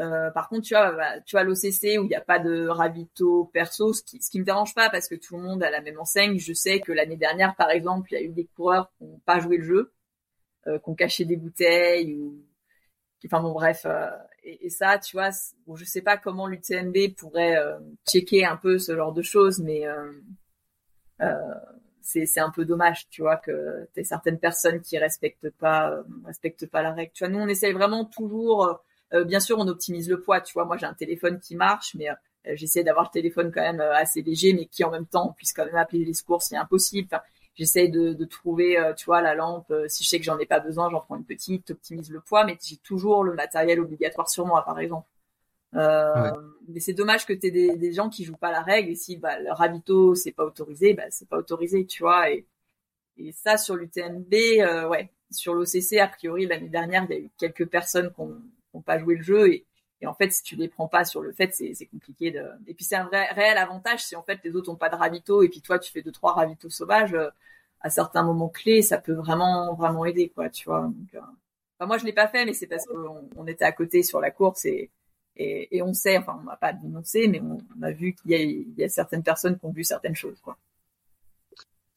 Euh, 0.00 0.30
par 0.30 0.48
contre, 0.48 0.62
tu 0.66 0.74
vois, 0.74 0.92
bah, 0.92 1.20
tu 1.20 1.36
vois 1.36 1.44
l'OCC 1.44 1.98
où 1.98 2.04
il 2.04 2.08
n'y 2.08 2.14
a 2.14 2.22
pas 2.22 2.38
de 2.38 2.66
ravito 2.68 3.50
perso, 3.52 3.92
ce 3.92 4.02
qui, 4.02 4.22
ce 4.22 4.30
qui 4.30 4.40
me 4.40 4.44
dérange 4.44 4.74
pas 4.74 4.88
parce 4.88 5.08
que 5.08 5.14
tout 5.14 5.36
le 5.36 5.42
monde 5.42 5.62
a 5.62 5.70
la 5.70 5.82
même 5.82 5.98
enseigne. 5.98 6.38
Je 6.38 6.52
sais 6.54 6.80
que 6.80 6.92
l'année 6.92 7.16
dernière, 7.16 7.54
par 7.54 7.70
exemple, 7.70 8.12
il 8.12 8.14
y 8.14 8.18
a 8.18 8.22
eu 8.24 8.32
des 8.32 8.46
coureurs 8.56 8.90
qui 8.96 9.04
n'ont 9.04 9.20
pas 9.26 9.40
joué 9.40 9.58
le 9.58 9.64
jeu, 9.64 9.92
euh, 10.66 10.78
qui 10.78 10.88
ont 10.88 10.94
caché 10.94 11.24
des 11.26 11.36
bouteilles 11.36 12.14
ou, 12.14 12.42
enfin 13.26 13.40
bon, 13.42 13.52
bref. 13.52 13.82
Euh, 13.84 14.08
et, 14.42 14.70
ça, 14.70 14.98
tu 14.98 15.16
vois, 15.16 15.30
bon, 15.66 15.76
je 15.76 15.84
sais 15.84 16.02
pas 16.02 16.16
comment 16.16 16.46
l'UTMB 16.46 17.14
pourrait 17.18 17.58
checker 18.10 18.46
un 18.46 18.56
peu 18.56 18.78
ce 18.78 18.96
genre 18.96 19.12
de 19.12 19.20
choses, 19.20 19.60
mais 19.60 19.84
c'est 22.00 22.40
un 22.40 22.50
peu 22.50 22.64
dommage, 22.64 23.06
tu 23.10 23.20
vois, 23.20 23.36
que 23.36 23.86
t'aies 23.92 24.04
certaines 24.04 24.38
personnes 24.38 24.80
qui 24.80 24.96
respectent 24.96 25.50
pas 25.50 26.02
respectent 26.24 26.66
pas 26.66 26.82
la 26.82 26.92
règle. 26.92 27.12
Tu 27.12 27.24
vois, 27.24 27.32
nous 27.32 27.38
on 27.40 27.48
essaye 27.48 27.74
vraiment 27.74 28.06
toujours 28.06 28.82
bien 29.24 29.40
sûr, 29.40 29.58
on 29.58 29.68
optimise 29.68 30.08
le 30.08 30.20
poids. 30.20 30.40
Tu 30.40 30.52
vois, 30.54 30.64
moi 30.64 30.76
j'ai 30.76 30.86
un 30.86 30.94
téléphone 30.94 31.40
qui 31.40 31.56
marche, 31.56 31.94
mais 31.94 32.08
euh, 32.10 32.14
j'essaie 32.54 32.84
d'avoir 32.84 33.06
le 33.06 33.10
téléphone 33.12 33.50
quand 33.52 33.62
même 33.62 33.80
euh, 33.80 33.94
assez 33.94 34.22
léger, 34.22 34.52
mais 34.52 34.66
qui 34.66 34.84
en 34.84 34.90
même 34.90 35.06
temps 35.06 35.32
puisse 35.36 35.52
quand 35.52 35.64
même 35.64 35.76
appeler 35.76 36.04
les 36.04 36.14
secours 36.14 36.42
c'est 36.42 36.56
impossible. 36.56 37.08
Enfin, 37.12 37.22
j'essaie 37.54 37.88
de, 37.88 38.12
de, 38.12 38.24
trouver, 38.24 38.78
tu 38.96 39.06
vois, 39.06 39.20
la 39.22 39.34
lampe. 39.34 39.72
si 39.88 40.04
je 40.04 40.08
sais 40.08 40.18
que 40.18 40.24
j'en 40.24 40.38
ai 40.38 40.46
pas 40.46 40.60
besoin, 40.60 40.90
j'en 40.90 41.00
prends 41.00 41.16
une 41.16 41.24
petite, 41.24 41.70
optimise 41.70 42.10
le 42.10 42.20
poids, 42.20 42.44
mais 42.44 42.56
j'ai 42.62 42.76
toujours 42.78 43.24
le 43.24 43.34
matériel 43.34 43.80
obligatoire 43.80 44.30
sur 44.30 44.46
moi, 44.46 44.64
par 44.64 44.78
exemple. 44.80 45.06
Euh, 45.74 46.32
Mais 46.68 46.80
c'est 46.80 46.94
dommage 46.94 47.26
que 47.26 47.32
tu 47.32 47.46
aies 47.46 47.50
des, 47.50 47.76
des, 47.76 47.92
gens 47.92 48.08
qui 48.08 48.24
jouent 48.24 48.36
pas 48.36 48.50
la 48.50 48.62
règle 48.62 48.90
et 48.90 48.94
si 48.96 49.16
bah, 49.16 49.38
le 49.38 49.52
ravito 49.52 50.14
c'est 50.14 50.32
pas 50.32 50.44
autorisé, 50.44 50.94
bah 50.94 51.04
c'est 51.10 51.28
pas 51.28 51.38
autorisé, 51.38 51.86
tu 51.86 52.02
vois. 52.02 52.30
Et, 52.30 52.46
et 53.18 53.32
ça 53.32 53.56
sur 53.56 53.76
l'UTMB, 53.76 54.32
euh, 54.32 54.88
ouais, 54.88 55.12
sur 55.30 55.54
l'OCC 55.54 55.98
a 56.00 56.08
priori 56.08 56.46
l'année 56.46 56.68
dernière 56.68 57.06
il 57.08 57.14
y 57.14 57.18
a 57.18 57.20
eu 57.20 57.30
quelques 57.38 57.66
personnes 57.66 58.12
qui 58.12 58.20
ont, 58.20 58.40
n'ont 58.74 58.82
pas 58.82 58.98
joué 58.98 59.16
le 59.16 59.22
jeu 59.22 59.52
et, 59.52 59.66
et, 60.00 60.06
en 60.06 60.14
fait 60.14 60.30
si 60.30 60.42
tu 60.42 60.56
les 60.56 60.68
prends 60.68 60.88
pas 60.88 61.04
sur 61.04 61.20
le 61.20 61.32
fait 61.32 61.52
c'est 61.52 61.86
compliqué 61.86 62.30
de 62.30 62.44
et 62.66 62.74
puis 62.74 62.84
c'est 62.84 62.96
un 62.96 63.04
vrai 63.04 63.26
réel 63.32 63.58
avantage 63.58 64.04
si 64.04 64.16
en 64.16 64.22
fait 64.22 64.40
les 64.44 64.54
autres 64.56 64.70
ont 64.70 64.76
pas 64.76 64.88
de 64.88 64.96
ravito 64.96 65.42
et 65.42 65.48
puis 65.48 65.60
toi 65.60 65.78
tu 65.78 65.92
fais 65.92 66.02
deux 66.02 66.12
trois 66.12 66.32
ravitaux 66.32 66.70
sauvages 66.70 67.14
euh, 67.14 67.28
à 67.80 67.90
certains 67.90 68.22
moments 68.22 68.48
clés 68.48 68.82
ça 68.82 68.98
peut 68.98 69.12
vraiment 69.12 69.74
vraiment 69.74 70.04
aider 70.04 70.28
quoi 70.28 70.50
tu 70.50 70.68
vois. 70.68 70.82
Donc 70.82 71.14
euh... 71.14 71.20
enfin, 71.78 71.86
moi 71.86 71.98
je 71.98 72.04
l'ai 72.04 72.12
pas 72.12 72.28
fait 72.28 72.44
mais 72.44 72.52
c'est 72.52 72.66
parce 72.66 72.86
qu'on 72.86 73.28
on 73.36 73.46
était 73.46 73.64
à 73.64 73.72
côté 73.72 74.02
sur 74.02 74.20
la 74.20 74.30
course 74.30 74.64
et 74.64 74.90
et, 75.36 75.76
et 75.76 75.82
on 75.82 75.94
sait 75.94 76.18
enfin 76.18 76.38
on 76.40 76.44
m'a 76.44 76.56
pas 76.56 76.72
dénoncé 76.72 77.28
mais 77.28 77.40
on, 77.40 77.58
on 77.78 77.82
a 77.82 77.92
vu 77.92 78.14
qu'il 78.14 78.30
y 78.30 78.34
a 78.34 78.38
il 78.38 78.74
y 78.76 78.84
a 78.84 78.88
certaines 78.88 79.22
personnes 79.22 79.58
qui 79.58 79.64
ont 79.64 79.72
vu 79.72 79.84
certaines 79.84 80.16
choses 80.16 80.40
quoi. 80.40 80.56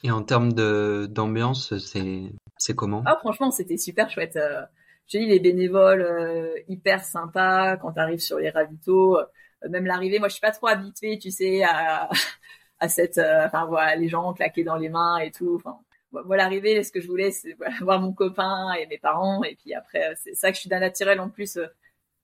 Et 0.02 0.10
en 0.10 0.22
termes 0.22 0.52
de 0.52 1.08
d'ambiance 1.10 1.76
c'est 1.78 2.30
c'est 2.58 2.74
comment? 2.74 3.02
Ah 3.06 3.16
franchement 3.20 3.50
c'était 3.50 3.78
super 3.78 4.10
chouette 4.10 4.36
euh, 4.36 4.62
j'ai 5.06 5.20
dit 5.20 5.26
les 5.26 5.40
bénévoles 5.40 6.02
euh, 6.02 6.54
hyper 6.68 7.04
sympas 7.04 7.76
quand 7.76 7.92
tu 7.92 8.00
arrives 8.00 8.20
sur 8.20 8.38
les 8.38 8.50
ravitaux 8.50 9.18
euh, 9.18 9.26
même 9.68 9.86
l'arrivée 9.86 10.18
moi 10.18 10.28
je 10.28 10.34
suis 10.34 10.40
pas 10.40 10.50
trop 10.52 10.68
habituée 10.68 11.18
tu 11.18 11.30
sais 11.30 11.62
à 11.64 12.08
à 12.80 12.88
cette 12.88 13.18
euh, 13.18 13.46
enfin 13.46 13.66
voilà 13.66 13.96
les 13.96 14.08
gens 14.08 14.32
claqués 14.34 14.64
dans 14.64 14.76
les 14.76 14.88
mains 14.88 15.18
et 15.18 15.30
tout. 15.30 15.56
Enfin 15.56 15.78
moi 16.12 16.36
l'arrivée 16.36 16.82
ce 16.84 16.92
que 16.92 17.00
je 17.00 17.08
voulais 17.08 17.30
c'est 17.30 17.56
voir 17.80 18.00
mon 18.00 18.12
copain 18.12 18.72
et 18.74 18.86
mes 18.86 18.98
parents. 18.98 19.42
Et 19.44 19.56
puis 19.56 19.74
après 19.74 20.14
c'est 20.16 20.34
ça 20.34 20.50
que 20.50 20.56
je 20.56 20.60
suis 20.62 20.70
d'un 20.70 20.80
naturel 20.80 21.20
en 21.20 21.30
plus 21.30 21.58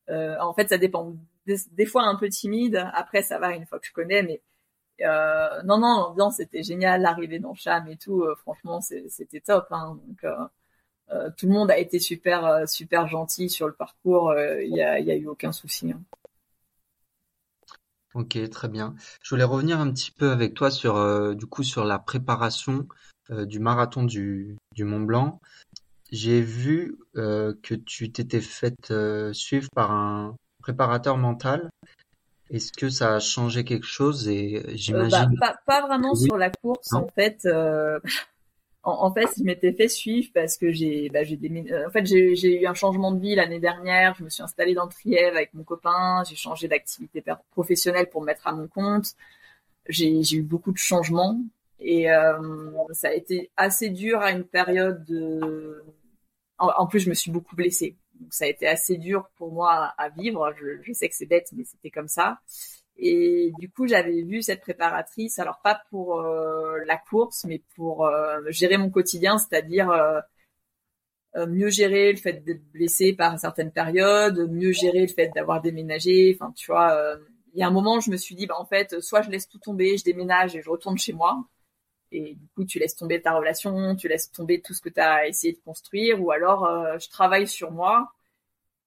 en 0.09 0.55
fait 0.55 0.69
ça 0.69 0.79
dépend. 0.79 1.15
Des, 1.47 1.87
fois 1.87 2.05
un 2.05 2.17
peu 2.17 2.29
timide. 2.29 2.85
Après 2.95 3.23
ça 3.23 3.39
va 3.39 3.53
une 3.53 3.67
fois 3.67 3.79
que 3.81 3.87
je 3.87 3.93
connais 3.93 4.23
mais 4.23 4.41
euh, 5.03 5.63
non 5.65 5.79
non 5.79 5.97
l'ambiance 6.01 6.37
c'était 6.37 6.63
génial 6.63 7.03
l'arrivée 7.03 7.39
dans 7.39 7.55
Cham 7.55 7.89
et 7.89 7.97
tout 7.97 8.25
franchement 8.43 8.81
c'était 8.81 9.41
top 9.41 9.67
hein, 9.71 9.99
donc 10.07 10.25
euh, 11.13 11.31
tout 11.37 11.47
le 11.47 11.53
monde 11.53 11.71
a 11.71 11.79
été 11.79 11.99
super 11.99 12.45
euh, 12.45 12.67
super 12.67 13.09
gentil 13.09 13.51
sur 13.51 13.67
le 13.67 13.73
parcours. 13.73 14.31
Euh, 14.31 14.63
il 14.63 14.75
y 14.75 14.83
a, 14.83 15.17
eu 15.17 15.27
aucun 15.27 15.53
souci. 15.53 15.93
Hein. 15.93 16.01
Ok, 18.15 18.39
très 18.51 18.69
bien. 18.69 18.95
Je 19.23 19.31
voulais 19.31 19.45
revenir 19.45 19.81
un 19.81 19.91
petit 19.93 20.11
peu 20.11 20.31
avec 20.31 20.55
toi 20.55 20.71
sur 20.71 21.37
du 21.37 21.47
coup 21.47 21.63
sur 21.63 21.85
la 21.85 22.01
préparation 22.01 22.89
du 23.29 23.61
marathon 23.61 24.03
du, 24.03 24.57
du 24.75 24.83
Mont 24.83 25.01
Blanc. 25.01 25.41
J'ai 26.11 26.41
vu 26.41 26.99
que 27.15 27.75
tu 27.87 28.11
t'étais 28.11 28.41
faite 28.41 28.93
suivre 29.33 29.69
par 29.77 29.93
un 29.93 30.35
préparateur 30.61 31.19
mental. 31.19 31.71
Est-ce 32.51 32.73
que 32.73 32.89
ça 32.89 33.15
a 33.15 33.21
changé 33.21 33.63
quelque 33.63 33.87
chose? 33.87 34.27
Et 34.27 34.65
j'imagine 34.77 35.37
bah, 35.39 35.55
pas, 35.65 35.81
pas, 35.81 35.87
vraiment 35.87 36.11
oui. 36.15 36.25
sur 36.25 36.37
la 36.37 36.51
course 36.51 36.91
non. 36.91 37.05
en 37.05 37.09
fait. 37.15 37.47
En, 38.83 39.13
fait, 39.13 39.29
je 39.37 39.45
m'étais 39.45 39.73
fait 39.73 39.89
suivre 39.89 40.31
parce 40.33 40.57
que 40.57 40.73
j'ai, 40.73 41.11
bah, 41.11 41.21
euh, 41.21 42.05
j'ai 42.05 42.63
eu 42.63 42.67
un 42.67 42.75
changement 42.75 43.13
de 43.13 43.21
vie 43.21 43.35
l'année 43.35 43.61
dernière. 43.61 44.15
Je 44.15 44.25
me 44.25 44.31
suis 44.31 44.43
installée 44.43 44.75
dans 44.75 44.89
Trièvre 44.89 45.37
avec 45.37 45.53
mon 45.53 45.65
copain. 45.65 46.23
J'ai 46.29 46.37
changé 46.37 46.67
d'activité 46.67 47.23
professionnelle 47.51 48.09
pour 48.09 48.23
me 48.23 48.27
mettre 48.27 48.47
à 48.47 48.53
mon 48.53 48.69
compte. 48.69 49.15
J'ai 49.89 50.19
eu 50.33 50.43
beaucoup 50.43 50.73
de 50.73 50.79
changements 50.79 51.39
et 51.79 52.11
euh, 52.11 52.71
ça 52.93 53.09
a 53.09 53.13
été 53.13 53.51
assez 53.57 53.91
dur 53.91 54.21
à 54.21 54.31
une 54.31 54.45
période 54.45 55.05
de. 55.05 55.85
En, 56.59 56.87
plus, 56.87 57.01
je 57.01 57.09
me 57.09 57.15
suis 57.15 57.31
beaucoup 57.31 57.57
blessée. 57.57 57.97
Donc, 58.21 58.35
ça 58.35 58.45
a 58.45 58.49
été 58.49 58.67
assez 58.67 58.99
dur 58.99 59.31
pour 59.37 59.51
moi 59.53 59.95
à, 59.97 60.09
vivre. 60.11 60.55
Je 60.83 60.93
sais 60.93 61.09
que 61.09 61.15
c'est 61.15 61.27
bête, 61.27 61.49
mais 61.57 61.65
c'était 61.65 61.91
comme 61.91 62.09
ça. 62.09 62.39
Et 63.03 63.53
du 63.59 63.71
coup, 63.71 63.87
j'avais 63.87 64.23
vu 64.23 64.43
cette 64.43 64.61
préparatrice, 64.61 65.39
alors 65.39 65.61
pas 65.63 65.81
pour 65.89 66.21
euh, 66.21 66.79
la 66.87 66.99
course, 66.99 67.45
mais 67.47 67.63
pour 67.75 68.05
euh, 68.07 68.43
gérer 68.51 68.77
mon 68.77 68.91
quotidien, 68.91 69.39
c'est-à-dire 69.39 69.91
euh, 69.91 70.21
mieux 71.47 71.71
gérer 71.71 72.13
le 72.13 72.19
fait 72.19 72.45
d'être 72.45 72.63
blessé 72.73 73.15
par 73.15 73.39
certaines 73.39 73.73
périodes, 73.73 74.51
mieux 74.51 74.73
gérer 74.73 75.01
le 75.01 75.09
fait 75.09 75.31
d'avoir 75.35 75.63
déménagé. 75.63 76.37
Enfin, 76.39 76.53
tu 76.55 76.71
vois, 76.71 76.95
il 77.55 77.61
y 77.61 77.63
a 77.63 77.69
un 77.69 77.71
moment, 77.71 78.01
je 78.01 78.11
me 78.11 78.17
suis 78.19 78.35
dit, 78.35 78.47
bah, 78.47 78.57
en 78.59 78.67
fait, 78.67 79.01
soit 79.01 79.23
je 79.23 79.31
laisse 79.31 79.49
tout 79.49 79.59
tomber, 79.59 79.97
je 79.97 80.05
déménage 80.05 80.55
et 80.57 80.63
je 80.63 80.69
retourne 80.69 80.99
chez 80.99 81.15
moi. 81.15 81.43
Et 82.13 82.35
du 82.35 82.49
coup, 82.55 82.65
tu 82.65 82.79
laisses 82.79 82.97
tomber 82.97 83.23
ta 83.23 83.33
relation, 83.33 83.97
tu 83.97 84.09
laisses 84.09 84.31
tomber 84.31 84.61
tout 84.61 84.75
ce 84.75 84.83
que 84.83 84.89
tu 84.91 85.01
as 85.01 85.27
essayé 85.29 85.55
de 85.55 85.61
construire, 85.61 86.23
ou 86.23 86.33
alors 86.33 86.69
je 86.99 87.09
travaille 87.09 87.47
sur 87.49 87.71
moi 87.71 88.13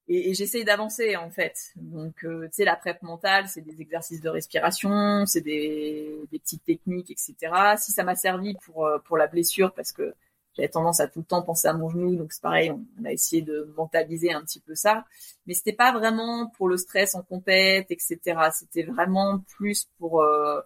et, 0.08 0.30
et 0.30 0.34
j'essaye 0.34 0.66
d'avancer 0.66 1.16
en 1.16 1.30
fait. 1.30 1.72
Donc, 1.76 2.24
euh, 2.24 2.46
tu 2.48 2.56
sais, 2.56 2.66
la 2.66 2.76
prep 2.76 3.02
mentale, 3.04 3.48
c'est 3.48 3.62
des 3.62 3.82
exercices 3.82 4.22
de 4.22 4.30
respiration, 4.30 5.26
c'est 5.26 5.42
des, 5.42 6.20
petites 6.32 6.64
techniques, 6.66 7.12
etc. 7.12 7.36
Si 7.78 7.92
ça 7.92 8.04
m'a 8.04 8.16
servi 8.16 8.56
pour 8.66 8.86
euh, 8.86 9.00
pour 9.00 9.18
la 9.18 9.28
blessure, 9.28 9.74
parce 9.74 9.92
que 9.94 10.14
j'avais 10.56 10.70
tendance 10.70 11.00
à 11.00 11.08
tout 11.08 11.20
le 11.20 11.26
temps 11.26 11.42
penser 11.42 11.68
à 11.68 11.74
mon 11.74 11.90
genou, 11.90 12.16
donc 12.16 12.34
c'est 12.34 12.42
pareil, 12.42 12.72
on, 12.72 13.06
a 13.06 13.12
essayé 13.12 13.42
de 13.42 13.74
mentaliser 13.78 14.34
un 14.34 14.42
petit 14.42 14.60
peu 14.60 14.76
ça, 14.76 15.06
mais 15.48 15.54
c'était 15.54 15.74
pas 15.74 15.94
vraiment 15.94 16.48
pour 16.58 16.68
le 16.68 16.78
stress 16.78 17.16
en 17.16 17.24
compète, 17.24 17.90
etc. 17.90 18.20
C'était 18.54 18.84
vraiment 18.84 19.40
plus 19.58 19.88
pour 20.00 20.22
euh, 20.22 20.62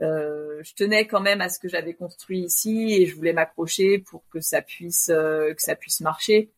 je 0.00 0.74
tenais 0.74 1.06
quand 1.06 1.20
même 1.20 1.40
à 1.40 1.48
ce 1.48 1.58
que 1.60 1.68
j'avais 1.68 1.94
construit 1.94 2.40
ici 2.40 2.94
et 2.94 3.06
je 3.06 3.14
voulais 3.14 3.32
m'accrocher 3.32 3.98
pour 3.98 4.22
que 4.30 4.40
ça 4.40 4.62
puisse 4.62 5.06
que 5.08 5.54
ça 5.58 5.76
puisse 5.76 6.00
marcher 6.00 6.50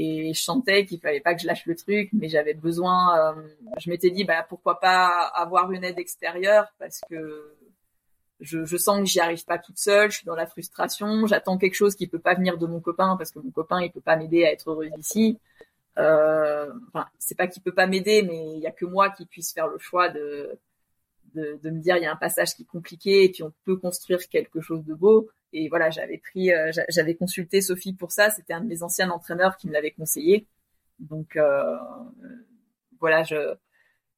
et 0.00 0.32
je 0.32 0.40
sentais 0.40 0.86
qu'il 0.86 1.00
fallait 1.00 1.20
pas 1.20 1.34
que 1.34 1.42
je 1.42 1.46
lâche 1.48 1.66
le 1.66 1.74
truc, 1.74 2.10
mais 2.12 2.28
j'avais 2.28 2.54
besoin. 2.54 3.18
Euh, 3.18 3.42
je 3.78 3.90
m'étais 3.90 4.10
dit, 4.10 4.22
bah 4.22 4.46
pourquoi 4.48 4.78
pas 4.78 5.08
avoir 5.34 5.72
une 5.72 5.82
aide 5.82 5.98
extérieure 5.98 6.72
parce 6.78 7.00
que 7.10 7.52
je, 8.38 8.76
sens 8.76 9.00
que 9.00 9.06
j'y 9.06 9.18
arrive 9.18 9.44
pas 9.44 9.58
toute 9.58 9.78
seule, 9.78 10.12
je 10.12 10.18
suis 10.18 10.24
dans 10.24 10.36
la 10.36 10.46
frustration, 10.46 11.26
j'attends 11.26 11.58
quelque 11.58 11.74
chose 11.74 11.96
qui 11.96 12.06
peut 12.06 12.20
pas 12.20 12.34
venir 12.34 12.58
de 12.58 12.66
mon 12.66 12.78
copain 12.78 13.16
parce 13.16 13.32
que 13.32 13.40
mon 13.40 13.50
copain 13.50 13.82
il 13.82 13.90
peut 13.90 14.00
pas 14.00 14.14
m'aider 14.14 14.44
à 14.44 14.52
être 14.52 14.70
heureuse 14.70 14.92
ici. 14.98 15.40
Euh, 15.98 16.72
enfin, 16.94 17.08
c'est 17.18 17.36
pas 17.36 17.48
qu'il 17.48 17.60
peut 17.64 17.74
pas 17.74 17.88
m'aider, 17.88 18.22
mais 18.22 18.52
il 18.54 18.60
y 18.60 18.68
a 18.68 18.70
que 18.70 18.84
moi 18.84 19.10
qui 19.10 19.26
puisse 19.26 19.52
faire 19.52 19.66
le 19.66 19.78
choix 19.78 20.10
de, 20.10 20.60
de, 21.34 21.58
de 21.60 21.70
me 21.70 21.80
dire 21.80 21.96
il 21.96 22.04
y 22.04 22.06
a 22.06 22.12
un 22.12 22.16
passage 22.16 22.54
qui 22.54 22.62
est 22.62 22.66
compliqué 22.66 23.24
et 23.24 23.30
puis 23.30 23.42
on 23.42 23.52
peut 23.64 23.76
construire 23.76 24.20
quelque 24.28 24.60
chose 24.60 24.84
de 24.84 24.94
beau. 24.94 25.28
Et 25.52 25.68
voilà, 25.68 25.90
j'avais 25.90 26.18
pris, 26.18 26.52
euh, 26.52 26.70
j'avais 26.88 27.14
consulté 27.14 27.60
Sophie 27.60 27.94
pour 27.94 28.12
ça. 28.12 28.30
C'était 28.30 28.52
un 28.52 28.60
de 28.60 28.66
mes 28.66 28.82
anciens 28.82 29.10
entraîneurs 29.10 29.56
qui 29.56 29.66
me 29.66 29.72
l'avait 29.72 29.92
conseillé. 29.92 30.46
Donc 30.98 31.36
euh, 31.36 31.76
voilà, 33.00 33.24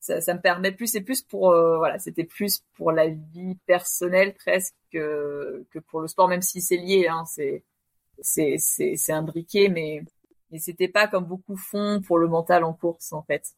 ça, 0.00 0.20
ça, 0.20 0.34
me 0.34 0.40
permet 0.40 0.72
plus, 0.72 0.88
c'est 0.88 1.02
plus 1.02 1.22
pour, 1.22 1.50
euh, 1.50 1.76
voilà, 1.78 1.98
c'était 1.98 2.24
plus 2.24 2.62
pour 2.74 2.90
la 2.92 3.08
vie 3.08 3.56
personnelle 3.66 4.34
presque 4.34 4.74
que, 4.92 5.66
que 5.70 5.78
pour 5.78 6.00
le 6.00 6.08
sport, 6.08 6.28
même 6.28 6.42
si 6.42 6.60
c'est 6.60 6.76
lié. 6.76 7.06
Hein, 7.08 7.24
c'est 7.26 7.64
c'est 8.22 8.56
c'est 8.58 8.96
c'est 8.96 9.12
imbriqué, 9.12 9.68
mais 9.68 10.02
mais 10.50 10.58
c'était 10.58 10.88
pas 10.88 11.06
comme 11.06 11.24
beaucoup 11.24 11.56
font 11.56 12.00
pour 12.02 12.18
le 12.18 12.28
mental 12.28 12.64
en 12.64 12.72
course 12.72 13.12
en 13.12 13.22
fait. 13.22 13.54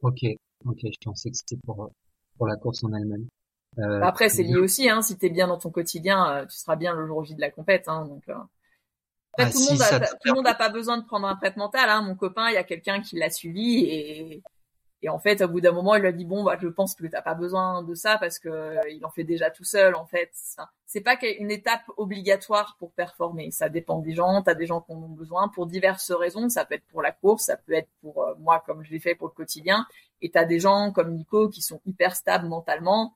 Ok, 0.00 0.20
ok, 0.64 0.78
je 0.82 0.98
pensais 1.04 1.30
que 1.30 1.36
c'était 1.36 1.60
pour 1.64 1.90
pour 2.36 2.46
la 2.46 2.56
course 2.56 2.82
en 2.84 2.92
elle-même. 2.94 3.28
Euh, 3.78 4.00
Après, 4.02 4.28
c'est 4.28 4.42
lié 4.42 4.56
aussi, 4.56 4.88
hein, 4.88 5.02
si 5.02 5.16
t'es 5.16 5.30
bien 5.30 5.48
dans 5.48 5.58
ton 5.58 5.70
quotidien, 5.70 6.30
euh, 6.30 6.46
tu 6.46 6.56
seras 6.58 6.76
bien 6.76 6.94
le 6.94 7.06
jour 7.06 7.24
J 7.24 7.34
de 7.34 7.40
la 7.40 7.50
compète. 7.50 7.88
Hein, 7.88 8.04
donc, 8.04 8.28
euh. 8.28 8.34
ah, 9.38 9.50
tout, 9.50 9.58
le 9.58 9.72
monde 9.72 9.82
a, 9.82 10.00
tout 10.00 10.16
le 10.26 10.34
monde 10.34 10.44
n'a 10.44 10.54
pas 10.54 10.68
besoin 10.68 10.98
de 10.98 11.04
prendre 11.04 11.26
un 11.26 11.36
prêt 11.36 11.52
mental. 11.56 11.88
Hein. 11.88 12.02
Mon 12.02 12.14
copain, 12.14 12.48
il 12.50 12.54
y 12.54 12.58
a 12.58 12.64
quelqu'un 12.64 13.00
qui 13.00 13.16
l'a 13.16 13.30
suivi 13.30 13.84
et, 13.84 14.42
et 15.00 15.08
en 15.08 15.18
fait, 15.18 15.40
au 15.40 15.48
bout 15.48 15.62
d'un 15.62 15.72
moment, 15.72 15.94
il 15.94 16.02
lui 16.02 16.08
a 16.08 16.12
dit 16.12 16.26
bon, 16.26 16.44
bah, 16.44 16.58
je 16.60 16.68
pense 16.68 16.94
que 16.94 17.06
t'as 17.06 17.22
pas 17.22 17.34
besoin 17.34 17.82
de 17.82 17.94
ça 17.94 18.18
parce 18.18 18.38
que 18.38 18.76
il 18.90 19.04
en 19.06 19.10
fait 19.10 19.24
déjà 19.24 19.50
tout 19.50 19.64
seul. 19.64 19.94
En 19.94 20.04
fait, 20.04 20.30
c'est 20.84 21.00
pas 21.00 21.16
une 21.40 21.50
étape 21.50 21.82
obligatoire 21.96 22.76
pour 22.78 22.92
performer. 22.92 23.50
Ça 23.52 23.70
dépend 23.70 24.00
des 24.00 24.12
gens. 24.12 24.42
T'as 24.42 24.54
des 24.54 24.66
gens 24.66 24.82
qui 24.82 24.92
en 24.92 24.96
ont 24.96 25.08
besoin 25.08 25.48
pour 25.48 25.66
diverses 25.66 26.12
raisons. 26.12 26.50
Ça 26.50 26.66
peut 26.66 26.74
être 26.74 26.86
pour 26.88 27.00
la 27.00 27.10
course, 27.10 27.44
ça 27.44 27.56
peut 27.56 27.72
être 27.72 27.88
pour 28.02 28.36
moi 28.38 28.62
comme 28.66 28.84
je 28.84 28.90
l'ai 28.90 29.00
fait 29.00 29.14
pour 29.14 29.28
le 29.28 29.32
quotidien. 29.32 29.86
Et 30.20 30.30
t'as 30.30 30.44
des 30.44 30.60
gens 30.60 30.92
comme 30.92 31.14
Nico 31.14 31.48
qui 31.48 31.62
sont 31.62 31.80
hyper 31.86 32.14
stables 32.14 32.46
mentalement 32.46 33.14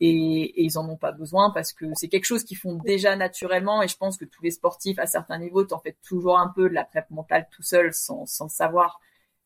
et, 0.00 0.60
et, 0.60 0.64
ils 0.64 0.78
en 0.78 0.88
ont 0.88 0.96
pas 0.96 1.12
besoin 1.12 1.50
parce 1.50 1.72
que 1.72 1.86
c'est 1.94 2.08
quelque 2.08 2.24
chose 2.24 2.44
qu'ils 2.44 2.56
font 2.56 2.74
déjà 2.74 3.16
naturellement. 3.16 3.82
Et 3.82 3.88
je 3.88 3.96
pense 3.96 4.16
que 4.16 4.24
tous 4.24 4.42
les 4.42 4.50
sportifs 4.50 4.98
à 4.98 5.06
certains 5.06 5.38
niveaux 5.38 5.64
t'en 5.64 5.78
fais 5.80 5.96
toujours 6.02 6.38
un 6.38 6.48
peu 6.48 6.68
de 6.68 6.74
la 6.74 6.84
prep 6.84 7.08
mentale 7.10 7.48
tout 7.50 7.62
seul 7.62 7.92
sans, 7.92 8.26
sans 8.26 8.48
savoir. 8.48 9.00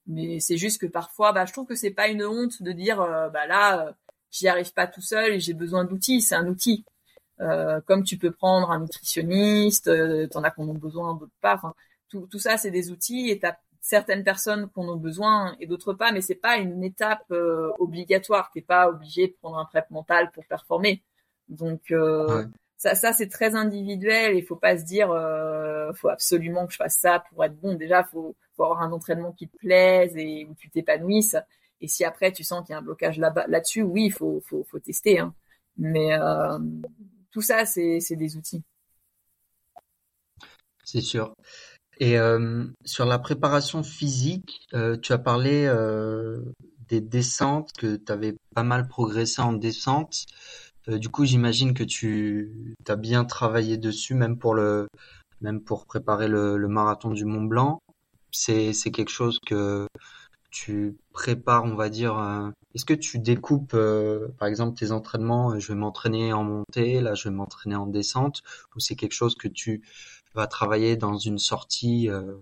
Mais 0.07 0.41
c'est 0.41 0.59
juste 0.59 0.81
que 0.81 0.87
parfois 0.87 1.33
bah 1.33 1.47
je 1.47 1.53
trouve 1.53 1.67
que 1.67 1.75
c'est 1.75 1.91
pas 1.91 2.09
une 2.09 2.25
honte 2.25 2.63
de 2.63 2.73
dire 2.73 3.01
euh, 3.01 3.29
bah 3.31 3.47
là 3.47 3.89
euh, 3.89 3.93
j'y 4.31 4.49
arrive 4.49 4.73
pas 4.75 4.87
tout 4.87 5.01
seul 5.01 5.33
et 5.35 5.41
j'ai 5.41 5.55
besoin 5.55 5.85
d'outils. 5.85 6.21
C'est 6.21 6.35
un 6.37 6.47
outil. 6.47 6.85
Euh, 7.41 7.81
comme 7.87 8.05
tu 8.05 8.17
peux 8.19 8.31
prendre 8.31 8.71
un 8.71 8.81
nutritionniste 8.81 9.89
euh, 9.89 10.29
t'en 10.29 10.45
as 10.45 10.51
qu'on 10.53 10.71
a 10.71 10.79
besoin 10.79 11.15
d'autres 11.15 11.33
pas. 11.41 11.55
Enfin 11.57 11.75
tout, 12.09 12.29
tout 12.31 12.39
ça 12.39 12.57
c'est 12.59 12.71
des 12.71 12.91
outils 12.93 13.31
et 13.31 13.39
t'as 13.41 13.57
certaines 13.85 14.25
personnes 14.25 14.71
qu'on 14.71 14.91
a 14.91 14.97
besoin 14.97 15.57
et 15.61 15.67
d'autres 15.67 15.93
pas, 15.93 16.11
mais 16.11 16.23
c'est 16.23 16.35
pas 16.35 16.57
une 16.57 16.83
étape 16.83 17.27
euh, 17.31 17.71
obligatoire. 17.79 18.51
T'es 18.51 18.63
pas 18.63 18.89
obligé 18.89 19.29
de 19.29 19.35
prendre 19.35 19.59
un 19.59 19.67
prep 19.67 19.91
mental 19.91 20.31
pour 20.33 20.47
performer. 20.47 21.03
Donc 21.51 21.91
euh, 21.91 22.47
ça, 22.79 22.95
ça 22.95 23.13
c'est 23.13 23.29
très 23.29 23.55
individuel. 23.55 24.39
Il 24.39 24.43
faut 24.43 24.57
pas 24.57 24.79
se 24.79 24.85
dire, 24.85 25.11
euh, 25.11 25.93
faut 25.93 26.09
absolument 26.09 26.67
que 26.67 26.73
je 26.73 26.79
fasse 26.79 26.97
ça 26.97 27.23
pour 27.29 27.45
être 27.45 27.61
bon. 27.61 27.75
Déjà, 27.75 28.05
faut, 28.05 28.35
faut 28.57 28.65
avoir 28.65 28.81
un 28.81 28.91
entraînement 28.91 29.33
qui 29.33 29.49
te 29.49 29.57
plaise 29.59 30.17
et 30.17 30.47
où 30.47 30.55
tu 30.55 30.71
t'épanouisses. 30.71 31.37
Et 31.83 31.87
si 31.87 32.07
après 32.07 32.33
tu 32.33 32.43
sens 32.43 32.65
qu'il 32.65 32.73
y 32.73 32.77
a 32.77 32.79
un 32.79 32.83
blocage 32.83 33.19
là-bas, 33.19 33.45
là-dessus, 33.49 33.83
oui, 33.83 34.07
il 34.07 34.13
faut, 34.13 34.41
faut, 34.47 34.65
faut 34.65 34.79
tester. 34.79 35.19
Hein. 35.19 35.35
Mais 35.77 36.15
euh, 36.15 36.59
tout 37.33 37.43
ça, 37.43 37.67
c'est, 37.67 38.01
c'est 38.01 38.17
des 38.17 38.39
outils. 38.39 38.63
C'est 40.85 41.03
sûr. 41.03 41.35
Et 41.99 42.19
euh, 42.19 42.65
sur 42.85 43.05
la 43.05 43.19
préparation 43.19 43.83
physique, 43.83 44.67
euh, 44.75 44.97
tu 44.97 45.13
as 45.13 45.19
parlé 45.19 45.67
euh, 45.67 46.41
des 46.89 47.01
descentes, 47.01 47.73
que 47.73 47.97
tu 47.97 48.13
avais 48.13 48.37
pas 48.55 48.63
mal 48.65 48.89
progressé 48.89 49.43
en 49.43 49.53
descente. 49.53 50.27
du 50.89 51.09
coup, 51.09 51.25
j'imagine 51.25 51.73
que 51.75 51.85
tu 51.85 52.77
as 52.89 52.97
bien 52.97 53.25
travaillé 53.25 53.79
dessus, 53.79 54.15
même 54.15 54.39
pour 54.39 54.55
le, 54.55 54.89
même 55.41 55.61
pour 55.63 55.87
préparer 55.87 56.29
le, 56.29 56.57
le 56.57 56.69
marathon 56.69 57.11
du 57.11 57.25
Mont 57.25 57.45
Blanc. 57.45 57.81
C'est 58.33 58.73
quelque 58.93 59.11
chose 59.11 59.39
que 59.47 59.87
tu 60.51 60.97
prépares, 61.13 61.65
on 61.65 61.77
va 61.77 61.89
dire. 61.89 62.53
Est-ce 62.75 62.85
que 62.85 62.95
tu 62.95 63.19
découpes, 63.19 63.77
par 64.39 64.49
exemple, 64.49 64.77
tes 64.77 64.91
entraînements 64.91 65.59
Je 65.59 65.69
vais 65.69 65.79
m'entraîner 65.79 66.33
en 66.33 66.45
montée, 66.45 67.01
là, 67.01 67.15
je 67.15 67.29
vais 67.29 67.35
m'entraîner 67.35 67.77
en 67.77 67.87
descente, 67.87 68.43
ou 68.77 68.81
c'est 68.81 68.97
quelque 68.97 69.15
chose 69.15 69.37
que 69.37 69.49
tu 69.49 69.83
va 70.35 70.47
travailler 70.47 70.97
dans 70.97 71.17
une 71.17 71.39
sortie 71.39 72.11
euh... 72.11 72.35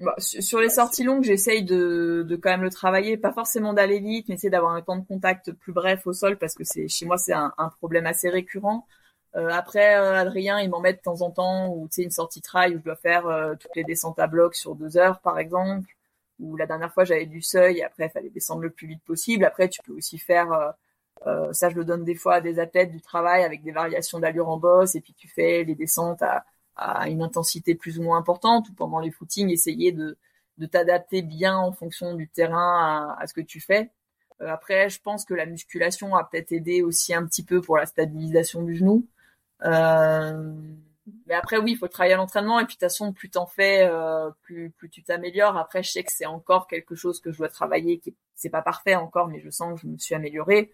bah, 0.00 0.14
Sur 0.18 0.60
les 0.60 0.70
sorties 0.70 1.04
longues, 1.04 1.24
j'essaye 1.24 1.64
de, 1.64 2.24
de 2.26 2.36
quand 2.36 2.50
même 2.50 2.62
le 2.62 2.70
travailler, 2.70 3.16
pas 3.16 3.32
forcément 3.32 3.72
d'aller 3.72 3.98
vite, 3.98 4.28
mais 4.28 4.36
essayer 4.36 4.50
d'avoir 4.50 4.72
un 4.72 4.82
temps 4.82 4.96
de 4.96 5.04
contact 5.04 5.52
plus 5.52 5.72
bref 5.72 6.06
au 6.06 6.12
sol 6.12 6.38
parce 6.38 6.54
que 6.54 6.64
c'est 6.64 6.88
chez 6.88 7.04
moi 7.06 7.18
c'est 7.18 7.32
un, 7.32 7.52
problème 7.78 8.06
assez 8.06 8.28
récurrent. 8.28 8.86
Euh, 9.36 9.50
après, 9.50 9.96
euh, 9.96 10.14
Adrien, 10.14 10.58
il 10.60 10.70
m'en 10.70 10.80
met 10.80 10.94
de 10.94 11.00
temps 11.00 11.20
en 11.20 11.30
temps, 11.30 11.68
ou 11.68 11.86
tu 11.88 11.96
sais 11.96 12.02
une 12.02 12.10
sortie 12.10 12.40
trail 12.40 12.74
où 12.74 12.78
je 12.78 12.84
dois 12.84 12.96
faire 12.96 13.24
toutes 13.60 13.76
les 13.76 13.84
descentes 13.84 14.18
à 14.18 14.26
bloc 14.26 14.54
sur 14.54 14.74
deux 14.74 14.96
heures, 14.96 15.20
par 15.20 15.38
exemple. 15.38 15.88
Ou 16.40 16.56
la 16.56 16.66
dernière 16.66 16.92
fois, 16.92 17.04
j'avais 17.04 17.26
du 17.26 17.42
seuil, 17.42 17.78
et 17.78 17.84
après, 17.84 18.06
il 18.06 18.10
fallait 18.10 18.30
descendre 18.30 18.62
le 18.62 18.70
plus 18.70 18.86
vite 18.86 19.02
possible. 19.04 19.44
Après, 19.44 19.68
tu 19.68 19.82
peux 19.82 19.92
aussi 19.92 20.18
faire 20.18 20.74
ça, 21.52 21.68
je 21.68 21.74
le 21.74 21.84
donne 21.84 22.04
des 22.04 22.14
fois 22.14 22.36
à 22.36 22.40
des 22.40 22.58
athlètes 22.58 22.90
du 22.90 23.02
travail 23.02 23.42
avec 23.42 23.62
des 23.62 23.72
variations 23.72 24.18
d'allure 24.20 24.48
en 24.48 24.56
bosse, 24.56 24.94
et 24.94 25.00
puis 25.00 25.14
tu 25.14 25.28
fais 25.28 25.64
les 25.64 25.74
descentes 25.74 26.22
à, 26.22 26.44
à 26.78 27.08
une 27.08 27.22
intensité 27.22 27.74
plus 27.74 27.98
ou 27.98 28.02
moins 28.02 28.18
importante 28.18 28.68
ou 28.68 28.72
pendant 28.72 29.00
les 29.00 29.10
footings 29.10 29.50
essayer 29.50 29.92
de, 29.92 30.16
de 30.58 30.66
t'adapter 30.66 31.22
bien 31.22 31.56
en 31.56 31.72
fonction 31.72 32.14
du 32.14 32.28
terrain 32.28 33.16
à, 33.18 33.26
ce 33.26 33.34
que 33.34 33.40
tu 33.40 33.60
fais. 33.60 33.90
Euh, 34.40 34.48
après, 34.48 34.88
je 34.88 35.00
pense 35.00 35.24
que 35.24 35.34
la 35.34 35.46
musculation 35.46 36.14
a 36.14 36.24
peut-être 36.24 36.52
aidé 36.52 36.82
aussi 36.82 37.14
un 37.14 37.26
petit 37.26 37.44
peu 37.44 37.60
pour 37.60 37.76
la 37.76 37.86
stabilisation 37.86 38.62
du 38.62 38.76
genou. 38.76 39.06
Euh, 39.64 40.52
mais 41.26 41.34
après, 41.34 41.58
oui, 41.58 41.72
il 41.72 41.76
faut 41.76 41.88
travailler 41.88 42.14
à 42.14 42.18
l'entraînement 42.18 42.60
et 42.60 42.64
puis 42.64 42.74
de 42.74 42.80
toute 42.80 42.88
façon, 42.88 43.12
plus 43.12 43.30
t'en 43.30 43.46
fais, 43.46 43.88
euh, 43.88 44.30
plus 44.42 44.72
tu 44.90 45.02
t'améliores. 45.02 45.56
Après, 45.56 45.82
je 45.82 45.90
sais 45.90 46.04
que 46.04 46.12
c'est 46.12 46.26
encore 46.26 46.66
quelque 46.68 46.94
chose 46.94 47.20
que 47.20 47.32
je 47.32 47.38
dois 47.38 47.48
travailler, 47.48 47.98
qui 47.98 48.14
c'est 48.34 48.50
pas 48.50 48.62
parfait 48.62 48.94
encore, 48.94 49.28
mais 49.28 49.40
je 49.40 49.50
sens 49.50 49.74
que 49.74 49.80
je 49.80 49.86
me 49.92 49.98
suis 49.98 50.14
améliorée. 50.14 50.72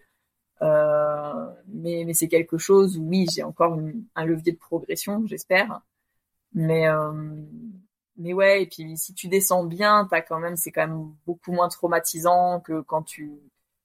Mais 0.61 2.13
c'est 2.13 2.27
quelque 2.27 2.57
chose 2.57 2.97
où 2.97 3.03
oui, 3.07 3.27
j'ai 3.33 3.43
encore 3.43 3.77
un 4.15 4.25
levier 4.25 4.51
de 4.51 4.57
progression, 4.57 5.25
j'espère. 5.25 5.81
Mais 6.55 6.87
euh, 6.87 7.11
mais 8.17 8.33
ouais, 8.33 8.63
et 8.63 8.65
puis 8.65 8.97
si 8.97 9.13
tu 9.13 9.27
descends 9.27 9.65
bien, 9.65 10.07
t'as 10.09 10.21
quand 10.21 10.39
même 10.39 10.55
c'est 10.55 10.71
quand 10.71 10.87
même 10.87 11.13
beaucoup 11.27 11.51
moins 11.51 11.69
traumatisant 11.69 12.61
que 12.61 12.81
quand 12.81 13.03
tu 13.03 13.31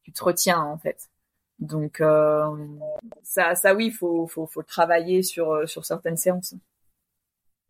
tu 0.02 0.12
te 0.12 0.24
retiens 0.24 0.60
en 0.60 0.78
fait. 0.78 1.10
Donc 1.58 2.00
euh, 2.00 2.56
ça 3.22 3.54
ça 3.56 3.74
oui, 3.74 3.90
faut 3.90 4.26
faut 4.28 4.46
faut 4.46 4.62
travailler 4.62 5.22
sur 5.22 5.68
sur 5.68 5.84
certaines 5.84 6.16
séances. 6.16 6.54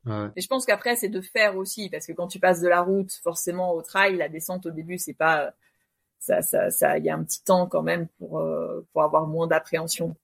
Ouais. 0.05 0.29
Et 0.37 0.41
je 0.43 0.49
pense 0.49 0.67
qu'après 0.67 0.97
c'est 0.97 1.09
de 1.09 1.21
faire 1.23 1.57
aussi 1.57 1.89
parce 1.89 2.07
que 2.07 2.13
quand 2.13 2.29
tu 2.29 2.39
passes 2.39 2.61
de 2.61 2.69
la 2.69 2.83
route 2.83 3.13
forcément 3.23 3.73
au 3.73 3.83
trail, 3.83 4.17
la 4.17 4.29
descente 4.29 4.67
au 4.67 4.71
début 4.71 4.99
c'est 4.99 5.15
pas 5.15 5.55
ça, 6.21 6.43
ça, 6.43 6.71
ça, 6.71 6.99
il 6.99 7.05
y 7.05 7.11
a 7.11 7.17
un 7.17 7.25
petit 7.25 7.43
temps 7.43 7.67
quand 7.67 7.83
même 7.83 8.07
pour 8.19 8.39
euh, 8.39 8.87
pour 8.93 9.03
avoir 9.03 9.27
moins 9.27 9.47
d'appréhension. 9.47 10.15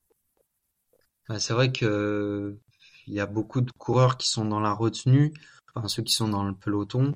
c'est 1.39 1.55
vrai 1.55 1.72
que 1.72 2.59
il 3.07 3.15
y 3.15 3.21
a 3.21 3.27
beaucoup 3.27 3.61
de 3.61 3.71
coureurs 3.73 4.17
qui 4.17 4.29
sont 4.29 4.45
dans 4.45 4.61
la 4.61 4.73
retenue, 4.73 5.33
enfin 5.75 5.89
ceux 5.89 6.03
qui 6.03 6.13
sont 6.13 6.29
dans 6.29 6.45
le 6.45 6.55
peloton, 6.55 7.15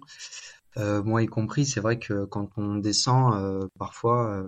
euh, 0.77 1.03
moi 1.03 1.23
y 1.23 1.27
compris. 1.27 1.67
C'est 1.67 1.81
vrai 1.81 1.99
que 1.99 2.25
quand 2.25 2.51
on 2.57 2.77
descend, 2.77 3.35
euh, 3.35 3.69
parfois 3.79 4.47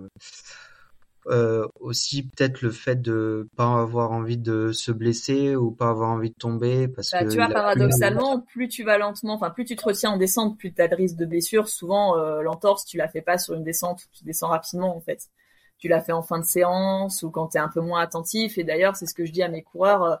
euh, 1.27 1.67
aussi 1.79 2.23
peut-être 2.23 2.61
le 2.61 2.71
fait 2.71 3.01
de 3.01 3.47
pas 3.55 3.81
avoir 3.81 4.11
envie 4.11 4.37
de 4.37 4.71
se 4.71 4.91
blesser 4.91 5.55
ou 5.55 5.71
pas 5.71 5.89
avoir 5.89 6.09
envie 6.09 6.31
de 6.31 6.35
tomber 6.35 6.89
parce 6.89 7.11
bah, 7.11 7.23
que 7.23 7.29
tu 7.29 7.37
vois 7.37 7.47
paradoxalement 7.47 8.41
plus 8.41 8.67
tu 8.67 8.83
vas 8.83 8.97
lentement 8.97 9.35
enfin 9.35 9.49
plus 9.49 9.63
tu 9.63 9.77
te 9.77 9.85
retiens 9.85 10.11
en 10.11 10.17
descente 10.17 10.57
plus 10.57 10.73
tu 10.73 10.81
as 10.81 10.89
de 10.89 10.95
risque 10.95 11.15
de 11.15 11.25
blessure 11.25 11.69
souvent 11.69 12.17
l'entorse 12.41 12.83
tu 12.83 12.97
la 12.97 13.07
fais 13.07 13.21
pas 13.21 13.37
sur 13.37 13.53
une 13.53 13.63
descente 13.63 14.01
tu 14.11 14.25
descends 14.25 14.49
rapidement 14.49 14.97
en 14.97 14.99
fait 14.99 15.29
tu 15.77 15.87
la 15.87 16.01
fais 16.01 16.11
en 16.13 16.21
fin 16.21 16.39
de 16.39 16.45
séance 16.45 17.23
ou 17.23 17.29
quand 17.29 17.49
tu 17.49 17.57
es 17.57 17.59
un 17.59 17.67
peu 17.67 17.81
moins 17.81 18.01
attentif 18.01 18.57
et 18.57 18.63
d'ailleurs 18.63 18.95
c'est 18.95 19.05
ce 19.05 19.13
que 19.13 19.25
je 19.25 19.31
dis 19.31 19.43
à 19.43 19.49
mes 19.49 19.63
coureurs 19.63 20.19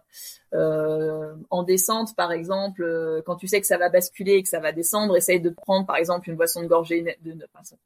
euh, 0.53 1.33
en 1.49 1.63
descente 1.63 2.15
par 2.15 2.31
exemple 2.31 2.83
euh, 2.83 3.21
quand 3.25 3.37
tu 3.37 3.47
sais 3.47 3.61
que 3.61 3.67
ça 3.67 3.77
va 3.77 3.89
basculer 3.89 4.33
et 4.33 4.43
que 4.43 4.49
ça 4.49 4.59
va 4.59 4.71
descendre 4.71 5.15
essaye 5.15 5.39
de 5.39 5.49
prendre 5.49 5.85
par 5.85 5.95
exemple 5.95 6.29
une 6.29 6.35
boisson 6.35 6.61
de 6.61 6.67
gorgée 6.67 7.17
de, 7.23 7.33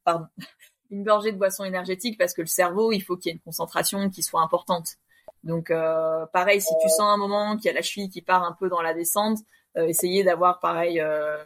une 0.91 1.03
gorgée 1.03 1.31
de 1.31 1.37
boisson 1.37 1.63
énergétique 1.63 2.17
parce 2.17 2.33
que 2.33 2.41
le 2.41 2.47
cerveau, 2.47 2.91
il 2.91 3.01
faut 3.01 3.17
qu'il 3.17 3.29
y 3.29 3.31
ait 3.31 3.37
une 3.37 3.41
concentration 3.41 4.09
qui 4.09 4.23
soit 4.23 4.41
importante. 4.41 4.95
Donc 5.43 5.71
euh, 5.71 6.25
pareil, 6.27 6.61
si 6.61 6.73
tu 6.81 6.89
sens 6.89 7.01
un 7.01 7.17
moment 7.17 7.57
qu'il 7.57 7.65
y 7.65 7.69
a 7.69 7.73
la 7.73 7.81
cheville 7.81 8.09
qui 8.09 8.21
part 8.21 8.43
un 8.43 8.53
peu 8.53 8.69
dans 8.69 8.81
la 8.81 8.93
descente, 8.93 9.39
euh, 9.77 10.23
d'avoir 10.23 10.59
pareil 10.59 10.99
euh, 10.99 11.37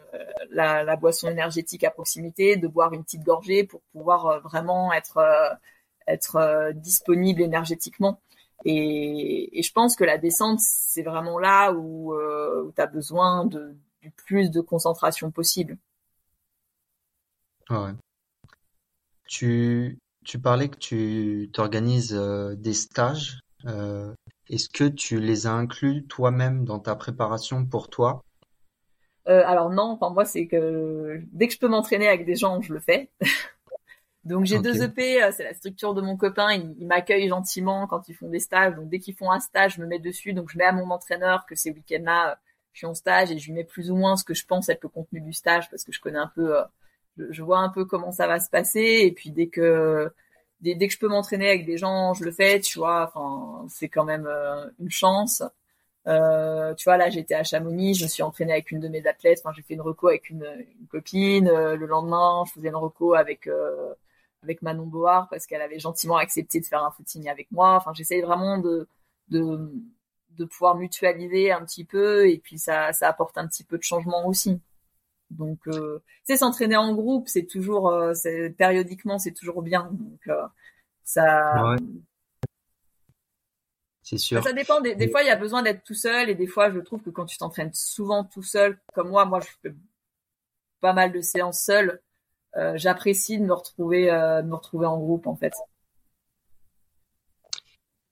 la, 0.50 0.96
boisson 0.96 1.28
énergétique 1.28 1.84
à 1.84 1.90
proximité, 1.90 2.56
de 2.56 2.66
boire 2.66 2.92
une 2.92 3.04
petite 3.04 3.22
gorgée 3.22 3.64
pour 3.64 3.82
pouvoir 3.92 4.26
euh, 4.26 4.38
vraiment 4.40 4.92
être 4.92 5.18
euh, 5.18 5.50
être 6.06 6.36
euh, 6.36 6.72
disponible 6.72 7.42
énergétiquement. 7.42 8.20
Et, 8.64 9.58
et, 9.58 9.62
je 9.62 9.72
pense 9.72 9.96
que 9.96 10.04
la 10.04 10.18
descente, 10.18 10.60
c'est 10.60 11.02
vraiment 11.02 11.38
là 11.38 11.72
où, 11.72 12.14
où 12.14 12.72
tu 12.72 12.80
as 12.80 12.86
besoin 12.86 13.44
de, 13.44 13.74
du 14.02 14.10
plus 14.10 14.50
de 14.50 14.60
concentration 14.60 15.30
possible. 15.32 15.78
Ouais. 17.70 17.92
Tu, 19.26 19.98
tu 20.24 20.38
parlais 20.38 20.68
que 20.68 20.76
tu 20.76 21.50
t'organises 21.52 22.14
euh, 22.14 22.54
des 22.54 22.74
stages. 22.74 23.40
Euh, 23.66 24.12
est-ce 24.48 24.68
que 24.68 24.84
tu 24.84 25.20
les 25.20 25.46
as 25.46 25.52
inclus 25.52 26.04
toi-même 26.06 26.64
dans 26.64 26.78
ta 26.78 26.96
préparation 26.96 27.64
pour 27.64 27.88
toi? 27.88 28.22
Euh, 29.28 29.42
Alors 29.46 29.70
non, 29.70 29.84
enfin 29.84 30.10
moi 30.10 30.24
c'est 30.24 30.46
que 30.48 31.22
dès 31.32 31.46
que 31.46 31.54
je 31.54 31.58
peux 31.58 31.68
m'entraîner 31.68 32.08
avec 32.08 32.26
des 32.26 32.34
gens, 32.34 32.60
je 32.60 32.72
le 32.72 32.80
fais. 32.80 33.10
Donc 34.24 34.44
j'ai 34.44 34.60
deux 34.60 34.82
EP, 34.82 35.20
c'est 35.32 35.44
la 35.44 35.54
structure 35.54 35.94
de 35.94 36.00
mon 36.00 36.16
copain, 36.16 36.52
il, 36.52 36.74
il 36.78 36.86
m'accueille 36.86 37.28
gentiment 37.28 37.86
quand 37.88 38.08
ils 38.08 38.14
font 38.14 38.28
des 38.28 38.38
stages. 38.38 38.74
Donc 38.76 38.88
dès 38.88 39.00
qu'ils 39.00 39.14
font 39.14 39.30
un 39.32 39.40
stage, 39.40 39.74
je 39.76 39.80
me 39.80 39.86
mets 39.86 39.98
dessus. 39.98 40.32
Donc 40.32 40.50
je 40.50 40.58
mets 40.58 40.64
à 40.64 40.72
mon 40.72 40.90
entraîneur 40.90 41.44
que 41.46 41.54
ces 41.56 41.70
week-ends-là, 41.70 42.38
je 42.72 42.78
suis 42.78 42.86
en 42.86 42.94
stage 42.94 43.30
et 43.32 43.38
je 43.38 43.46
lui 43.46 43.52
mets 43.54 43.64
plus 43.64 43.90
ou 43.90 43.96
moins 43.96 44.16
ce 44.16 44.24
que 44.24 44.34
je 44.34 44.46
pense 44.46 44.68
être 44.68 44.82
le 44.82 44.88
contenu 44.88 45.20
du 45.20 45.32
stage 45.32 45.68
parce 45.70 45.84
que 45.84 45.92
je 45.92 46.00
connais 46.00 46.18
un 46.18 46.30
peu 46.34 46.54
je, 47.18 47.42
vois 47.42 47.58
un 47.58 47.68
peu 47.68 47.84
comment 47.84 48.12
ça 48.12 48.26
va 48.26 48.40
se 48.40 48.50
passer 48.50 49.02
et 49.02 49.12
puis 49.12 49.30
dès 49.30 49.48
que 49.48 50.10
dès, 50.60 50.74
dès 50.74 50.88
que 50.88 50.94
je 50.94 50.98
peux 50.98 51.08
m'entraîner 51.08 51.48
avec 51.48 51.66
des 51.66 51.76
gens, 51.76 52.14
je 52.14 52.24
le 52.24 52.32
fais, 52.32 52.60
tu 52.60 52.78
vois. 52.78 53.04
Enfin, 53.12 53.66
c'est 53.68 53.88
quand 53.88 54.04
même 54.04 54.26
euh, 54.26 54.68
une 54.80 54.90
chance. 54.90 55.42
Euh, 56.08 56.74
tu 56.74 56.84
vois, 56.84 56.96
là, 56.96 57.10
j'étais 57.10 57.34
à 57.34 57.44
Chamonix, 57.44 57.94
je 57.94 58.04
me 58.04 58.08
suis 58.08 58.22
entraînée 58.22 58.52
avec 58.52 58.70
une 58.70 58.80
de 58.80 58.88
mes 58.88 59.06
athlètes. 59.06 59.40
Enfin, 59.44 59.52
j'ai 59.54 59.62
fait 59.62 59.74
une 59.74 59.82
reco 59.82 60.08
avec 60.08 60.30
une, 60.30 60.44
une 60.80 60.86
copine. 60.88 61.48
Euh, 61.48 61.76
le 61.76 61.86
lendemain, 61.86 62.44
je 62.46 62.52
faisais 62.52 62.68
une 62.68 62.76
reco 62.76 63.14
avec 63.14 63.46
euh, 63.46 63.94
avec 64.42 64.62
Manon 64.62 64.86
Board 64.86 65.28
parce 65.30 65.46
qu'elle 65.46 65.62
avait 65.62 65.78
gentiment 65.78 66.16
accepté 66.16 66.60
de 66.60 66.66
faire 66.66 66.84
un 66.84 66.90
footing 66.90 67.28
avec 67.28 67.50
moi. 67.50 67.76
Enfin, 67.76 67.92
j'essaye 67.94 68.22
vraiment 68.22 68.58
de 68.58 68.88
de 69.28 69.70
de 70.30 70.44
pouvoir 70.44 70.76
mutualiser 70.76 71.52
un 71.52 71.64
petit 71.64 71.84
peu 71.84 72.28
et 72.28 72.38
puis 72.38 72.58
ça 72.58 72.92
ça 72.92 73.08
apporte 73.08 73.38
un 73.38 73.46
petit 73.46 73.64
peu 73.64 73.78
de 73.78 73.82
changement 73.82 74.26
aussi. 74.26 74.60
Donc, 75.36 75.60
euh, 75.68 76.02
c'est 76.24 76.36
s'entraîner 76.36 76.76
en 76.76 76.94
groupe, 76.94 77.28
c'est 77.28 77.46
toujours, 77.46 77.90
euh, 77.90 78.12
périodiquement, 78.56 79.18
c'est 79.18 79.32
toujours 79.32 79.62
bien. 79.62 79.90
Donc, 79.92 80.20
euh, 80.28 80.46
ça. 81.04 81.76
C'est 84.02 84.18
sûr. 84.18 84.42
Ça 84.42 84.52
dépend. 84.52 84.80
Des, 84.80 85.08
fois, 85.08 85.22
il 85.22 85.28
y 85.28 85.30
a 85.30 85.36
besoin 85.36 85.62
d'être 85.62 85.84
tout 85.84 85.94
seul, 85.94 86.28
et 86.28 86.34
des 86.34 86.46
fois, 86.46 86.70
je 86.70 86.80
trouve 86.80 87.02
que 87.02 87.10
quand 87.10 87.24
tu 87.24 87.38
t'entraînes 87.38 87.72
souvent 87.72 88.24
tout 88.24 88.42
seul, 88.42 88.78
comme 88.94 89.08
moi, 89.08 89.24
moi, 89.24 89.40
je 89.40 89.48
fais 89.62 89.74
pas 90.80 90.92
mal 90.92 91.12
de 91.12 91.20
séances 91.20 91.60
seul. 91.60 92.00
Euh, 92.56 92.72
j'apprécie 92.76 93.38
de 93.38 93.44
me 93.44 93.54
retrouver, 93.54 94.06
de 94.06 94.46
me 94.46 94.54
retrouver 94.54 94.86
en 94.86 94.98
groupe, 94.98 95.26
en 95.26 95.36
fait. 95.36 95.54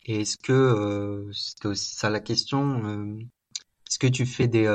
Et 0.06 0.22
est-ce 0.22 0.36
que 0.38 1.30
c'était 1.32 1.68
aussi 1.68 1.94
ça 1.94 2.10
la 2.10 2.20
question 2.20 3.18
Est-ce 3.86 3.98
que 3.98 4.06
tu 4.06 4.26
fais 4.26 4.48
des 4.48 4.66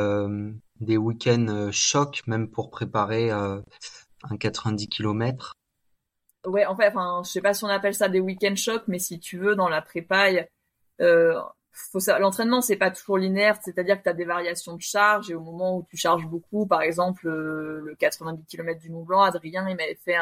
des 0.79 0.97
week-ends 0.97 1.47
euh, 1.49 1.71
chocs, 1.71 2.21
même 2.27 2.49
pour 2.49 2.69
préparer 2.69 3.31
euh, 3.31 3.61
un 4.23 4.37
90 4.37 4.87
km. 4.89 5.53
Ouais, 6.45 6.65
en 6.65 6.75
fait, 6.75 6.89
enfin, 6.89 7.21
je 7.25 7.31
sais 7.31 7.41
pas 7.41 7.53
si 7.53 7.63
on 7.63 7.69
appelle 7.69 7.95
ça 7.95 8.09
des 8.09 8.19
week-ends 8.19 8.55
chocs, 8.55 8.83
mais 8.87 8.99
si 8.99 9.19
tu 9.19 9.37
veux, 9.37 9.55
dans 9.55 9.69
la 9.69 9.81
prépaille, 9.81 10.47
euh, 11.01 11.39
faut 11.91 11.99
l'entraînement 12.19 12.61
c'est 12.61 12.77
pas 12.77 12.91
toujours 12.91 13.17
linéaire, 13.17 13.57
c'est-à-dire 13.63 13.97
que 13.97 14.03
tu 14.03 14.09
as 14.09 14.13
des 14.13 14.25
variations 14.25 14.75
de 14.75 14.81
charge 14.81 15.29
et 15.29 15.35
au 15.35 15.41
moment 15.41 15.77
où 15.77 15.85
tu 15.89 15.97
charges 15.97 16.25
beaucoup, 16.25 16.65
par 16.65 16.81
exemple 16.81 17.27
le 17.27 17.95
90 17.99 18.45
km 18.45 18.79
du 18.79 18.89
Mont 18.89 19.03
Blanc, 19.03 19.21
Adrien 19.21 19.67
il 19.69 19.75
m'avait 19.75 19.99
fait 20.03 20.17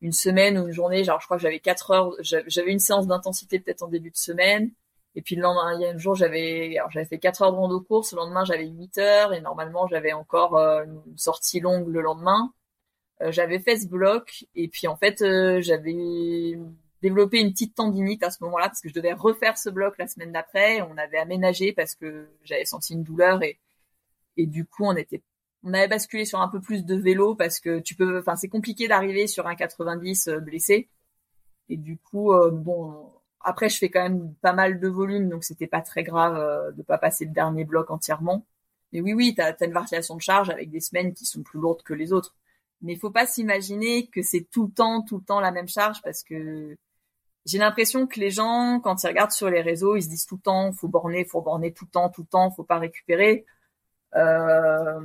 une 0.00 0.12
semaine 0.12 0.58
ou 0.58 0.66
une 0.66 0.72
journée, 0.72 1.04
genre 1.04 1.20
je 1.20 1.26
crois 1.26 1.36
que 1.36 1.42
j'avais 1.42 1.60
4 1.60 1.90
heures, 1.90 2.12
j'avais 2.20 2.72
une 2.72 2.78
séance 2.78 3.06
d'intensité 3.06 3.60
peut-être 3.60 3.82
en 3.82 3.88
début 3.88 4.10
de 4.10 4.16
semaine 4.16 4.70
et 5.14 5.22
puis 5.22 5.34
le 5.36 5.42
lendemain, 5.42 5.74
il 5.74 5.82
y 5.82 5.86
a 5.86 5.90
un 5.90 5.98
jour, 5.98 6.14
j'avais, 6.14 6.76
alors 6.78 6.90
j'avais 6.90 7.06
fait 7.06 7.18
4 7.18 7.42
heures 7.42 7.52
de 7.52 7.56
rando 7.56 7.80
course. 7.80 8.12
Le 8.12 8.18
lendemain, 8.18 8.44
j'avais 8.44 8.68
8 8.68 8.98
heures 8.98 9.32
et 9.32 9.40
normalement, 9.40 9.86
j'avais 9.88 10.12
encore 10.12 10.56
euh, 10.56 10.84
une 10.84 11.18
sortie 11.18 11.60
longue 11.60 11.88
le 11.88 12.00
lendemain. 12.00 12.52
Euh, 13.22 13.32
j'avais 13.32 13.58
fait 13.58 13.76
ce 13.76 13.88
bloc 13.88 14.46
et 14.54 14.68
puis 14.68 14.86
en 14.86 14.96
fait, 14.96 15.22
euh, 15.22 15.60
j'avais 15.60 16.58
développé 17.02 17.40
une 17.40 17.52
petite 17.52 17.74
tendinite 17.74 18.22
à 18.22 18.30
ce 18.30 18.42
moment-là 18.44 18.68
parce 18.68 18.80
que 18.80 18.88
je 18.88 18.94
devais 18.94 19.12
refaire 19.12 19.58
ce 19.58 19.70
bloc 19.70 19.96
la 19.98 20.06
semaine 20.06 20.32
d'après. 20.32 20.82
On 20.82 20.96
avait 20.98 21.18
aménagé 21.18 21.72
parce 21.72 21.94
que 21.94 22.28
j'avais 22.44 22.64
senti 22.64 22.94
une 22.94 23.02
douleur 23.02 23.42
et 23.42 23.58
et 24.36 24.46
du 24.46 24.64
coup, 24.64 24.84
on 24.84 24.96
était 24.96 25.22
on 25.64 25.74
avait 25.74 25.88
basculé 25.88 26.24
sur 26.24 26.40
un 26.40 26.48
peu 26.48 26.60
plus 26.60 26.84
de 26.86 26.94
vélo 26.94 27.34
parce 27.34 27.60
que 27.60 27.80
tu 27.80 27.94
peux, 27.94 28.18
enfin, 28.20 28.36
c'est 28.36 28.48
compliqué 28.48 28.88
d'arriver 28.88 29.26
sur 29.26 29.46
un 29.46 29.54
90 29.56 30.30
blessé. 30.42 30.88
Et 31.68 31.76
du 31.76 31.98
coup, 31.98 32.32
bon, 32.52 33.10
après, 33.40 33.68
je 33.68 33.78
fais 33.78 33.88
quand 33.90 34.02
même 34.02 34.34
pas 34.42 34.52
mal 34.52 34.80
de 34.80 34.88
volume, 34.88 35.28
donc 35.28 35.44
c'était 35.44 35.66
pas 35.66 35.80
très 35.80 36.02
grave 36.02 36.36
euh, 36.36 36.72
de 36.72 36.82
pas 36.82 36.98
passer 36.98 37.24
le 37.24 37.32
dernier 37.32 37.64
bloc 37.64 37.90
entièrement. 37.90 38.46
Mais 38.92 39.00
oui, 39.00 39.14
oui, 39.14 39.34
t'as 39.36 39.52
as 39.58 39.64
une 39.64 39.72
variation 39.72 40.16
de 40.16 40.20
charge 40.20 40.50
avec 40.50 40.70
des 40.70 40.80
semaines 40.80 41.14
qui 41.14 41.24
sont 41.24 41.42
plus 41.42 41.58
lourdes 41.60 41.82
que 41.82 41.94
les 41.94 42.12
autres. 42.12 42.34
Mais 42.82 42.94
il 42.94 42.98
faut 42.98 43.10
pas 43.10 43.26
s'imaginer 43.26 44.08
que 44.08 44.22
c'est 44.22 44.46
tout 44.50 44.66
le 44.66 44.72
temps, 44.72 45.02
tout 45.02 45.18
le 45.18 45.24
temps 45.24 45.40
la 45.40 45.52
même 45.52 45.68
charge 45.68 46.02
parce 46.02 46.22
que 46.22 46.76
j'ai 47.46 47.58
l'impression 47.58 48.06
que 48.06 48.20
les 48.20 48.30
gens, 48.30 48.80
quand 48.82 49.02
ils 49.02 49.06
regardent 49.06 49.32
sur 49.32 49.50
les 49.50 49.62
réseaux, 49.62 49.96
ils 49.96 50.02
se 50.02 50.08
disent 50.08 50.26
tout 50.26 50.36
le 50.36 50.42
temps, 50.42 50.72
faut 50.72 50.88
borner, 50.88 51.24
faut 51.24 51.40
borner 51.40 51.72
tout 51.72 51.86
le 51.86 51.90
temps, 51.90 52.10
tout 52.10 52.22
le 52.22 52.26
temps, 52.28 52.50
faut 52.50 52.64
pas 52.64 52.78
récupérer. 52.78 53.46
Euh, 54.16 55.00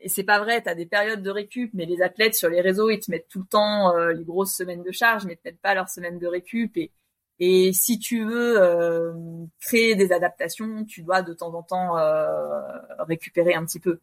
et 0.00 0.08
c'est 0.08 0.24
pas 0.24 0.38
vrai, 0.40 0.62
tu 0.62 0.68
as 0.68 0.74
des 0.74 0.86
périodes 0.86 1.22
de 1.22 1.30
récup, 1.30 1.70
mais 1.74 1.84
les 1.86 2.02
athlètes 2.02 2.34
sur 2.34 2.48
les 2.48 2.60
réseaux, 2.60 2.90
ils 2.90 3.00
te 3.00 3.10
mettent 3.10 3.28
tout 3.28 3.40
le 3.40 3.46
temps 3.46 3.94
euh, 3.94 4.12
les 4.12 4.24
grosses 4.24 4.54
semaines 4.54 4.82
de 4.82 4.92
charge, 4.92 5.26
mais 5.26 5.34
ils 5.34 5.36
te 5.36 5.48
mettent 5.48 5.60
pas 5.60 5.74
leurs 5.74 5.88
semaines 5.90 6.18
de 6.18 6.26
récup. 6.26 6.76
Et, 6.76 6.90
et 7.38 7.72
si 7.72 7.98
tu 7.98 8.24
veux 8.24 8.60
euh, 8.60 9.12
créer 9.60 9.94
des 9.94 10.12
adaptations, 10.12 10.84
tu 10.84 11.02
dois 11.02 11.22
de 11.22 11.32
temps 11.34 11.54
en 11.54 11.62
temps 11.62 11.98
euh, 11.98 12.60
récupérer 13.00 13.54
un 13.54 13.64
petit 13.64 13.80
peu. 13.80 14.00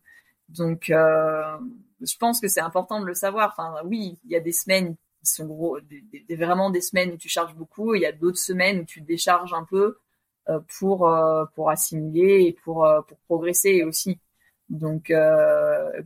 Donc, 0.49 0.89
euh, 0.89 1.57
je 2.01 2.17
pense 2.17 2.39
que 2.39 2.47
c'est 2.47 2.61
important 2.61 2.99
de 3.01 3.05
le 3.05 3.13
savoir. 3.13 3.53
Enfin, 3.57 3.75
oui, 3.85 4.17
il 4.25 4.31
y 4.31 4.35
a 4.35 4.39
des 4.39 4.51
semaines 4.51 4.95
sont 5.23 5.77
vraiment 6.29 6.69
des 6.69 6.81
semaines 6.81 7.11
où 7.11 7.17
tu 7.17 7.29
charges 7.29 7.55
beaucoup. 7.55 7.95
Il 7.95 8.01
y 8.01 8.05
a 8.05 8.11
d'autres 8.11 8.37
semaines 8.37 8.79
où 8.81 8.85
tu 8.85 9.01
décharges 9.01 9.53
un 9.53 9.63
peu 9.63 9.99
euh, 10.49 10.59
pour 10.79 11.09
euh, 11.09 11.45
pour 11.55 11.69
assimiler 11.69 12.45
et 12.47 12.53
pour 12.53 12.87
pour 13.07 13.17
progresser 13.19 13.83
aussi. 13.83 14.19
Donc, 14.69 15.11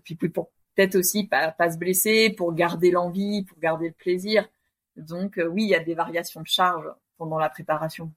puis 0.04 0.16
pour 0.16 0.52
peut-être 0.76 0.96
aussi 0.96 1.28
pas, 1.28 1.52
pas 1.52 1.72
se 1.72 1.78
blesser, 1.78 2.30
pour 2.32 2.54
garder 2.54 2.92
l'envie, 2.92 3.44
pour 3.44 3.60
garder 3.60 3.88
le 3.88 3.94
plaisir. 3.94 4.48
Donc, 4.96 5.40
oui, 5.52 5.64
il 5.64 5.70
y 5.70 5.76
a 5.76 5.84
des 5.84 5.96
variations 5.96 6.42
de 6.42 6.48
charge 6.48 6.88
pendant 7.18 7.40
la 7.40 7.50
préparation. 7.50 8.12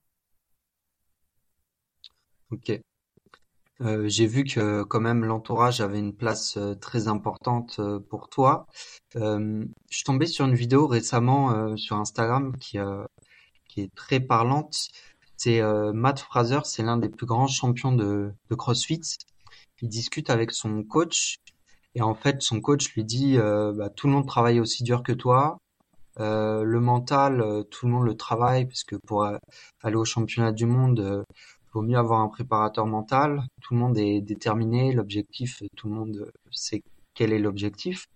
Ok. 2.51 2.81
Euh, 3.81 4.09
j'ai 4.09 4.27
vu 4.27 4.45
que 4.45 4.85
quand 4.85 5.01
même 5.01 5.25
l'entourage 5.25 5.81
avait 5.81 5.99
une 5.99 6.15
place 6.15 6.57
euh, 6.57 6.75
très 6.77 7.09
importante 7.09 7.77
euh, 7.81 7.99
pour 7.99 8.29
toi. 8.29 8.67
je 9.15 9.67
suis 9.91 10.05
tombé 10.05 10.27
sur 10.27 10.45
une 10.45 10.55
vidéo 10.55 10.87
récemment 10.87 11.77
sur 11.77 11.97
Instagram 11.97 12.57
qui, 12.59 12.79
qui 13.69 13.83
est 13.83 13.95
très 13.95 14.21
parlante. 14.21 14.89
C'est 15.37 15.61
Matt 15.93 16.21
Fraser, 16.21 16.61
c'est 16.65 16.83
l'un 16.83 16.97
des 16.97 17.09
plus 17.09 17.27
grands 17.27 17.47
champions 17.47 17.93
de, 17.93 18.33
de 18.51 18.55
CrossFit. 18.55 19.03
Il 19.83 19.89
discute 19.89 20.31
avec 20.31 20.53
son 20.53 20.83
coach 20.83 21.37
et 21.95 22.03
en 22.03 22.15
fait 22.15 22.43
son 22.43 22.61
coach 22.61 22.93
lui 22.95 23.05
dit 23.05 23.37
bah, 23.39 23.89
tout 23.91 24.09
le 24.09 24.15
monde 24.15 24.27
travaille 24.27 24.59
aussi 24.61 24.83
dur 24.83 25.03
que 25.05 25.13
toi. 25.13 25.59
le 26.19 26.79
mental, 26.81 27.65
tout 27.71 27.87
le 27.87 27.93
monde 27.93 28.07
le 28.07 28.17
travaille 28.17 28.67
parce 28.67 28.85
que 28.85 28.97
pour 29.07 29.25
aller 29.83 29.97
au 29.97 30.05
championnat 30.05 30.53
du 30.53 30.67
monde, 30.67 31.25
vaut 31.75 31.83
mieux 31.83 31.99
avoir 31.99 32.21
un 32.21 32.29
préparateur 32.29 32.87
mental. 32.87 33.43
Tout 33.61 33.75
le 33.75 33.81
monde 33.81 33.99
est 33.99 34.21
déterminé, 34.21 34.93
l'objectif, 34.93 35.63
tout 35.77 35.89
le 35.89 35.95
monde 35.95 36.33
sait 36.51 36.83
quel 37.15 37.33
est 37.33 37.39
l'objectif. 37.39 38.07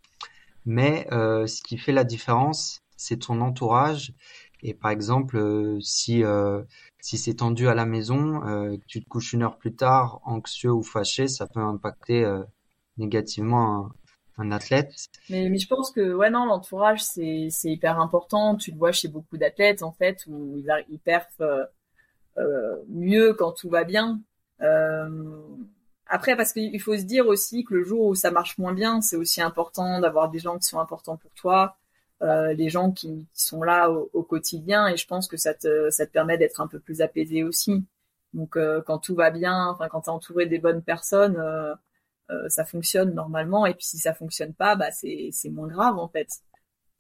Mais 0.64 1.06
euh, 1.12 1.46
ce 1.46 1.62
qui 1.62 1.76
fait 1.76 1.92
la 1.92 2.04
différence, 2.04 2.80
c'est 2.96 3.18
ton 3.18 3.40
entourage. 3.40 4.12
Et 4.62 4.74
par 4.74 4.90
exemple, 4.90 5.36
euh, 5.36 5.78
si 5.80 6.24
euh, 6.24 6.62
si 7.00 7.16
c'est 7.16 7.34
tendu 7.34 7.68
à 7.68 7.74
la 7.74 7.86
maison, 7.86 8.40
tu 8.86 9.02
te 9.02 9.08
couches 9.08 9.32
une 9.32 9.44
heure 9.44 9.56
plus 9.56 9.74
tard, 9.74 10.20
anxieux 10.24 10.72
ou 10.72 10.82
fâché, 10.82 11.28
ça 11.28 11.46
peut 11.46 11.60
impacter 11.60 12.28
négativement 12.96 13.90
un, 14.36 14.50
athlète. 14.50 14.92
Mais, 15.30 15.56
je 15.56 15.66
pense 15.68 15.92
que 15.92 16.12
ouais 16.12 16.28
non 16.28 16.44
l'entourage 16.44 17.02
c'est 17.02 17.48
hyper 17.64 18.00
important. 18.00 18.56
Tu 18.56 18.72
le 18.72 18.78
vois 18.78 18.90
chez 18.90 19.06
beaucoup 19.06 19.38
d'athlètes 19.38 19.84
en 19.84 19.92
fait 19.92 20.24
où 20.26 20.56
ils, 20.56 20.68
ils 20.90 20.98
perfent 20.98 21.40
mieux 22.88 23.34
quand 23.34 23.52
tout 23.52 23.68
va 23.68 23.84
bien. 23.84 24.20
Euh, 24.62 25.08
après, 26.06 26.36
parce 26.36 26.52
qu'il 26.52 26.80
faut 26.80 26.96
se 26.96 27.02
dire 27.02 27.26
aussi 27.26 27.64
que 27.64 27.74
le 27.74 27.84
jour 27.84 28.06
où 28.06 28.14
ça 28.14 28.30
marche 28.30 28.56
moins 28.58 28.72
bien, 28.72 29.00
c'est 29.02 29.16
aussi 29.16 29.42
important 29.42 30.00
d'avoir 30.00 30.30
des 30.30 30.38
gens 30.38 30.58
qui 30.58 30.64
sont 30.66 30.80
importants 30.80 31.16
pour 31.16 31.32
toi, 31.34 31.76
euh, 32.22 32.54
les 32.54 32.70
gens 32.70 32.90
qui, 32.92 33.28
sont 33.34 33.62
là 33.62 33.90
au, 33.90 34.22
quotidien, 34.22 34.88
et 34.88 34.96
je 34.96 35.06
pense 35.06 35.28
que 35.28 35.36
ça 35.36 35.54
te, 35.54 35.90
ça 35.90 36.06
te 36.06 36.12
permet 36.12 36.38
d'être 36.38 36.60
un 36.60 36.66
peu 36.66 36.80
plus 36.80 37.02
apaisé 37.02 37.44
aussi. 37.44 37.84
Donc, 38.34 38.56
euh, 38.56 38.82
quand 38.86 38.98
tout 38.98 39.14
va 39.14 39.30
bien, 39.30 39.68
enfin, 39.68 39.88
quand 39.88 40.02
t'es 40.02 40.10
entouré 40.10 40.46
des 40.46 40.58
bonnes 40.58 40.82
personnes, 40.82 41.36
euh, 41.36 42.48
ça 42.48 42.64
fonctionne 42.64 43.14
normalement. 43.14 43.66
Et 43.66 43.74
puis, 43.74 43.84
si 43.86 43.98
ça 43.98 44.14
fonctionne 44.14 44.54
pas, 44.54 44.76
bah, 44.76 44.90
c'est, 44.92 45.30
c'est 45.32 45.50
moins 45.50 45.68
grave 45.68 45.98
en 45.98 46.08
fait 46.08 46.28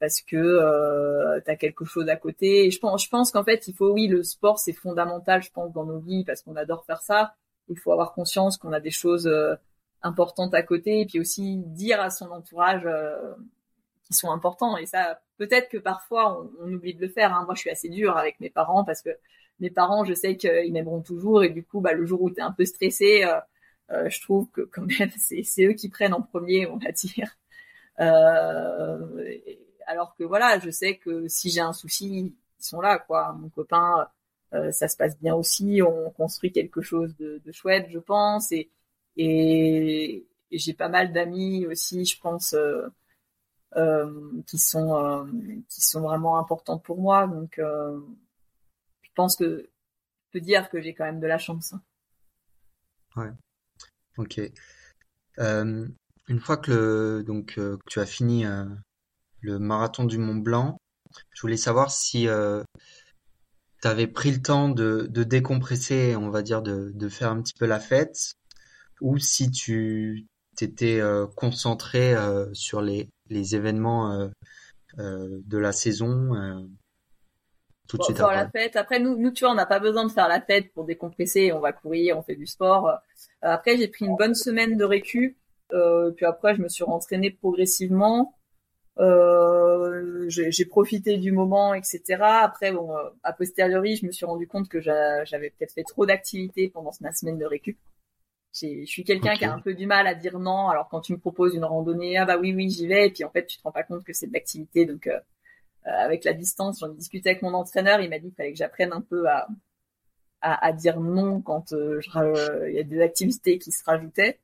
parce 0.00 0.20
que 0.20 0.36
euh, 0.36 1.40
tu 1.44 1.50
as 1.50 1.56
quelque 1.56 1.84
chose 1.84 2.08
à 2.08 2.16
côté. 2.16 2.66
Et 2.66 2.70
je 2.70 2.78
pense, 2.78 3.04
je 3.04 3.08
pense 3.08 3.30
qu'en 3.30 3.44
fait, 3.44 3.68
il 3.68 3.74
faut, 3.74 3.92
oui, 3.92 4.06
le 4.06 4.22
sport, 4.22 4.58
c'est 4.58 4.72
fondamental, 4.72 5.42
je 5.42 5.50
pense, 5.50 5.72
dans 5.72 5.84
nos 5.84 5.98
vies, 5.98 6.24
parce 6.24 6.42
qu'on 6.42 6.56
adore 6.56 6.84
faire 6.84 7.02
ça. 7.02 7.34
Il 7.68 7.78
faut 7.78 7.92
avoir 7.92 8.12
conscience 8.14 8.56
qu'on 8.56 8.72
a 8.72 8.80
des 8.80 8.90
choses 8.90 9.26
euh, 9.26 9.54
importantes 10.02 10.54
à 10.54 10.62
côté, 10.62 11.00
et 11.00 11.06
puis 11.06 11.20
aussi 11.20 11.58
dire 11.66 12.00
à 12.00 12.10
son 12.10 12.30
entourage 12.30 12.86
euh, 12.86 13.34
qui 14.04 14.14
sont 14.14 14.30
importants. 14.30 14.76
Et 14.76 14.86
ça, 14.86 15.20
peut-être 15.36 15.68
que 15.68 15.78
parfois, 15.78 16.48
on, 16.60 16.72
oublie 16.72 16.94
de 16.94 17.00
le 17.00 17.08
faire. 17.08 17.34
Hein. 17.34 17.44
Moi, 17.44 17.54
je 17.54 17.60
suis 17.60 17.70
assez 17.70 17.88
dure 17.88 18.16
avec 18.16 18.40
mes 18.40 18.50
parents, 18.50 18.84
parce 18.84 19.02
que 19.02 19.10
mes 19.60 19.70
parents, 19.70 20.04
je 20.04 20.14
sais 20.14 20.36
qu'ils 20.36 20.72
m'aimeront 20.72 21.02
toujours, 21.02 21.44
et 21.44 21.50
du 21.50 21.64
coup, 21.64 21.80
bah, 21.80 21.92
le 21.92 22.06
jour 22.06 22.22
où 22.22 22.30
tu 22.30 22.38
es 22.38 22.42
un 22.42 22.52
peu 22.52 22.64
stressé, 22.64 23.24
euh, 23.24 23.40
euh, 23.90 24.08
je 24.08 24.20
trouve 24.20 24.50
que 24.50 24.62
quand 24.62 24.86
même, 24.98 25.10
c'est 25.16 25.64
eux 25.64 25.72
qui 25.72 25.88
prennent 25.88 26.14
en 26.14 26.22
premier, 26.22 26.66
on 26.66 26.76
va 26.76 26.92
dire. 26.92 27.36
Euh, 28.00 28.98
alors 29.88 30.14
que 30.14 30.22
voilà, 30.22 30.58
je 30.58 30.70
sais 30.70 30.98
que 30.98 31.28
si 31.28 31.48
j'ai 31.50 31.62
un 31.62 31.72
souci, 31.72 32.34
ils 32.58 32.64
sont 32.64 32.80
là, 32.80 32.98
quoi. 32.98 33.32
Mon 33.32 33.48
copain, 33.48 34.06
euh, 34.52 34.70
ça 34.70 34.86
se 34.86 34.96
passe 34.98 35.18
bien 35.18 35.34
aussi, 35.34 35.80
on 35.82 36.10
construit 36.10 36.52
quelque 36.52 36.82
chose 36.82 37.16
de, 37.16 37.40
chouette, 37.52 37.88
je 37.90 37.98
pense, 37.98 38.52
et, 38.52 40.26
j'ai 40.50 40.74
pas 40.74 40.88
mal 40.90 41.12
d'amis 41.12 41.66
aussi, 41.66 42.04
je 42.04 42.20
pense, 42.20 42.52
euh, 42.52 42.86
euh, 43.76 44.42
qui 44.46 44.58
sont 44.58 45.16
vraiment 45.94 46.38
importants 46.38 46.78
pour 46.78 47.00
moi. 47.00 47.26
Donc, 47.26 47.58
je 47.58 49.10
pense 49.14 49.36
que 49.36 49.70
je 50.26 50.32
peux 50.32 50.40
dire 50.40 50.68
que 50.68 50.82
j'ai 50.82 50.94
quand 50.94 51.04
même 51.04 51.20
de 51.20 51.26
la 51.26 51.38
chance. 51.38 51.72
Hein. 51.72 51.82
Ouais. 53.16 53.32
Ok. 54.18 54.38
une 55.38 56.40
fois 56.40 56.58
que 56.58 57.22
donc 57.26 57.54
que 57.54 57.78
tu 57.86 58.00
as 58.00 58.06
fini 58.06 58.44
le 59.40 59.58
marathon 59.58 60.04
du 60.04 60.18
Mont 60.18 60.36
Blanc. 60.36 60.78
Je 61.32 61.40
voulais 61.40 61.56
savoir 61.56 61.90
si 61.90 62.28
euh, 62.28 62.62
tu 63.82 63.88
avais 63.88 64.06
pris 64.06 64.30
le 64.30 64.42
temps 64.42 64.68
de, 64.68 65.06
de, 65.10 65.24
décompresser, 65.24 66.16
on 66.16 66.30
va 66.30 66.42
dire, 66.42 66.62
de, 66.62 66.92
de, 66.94 67.08
faire 67.08 67.30
un 67.30 67.40
petit 67.40 67.54
peu 67.58 67.66
la 67.66 67.80
fête, 67.80 68.34
ou 69.00 69.18
si 69.18 69.50
tu 69.50 70.26
t'étais 70.56 71.00
euh, 71.00 71.26
concentré 71.36 72.14
euh, 72.14 72.52
sur 72.52 72.80
les, 72.80 73.08
les 73.30 73.54
événements 73.54 74.12
euh, 74.12 74.28
euh, 74.98 75.40
de 75.46 75.58
la 75.58 75.72
saison. 75.72 76.66
tout 77.86 77.96
de 77.96 78.02
suite 78.02 78.20
après. 78.20 78.36
la 78.36 78.50
fête. 78.50 78.76
Après, 78.76 78.98
nous, 78.98 79.16
nous, 79.16 79.30
tu 79.30 79.44
vois, 79.44 79.52
on 79.52 79.56
n'a 79.56 79.66
pas 79.66 79.78
besoin 79.78 80.04
de 80.04 80.10
faire 80.10 80.28
la 80.28 80.40
fête 80.40 80.72
pour 80.72 80.84
décompresser. 80.84 81.52
On 81.52 81.60
va 81.60 81.72
courir, 81.72 82.18
on 82.18 82.22
fait 82.22 82.36
du 82.36 82.46
sport. 82.46 82.90
Après, 83.40 83.76
j'ai 83.76 83.88
pris 83.88 84.04
une 84.04 84.16
bonne 84.16 84.34
semaine 84.34 84.76
de 84.76 84.84
récup. 84.84 85.36
puis 86.16 86.26
après, 86.26 86.56
je 86.56 86.62
me 86.62 86.68
suis 86.68 86.84
rentraîné 86.84 87.30
progressivement. 87.30 88.37
Euh, 89.00 90.28
j'ai 90.28 90.64
profité 90.64 91.18
du 91.18 91.32
moment, 91.32 91.74
etc. 91.74 92.16
Après, 92.20 92.72
bon, 92.72 92.92
euh, 92.96 93.10
a 93.22 93.32
posteriori, 93.32 93.96
je 93.96 94.06
me 94.06 94.12
suis 94.12 94.26
rendu 94.26 94.46
compte 94.48 94.68
que 94.68 94.80
j'avais 94.80 95.50
peut-être 95.50 95.72
fait 95.72 95.84
trop 95.84 96.06
d'activités 96.06 96.68
pendant 96.68 96.90
ma 97.00 97.12
semaine 97.12 97.38
de 97.38 97.44
récup. 97.44 97.78
Je 98.52 98.84
suis 98.86 99.04
quelqu'un 99.04 99.34
qui 99.36 99.44
a 99.44 99.52
un 99.52 99.60
peu 99.60 99.74
du 99.74 99.86
mal 99.86 100.06
à 100.06 100.14
dire 100.14 100.38
non. 100.38 100.68
Alors 100.68 100.88
quand 100.88 101.00
tu 101.00 101.12
me 101.12 101.18
proposes 101.18 101.54
une 101.54 101.64
randonnée, 101.64 102.16
ah 102.16 102.24
bah 102.24 102.38
oui 102.38 102.52
oui 102.54 102.70
j'y 102.70 102.86
vais, 102.86 103.06
et 103.06 103.10
puis 103.10 103.24
en 103.24 103.30
fait 103.30 103.46
tu 103.46 103.58
te 103.58 103.62
rends 103.62 103.72
pas 103.72 103.82
compte 103.84 104.04
que 104.04 104.12
c'est 104.12 104.26
de 104.26 104.32
l'activité. 104.32 104.84
Donc 104.86 105.06
euh, 105.06 105.18
euh, 105.86 105.90
avec 105.90 106.24
la 106.24 106.32
distance, 106.32 106.80
j'en 106.80 106.90
ai 106.90 106.96
discuté 106.96 107.30
avec 107.30 107.42
mon 107.42 107.54
entraîneur, 107.54 108.00
il 108.00 108.10
m'a 108.10 108.18
dit 108.18 108.28
qu'il 108.28 108.34
fallait 108.36 108.52
que 108.52 108.58
j'apprenne 108.58 108.92
un 108.92 109.00
peu 109.00 109.28
à, 109.28 109.46
à, 110.40 110.66
à 110.66 110.72
dire 110.72 111.00
non 111.00 111.40
quand 111.40 111.72
il 111.72 112.72
y 112.74 112.80
a 112.80 112.82
des 112.84 113.00
activités 113.00 113.58
qui 113.58 113.70
se 113.70 113.84
rajoutaient. 113.84 114.40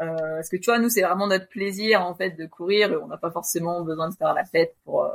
Euh, 0.00 0.36
parce 0.36 0.48
que 0.48 0.56
tu 0.56 0.70
vois, 0.70 0.78
nous, 0.78 0.88
c'est 0.88 1.02
vraiment 1.02 1.26
notre 1.26 1.48
plaisir 1.48 2.02
en 2.02 2.14
fait 2.14 2.30
de 2.30 2.46
courir. 2.46 2.98
On 3.02 3.08
n'a 3.08 3.18
pas 3.18 3.30
forcément 3.30 3.82
besoin 3.82 4.08
de 4.08 4.14
faire 4.14 4.34
la 4.34 4.44
fête 4.44 4.74
pour 4.84 5.04
euh, 5.04 5.14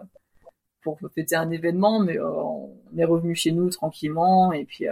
pour 0.81 0.99
fêter 1.15 1.35
un 1.35 1.49
événement, 1.49 1.99
mais 1.99 2.17
euh, 2.19 2.29
on 2.29 2.77
est 2.95 3.05
revenu 3.05 3.33
chez 3.35 3.51
nous 3.51 3.69
tranquillement 3.71 4.53
et 4.53 4.65
puis, 4.65 4.85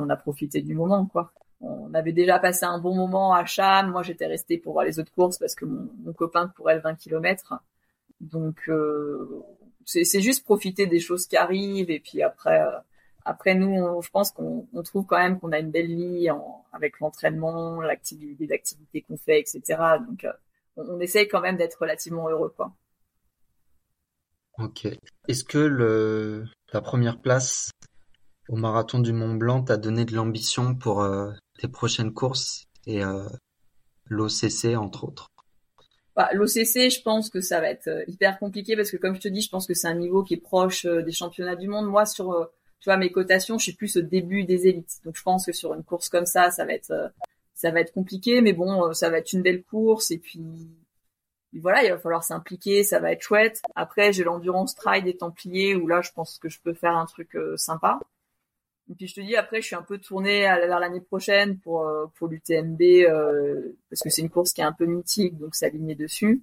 on 0.00 0.10
a 0.10 0.16
profité 0.16 0.62
du 0.62 0.74
moment, 0.74 1.06
quoi. 1.06 1.32
On 1.60 1.92
avait 1.92 2.12
déjà 2.12 2.38
passé 2.38 2.64
un 2.66 2.78
bon 2.78 2.94
moment 2.94 3.34
à 3.34 3.44
Cham. 3.44 3.90
Moi, 3.90 4.04
j'étais 4.04 4.26
restée 4.26 4.58
pour 4.58 4.74
voir 4.74 4.84
les 4.84 5.00
autres 5.00 5.10
courses 5.12 5.38
parce 5.38 5.56
que 5.56 5.64
mon, 5.64 5.90
mon 6.04 6.12
copain 6.12 6.52
courait 6.56 6.76
le 6.76 6.82
20 6.82 6.94
km. 6.94 7.54
Donc, 8.20 8.70
c'est 9.84 10.20
juste 10.20 10.44
profiter 10.44 10.86
des 10.86 11.00
choses 11.00 11.26
qui 11.26 11.36
arrivent 11.36 11.90
et 11.90 11.98
puis 11.98 12.22
après 12.22 12.60
après, 13.28 13.54
nous, 13.54 14.00
je 14.00 14.08
pense 14.08 14.30
qu'on 14.30 14.66
trouve 14.84 15.04
quand 15.04 15.18
même 15.18 15.38
qu'on 15.38 15.52
a 15.52 15.58
une 15.58 15.70
belle 15.70 15.94
vie 15.94 16.28
avec 16.72 16.98
l'entraînement, 16.98 17.78
l'activité, 17.82 18.46
les 18.46 18.52
activités 18.52 19.02
qu'on 19.02 19.18
fait, 19.18 19.38
etc. 19.38 19.60
Donc, 20.08 20.24
euh, 20.24 20.32
on, 20.78 20.88
on, 20.88 21.00
essaye 21.00 21.28
quand 21.28 21.42
même 21.42 21.58
d'être 21.58 21.76
relativement 21.78 22.30
heureux, 22.30 22.54
quoi. 22.56 22.72
Ok. 24.58 24.88
Est-ce 25.28 25.44
que 25.44 25.58
le, 25.58 26.46
la 26.72 26.80
première 26.80 27.20
place 27.20 27.70
au 28.48 28.56
marathon 28.56 28.98
du 28.98 29.12
Mont 29.12 29.34
Blanc 29.34 29.62
t'a 29.62 29.76
donné 29.76 30.06
de 30.06 30.14
l'ambition 30.14 30.74
pour 30.74 31.02
euh, 31.02 31.30
tes 31.58 31.68
prochaines 31.68 32.14
courses 32.14 32.64
et 32.86 33.04
euh, 33.04 33.28
l'OCC 34.06 34.74
entre 34.74 35.04
autres? 35.04 35.28
Bah, 36.16 36.30
L'OCC, 36.32 36.88
je 36.90 37.02
pense 37.02 37.28
que 37.28 37.42
ça 37.42 37.60
va 37.60 37.68
être 37.68 37.90
hyper 38.08 38.38
compliqué 38.38 38.74
parce 38.74 38.90
que 38.90 38.96
comme 38.96 39.14
je 39.14 39.20
te 39.20 39.28
dis, 39.28 39.42
je 39.42 39.50
pense 39.50 39.66
que 39.66 39.74
c'est 39.74 39.86
un 39.86 39.96
niveau 39.96 40.22
qui 40.22 40.32
est 40.32 40.40
proche 40.40 40.86
des 40.86 41.12
championnats 41.12 41.56
du 41.56 41.68
monde. 41.68 41.86
Moi, 41.86 42.06
sur 42.06 42.50
tu 42.80 42.88
vois, 42.88 42.96
mes 42.96 43.10
cotations, 43.10 43.58
je 43.58 43.64
suis 43.64 43.72
plus 43.72 43.96
au 43.96 44.02
début 44.02 44.44
des 44.44 44.68
élites. 44.68 45.00
Donc, 45.04 45.16
je 45.16 45.22
pense 45.22 45.46
que 45.46 45.52
sur 45.52 45.74
une 45.74 45.82
course 45.82 46.08
comme 46.08 46.26
ça, 46.26 46.50
ça 46.50 46.64
va 46.64 46.72
être, 46.72 46.90
euh, 46.92 47.08
ça 47.54 47.70
va 47.70 47.80
être 47.80 47.92
compliqué, 47.92 48.40
mais 48.40 48.52
bon, 48.52 48.86
euh, 48.88 48.92
ça 48.92 49.10
va 49.10 49.18
être 49.18 49.32
une 49.32 49.42
belle 49.42 49.64
course. 49.64 50.10
Et 50.10 50.18
puis, 50.18 50.40
voilà, 51.54 51.82
il 51.82 51.90
va 51.90 51.98
falloir 51.98 52.22
s'impliquer, 52.22 52.84
ça 52.84 53.00
va 53.00 53.12
être 53.12 53.22
chouette. 53.22 53.62
Après, 53.74 54.12
j'ai 54.12 54.22
l'endurance 54.22 54.74
trail 54.74 55.02
des 55.02 55.16
Templiers 55.16 55.74
où 55.74 55.88
là, 55.88 56.02
je 56.02 56.12
pense 56.12 56.38
que 56.38 56.48
je 56.48 56.60
peux 56.60 56.74
faire 56.74 56.96
un 56.96 57.06
truc 57.06 57.34
euh, 57.34 57.56
sympa. 57.56 57.98
Et 58.90 58.94
puis 58.94 59.06
je 59.06 59.14
te 59.16 59.20
dis, 59.20 59.36
après, 59.36 59.60
je 59.60 59.66
suis 59.66 59.76
un 59.76 59.82
peu 59.82 59.98
tournée 59.98 60.42
vers 60.42 60.80
l'année 60.80 61.02
prochaine 61.02 61.58
pour 61.58 61.86
pour 62.14 62.26
l'UTMB 62.26 62.80
parce 63.90 64.00
que 64.00 64.08
c'est 64.08 64.22
une 64.22 64.30
course 64.30 64.54
qui 64.54 64.62
est 64.62 64.64
un 64.64 64.72
peu 64.72 64.86
mythique, 64.86 65.36
donc 65.36 65.54
s'aligner 65.54 65.94
dessus. 65.94 66.42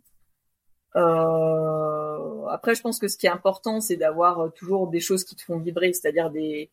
Euh, 0.95 2.45
après, 2.47 2.75
je 2.75 2.81
pense 2.81 2.99
que 2.99 3.07
ce 3.07 3.17
qui 3.17 3.27
est 3.27 3.29
important, 3.29 3.81
c'est 3.81 3.97
d'avoir 3.97 4.39
euh, 4.39 4.49
toujours 4.49 4.87
des 4.87 4.99
choses 4.99 5.23
qui 5.23 5.35
te 5.35 5.43
font 5.43 5.59
vibrer, 5.59 5.91
c'est-à-dire 5.93 6.29
des, 6.29 6.71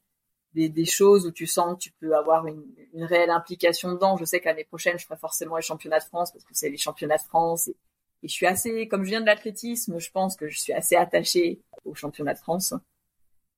des, 0.55 0.69
des, 0.69 0.85
choses 0.85 1.27
où 1.27 1.32
tu 1.32 1.47
sens 1.47 1.74
que 1.74 1.78
tu 1.81 1.93
peux 2.01 2.15
avoir 2.16 2.47
une, 2.47 2.65
une 2.94 3.05
réelle 3.05 3.31
implication 3.31 3.93
dedans. 3.93 4.16
Je 4.16 4.24
sais 4.24 4.40
que 4.40 4.47
l'année 4.47 4.65
prochaine, 4.65 4.99
je 4.99 5.05
ferai 5.05 5.19
forcément 5.19 5.57
les 5.57 5.62
championnats 5.62 5.99
de 5.99 6.05
France 6.05 6.32
parce 6.32 6.44
que 6.44 6.55
c'est 6.55 6.70
les 6.70 6.77
championnats 6.77 7.16
de 7.16 7.23
France. 7.23 7.69
Et, 7.69 7.77
je 8.23 8.28
suis 8.28 8.47
assez, 8.47 8.86
comme 8.86 9.03
je 9.03 9.09
viens 9.11 9.20
de 9.20 9.27
l'athlétisme, 9.27 9.99
je 9.99 10.11
pense 10.12 10.36
que 10.36 10.49
je 10.49 10.57
suis 10.61 10.73
assez 10.73 10.94
attachée 10.94 11.61
aux 11.85 11.94
championnats 11.97 12.35
de 12.35 12.39
France. 12.39 12.73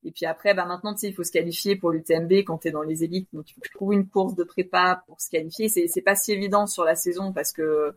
Et 0.05 0.11
puis 0.11 0.25
après, 0.27 0.55
bah 0.55 0.65
maintenant, 0.65 0.95
tu 0.95 1.01
sais, 1.01 1.09
il 1.09 1.15
faut 1.15 1.25
se 1.25 1.33
qualifier 1.33 1.77
pour 1.77 1.91
l'UTMB 1.91 2.33
quand 2.47 2.59
tu 2.59 2.69
es 2.69 2.71
dans 2.71 2.83
les 2.83 3.05
élites. 3.05 3.29
Donc, 3.33 3.51
il 3.51 3.55
faut 3.55 3.61
que 3.61 3.95
une 3.95 4.09
course 4.09 4.35
de 4.35 4.45
prépa 4.45 5.03
pour 5.07 5.21
se 5.21 5.31
qualifier. 5.31 5.69
C'est, 5.69 5.87
c'est 5.87 6.03
pas 6.03 6.15
si 6.15 6.33
évident 6.33 6.67
sur 6.67 6.85
la 6.85 6.95
saison 6.95 7.33
parce 7.33 7.53
que, 7.53 7.95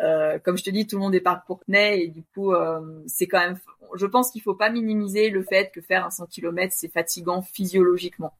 euh, 0.00 0.38
comme 0.38 0.56
je 0.56 0.64
te 0.64 0.70
dis, 0.70 0.86
tout 0.86 0.96
le 0.96 1.02
monde 1.02 1.14
est 1.14 1.24
Courtenay 1.46 2.04
et 2.04 2.08
du 2.08 2.22
coup, 2.34 2.52
euh, 2.52 3.02
c'est 3.06 3.26
quand 3.26 3.40
même. 3.40 3.58
Je 3.94 4.06
pense 4.06 4.30
qu'il 4.30 4.42
faut 4.42 4.54
pas 4.54 4.70
minimiser 4.70 5.30
le 5.30 5.42
fait 5.42 5.70
que 5.72 5.80
faire 5.80 6.06
un 6.06 6.10
100 6.10 6.26
km 6.26 6.72
c'est 6.76 6.92
fatigant 6.92 7.42
physiologiquement. 7.42 8.34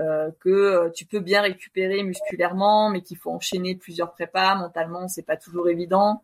Euh, 0.00 0.30
que 0.40 0.48
euh, 0.48 0.90
tu 0.90 1.04
peux 1.04 1.20
bien 1.20 1.42
récupérer 1.42 2.02
musculairement, 2.02 2.90
mais 2.90 3.02
qu'il 3.02 3.18
faut 3.18 3.30
enchaîner 3.30 3.76
plusieurs 3.76 4.12
prépas. 4.12 4.54
Mentalement, 4.54 5.06
c'est 5.08 5.22
pas 5.22 5.36
toujours 5.36 5.68
évident. 5.68 6.22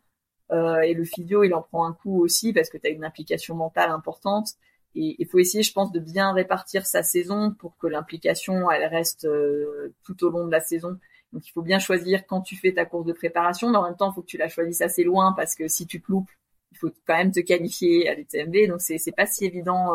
Euh, 0.51 0.81
et 0.81 0.95
le 0.95 1.05
physio, 1.05 1.45
il 1.45 1.55
en 1.55 1.63
prend 1.63 1.87
un 1.87 1.93
coup 1.93 2.23
aussi 2.23 2.53
parce 2.53 2.71
que 2.71 2.79
tu 2.79 2.87
as 2.87 2.91
une 2.91 3.05
implication 3.05 3.55
mentale 3.55 3.91
importante. 3.91 4.49
Et 4.95 5.17
il 5.19 5.27
faut 5.27 5.39
essayer, 5.39 5.63
je 5.63 5.73
pense, 5.73 5.93
de 5.93 6.01
bien 6.01 6.33
répartir 6.33 6.87
sa 6.87 7.03
saison 7.03 7.53
pour 7.53 7.77
que 7.77 7.87
l'implication, 7.87 8.71
elle 8.71 8.87
reste 8.87 9.27
euh, 9.27 9.95
tout 10.05 10.25
au 10.25 10.31
long 10.31 10.47
de 10.47 10.51
la 10.51 10.61
saison. 10.61 10.99
Donc 11.33 11.47
il 11.47 11.53
faut 11.53 11.63
bien 11.63 11.79
choisir 11.79 12.27
quand 12.27 12.41
tu 12.41 12.57
fais 12.57 12.73
ta 12.73 12.85
course 12.85 13.07
de 13.07 13.13
préparation, 13.13 13.71
mais 13.71 13.77
en 13.77 13.85
même 13.85 13.97
temps, 13.97 14.11
il 14.11 14.15
faut 14.15 14.23
que 14.23 14.27
tu 14.27 14.39
la 14.39 14.49
choisisses 14.49 14.81
assez 14.81 15.05
loin 15.05 15.33
parce 15.33 15.55
que 15.55 15.69
si 15.69 15.87
tu 15.87 16.01
te 16.01 16.11
loupes, 16.11 16.31
il 16.73 16.79
faut 16.79 16.91
quand 17.07 17.17
même 17.17 17.33
te 17.33 17.41
qualifier 17.41 18.09
à 18.09 18.15
l'UTMB. 18.15 18.69
Donc 18.69 18.81
c'est 18.81 19.13
pas 19.13 19.27
si 19.27 19.45
évident. 19.45 19.95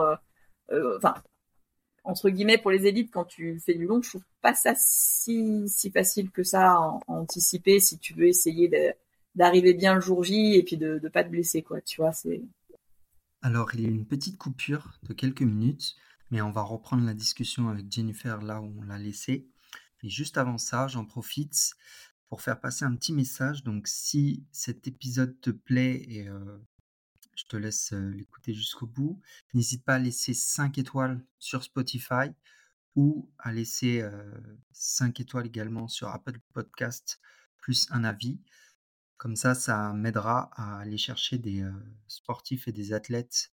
Euh, 0.72 0.98
enfin, 0.98 1.16
entre 2.04 2.30
guillemets 2.30 2.58
pour 2.58 2.72
les 2.72 2.86
élites 2.86 3.12
quand 3.12 3.26
tu 3.26 3.60
fais 3.60 3.74
du 3.74 3.86
long, 3.86 4.02
je 4.02 4.10
trouve 4.10 4.24
pas 4.42 4.54
ça 4.54 4.74
si 4.76 5.66
facile 5.94 6.32
que 6.32 6.44
ça 6.44 6.74
à, 6.74 7.00
anticiper 7.08 7.80
si 7.80 7.98
tu 7.98 8.14
veux 8.14 8.28
essayer 8.28 8.70
d'arriver 9.36 9.74
bien 9.74 9.96
le 9.96 10.02
jour 10.02 10.24
J 10.24 10.56
et 10.56 10.64
puis 10.64 10.78
de 10.78 11.00
de 11.00 11.08
pas 11.10 11.24
te 11.24 11.30
blesser 11.30 11.62
quoi, 11.62 11.82
tu 11.82 12.02
vois, 12.02 12.12
Alors, 13.42 13.70
il 13.74 13.82
y 13.82 13.86
a 13.86 13.90
une 13.90 14.06
petite 14.06 14.38
coupure 14.38 15.00
de 15.04 15.14
quelques 15.14 15.42
minutes, 15.42 15.96
mais 16.32 16.42
on 16.42 16.52
va 16.52 16.62
reprendre 16.62 17.06
la 17.06 17.14
discussion 17.14 17.68
avec 17.68 17.92
Jennifer 17.92 18.42
là 18.42 18.62
où 18.62 18.74
on 18.80 18.84
l'a 18.84 18.98
laissé. 18.98 19.48
Et 20.04 20.10
juste 20.10 20.38
avant 20.38 20.58
ça, 20.58 20.88
j'en 20.88 21.06
profite 21.06 21.74
pour 22.28 22.42
faire 22.42 22.60
passer 22.60 22.86
un 22.86 22.96
petit 22.96 23.14
message. 23.14 23.64
Donc, 23.64 23.88
si 23.88 24.46
cet 24.52 24.88
épisode 24.88 25.40
te 25.42 25.50
plaît 25.50 26.04
et 26.08 26.28
euh, 26.28 26.58
je 27.36 27.46
te 27.46 27.58
laisse 27.58 27.92
l'écouter 27.92 28.54
jusqu'au 28.54 28.86
bout. 28.86 29.20
N'hésite 29.54 29.84
pas 29.84 29.96
à 29.96 30.00
laisser 30.00 30.34
5 30.34 30.78
étoiles 30.78 31.24
sur 31.40 31.64
Spotify 31.64 32.30
ou 32.96 33.30
à 33.40 33.52
laisser 33.52 34.08
5 34.72 35.20
étoiles 35.20 35.48
également 35.48 35.88
sur 35.88 36.10
Apple 36.10 36.40
Podcast 36.54 37.20
plus 37.58 37.88
un 37.92 38.04
avis. 38.04 38.40
Comme 39.18 39.36
ça, 39.36 39.56
ça 39.56 39.94
m'aidera 39.94 40.52
à 40.54 40.80
aller 40.80 40.98
chercher 40.98 41.38
des 41.38 41.68
sportifs 42.08 42.68
et 42.68 42.72
des 42.72 42.94
athlètes 42.94 43.52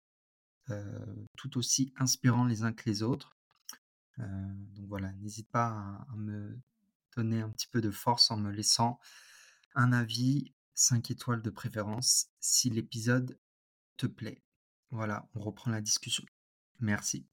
tout 1.36 1.58
aussi 1.58 1.94
inspirants 1.98 2.46
les 2.46 2.64
uns 2.64 2.74
que 2.74 2.90
les 2.90 3.04
autres. 3.04 3.35
Donc 4.18 4.88
voilà, 4.88 5.12
n'hésite 5.14 5.50
pas 5.50 5.68
à, 6.10 6.16
me 6.16 6.60
donner 7.16 7.42
un 7.42 7.50
petit 7.50 7.68
peu 7.68 7.82
de 7.82 7.92
force 7.92 8.32
en 8.32 8.38
me 8.38 8.52
laissant 8.52 9.00
un 9.74 9.92
avis, 9.92 10.54
5 10.74 11.12
étoiles 11.12 11.42
de 11.42 11.50
préférence, 11.50 12.28
si 12.40 12.70
l'épisode 12.70 13.38
te 13.98 14.08
plaît. 14.08 14.42
Voilà, 14.92 15.28
on 15.36 15.40
reprend 15.40 15.72
la 15.72 15.82
discussion. 15.82 16.26
Merci. 16.80 17.26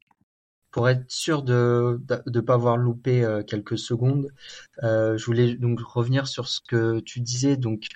Pour 0.72 0.88
être 0.88 1.04
sûr 1.08 1.42
de 1.42 2.00
ne 2.26 2.40
pas 2.40 2.54
avoir 2.54 2.78
loupé 2.78 3.22
euh, 3.22 3.42
quelques 3.42 3.76
secondes, 3.78 4.28
euh, 4.82 5.18
je 5.18 5.26
voulais 5.26 5.54
donc 5.54 5.78
revenir 5.80 6.26
sur 6.26 6.48
ce 6.48 6.60
que 6.66 7.00
tu 7.00 7.20
disais. 7.20 7.58
Donc, 7.58 7.88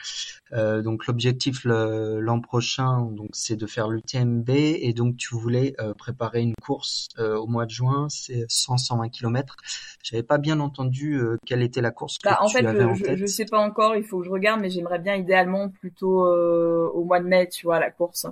euh, 0.53 0.82
donc 0.82 1.07
l'objectif 1.07 1.65
l'an 1.65 2.40
prochain, 2.43 3.01
donc 3.12 3.31
c'est 3.32 3.57
de 3.57 3.66
faire 3.66 3.89
l'UTMB 3.89 4.51
et 4.51 4.93
donc 4.93 5.16
tu 5.16 5.35
voulais 5.35 5.74
préparer 5.97 6.43
une 6.43 6.55
course 6.62 7.09
au 7.19 7.47
mois 7.47 7.65
de 7.65 7.70
juin, 7.70 8.09
c'est 8.11 8.44
100-120 8.51 9.09
km. 9.11 9.57
J'avais 10.03 10.23
pas 10.23 10.36
bien 10.36 10.61
entendu 10.61 11.19
quelle 11.47 11.62
était 11.62 11.81
la 11.81 11.90
course 11.90 12.19
que 12.19 12.28
bah, 12.28 12.39
en 12.43 12.47
tu 12.47 12.59
fait, 12.59 12.66
avais 12.66 12.85
en 12.85 12.94
je, 12.94 13.05
tête. 13.05 13.16
je 13.16 13.27
sais 13.27 13.47
pas 13.47 13.59
encore. 13.59 13.97
Il 13.97 14.05
faut 14.05 14.19
que 14.19 14.27
je 14.27 14.31
regarde, 14.31 14.61
mais 14.61 14.69
j'aimerais 14.69 14.98
bien 14.98 15.15
idéalement 15.15 15.70
plutôt 15.70 16.27
au 16.27 17.05
mois 17.05 17.20
de 17.20 17.27
mai, 17.27 17.48
tu 17.48 17.66
vois, 17.66 17.81
la 17.81 17.90
course 17.90 18.27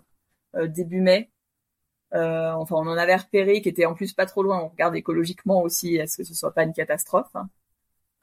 début 0.69 1.01
mai. 1.01 1.31
Euh, 2.15 2.53
enfin, 2.53 2.77
on 2.77 2.87
en 2.87 2.97
avait 2.97 3.17
repéré 3.17 3.61
qui 3.61 3.69
était 3.69 3.87
en 3.87 3.95
plus 3.95 4.13
pas 4.13 4.27
trop 4.27 4.43
loin. 4.43 4.61
On 4.61 4.69
regarde 4.69 4.95
écologiquement 4.95 5.63
aussi, 5.63 5.97
est-ce 5.97 6.19
que 6.19 6.25
ce 6.25 6.35
soit 6.35 6.53
pas 6.53 6.63
une 6.63 6.73
catastrophe. 6.73 7.35
Hein. 7.35 7.49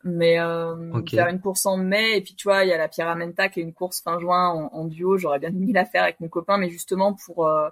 Mais 0.04 0.40
euh, 0.40 1.04
faire 1.06 1.28
une 1.28 1.40
course 1.40 1.66
en 1.66 1.78
mai 1.78 2.18
et 2.18 2.22
puis 2.22 2.34
tu 2.34 2.48
vois, 2.48 2.64
il 2.64 2.70
y 2.70 2.74
a 2.74 2.78
la 2.78 2.88
Pyramenta 2.88 3.50
qui 3.50 3.60
est 3.60 3.64
une 3.64 3.74
course 3.74 4.02
fin 4.02 4.20
juin 4.20 4.50
en, 4.50 4.74
en 4.74 4.86
duo. 4.86 5.18
J'aurais 5.18 5.40
bien 5.40 5.50
aimé 5.50 5.74
la 5.74 5.86
faire 5.86 6.04
avec 6.04 6.20
mon 6.20 6.30
copain, 6.30 6.58
mais 6.58 6.70
justement 6.70 7.14
pour 7.14 7.46
euh, 7.46 7.70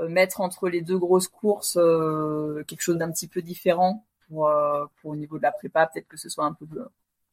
euh, 0.00 0.08
mettre 0.08 0.40
entre 0.40 0.68
les 0.68 0.80
deux 0.80 0.98
grosses 0.98 1.28
courses 1.28 1.76
euh, 1.76 2.64
quelque 2.66 2.80
chose 2.80 2.96
d'un 2.96 3.10
petit 3.10 3.28
peu 3.28 3.42
différent 3.42 4.06
pour 4.28 4.48
euh, 4.48 4.86
pour 4.96 5.10
au 5.10 5.16
niveau 5.16 5.36
de 5.38 5.42
la 5.42 5.52
prépa, 5.52 5.86
peut-être 5.86 6.08
que 6.08 6.16
ce 6.16 6.28
soit 6.28 6.44
un 6.46 6.54
peu 6.54 6.66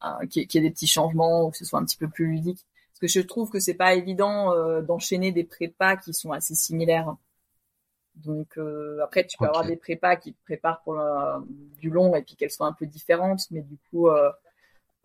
euh, 0.04 0.26
qu'il 0.26 0.42
y, 0.42 0.46
y 0.52 0.58
ait 0.58 0.60
des 0.60 0.70
petits 0.70 0.86
changements 0.86 1.46
ou 1.46 1.50
que 1.50 1.56
ce 1.56 1.64
soit 1.64 1.78
un 1.78 1.84
petit 1.84 1.96
peu 1.96 2.08
plus 2.08 2.26
ludique. 2.26 2.66
Parce 2.92 3.00
que 3.12 3.20
je 3.20 3.24
trouve 3.26 3.50
que 3.50 3.60
c'est 3.60 3.74
pas 3.74 3.94
évident 3.94 4.52
euh, 4.52 4.82
d'enchaîner 4.82 5.32
des 5.32 5.44
prépas 5.44 5.96
qui 5.96 6.12
sont 6.12 6.32
assez 6.32 6.54
similaires. 6.54 7.14
Donc 8.16 8.56
euh, 8.58 9.00
après, 9.04 9.26
tu 9.26 9.38
peux 9.38 9.46
avoir 9.46 9.64
des 9.64 9.76
prépas 9.76 10.16
qui 10.16 10.32
te 10.32 10.42
préparent 10.44 10.82
pour 10.82 10.94
la- 10.94 11.42
du 11.80 11.90
long 11.90 12.14
et 12.16 12.22
puis 12.22 12.34
qu'elles 12.36 12.50
soient 12.50 12.66
un 12.66 12.72
peu 12.72 12.86
différentes, 12.86 13.42
mais 13.50 13.60
du 13.62 13.76
coup, 13.90 14.08
euh, 14.08 14.30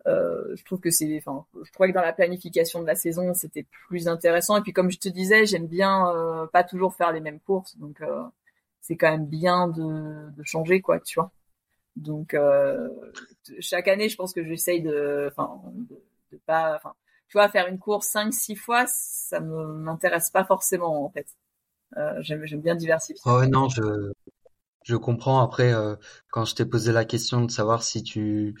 euh, 0.06 0.56
je 0.56 0.64
trouve 0.64 0.80
que 0.80 0.90
c'est, 0.90 1.16
enfin, 1.18 1.46
je 1.64 1.70
trouvais 1.72 1.90
que 1.90 1.94
dans 1.94 2.02
la 2.02 2.12
planification 2.12 2.82
de 2.82 2.86
la 2.86 2.94
saison, 2.96 3.34
c'était 3.34 3.66
plus 3.88 4.08
intéressant. 4.08 4.56
Et 4.58 4.62
puis 4.62 4.72
comme 4.72 4.90
je 4.90 4.98
te 4.98 5.08
disais, 5.08 5.46
j'aime 5.46 5.66
bien 5.68 6.10
euh, 6.14 6.46
pas 6.46 6.64
toujours 6.64 6.94
faire 6.94 7.12
les 7.12 7.20
mêmes 7.20 7.40
courses, 7.40 7.76
donc 7.78 8.00
euh, 8.02 8.22
c'est 8.80 8.96
quand 8.96 9.10
même 9.10 9.26
bien 9.26 9.68
de, 9.68 10.30
de 10.36 10.44
changer, 10.44 10.80
quoi, 10.80 11.00
tu 11.00 11.16
vois. 11.20 11.32
Donc 11.96 12.34
euh, 12.34 12.88
chaque 13.60 13.88
année, 13.88 14.08
je 14.08 14.16
pense 14.16 14.32
que 14.32 14.44
j'essaye 14.44 14.82
de, 14.82 15.28
enfin, 15.30 15.60
de, 15.74 16.00
de 16.32 16.38
pas, 16.46 16.76
enfin, 16.76 16.94
tu 17.28 17.38
vois, 17.38 17.48
faire 17.48 17.68
une 17.68 17.78
course 17.78 18.08
cinq, 18.08 18.32
six 18.34 18.56
fois, 18.56 18.84
ça 18.88 19.40
me 19.40 19.66
m'intéresse 19.74 20.30
pas 20.30 20.44
forcément 20.44 21.04
en 21.04 21.10
fait. 21.10 21.26
Euh, 21.96 22.14
j'aime, 22.20 22.44
bien 22.60 22.74
diversifier. 22.74 23.30
Ouais, 23.30 23.46
non, 23.46 23.68
je, 23.68 24.12
je 24.84 24.96
comprends. 24.96 25.40
Après, 25.42 25.72
euh, 25.72 25.96
quand 26.30 26.44
je 26.44 26.54
t'ai 26.54 26.66
posé 26.66 26.92
la 26.92 27.04
question 27.04 27.44
de 27.44 27.50
savoir 27.50 27.82
si 27.82 28.02
tu 28.02 28.54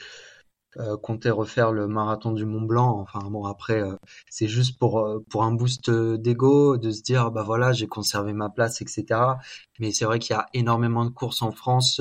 euh, 0.78 0.96
comptais 0.96 1.30
refaire 1.30 1.72
le 1.72 1.86
marathon 1.86 2.32
du 2.32 2.44
Mont 2.46 2.62
Blanc, 2.62 2.98
enfin 3.00 3.20
bon, 3.30 3.44
après, 3.44 3.82
euh, 3.82 3.96
c'est 4.30 4.48
juste 4.48 4.78
pour, 4.78 5.00
euh, 5.00 5.24
pour 5.30 5.44
un 5.44 5.52
boost 5.52 5.88
euh, 5.88 6.16
d'ego, 6.18 6.76
de 6.78 6.90
se 6.90 7.02
dire, 7.02 7.30
bah 7.30 7.42
voilà, 7.42 7.72
j'ai 7.72 7.86
conservé 7.86 8.32
ma 8.32 8.48
place, 8.50 8.80
etc. 8.82 9.38
Mais 9.78 9.92
c'est 9.92 10.04
vrai 10.04 10.18
qu'il 10.18 10.34
y 10.34 10.38
a 10.38 10.46
énormément 10.54 11.04
de 11.04 11.10
courses 11.10 11.42
en 11.42 11.52
France 11.52 12.00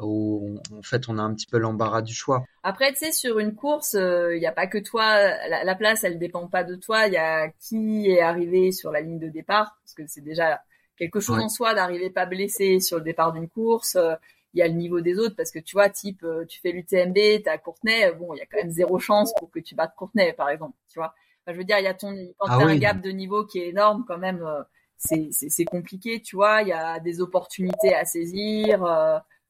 où, 0.00 0.58
on- 0.72 0.78
en 0.78 0.82
fait, 0.82 1.08
on 1.08 1.18
a 1.18 1.22
un 1.22 1.34
petit 1.34 1.46
peu 1.46 1.58
l'embarras 1.58 2.02
du 2.02 2.14
choix. 2.14 2.44
Après, 2.62 2.92
tu 2.92 2.98
sais, 2.98 3.12
sur 3.12 3.38
une 3.38 3.54
course, 3.54 3.94
il 3.94 4.38
n'y 4.38 4.46
a 4.46 4.52
pas 4.52 4.66
que 4.66 4.78
toi. 4.78 5.18
La, 5.48 5.64
la 5.64 5.74
place, 5.74 6.04
elle 6.04 6.18
dépend 6.18 6.46
pas 6.48 6.64
de 6.64 6.74
toi. 6.76 7.06
Il 7.06 7.12
y 7.14 7.16
a 7.16 7.48
qui 7.60 8.10
est 8.10 8.20
arrivé 8.20 8.72
sur 8.72 8.90
la 8.92 9.00
ligne 9.00 9.18
de 9.18 9.28
départ, 9.28 9.76
parce 9.82 9.94
que 9.94 10.06
c'est 10.06 10.20
déjà 10.24 10.62
quelque 10.96 11.20
chose 11.20 11.38
Ouais. 11.38 11.44
en 11.44 11.48
soi 11.48 11.74
d'arriver 11.74 12.10
pas 12.10 12.26
blessé 12.26 12.80
sur 12.80 12.98
le 12.98 13.04
départ 13.04 13.32
d'une 13.32 13.48
course. 13.48 13.96
Euh, 13.96 14.14
Il 14.54 14.60
y 14.60 14.62
a 14.62 14.66
le 14.66 14.72
niveau 14.74 15.00
des 15.02 15.18
autres, 15.18 15.36
parce 15.36 15.50
que 15.50 15.58
tu 15.58 15.76
vois, 15.76 15.90
type, 15.90 16.22
euh, 16.24 16.44
tu 16.46 16.58
fais 16.60 16.72
l'UTMB, 16.72 17.42
t'as 17.44 17.58
Courtenay, 17.58 18.06
euh, 18.06 18.12
bon, 18.14 18.32
il 18.34 18.38
y 18.38 18.40
a 18.40 18.46
quand 18.46 18.56
même 18.56 18.70
zéro 18.70 18.98
chance 18.98 19.32
pour 19.38 19.50
que 19.50 19.60
tu 19.60 19.74
battes 19.74 19.94
Courtenay, 19.94 20.32
par 20.32 20.48
exemple. 20.48 20.74
Tu 20.90 20.98
vois. 20.98 21.12
Enfin, 21.44 21.52
je 21.52 21.58
veux 21.58 21.64
dire, 21.64 21.78
il 21.78 21.84
y 21.84 21.86
a 21.86 21.92
ton, 21.94 22.14
quand 22.38 22.46
Ah 22.48 22.56
t'as 22.58 22.66
un 22.66 22.76
gap 22.76 23.00
de 23.02 23.10
niveau 23.10 23.44
qui 23.44 23.58
est 23.60 23.68
énorme, 23.68 24.04
quand 24.08 24.16
même, 24.18 24.42
euh, 24.42 24.62
c'est 24.96 25.64
compliqué, 25.66 26.22
tu 26.22 26.34
vois. 26.36 26.62
Il 26.62 26.68
y 26.68 26.72
a 26.72 26.98
des 26.98 27.20
opportunités 27.20 27.94
à 27.94 28.04
saisir. 28.06 28.82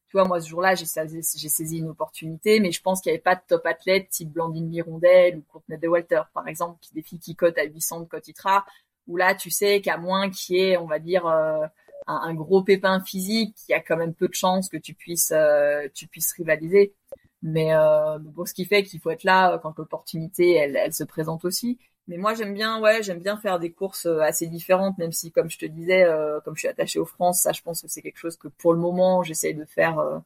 Tu 0.09 0.17
moi, 0.17 0.41
ce 0.41 0.49
jour-là, 0.49 0.75
j'ai 0.75 0.87
saisi, 0.87 1.79
une 1.79 1.89
opportunité, 1.89 2.61
mais 2.61 2.73
je 2.73 2.81
pense 2.81 3.01
qu'il 3.01 3.11
n'y 3.11 3.17
avait 3.17 3.23
pas 3.23 3.35
de 3.35 3.43
top 3.47 3.67
athlète 3.67 4.09
type 4.09 4.31
Blandine 4.31 4.69
Mirondelle 4.69 5.37
ou 5.39 5.43
Courtenay 5.43 5.77
de 5.79 5.89
Walter, 5.89 6.23
par 6.33 6.49
exemple, 6.49 6.79
qui 6.81 6.95
des 6.95 7.03
filles 7.03 7.19
qui 7.19 7.37
cotent 7.37 7.59
à 7.59 7.65
800 7.65 8.01
de 8.01 8.05
Cotitra, 8.07 8.65
où 9.07 9.17
là, 9.17 9.35
tu 9.35 9.51
sais 9.51 9.81
qu'à 9.83 9.99
moins 9.99 10.31
qu'il 10.31 10.57
y 10.57 10.61
ait, 10.61 10.77
on 10.79 10.87
va 10.87 10.99
dire, 10.99 11.27
euh, 11.27 11.67
un, 12.09 12.35
gros 12.35 12.63
pépin 12.63 13.01
physique, 13.01 13.57
il 13.69 13.73
y 13.73 13.75
a 13.75 13.81
quand 13.81 13.97
même 13.97 14.15
peu 14.15 14.29
de 14.29 14.35
chances 14.35 14.69
que 14.69 14.77
tu 14.77 14.95
puisses, 14.95 15.33
euh, 15.33 15.89
rivaliser. 16.37 16.95
Mais 17.43 17.75
euh, 17.75 18.19
bon, 18.19 18.45
ce 18.47 18.55
qui 18.55 18.65
fait 18.65 18.83
qu'il 18.83 19.01
faut 19.01 19.11
être 19.11 19.25
là 19.25 19.55
euh, 19.55 19.59
quand 19.59 19.77
l'opportunité, 19.79 20.55
elle 20.55 20.93
se 20.93 21.05
présente 21.05 21.45
aussi. 21.45 21.79
Mais 22.09 22.17
moi, 22.17 22.35
j'aime 22.35 22.55
bien, 22.55 22.81
ouais, 22.81 23.03
j'aime 23.03 23.21
bien 23.21 23.37
faire 23.37 23.59
des 23.59 23.71
courses 23.71 24.07
euh, 24.07 24.21
assez 24.21 24.47
différentes, 24.47 24.97
même 24.99 25.13
si, 25.13 25.31
comme 25.31 25.51
je 25.51 25.59
te 25.59 25.67
disais, 25.67 26.05
euh, 26.05 26.41
comme 26.41 26.57
je 26.57 26.61
suis 26.61 26.69
attachée 26.69 26.99
aux 26.99 27.05
France, 27.05 27.43
ça, 27.43 27.53
je 27.53 27.61
pense 27.63 27.83
que 27.83 27.89
c'est 27.89 28.01
quelque 28.01 28.17
chose 28.17 28.37
que 28.39 28.49
pour 28.49 28.73
le 28.73 28.81
moment, 28.81 29.23
j'essaye 29.23 29.55
de 29.55 29.67
faire, 29.67 30.23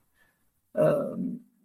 euh, 0.77 1.17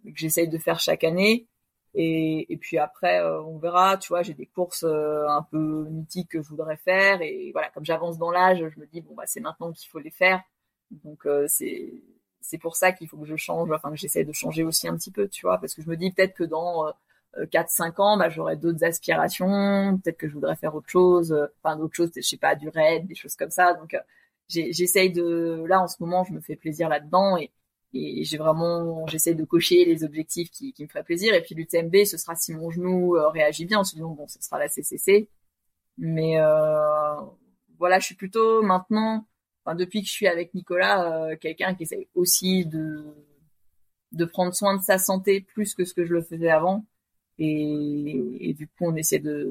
que 0.04 0.16
j'essaye 0.16 0.48
de 0.48 0.58
faire 0.58 0.80
chaque 0.80 1.04
année. 1.04 1.46
Et, 1.94 2.58
puis 2.60 2.78
après, 2.78 3.22
on 3.22 3.58
verra. 3.58 3.96
Tu 3.98 4.08
vois, 4.08 4.22
j'ai 4.22 4.34
des 4.34 4.46
courses 4.46 4.84
un 4.84 5.42
peu 5.50 5.86
mythiques 5.90 6.30
que 6.30 6.42
je 6.42 6.48
voudrais 6.48 6.76
faire. 6.76 7.22
Et 7.22 7.50
voilà, 7.52 7.70
comme 7.70 7.84
j'avance 7.84 8.18
dans 8.18 8.30
l'âge, 8.30 8.58
je 8.58 8.80
me 8.80 8.86
dis 8.86 9.00
bon 9.00 9.14
bah 9.14 9.24
c'est 9.26 9.40
maintenant 9.40 9.72
qu'il 9.72 9.88
faut 9.90 9.98
les 9.98 10.10
faire. 10.10 10.42
Donc 10.90 11.26
c'est 11.48 11.92
c'est 12.40 12.58
pour 12.58 12.76
ça 12.76 12.92
qu'il 12.92 13.08
faut 13.08 13.16
que 13.18 13.26
je 13.26 13.36
change, 13.36 13.70
enfin 13.72 13.90
que 13.90 13.96
j'essaie 13.96 14.24
de 14.24 14.32
changer 14.32 14.64
aussi 14.64 14.86
un 14.88 14.96
petit 14.96 15.10
peu, 15.10 15.28
tu 15.28 15.46
vois, 15.46 15.58
parce 15.58 15.74
que 15.74 15.82
je 15.82 15.88
me 15.88 15.96
dis 15.96 16.12
peut-être 16.12 16.34
que 16.34 16.44
dans 16.44 16.92
4-5 17.36 18.00
ans, 18.00 18.16
bah, 18.18 18.28
j'aurai 18.28 18.56
d'autres 18.56 18.84
aspirations, 18.84 19.98
peut-être 20.02 20.16
que 20.18 20.28
je 20.28 20.34
voudrais 20.34 20.56
faire 20.56 20.74
autre 20.74 20.88
chose, 20.88 21.32
euh, 21.32 21.46
enfin 21.62 21.76
d'autres 21.76 21.94
choses, 21.94 22.10
je 22.14 22.20
sais 22.22 22.36
pas, 22.36 22.54
du 22.54 22.68
raid, 22.68 23.06
des 23.06 23.14
choses 23.14 23.36
comme 23.36 23.50
ça. 23.50 23.74
Donc 23.74 23.94
euh, 23.94 24.00
j'essaye 24.48 25.12
de 25.12 25.64
là 25.68 25.82
en 25.82 25.88
ce 25.88 25.96
moment 26.00 26.24
je 26.24 26.32
me 26.32 26.40
fais 26.40 26.56
plaisir 26.56 26.88
là-dedans 26.88 27.36
et 27.36 27.52
et 27.94 28.24
j'ai 28.24 28.36
vraiment 28.36 29.06
j'essaye 29.06 29.34
de 29.34 29.44
cocher 29.44 29.84
les 29.84 30.04
objectifs 30.04 30.50
qui, 30.50 30.72
qui 30.72 30.82
me 30.82 30.88
feraient 30.88 31.04
plaisir. 31.04 31.34
Et 31.34 31.42
puis 31.42 31.54
l'UTMB 31.54 32.04
ce 32.04 32.18
sera 32.18 32.34
si 32.34 32.52
mon 32.52 32.70
genou 32.70 33.16
euh, 33.16 33.28
réagit 33.28 33.64
bien 33.64 33.78
en 33.78 33.84
se 33.84 33.94
disant 33.94 34.10
bon 34.10 34.26
ce 34.28 34.42
sera 34.42 34.58
la 34.58 34.68
CCC 34.68 35.28
mais 35.96 36.40
euh, 36.40 37.14
voilà 37.78 37.98
je 37.98 38.06
suis 38.06 38.14
plutôt 38.14 38.62
maintenant 38.62 39.26
enfin 39.64 39.74
depuis 39.74 40.02
que 40.02 40.08
je 40.08 40.12
suis 40.12 40.28
avec 40.28 40.54
Nicolas 40.54 41.30
euh, 41.30 41.36
quelqu'un 41.36 41.74
qui 41.74 41.84
essaye 41.84 42.08
aussi 42.14 42.66
de 42.66 43.04
de 44.12 44.24
prendre 44.24 44.54
soin 44.54 44.76
de 44.76 44.82
sa 44.82 44.98
santé 44.98 45.40
plus 45.40 45.74
que 45.74 45.84
ce 45.84 45.94
que 45.94 46.04
je 46.04 46.12
le 46.12 46.22
faisais 46.22 46.50
avant 46.50 46.84
et, 47.38 48.54
du 48.56 48.66
coup 48.66 48.86
on 48.86 48.96
essaie 48.96 49.18
de, 49.18 49.50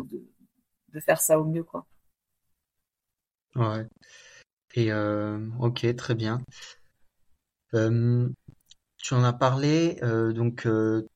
de, 0.94 1.00
faire 1.00 1.22
ça 1.22 1.40
au 1.40 1.46
mieux 1.46 1.64
quoi 1.64 1.86
ouais 3.56 3.86
et 4.76 4.92
euh, 4.92 5.40
ok 5.60 5.96
très 5.96 6.16
bien 6.16 6.42
euh, 7.74 8.30
tu 8.98 9.14
en 9.14 9.24
as 9.24 9.34
parlé, 9.34 10.00
euh, 10.04 10.34
donc 10.34 10.66
euh, 10.66 11.08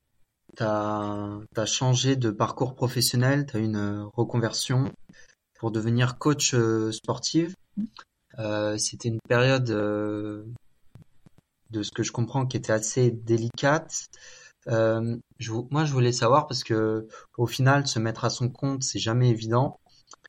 tu 0.58 0.64
as, 0.64 1.66
changé 1.66 2.16
de 2.16 2.32
parcours 2.32 2.76
professionnel, 2.76 3.46
tu 3.46 3.58
as 3.58 3.60
une 3.60 4.10
reconversion 4.14 4.92
pour 5.60 5.72
devenir 5.72 6.18
coach 6.18 6.56
sportive. 6.92 7.56
C'était 8.78 9.10
une 9.10 9.20
période, 9.28 9.66
de 11.70 11.84
ce 11.84 11.92
que 11.92 12.04
je 12.04 12.12
comprends, 12.12 12.46
qui 12.46 12.58
était 12.58 12.74
assez 12.74 13.12
délicate. 13.12 14.08
Je, 14.68 15.52
moi, 15.70 15.86
je 15.86 15.94
voulais 15.94 16.12
savoir 16.12 16.48
parce 16.48 16.64
que 16.64 17.08
au 17.38 17.48
final, 17.48 17.88
se 17.88 18.00
mettre 18.00 18.26
à 18.26 18.30
son 18.30 18.50
compte, 18.50 18.84
c'est 18.84 19.00
jamais 19.00 19.30
évident. 19.30 19.80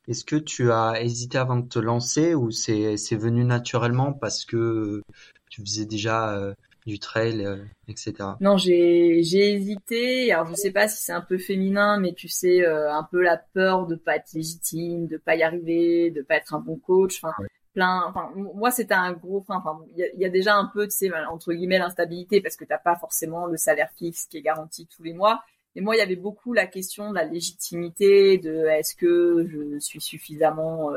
Est-ce 0.09 0.25
que 0.25 0.37
tu 0.37 0.73
as 0.73 1.01
hésité 1.01 1.39
avant 1.39 1.57
de 1.57 1.69
te 1.69 1.79
lancer 1.79 2.35
ou 2.35 2.51
c'est 2.51 2.97
venu 3.13 3.45
naturellement 3.45 4.13
parce 4.13 4.45
que 4.45 5.03
tu 5.49 5.61
faisais 5.61 5.87
déjà 5.87 6.35
euh, 6.35 6.55
du 6.87 6.99
trail, 6.99 7.45
euh, 7.47 7.57
etc. 7.87 8.15
Non, 8.41 8.57
j'ai 8.57 9.23
j'ai 9.23 9.53
hésité. 9.53 10.33
Alors 10.33 10.47
je 10.47 10.55
sais 10.55 10.73
pas 10.73 10.89
si 10.89 11.05
c'est 11.05 11.13
un 11.13 11.21
peu 11.21 11.39
féminin, 11.39 12.01
mais 12.01 12.15
tu 12.15 12.27
sais 12.29 12.67
euh, 12.67 12.93
un 12.93 13.05
peu 13.05 13.23
la 13.23 13.37
peur 13.37 13.87
de 13.87 13.95
pas 13.95 14.17
être 14.17 14.33
légitime, 14.33 15.07
de 15.07 15.19
pas 15.19 15.37
y 15.37 15.43
arriver, 15.43 16.11
de 16.11 16.23
pas 16.23 16.37
être 16.37 16.55
un 16.55 16.61
bon 16.61 16.77
coach. 16.77 17.21
Enfin, 17.23 17.35
plein. 17.75 18.05
Enfin, 18.09 18.31
moi 18.35 18.71
c'était 18.71 18.95
un 18.95 19.13
gros 19.13 19.43
frein. 19.43 19.57
Enfin, 19.57 19.81
il 19.97 20.21
y 20.21 20.25
a, 20.25 20.29
déjà 20.29 20.55
un 20.55 20.67
peu, 20.67 20.87
tu 20.87 20.97
sais, 20.97 21.11
entre 21.31 21.53
guillemets 21.53 21.79
l'instabilité 21.79 22.41
parce 22.41 22.57
que 22.57 22.65
t'as 22.65 22.79
pas 22.79 22.97
forcément 22.97 23.47
le 23.47 23.57
salaire 23.57 23.91
fixe 23.97 24.27
qui 24.27 24.39
est 24.39 24.43
garanti 24.43 24.87
tous 24.87 25.03
les 25.03 25.15
mois. 25.15 25.43
Et 25.75 25.81
moi, 25.81 25.97
il 25.97 25.99
y 25.99 26.03
avait 26.03 26.17
beaucoup 26.17 26.53
la 26.53 26.67
question 26.67 27.11
de 27.11 27.15
la 27.15 27.25
légitimité, 27.25 28.37
de 28.37 28.67
est-ce 28.67 28.95
que 28.95 29.47
je 29.49 29.79
suis 29.79 30.03
suffisamment 30.03 30.93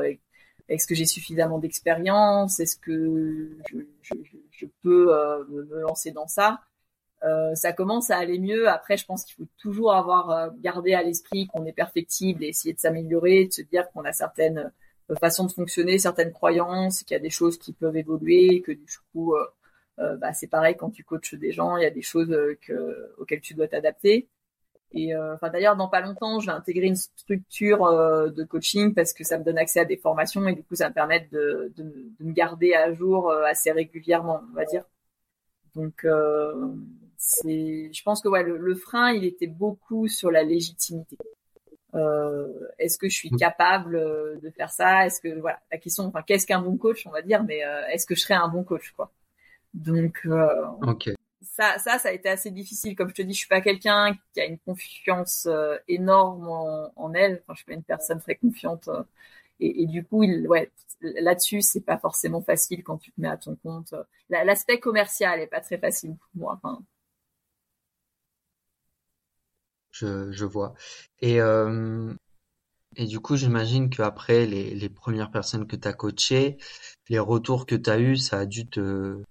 est-ce 0.68 0.86
que 0.86 0.94
j'ai 0.94 1.06
suffisamment 1.06 1.58
d'expérience 1.58 2.58
Est-ce 2.60 2.76
que 2.76 3.56
je, 4.02 4.66
peux 4.82 5.14
euh, 5.14 5.44
me 5.48 5.80
lancer 5.80 6.10
dans 6.10 6.26
ça 6.26 6.60
euh, 7.24 7.54
Ça 7.54 7.72
commence 7.72 8.10
à 8.10 8.18
aller 8.18 8.38
mieux. 8.38 8.68
Après, 8.68 8.96
je 8.96 9.06
pense 9.06 9.24
qu'il 9.24 9.36
faut 9.36 9.50
toujours 9.58 9.94
avoir 9.94 10.30
euh, 10.30 10.48
gardé 10.60 10.94
à 10.94 11.02
l'esprit 11.02 11.46
qu'on 11.46 11.64
est 11.66 11.72
perfectible 11.72 12.42
et 12.42 12.48
essayer 12.48 12.74
de 12.74 12.80
s'améliorer, 12.80 13.46
de 13.46 13.52
se 13.52 13.62
dire 13.62 13.88
qu'on 13.92 14.04
a 14.04 14.12
certaines 14.12 14.72
euh, 15.10 15.14
façons 15.16 15.46
de 15.46 15.52
fonctionner, 15.52 15.98
certaines 15.98 16.32
croyances, 16.32 17.02
qu'il 17.02 17.14
y 17.14 17.18
a 17.18 17.22
des 17.22 17.30
choses 17.30 17.58
qui 17.58 17.72
peuvent 17.72 17.96
évoluer, 17.96 18.62
que 18.62 18.72
du 18.72 18.98
coup, 19.12 19.34
bah, 19.98 20.32
c'est 20.34 20.48
pareil 20.48 20.76
quand 20.76 20.90
tu 20.90 21.04
coaches 21.04 21.34
des 21.34 21.52
gens, 21.52 21.76
il 21.76 21.82
y 21.82 21.86
a 21.86 21.90
des 21.90 22.02
choses 22.02 22.28
que, 22.62 23.14
auxquelles 23.18 23.40
tu 23.40 23.54
dois 23.54 23.68
t'adapter. 23.68 24.28
Et 24.92 25.14
euh, 25.14 25.34
enfin 25.34 25.50
d'ailleurs 25.50 25.76
dans 25.76 25.88
pas 25.88 26.00
longtemps, 26.00 26.40
je 26.40 26.46
vais 26.46 26.52
intégrer 26.52 26.86
une 26.86 26.96
structure 26.96 27.84
euh, 27.84 28.30
de 28.30 28.44
coaching 28.44 28.94
parce 28.94 29.12
que 29.12 29.24
ça 29.24 29.38
me 29.38 29.44
donne 29.44 29.58
accès 29.58 29.80
à 29.80 29.84
des 29.84 29.96
formations 29.96 30.46
et 30.48 30.54
du 30.54 30.62
coup 30.62 30.74
ça 30.74 30.88
me 30.88 30.94
permet 30.94 31.28
de, 31.32 31.72
de, 31.76 31.82
de 32.18 32.24
me 32.24 32.32
garder 32.32 32.72
à 32.74 32.92
jour 32.92 33.30
euh, 33.30 33.44
assez 33.44 33.72
régulièrement, 33.72 34.42
on 34.50 34.54
va 34.54 34.64
dire. 34.64 34.84
Donc 35.74 36.06
c'est, 37.18 37.90
je 37.92 38.02
pense 38.02 38.22
que 38.22 38.28
ouais, 38.28 38.42
le, 38.42 38.56
le, 38.56 38.74
frein 38.74 39.12
il 39.12 39.24
était 39.24 39.46
beaucoup 39.46 40.08
sur 40.08 40.30
la 40.30 40.42
légitimité. 40.42 41.18
Est-ce 41.94 42.98
que 42.98 43.08
je 43.08 43.14
suis 43.14 43.30
mmh. 43.32 43.38
capable 43.38 44.40
de 44.40 44.50
faire 44.50 44.70
ça? 44.70 45.06
Est-ce 45.06 45.20
que 45.20 45.40
voilà 45.40 45.60
la 45.72 45.78
question, 45.78 46.04
enfin 46.04 46.22
qu'est-ce 46.22 46.46
qu'un 46.46 46.60
bon 46.60 46.76
coach, 46.76 47.06
on 47.06 47.10
va 47.10 47.22
dire, 47.22 47.42
mais 47.44 47.60
est-ce 47.90 48.06
que 48.06 48.14
je 48.14 48.20
serais 48.20 48.34
un 48.34 48.48
bon 48.48 48.64
coach 48.64 48.92
quoi? 48.92 49.12
Donc 49.72 50.26
ok 50.82 51.10
ça, 51.56 51.78
ça, 51.78 51.98
ça 51.98 52.08
a 52.08 52.12
été 52.12 52.28
assez 52.28 52.50
difficile. 52.50 52.94
Comme 52.96 53.08
je 53.08 53.14
te 53.14 53.22
dis, 53.22 53.32
je 53.32 53.38
suis 53.38 53.48
pas 53.48 53.60
quelqu'un 53.60 54.16
qui 54.32 54.40
a 54.40 54.46
une 54.46 54.58
confiance 54.58 55.46
euh, 55.46 55.76
énorme 55.88 56.48
en, 56.48 57.14
elle. 57.14 57.42
Enfin, 57.42 57.54
je 57.54 57.56
suis 57.58 57.66
pas 57.66 57.74
une 57.74 57.82
personne 57.82 58.20
très 58.20 58.36
confiante. 58.36 58.88
Euh, 58.88 59.02
et, 59.60 59.86
du 59.86 60.04
coup, 60.04 60.22
il, 60.22 60.46
ouais, 60.48 60.70
là-dessus, 61.00 61.62
c'est 61.62 61.80
pas 61.80 61.98
forcément 61.98 62.42
facile 62.42 62.82
quand 62.84 62.98
tu 62.98 63.10
te 63.10 63.20
mets 63.20 63.28
à 63.28 63.38
ton 63.38 63.56
compte. 63.56 63.94
L'aspect 64.28 64.80
commercial 64.80 65.40
est 65.40 65.46
pas 65.46 65.60
très 65.60 65.78
facile 65.78 66.14
pour 66.16 66.30
moi. 66.34 66.60
Enfin, 66.62 66.82
je, 69.98 70.30
je 70.32 70.44
vois. 70.44 70.74
Et, 71.20 71.40
euh, 71.40 72.12
et 72.96 73.06
du 73.06 73.20
coup, 73.20 73.36
j'imagine 73.36 73.90
qu'après 73.90 74.46
les, 74.46 74.74
les 74.74 74.88
premières 74.88 75.30
personnes 75.30 75.66
que 75.66 75.76
tu 75.76 75.88
as 75.88 75.92
coachées, 75.92 76.56
les 77.08 77.18
retours 77.18 77.66
que 77.66 77.74
tu 77.74 77.90
as 77.90 77.98
eus, 77.98 78.16
ça 78.16 78.40
a 78.40 78.46
dû 78.46 78.66
te, 78.66 79.22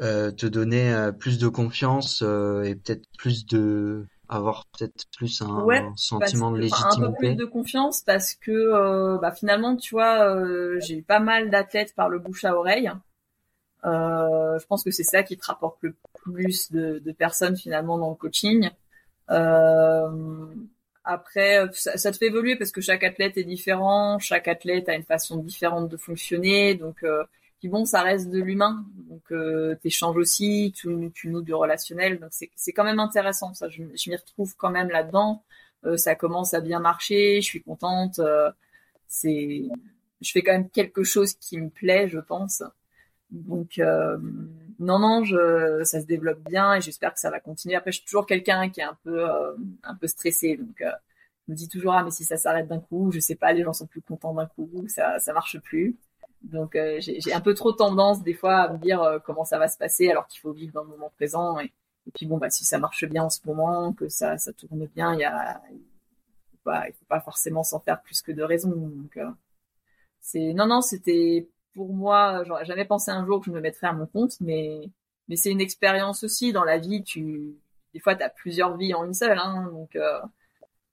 euh, 0.00 0.32
te 0.32 0.46
donner 0.46 0.92
euh, 0.92 1.12
plus 1.12 1.38
de 1.38 1.46
confiance 1.46 2.22
euh, 2.22 2.64
et 2.64 2.74
peut-être 2.74 3.04
plus 3.16 3.46
de 3.46 4.04
avoir 4.28 4.66
peut-être 4.76 5.04
plus 5.16 5.40
un, 5.40 5.92
sentiment 5.94 6.50
de 6.50 6.58
légitimité. 6.58 7.04
un 7.04 7.10
peu 7.12 7.16
plus 7.18 7.34
de 7.36 7.44
confiance 7.44 8.02
parce 8.02 8.34
que 8.34 9.20
bah, 9.20 9.30
finalement, 9.30 9.76
tu 9.76 9.94
vois, 9.94 10.42
j'ai 10.80 10.96
eu 10.96 11.02
pas 11.02 11.20
mal 11.20 11.50
d'athlètes 11.50 11.94
par 11.94 12.08
le 12.08 12.18
bouche 12.18 12.44
à 12.44 12.56
oreille. 12.56 12.90
je 13.84 14.66
pense 14.66 14.82
que 14.82 14.90
c'est 14.90 15.04
ça 15.04 15.22
qui 15.22 15.36
te 15.36 15.46
rapporte 15.46 15.76
le 15.82 15.94
plus 16.14 16.72
de, 16.72 16.98
de 16.98 17.12
personnes 17.12 17.56
finalement 17.56 17.98
dans 17.98 18.10
le 18.10 18.16
coaching. 18.16 18.70
Après, 21.06 21.66
ça, 21.72 22.12
te 22.12 22.16
fait 22.16 22.26
évoluer 22.26 22.56
parce 22.56 22.70
que 22.72 22.80
chaque 22.80 23.04
athlète 23.04 23.36
est 23.36 23.44
différent, 23.44 24.18
chaque 24.18 24.48
athlète 24.48 24.88
a 24.88 24.94
une 24.94 25.02
façon 25.02 25.36
différente 25.36 25.88
de 25.88 25.96
fonctionner, 25.96 26.74
donc 26.74 27.04
bon, 27.68 27.84
ça 27.84 28.02
reste 28.02 28.30
de 28.30 28.40
l'humain, 28.40 28.84
donc 29.08 29.22
euh, 29.32 29.74
t'échanges 29.76 30.16
aussi, 30.16 30.72
tu, 30.76 31.10
tu 31.14 31.28
noues 31.28 31.42
du 31.42 31.54
relationnel, 31.54 32.18
donc 32.18 32.30
c'est 32.32 32.72
quand 32.72 32.84
même 32.84 33.00
intéressant. 33.00 33.54
Ça, 33.54 33.68
je, 33.68 33.82
je 33.94 34.10
m'y 34.10 34.16
retrouve 34.16 34.54
quand 34.56 34.70
même 34.70 34.90
là-dedans. 34.90 35.42
Euh, 35.84 35.96
ça 35.96 36.14
commence 36.14 36.54
à 36.54 36.60
bien 36.60 36.80
marcher, 36.80 37.40
je 37.40 37.46
suis 37.46 37.62
contente. 37.62 38.18
Euh, 38.18 38.50
c'est, 39.06 39.64
je 40.20 40.32
fais 40.32 40.42
quand 40.42 40.52
même 40.52 40.70
quelque 40.70 41.04
chose 41.04 41.34
qui 41.34 41.58
me 41.58 41.70
plaît, 41.70 42.08
je 42.08 42.18
pense. 42.18 42.62
Donc 43.30 43.78
euh, 43.78 44.18
non, 44.78 44.98
non, 44.98 45.24
je, 45.24 45.82
ça 45.84 46.00
se 46.00 46.06
développe 46.06 46.40
bien 46.40 46.74
et 46.74 46.80
j'espère 46.80 47.14
que 47.14 47.20
ça 47.20 47.30
va 47.30 47.40
continuer. 47.40 47.76
Après, 47.76 47.92
je 47.92 47.98
suis 47.98 48.06
toujours 48.06 48.26
quelqu'un 48.26 48.70
qui 48.70 48.80
est 48.80 48.84
un 48.84 48.98
peu, 49.04 49.26
un 49.82 49.94
peu 49.94 50.06
stressé, 50.06 50.56
donc 50.56 50.82
je 51.46 51.52
me 51.52 51.56
dis 51.56 51.68
toujours 51.68 51.94
ah 51.94 52.02
mais 52.02 52.10
si 52.10 52.24
ça 52.24 52.36
s'arrête 52.36 52.68
d'un 52.68 52.80
coup, 52.80 53.10
je 53.12 53.20
sais 53.20 53.34
pas, 53.34 53.52
les 53.52 53.62
gens 53.62 53.72
sont 53.72 53.86
plus 53.86 54.00
contents 54.00 54.34
d'un 54.34 54.46
coup, 54.46 54.70
ça, 54.88 55.18
ça 55.18 55.32
marche 55.32 55.58
plus. 55.60 55.96
Donc 56.42 56.76
euh, 56.76 57.00
j'ai 57.00 57.32
un 57.32 57.40
peu 57.40 57.54
trop 57.54 57.72
tendance 57.72 58.22
des 58.22 58.34
fois 58.34 58.56
à 58.56 58.72
me 58.72 58.78
dire 58.78 59.02
euh, 59.02 59.18
comment 59.18 59.44
ça 59.44 59.58
va 59.58 59.68
se 59.68 59.78
passer 59.78 60.10
alors 60.10 60.26
qu'il 60.26 60.40
faut 60.40 60.52
vivre 60.52 60.72
dans 60.74 60.84
le 60.84 60.90
moment 60.90 61.10
présent. 61.16 61.58
Et, 61.58 61.72
puis 62.14 62.26
bon, 62.26 62.38
bah 62.38 62.50
si 62.50 62.64
ça 62.64 62.78
marche 62.78 63.04
bien 63.06 63.24
en 63.24 63.30
ce 63.30 63.40
moment, 63.46 63.92
que 63.94 64.08
ça 64.08 64.36
ça 64.38 64.52
tourne 64.52 64.86
bien, 64.94 65.14
il 65.14 65.20
y 65.20 65.24
a 65.24 65.62
pas, 66.64 66.88
il 66.88 66.92
faut 66.92 67.06
pas 67.06 67.20
forcément 67.20 67.62
s'en 67.62 67.80
faire 67.80 68.02
plus 68.02 68.22
que 68.22 68.32
de 68.32 68.42
raison. 68.42 68.70
Donc 68.70 69.16
euh, 69.16 69.30
c'est 70.20 70.52
non 70.54 70.66
non 70.66 70.80
c'était 70.82 71.48
pour 71.74 71.92
moi, 71.94 72.42
j'aurais 72.44 72.64
jamais 72.64 72.84
pensé 72.84 73.10
un 73.10 73.24
jour 73.26 73.40
que 73.40 73.46
je 73.46 73.50
me 73.50 73.60
mettrais 73.60 73.88
à 73.88 73.92
mon 73.92 74.06
compte, 74.06 74.40
mais 74.40 74.90
c'est 75.34 75.50
une 75.50 75.60
expérience 75.60 76.24
aussi 76.24 76.52
dans 76.52 76.64
la 76.64 76.78
vie. 76.78 77.02
Des 77.92 78.00
fois 78.00 78.14
tu 78.16 78.22
as 78.22 78.30
plusieurs 78.30 78.76
vies 78.76 78.94
en 78.94 79.04
une 79.04 79.14
seule, 79.14 79.38
hein, 79.38 79.68
donc 79.72 79.96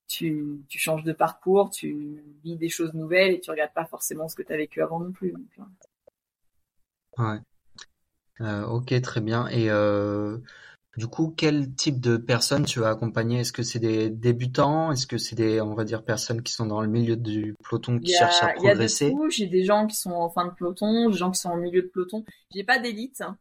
tu, 0.08 0.62
tu 0.68 0.78
changes 0.78 1.04
de 1.04 1.14
parcours, 1.14 1.70
tu 1.70 2.22
vis 2.44 2.58
des 2.58 2.70
choses 2.70 2.94
nouvelles 2.94 3.34
et 3.34 3.40
tu 3.40 3.50
regardes 3.50 3.74
pas 3.74 3.86
forcément 3.86 4.28
ce 4.28 4.36
que 4.36 4.44
tu 4.44 4.52
as 4.54 4.58
vécu 4.58 4.82
avant 4.82 5.00
non 5.00 5.12
plus. 5.12 5.34
ouais. 7.18 7.40
Euh, 8.42 8.66
ok, 8.66 9.00
très 9.02 9.22
bien. 9.22 9.48
Et 9.48 9.70
euh, 9.70 10.38
du 10.98 11.08
coup, 11.08 11.34
quel 11.36 11.74
type 11.74 12.02
de 12.02 12.18
personnes 12.18 12.66
tu 12.66 12.84
as 12.84 12.90
accompagné 12.90 13.40
Est-ce 13.40 13.54
que 13.54 13.64
c'est 13.64 13.80
des 13.80 14.10
débutants? 14.10 14.92
Est-ce 14.92 15.08
que 15.08 15.18
c'est 15.18 15.38
des, 15.38 15.62
on 15.62 15.74
va 15.74 15.86
dire, 15.86 16.04
personnes 16.04 16.42
qui 16.42 16.52
sont 16.52 16.66
dans 16.66 16.82
le 16.82 16.90
milieu 16.90 17.16
du 17.16 17.56
peloton 17.64 17.98
qui 17.98 18.12
cherchent 18.12 18.44
à 18.44 18.50
progresser? 18.50 19.14
J'ai 19.30 19.48
des 19.48 19.64
gens 19.64 19.88
qui 19.88 19.96
sont 19.96 20.12
en 20.12 20.30
fin 20.30 20.46
de 20.46 20.52
peloton, 20.52 21.10
des 21.10 21.18
gens 21.18 21.32
qui 21.32 21.40
sont 21.40 21.50
en 21.50 21.58
milieu 21.58 21.82
de 21.82 21.88
peloton. 21.88 22.26
J'ai 22.54 22.66
pas 22.66 22.80
d'élite. 22.80 23.22
Hein. 23.22 23.38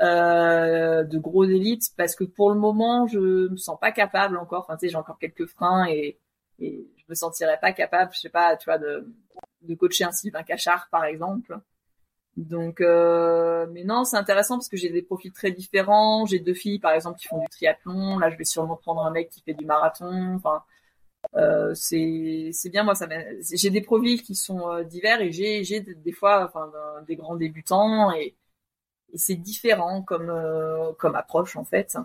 Euh, 0.00 1.04
de 1.04 1.18
gros 1.18 1.44
élites 1.44 1.90
parce 1.96 2.16
que 2.16 2.24
pour 2.24 2.50
le 2.50 2.58
moment 2.58 3.06
je 3.06 3.48
me 3.48 3.56
sens 3.56 3.78
pas 3.80 3.92
capable 3.92 4.36
encore 4.38 4.62
enfin 4.62 4.76
tu 4.76 4.86
sais 4.86 4.90
j'ai 4.90 4.96
encore 4.96 5.20
quelques 5.20 5.46
freins 5.46 5.86
et, 5.86 6.18
et 6.58 6.90
je 6.96 7.04
me 7.08 7.14
sentirais 7.14 7.60
pas 7.60 7.70
capable 7.70 8.12
je 8.12 8.18
sais 8.18 8.28
pas 8.28 8.56
tu 8.56 8.64
vois 8.64 8.78
de 8.78 9.06
de 9.62 9.74
coacher 9.76 10.02
un 10.02 10.10
Sylvain 10.10 10.42
Cachard 10.42 10.88
par 10.90 11.04
exemple 11.04 11.60
donc 12.36 12.80
euh, 12.80 13.66
mais 13.72 13.84
non 13.84 14.04
c'est 14.04 14.16
intéressant 14.16 14.56
parce 14.56 14.68
que 14.68 14.76
j'ai 14.76 14.90
des 14.90 15.02
profils 15.02 15.32
très 15.32 15.52
différents. 15.52 16.26
J'ai 16.26 16.40
deux 16.40 16.54
filles 16.54 16.80
par 16.80 16.92
exemple 16.92 17.18
qui 17.18 17.28
font 17.28 17.40
du 17.40 17.48
triathlon. 17.48 18.18
Là 18.18 18.30
je 18.30 18.36
vais 18.36 18.44
sûrement 18.44 18.76
prendre 18.76 19.02
un 19.04 19.10
mec 19.10 19.30
qui 19.30 19.40
fait 19.42 19.54
du 19.54 19.64
marathon. 19.64 20.34
Enfin 20.34 20.64
euh, 21.36 21.74
c'est 21.74 22.52
bien. 22.70 22.82
Moi 22.84 22.94
ça 22.96 23.08
j'ai 23.52 23.70
des 23.70 23.82
profils 23.82 24.22
qui 24.22 24.34
sont 24.34 24.68
euh, 24.70 24.82
divers 24.84 25.20
et 25.20 25.32
j'ai 25.32 25.64
j'ai 25.64 25.80
des 25.80 26.12
fois 26.12 26.44
enfin 26.46 26.70
des 27.06 27.16
grands 27.16 27.36
débutants 27.36 28.12
et, 28.12 28.36
et 29.12 29.18
c'est 29.18 29.36
différent 29.36 30.02
comme 30.02 30.30
euh, 30.30 30.92
comme 30.98 31.14
approche 31.16 31.56
en 31.56 31.64
fait. 31.64 31.96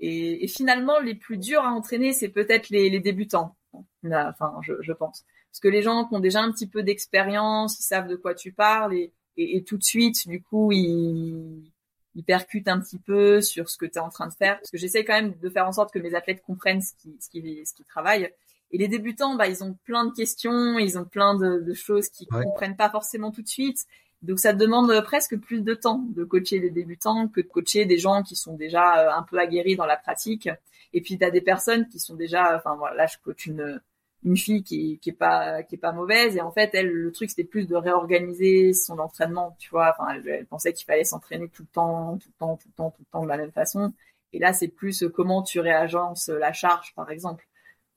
Et, 0.00 0.44
et, 0.44 0.48
finalement 0.48 0.98
les 1.00 1.14
plus 1.14 1.38
durs 1.38 1.62
à 1.64 1.70
entraîner 1.70 2.12
c'est 2.12 2.28
peut-être 2.28 2.68
les, 2.70 2.90
les 2.90 3.00
débutants 3.00 3.56
enfin 4.04 4.58
je, 4.62 4.74
je 4.82 4.92
pense. 4.92 5.24
Parce 5.50 5.60
que 5.60 5.68
les 5.68 5.82
gens 5.82 6.04
qui 6.06 6.14
ont 6.16 6.20
déjà 6.20 6.40
un 6.40 6.52
petit 6.52 6.68
peu 6.68 6.82
d'expérience 6.82 7.78
ils 7.80 7.84
savent 7.84 8.08
de 8.08 8.16
quoi 8.16 8.34
tu 8.34 8.52
parles 8.52 8.94
et, 8.94 9.12
et, 9.36 9.64
tout 9.64 9.76
de 9.76 9.82
suite 9.82 10.28
du 10.28 10.42
coup 10.42 10.72
ils 10.72 11.70
ils 12.16 12.24
percutent 12.24 12.68
un 12.68 12.80
petit 12.80 12.98
peu 12.98 13.40
sur 13.40 13.68
ce 13.68 13.76
que 13.76 13.86
tu 13.86 13.94
es 13.94 13.98
en 13.98 14.08
train 14.08 14.28
de 14.28 14.32
faire 14.32 14.58
parce 14.58 14.70
que 14.70 14.78
j'essaie 14.78 15.04
quand 15.04 15.14
même 15.14 15.34
de 15.40 15.48
faire 15.48 15.66
en 15.66 15.72
sorte 15.72 15.92
que 15.92 15.98
mes 15.98 16.14
athlètes 16.14 16.42
comprennent 16.42 16.82
ce 16.82 16.92
qui 16.94 17.16
ce 17.20 17.28
qui 17.28 17.40
ce 17.64 17.74
qui 17.74 17.84
travaillent 17.84 18.30
et 18.74 18.78
les 18.78 18.88
débutants, 18.88 19.36
bah, 19.36 19.46
ils 19.46 19.62
ont 19.62 19.78
plein 19.84 20.04
de 20.04 20.12
questions, 20.12 20.80
ils 20.80 20.98
ont 20.98 21.04
plein 21.04 21.36
de, 21.36 21.60
de 21.60 21.74
choses 21.74 22.08
qu'ils 22.08 22.26
comprennent 22.26 22.76
pas 22.76 22.90
forcément 22.90 23.30
tout 23.30 23.42
de 23.42 23.46
suite. 23.46 23.86
Donc 24.22 24.40
ça 24.40 24.52
demande 24.52 25.00
presque 25.04 25.36
plus 25.36 25.60
de 25.62 25.74
temps 25.74 26.02
de 26.08 26.24
coacher 26.24 26.58
les 26.58 26.70
débutants 26.70 27.28
que 27.28 27.40
de 27.40 27.46
coacher 27.46 27.84
des 27.84 27.98
gens 27.98 28.24
qui 28.24 28.34
sont 28.34 28.54
déjà 28.54 28.98
euh, 28.98 29.12
un 29.12 29.22
peu 29.22 29.38
aguerris 29.38 29.76
dans 29.76 29.86
la 29.86 29.96
pratique. 29.96 30.48
Et 30.92 31.02
puis 31.02 31.18
tu 31.18 31.24
as 31.24 31.30
des 31.30 31.40
personnes 31.40 31.86
qui 31.88 32.00
sont 32.00 32.16
déjà, 32.16 32.56
enfin 32.56 32.74
voilà, 32.74 32.96
là 32.96 33.06
je 33.06 33.16
coach 33.22 33.46
une 33.46 33.80
une 34.24 34.36
fille 34.36 34.62
qui, 34.62 34.98
qui 34.98 35.10
est 35.10 35.12
pas 35.12 35.92
mauvaise 35.92 36.36
et 36.36 36.40
en 36.40 36.50
fait 36.50 36.70
elle 36.72 36.90
le 36.90 37.12
truc 37.12 37.30
c'était 37.30 37.44
plus 37.44 37.66
de 37.68 37.76
réorganiser 37.76 38.72
son 38.72 38.98
entraînement 38.98 39.56
tu 39.58 39.70
vois 39.70 39.94
enfin 39.96 40.20
elle, 40.26 40.46
pensait 40.46 40.72
qu'il 40.72 40.86
fallait 40.86 41.04
s'entraîner 41.04 41.48
tout 41.48 41.62
le 41.62 41.68
temps 41.68 42.16
tout 42.18 42.28
le 42.28 42.38
temps 42.38 42.56
tout 42.56 42.68
le 42.68 42.74
temps 42.74 42.90
tout 42.90 43.02
le 43.02 43.12
temps 43.12 43.22
de 43.22 43.28
la 43.28 43.36
même 43.36 43.52
façon 43.52 43.92
et 44.32 44.38
là 44.38 44.52
c'est 44.52 44.68
plus 44.68 45.04
comment 45.14 45.42
tu 45.42 45.60
réagences 45.60 46.28
la 46.28 46.52
charge 46.52 46.94
par 46.94 47.10
exemple 47.10 47.46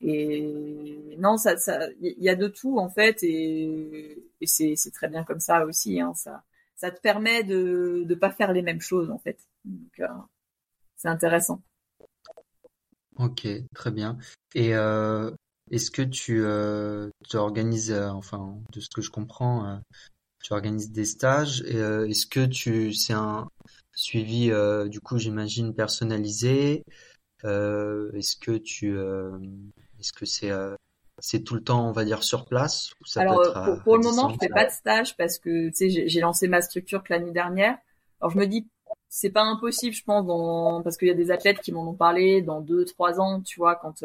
et 0.01 1.15
non, 1.17 1.37
ça, 1.37 1.57
ça, 1.57 1.87
il 2.01 2.21
y 2.23 2.29
a 2.29 2.35
de 2.35 2.47
tout 2.47 2.77
en 2.77 2.89
fait, 2.89 3.23
et, 3.23 4.29
c'est, 4.45 4.75
très 4.93 5.07
bien 5.07 5.23
comme 5.23 5.39
ça 5.39 5.65
aussi. 5.65 5.99
Hein, 5.99 6.13
ça, 6.15 6.43
ça 6.75 6.91
te 6.91 7.01
permet 7.01 7.43
de 7.43 8.03
de 8.05 8.15
pas 8.15 8.29
faire 8.31 8.53
les 8.53 8.61
mêmes 8.61 8.81
choses 8.81 9.09
en 9.09 9.17
fait. 9.17 9.39
Donc, 9.65 9.99
euh, 9.99 10.07
c'est 10.95 11.07
intéressant. 11.07 11.61
Ok, 13.17 13.47
très 13.73 13.91
bien. 13.91 14.17
Et 14.53 14.75
euh, 14.75 15.31
est-ce 15.71 15.91
que 15.91 16.01
tu, 16.01 16.43
euh, 16.43 17.09
tu 17.29 17.37
organises, 17.37 17.91
euh, 17.91 18.09
enfin, 18.09 18.57
de 18.71 18.79
ce 18.79 18.89
que 18.89 19.01
je 19.01 19.11
comprends, 19.11 19.67
euh, 19.67 19.77
tu 20.43 20.53
organises 20.53 20.91
des 20.91 21.05
stages. 21.05 21.61
Et, 21.63 21.77
est-ce 21.77 22.25
que 22.25 22.45
tu, 22.45 22.93
c'est 22.93 23.13
un 23.13 23.49
suivi, 23.93 24.51
du 24.89 25.01
coup, 25.01 25.17
j'imagine 25.17 25.73
personnalisé 25.73 26.83
Est-ce 27.43 28.35
que 28.37 28.57
tu 28.57 28.97
est-ce 29.99 30.13
que 30.13 30.25
c'est 30.25 30.51
euh, 30.51 30.75
c'est 31.19 31.43
tout 31.43 31.55
le 31.55 31.63
temps, 31.63 31.87
on 31.87 31.91
va 31.91 32.05
dire, 32.05 32.23
sur 32.23 32.45
place 32.45 32.91
ça 33.03 33.21
Alors, 33.21 33.41
peut 33.41 33.49
être 33.49 33.83
pour, 33.83 33.97
le 33.97 34.03
moment, 34.03 34.29
je 34.29 34.37
fais 34.39 34.49
pas 34.49 34.65
de 34.65 34.71
stage 34.71 35.17
parce 35.17 35.39
que 35.39 35.69
tu 35.69 35.89
sais, 35.89 36.07
j'ai 36.07 36.19
lancé 36.19 36.47
ma 36.47 36.61
structure 36.61 37.03
que 37.03 37.11
l'année 37.11 37.31
dernière. 37.31 37.75
Alors 38.21 38.31
je 38.31 38.37
me 38.37 38.45
dis, 38.45 38.67
c'est 39.09 39.31
pas 39.31 39.41
impossible, 39.41 39.95
je 39.95 40.03
pense, 40.03 40.25
dans... 40.27 40.83
parce 40.83 40.95
qu'il 40.95 41.07
y 41.07 41.11
a 41.11 41.15
des 41.15 41.31
athlètes 41.31 41.59
qui 41.61 41.71
m'en 41.71 41.89
ont 41.89 41.95
parlé 41.95 42.43
dans 42.43 42.61
deux, 42.61 42.85
trois 42.85 43.19
ans, 43.19 43.41
tu 43.41 43.59
vois, 43.59 43.75
quand 43.75 44.03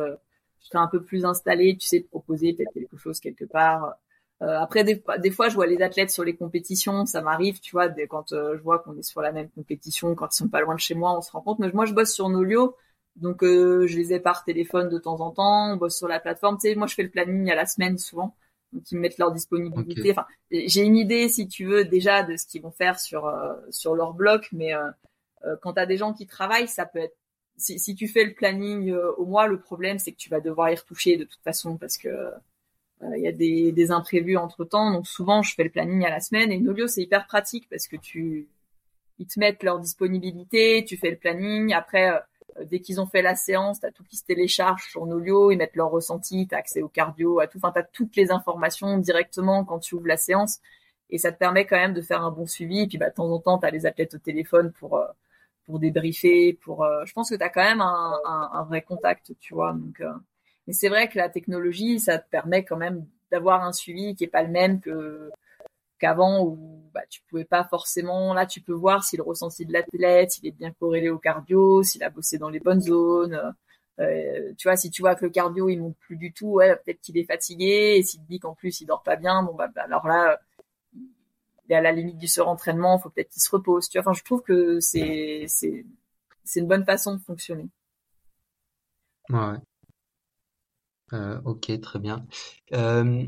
je 0.63 0.69
serai 0.69 0.79
un 0.79 0.89
peu 0.89 1.03
plus 1.03 1.25
installé, 1.25 1.77
tu 1.77 1.87
sais, 1.87 2.01
proposer 2.01 2.55
peut-être 2.55 2.73
quelque 2.73 2.97
chose 2.97 3.21
quelque 3.21 3.45
part. 3.45 3.95
Euh, 4.43 4.59
après, 4.59 4.85
des, 4.85 5.03
des, 5.21 5.31
fois, 5.31 5.49
je 5.49 5.55
vois 5.55 5.67
les 5.67 5.83
athlètes 5.83 6.11
sur 6.11 6.25
les 6.25 6.35
compétitions, 6.35 7.07
ça 7.07 7.21
m'arrive, 7.23 7.61
tu 7.61 7.73
vois, 7.73 7.89
quand 8.09 8.33
euh, 8.33 8.57
je 8.57 8.63
vois 8.63 8.81
qu'on 8.81 8.97
est 8.97 9.03
sur 9.03 9.21
la 9.21 9.33
même 9.33 9.49
compétition, 9.51 10.15
quand 10.15 10.35
ils 10.35 10.37
sont 10.37 10.49
pas 10.49 10.61
loin 10.61 10.75
de 10.75 10.81
chez 10.81 10.95
moi, 10.95 11.17
on 11.17 11.21
se 11.21 11.31
rend 11.31 11.43
compte. 11.43 11.61
Mais 11.61 11.71
moi, 11.73 11.87
je 11.87 11.95
bosse 11.95 12.13
sur 12.13 12.29
Nolio, 12.29 12.77
donc 13.17 13.43
euh, 13.43 13.87
je 13.87 13.97
les 13.97 14.13
ai 14.15 14.21
par 14.21 14.45
téléphone 14.45 14.89
de 14.89 14.99
temps 14.99 15.21
en 15.21 15.31
temps, 15.31 15.73
on 15.73 15.77
bosse 15.77 15.97
sur 15.97 16.09
la 16.09 16.21
plateforme. 16.21 16.57
Tu 16.57 16.69
sais, 16.69 16.75
moi 16.75 16.87
je 16.87 16.95
fais 16.95 17.03
le 17.03 17.11
planning 17.11 17.51
à 17.51 17.55
la 17.55 17.67
semaine 17.67 17.99
souvent, 17.99 18.37
donc 18.73 18.91
ils 18.91 18.97
me 18.97 19.01
mettent 19.01 19.19
leur 19.19 19.33
disponibilité. 19.33 20.13
Enfin, 20.13 20.27
j'ai 20.51 20.83
une 20.83 20.97
idée 20.97 21.29
si 21.29 21.47
tu 21.47 21.67
veux 21.67 21.85
déjà 21.85 22.23
de 22.23 22.37
ce 22.37 22.47
qu'ils 22.47 22.63
vont 22.63 22.71
faire 22.71 22.99
sur 22.99 23.27
euh, 23.27 23.55
sur 23.71 23.95
leur 23.95 24.15
bloc, 24.15 24.49
mais 24.53 24.75
euh, 24.75 24.91
euh 25.45 25.57
quand 25.63 25.75
t'as 25.75 25.87
des 25.87 25.97
gens 25.97 26.15
qui 26.15 26.27
travaillent, 26.27 26.69
ça 26.69 26.87
peut 26.87 27.01
être 27.01 27.17
si, 27.57 27.95
tu 27.95 28.09
fais 28.09 28.25
le 28.25 28.35
planning 28.35 28.93
au 28.93 29.25
mois, 29.25 29.47
le 29.47 29.61
problème 29.61 29.99
c'est 29.99 30.13
que 30.13 30.17
tu 30.17 30.29
vas 30.29 30.41
devoir 30.41 30.71
y 30.71 30.75
retoucher 30.75 31.17
de 31.17 31.25
toute 31.25 31.43
façon 31.43 31.77
parce 31.77 31.97
que 31.99 32.09
il 33.17 33.23
y 33.23 33.27
a 33.27 33.33
des, 33.33 33.91
imprévus 33.91 34.37
entre 34.37 34.65
temps. 34.65 34.93
Donc 34.93 35.07
souvent 35.07 35.43
je 35.43 35.55
fais 35.55 35.65
le 35.65 35.71
planning 35.71 36.05
à 36.05 36.11
la 36.11 36.21
semaine 36.21 36.53
et 36.53 36.59
Nolio 36.59 36.87
c'est 36.87 37.03
hyper 37.03 37.27
pratique 37.27 37.69
parce 37.69 37.87
que 37.89 37.97
tu 37.97 38.49
ils 39.19 39.27
te 39.27 39.39
mettent 39.39 39.63
leur 39.63 39.79
disponibilité, 39.79 40.85
tu 40.87 40.97
fais 40.97 41.11
le 41.11 41.17
planning. 41.17 41.73
Après, 41.73 42.11
euh, 42.11 42.65
dès 42.65 42.81
qu'ils 42.81 43.01
ont 43.01 43.07
fait 43.07 43.23
la 43.23 43.35
séance, 43.37 43.81
t'as 43.81 43.91
tout 43.91 44.05
qui 44.05 44.17
se 44.17 44.25
télécharge 44.25 44.83
sur 44.91 45.07
Nolio, 45.07 45.51
ils 45.51 45.57
mettent 45.57 45.77
leur 45.77 45.91
ressenti, 45.91 46.47
t'as 46.49 46.59
accès 46.59 46.83
au 46.83 46.89
cardio, 46.89 47.41
à 47.41 47.47
tout, 47.47 47.59
enfin 47.59 47.73
t'as 47.73 47.85
toutes 47.85 48.17
les 48.17 48.31
informations 48.31 48.99
directement 48.99 49.65
quand 49.65 49.79
tu 49.79 49.95
ouvres 49.95 50.09
la 50.09 50.17
séance 50.17 50.61
et 51.11 51.19
ça 51.19 51.31
te 51.31 51.39
permet 51.39 51.67
quand 51.67 51.77
même 51.77 51.95
de 51.95 52.01
faire 52.01 52.23
un 52.25 52.31
bon 52.31 52.47
suivi. 52.47 52.81
Et 52.81 52.87
puis 52.87 52.99
bah 52.99 53.11
de 53.11 53.15
temps 53.15 53.31
en 53.31 53.39
temps 53.39 53.59
t'as 53.59 53.71
les 53.71 53.87
athlètes 53.87 54.15
au 54.15 54.19
téléphone 54.19 54.73
pour 54.73 54.97
euh, 54.97 55.07
pour 55.65 55.79
débriefer, 55.79 56.55
pour. 56.63 56.85
Euh, 56.85 57.05
je 57.05 57.13
pense 57.13 57.31
que 57.31 57.35
t'as 57.35 57.49
quand 57.49 57.63
même 57.63 57.81
un, 57.81 58.13
un, 58.25 58.51
un, 58.53 58.65
vrai 58.65 58.83
contact, 58.83 59.33
tu 59.41 59.55
vois. 59.55 59.73
Donc, 59.73 60.03
mais 60.67 60.73
c'est 60.73 60.89
vrai 60.89 61.09
que 61.09 61.19
la 61.19 61.29
technologie, 61.29 62.01
ça 62.01 62.19
te 62.19 62.29
permet 62.31 62.65
quand 62.65 62.77
même 62.77 63.07
d'avoir 63.31 63.65
un 63.65 63.73
suivi 63.73 64.15
qui 64.15 64.25
est 64.25 64.29
pas 64.29 64.43
le 64.43 64.51
même 64.51 64.81
que 64.81 65.31
qu'avant 65.99 66.45
où 66.45 66.83
bah, 66.93 67.03
tu 67.09 67.23
pouvais 67.29 67.45
pas 67.45 67.65
forcément. 67.65 68.35
Là, 68.35 68.47
tu 68.47 68.61
peux 68.61 68.73
voir 68.73 69.05
si 69.05 69.17
le 69.17 69.23
ressenti 69.23 69.65
de 69.67 69.73
l'athlète, 69.73 70.39
il 70.39 70.49
est 70.49 70.53
bien 70.53 70.73
corrélé 70.73 71.09
au 71.11 71.19
cardio, 71.19 71.83
s'il 71.83 72.03
a 72.05 72.11
bossé 72.11 72.39
dans 72.39 72.49
les 72.51 72.61
bonnes 72.61 72.81
zones. 72.81 73.55
Euh, 74.01 74.53
tu 74.59 74.69
vois, 74.69 74.77
si 74.77 74.91
tu 74.91 75.03
vois 75.03 75.15
que 75.15 75.25
le 75.25 75.31
cardio 75.31 75.69
il 75.69 75.81
monte 75.81 75.97
plus 75.99 76.17
du 76.17 76.33
tout, 76.33 76.49
ouais, 76.49 76.75
peut-être 76.77 77.01
qu'il 77.01 77.19
est 77.19 77.25
fatigué. 77.25 77.95
Et 77.97 78.03
s'il 78.03 78.21
te 78.21 78.29
dit 78.29 78.41
qu'en 78.41 78.55
plus 78.55 78.81
il 78.81 78.87
dort 78.87 79.03
pas 79.03 79.17
bien, 79.17 79.43
bon 79.43 79.55
bah, 79.55 79.69
bah 79.75 79.83
alors 79.85 80.07
là, 80.07 80.41
est 81.73 81.77
à 81.77 81.81
la 81.81 81.93
limite 81.93 82.19
du 82.19 82.29
surentraînement, 82.29 82.99
faut 82.99 83.11
peut-être 83.11 83.31
qu'il 83.31 83.43
se 83.43 83.51
repose. 83.51 83.89
Tu 83.89 83.99
vois, 83.99 84.03
enfin, 84.11 84.19
je 84.19 84.25
trouve 84.25 84.43
que 84.43 84.81
c'est 84.81 85.45
c'est 85.49 85.85
c'est 86.45 86.61
une 86.61 86.69
bonne 86.69 86.85
façon 86.85 87.15
de 87.15 87.21
fonctionner. 87.21 87.69
Ouais. 89.31 89.59
Euh, 91.13 91.41
ok, 91.45 91.81
très 91.81 91.99
bien. 91.99 92.27
Euh, 92.73 93.25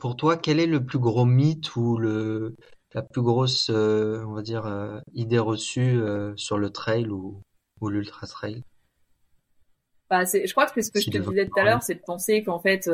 pour 0.00 0.16
toi, 0.16 0.36
quel 0.36 0.60
est 0.60 0.66
le 0.66 0.84
plus 0.84 0.98
gros 0.98 1.24
mythe 1.24 1.76
ou 1.76 1.96
le, 1.96 2.56
la 2.92 3.02
plus 3.02 3.22
grosse, 3.22 3.70
euh, 3.70 4.24
on 4.26 4.32
va 4.32 4.42
dire, 4.42 5.02
idée 5.14 5.38
reçue 5.38 6.00
sur 6.36 6.58
le 6.58 6.70
trail 6.70 7.08
ou, 7.08 7.40
ou 7.80 7.88
l'ultra 7.88 8.26
trail? 8.26 8.62
Bah, 10.10 10.24
Je 10.24 10.50
crois 10.52 10.66
que 10.66 10.82
ce 10.82 10.90
que 10.90 11.00
je 11.00 11.10
te 11.10 11.18
disais 11.18 11.46
tout 11.46 11.58
à 11.58 11.64
l'heure, 11.64 11.82
c'est 11.82 11.94
de 11.94 12.00
penser 12.00 12.42
qu'en 12.42 12.58
fait, 12.58 12.90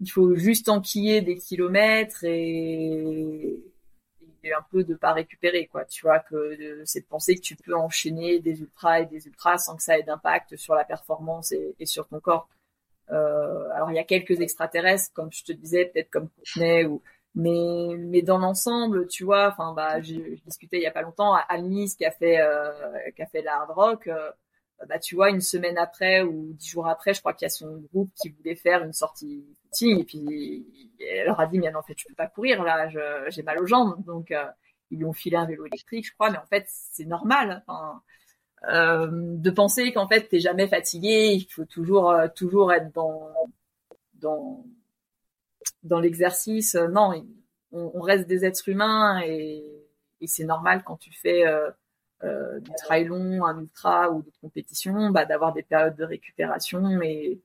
il 0.00 0.10
faut 0.10 0.34
juste 0.34 0.68
enquiller 0.68 1.20
des 1.22 1.36
kilomètres 1.36 2.24
et, 2.24 3.62
et, 4.44 4.52
un 4.52 4.64
peu 4.70 4.84
de 4.84 4.94
pas 4.94 5.12
récupérer, 5.12 5.66
quoi. 5.66 5.84
Tu 5.84 6.02
vois, 6.02 6.20
que 6.20 6.82
c'est 6.84 7.00
de 7.00 7.06
penser 7.06 7.34
que 7.34 7.40
tu 7.40 7.56
peux 7.56 7.74
enchaîner 7.74 8.40
des 8.40 8.60
ultras 8.60 9.00
et 9.00 9.06
des 9.06 9.26
ultras 9.26 9.58
sans 9.58 9.76
que 9.76 9.82
ça 9.82 9.98
ait 9.98 10.02
d'impact 10.02 10.56
sur 10.56 10.74
la 10.74 10.84
performance 10.84 11.52
et, 11.52 11.74
et 11.78 11.86
sur 11.86 12.06
ton 12.08 12.20
corps. 12.20 12.48
Euh, 13.10 13.70
alors 13.74 13.90
il 13.90 13.96
y 13.96 13.98
a 13.98 14.04
quelques 14.04 14.40
extraterrestres, 14.40 15.12
comme 15.14 15.32
je 15.32 15.44
te 15.44 15.52
disais, 15.52 15.86
peut-être 15.86 16.10
comme 16.10 16.28
Courtenay 16.30 16.84
ou 16.86 17.02
mais 17.34 17.96
mais 17.98 18.22
dans 18.22 18.38
l'ensemble, 18.38 19.06
tu 19.08 19.24
vois, 19.24 19.48
enfin 19.48 19.72
bah 19.74 20.00
j'ai 20.00 20.40
discuté 20.46 20.78
il 20.78 20.82
y 20.82 20.86
a 20.86 20.90
pas 20.90 21.02
longtemps 21.02 21.34
à 21.34 21.40
Alnis 21.40 21.94
qui 21.96 22.04
a 22.04 22.10
fait 22.10 22.40
euh, 22.40 22.70
qui 23.16 23.22
a 23.22 23.26
fait 23.26 23.42
l'hard 23.42 23.72
rock. 23.74 24.08
Euh, 24.08 24.30
bah 24.86 24.98
tu 24.98 25.16
vois 25.16 25.30
une 25.30 25.40
semaine 25.40 25.76
après 25.76 26.22
ou 26.22 26.52
dix 26.52 26.68
jours 26.68 26.86
après, 26.86 27.14
je 27.14 27.20
crois 27.20 27.32
qu'il 27.34 27.46
y 27.46 27.46
a 27.46 27.50
son 27.50 27.82
groupe 27.92 28.10
qui 28.14 28.28
voulait 28.30 28.54
faire 28.54 28.84
une 28.84 28.92
sortie 28.92 29.44
footing 29.62 30.00
et 30.00 30.04
puis 30.04 30.94
elle 31.00 31.26
leur 31.26 31.40
a 31.40 31.46
dit 31.46 31.58
mais 31.58 31.70
non 31.70 31.80
en 31.80 31.82
fait 31.82 31.94
je 31.96 32.06
peux 32.06 32.14
pas 32.14 32.28
courir 32.28 32.62
là, 32.62 32.88
j'ai 33.28 33.42
mal 33.42 33.58
aux 33.60 33.66
jambes 33.66 34.04
donc 34.04 34.30
euh, 34.30 34.44
ils 34.90 34.98
lui 34.98 35.04
ont 35.04 35.12
filé 35.12 35.36
un 35.36 35.46
vélo 35.46 35.66
électrique 35.66 36.06
je 36.06 36.12
crois 36.12 36.30
mais 36.30 36.38
en 36.38 36.46
fait 36.46 36.64
c'est 36.68 37.06
normal. 37.06 37.64
Euh, 38.68 39.08
de 39.12 39.50
penser 39.50 39.92
qu'en 39.92 40.08
fait 40.08 40.28
t'es 40.28 40.40
jamais 40.40 40.66
fatigué, 40.66 41.32
il 41.32 41.46
faut 41.48 41.64
toujours 41.64 42.10
euh, 42.10 42.26
toujours 42.34 42.72
être 42.72 42.92
dans 42.92 43.30
dans 44.14 44.64
dans 45.84 46.00
l'exercice. 46.00 46.74
Euh, 46.74 46.88
non, 46.88 47.12
on, 47.72 48.00
reste 48.00 48.26
des 48.26 48.44
êtres 48.44 48.68
humains 48.68 49.20
et 49.24 49.64
c'est 50.26 50.44
normal 50.44 50.82
quand 50.84 50.96
tu 50.96 51.12
fais 51.12 51.44
euh, 52.24 52.58
du 52.58 52.70
trail 52.72 53.04
long, 53.04 53.44
un 53.44 53.60
ultra 53.60 54.10
ou 54.10 54.22
d'autres 54.22 54.40
compétitions, 54.40 55.10
bah, 55.10 55.24
d'avoir 55.24 55.52
des 55.52 55.62
périodes 55.62 55.94
de 55.94 56.04
récupération 56.04 57.00
et, 57.00 57.40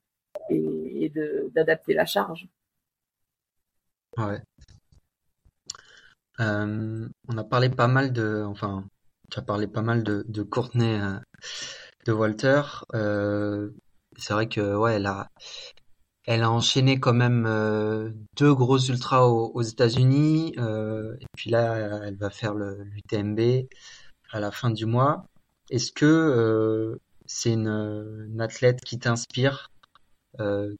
d'adapter 1.53 1.93
la 1.93 2.05
charge. 2.05 2.47
Ouais. 4.17 4.41
Euh, 6.39 7.07
on 7.27 7.37
a 7.37 7.43
parlé 7.43 7.69
pas 7.69 7.87
mal 7.87 8.13
de, 8.13 8.43
enfin, 8.47 8.83
tu 9.29 9.37
as 9.37 9.43
parlé 9.43 9.67
pas 9.67 9.83
mal 9.83 10.03
de, 10.03 10.25
de 10.27 10.41
euh, 10.41 11.19
de 12.07 12.11
Walter. 12.11 12.63
C'est 14.17 14.33
vrai 14.33 14.49
que 14.49 14.75
ouais, 14.75 14.95
elle 14.95 16.41
a, 16.41 16.49
enchaîné 16.51 16.99
quand 16.99 17.13
même 17.13 17.43
deux 18.35 18.55
gros 18.55 18.79
ultras 18.79 19.27
aux, 19.27 19.61
États-Unis. 19.61 20.55
et 20.57 21.25
puis 21.37 21.51
là, 21.51 22.01
elle 22.07 22.17
va 22.17 22.31
faire 22.31 22.55
l'UTMB 22.55 23.67
à 24.33 24.39
la 24.39 24.51
fin 24.51 24.69
du 24.69 24.85
mois. 24.85 25.25
Est-ce 25.69 25.91
que 25.93 26.99
c'est 27.25 27.53
une, 27.53 28.41
athlète 28.41 28.81
qui 28.81 28.99
t'inspire 28.99 29.71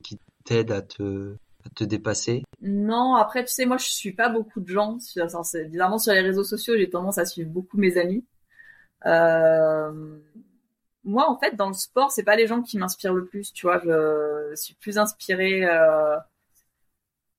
qui 0.03 0.19
t'aident 0.43 0.71
à 0.71 0.81
te 0.81 1.35
à 1.65 1.69
te 1.69 1.85
dépasser? 1.85 2.43
Non, 2.61 3.15
après 3.15 3.45
tu 3.45 3.53
sais 3.53 3.65
moi 3.65 3.77
je 3.77 3.85
suis 3.85 4.11
pas 4.11 4.27
beaucoup 4.27 4.59
de 4.59 4.67
gens. 4.67 4.97
Bizarrement 5.69 5.97
sur 5.97 6.11
les 6.11 6.19
réseaux 6.19 6.43
sociaux 6.43 6.75
j'ai 6.75 6.89
tendance 6.89 7.17
à 7.17 7.25
suivre 7.25 7.49
beaucoup 7.49 7.77
mes 7.77 7.97
amis. 7.97 8.25
Euh, 9.05 10.19
moi, 11.03 11.29
en 11.29 11.37
fait, 11.37 11.55
dans 11.55 11.67
le 11.67 11.73
sport, 11.73 12.11
c'est 12.11 12.23
pas 12.23 12.35
les 12.35 12.47
gens 12.47 12.61
qui 12.61 12.77
m'inspirent 12.77 13.13
le 13.13 13.25
plus. 13.25 13.51
Tu 13.53 13.65
vois, 13.65 13.79
je 13.79 14.55
suis 14.55 14.75
plus 14.75 14.97
inspirée. 14.97 15.65
Euh... 15.65 16.17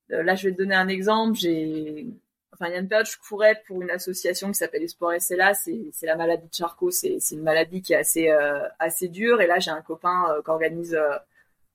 Là, 0.09 0.35
je 0.35 0.47
vais 0.47 0.53
te 0.53 0.57
donner 0.59 0.75
un 0.75 0.87
exemple. 0.87 1.37
J'ai, 1.37 2.07
enfin, 2.55 2.69
il 2.69 2.73
y 2.73 2.75
a 2.75 2.79
une 2.79 2.87
période, 2.87 3.07
je 3.07 3.17
courais 3.17 3.61
pour 3.67 3.81
une 3.81 3.89
association 3.89 4.47
qui 4.47 4.55
s'appelle 4.55 4.87
Sport 4.89 5.13
SLA. 5.19 5.53
C'est, 5.53 5.89
c'est 5.93 6.05
la 6.05 6.15
maladie 6.15 6.47
de 6.47 6.53
Charcot. 6.53 6.91
C'est, 6.91 7.19
une 7.31 7.43
maladie 7.43 7.81
qui 7.81 7.93
est 7.93 7.97
assez, 7.97 8.29
euh, 8.29 8.67
assez 8.79 9.07
dure. 9.07 9.41
Et 9.41 9.47
là, 9.47 9.59
j'ai 9.59 9.71
un 9.71 9.81
copain 9.81 10.25
euh, 10.29 10.41
qui 10.41 10.49
organise 10.49 10.95
euh, 10.95 11.15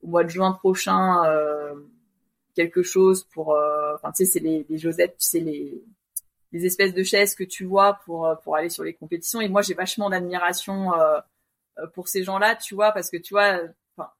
au 0.03 0.09
mois 0.09 0.25
de 0.25 0.31
juin 0.31 0.53
prochain 0.53 1.23
quelque 2.55 2.83
chose 2.83 3.25
pour. 3.33 3.57
Enfin, 3.95 4.13
tu 4.13 4.25
sais, 4.25 4.33
c'est 4.33 4.41
les, 4.41 4.67
les 4.69 4.79
Josettes, 4.79 5.17
tu 5.19 5.27
sais 5.27 5.41
les 5.41 5.83
les 6.53 6.67
espèces 6.67 6.95
de 6.95 7.05
chaises 7.05 7.37
que 7.37 7.45
tu 7.45 7.65
vois 7.65 8.01
pour 8.05 8.29
pour 8.43 8.57
aller 8.57 8.71
sur 8.71 8.83
les 8.83 8.95
compétitions. 8.95 9.41
Et 9.41 9.49
moi, 9.49 9.63
j'ai 9.63 9.75
vachement 9.75 10.11
d'admiration 10.11 10.91
pour 11.95 12.09
ces 12.09 12.25
gens-là, 12.25 12.57
tu 12.57 12.75
vois, 12.75 12.93
parce 12.93 13.11
que 13.11 13.19
tu 13.19 13.35
vois, 13.35 13.61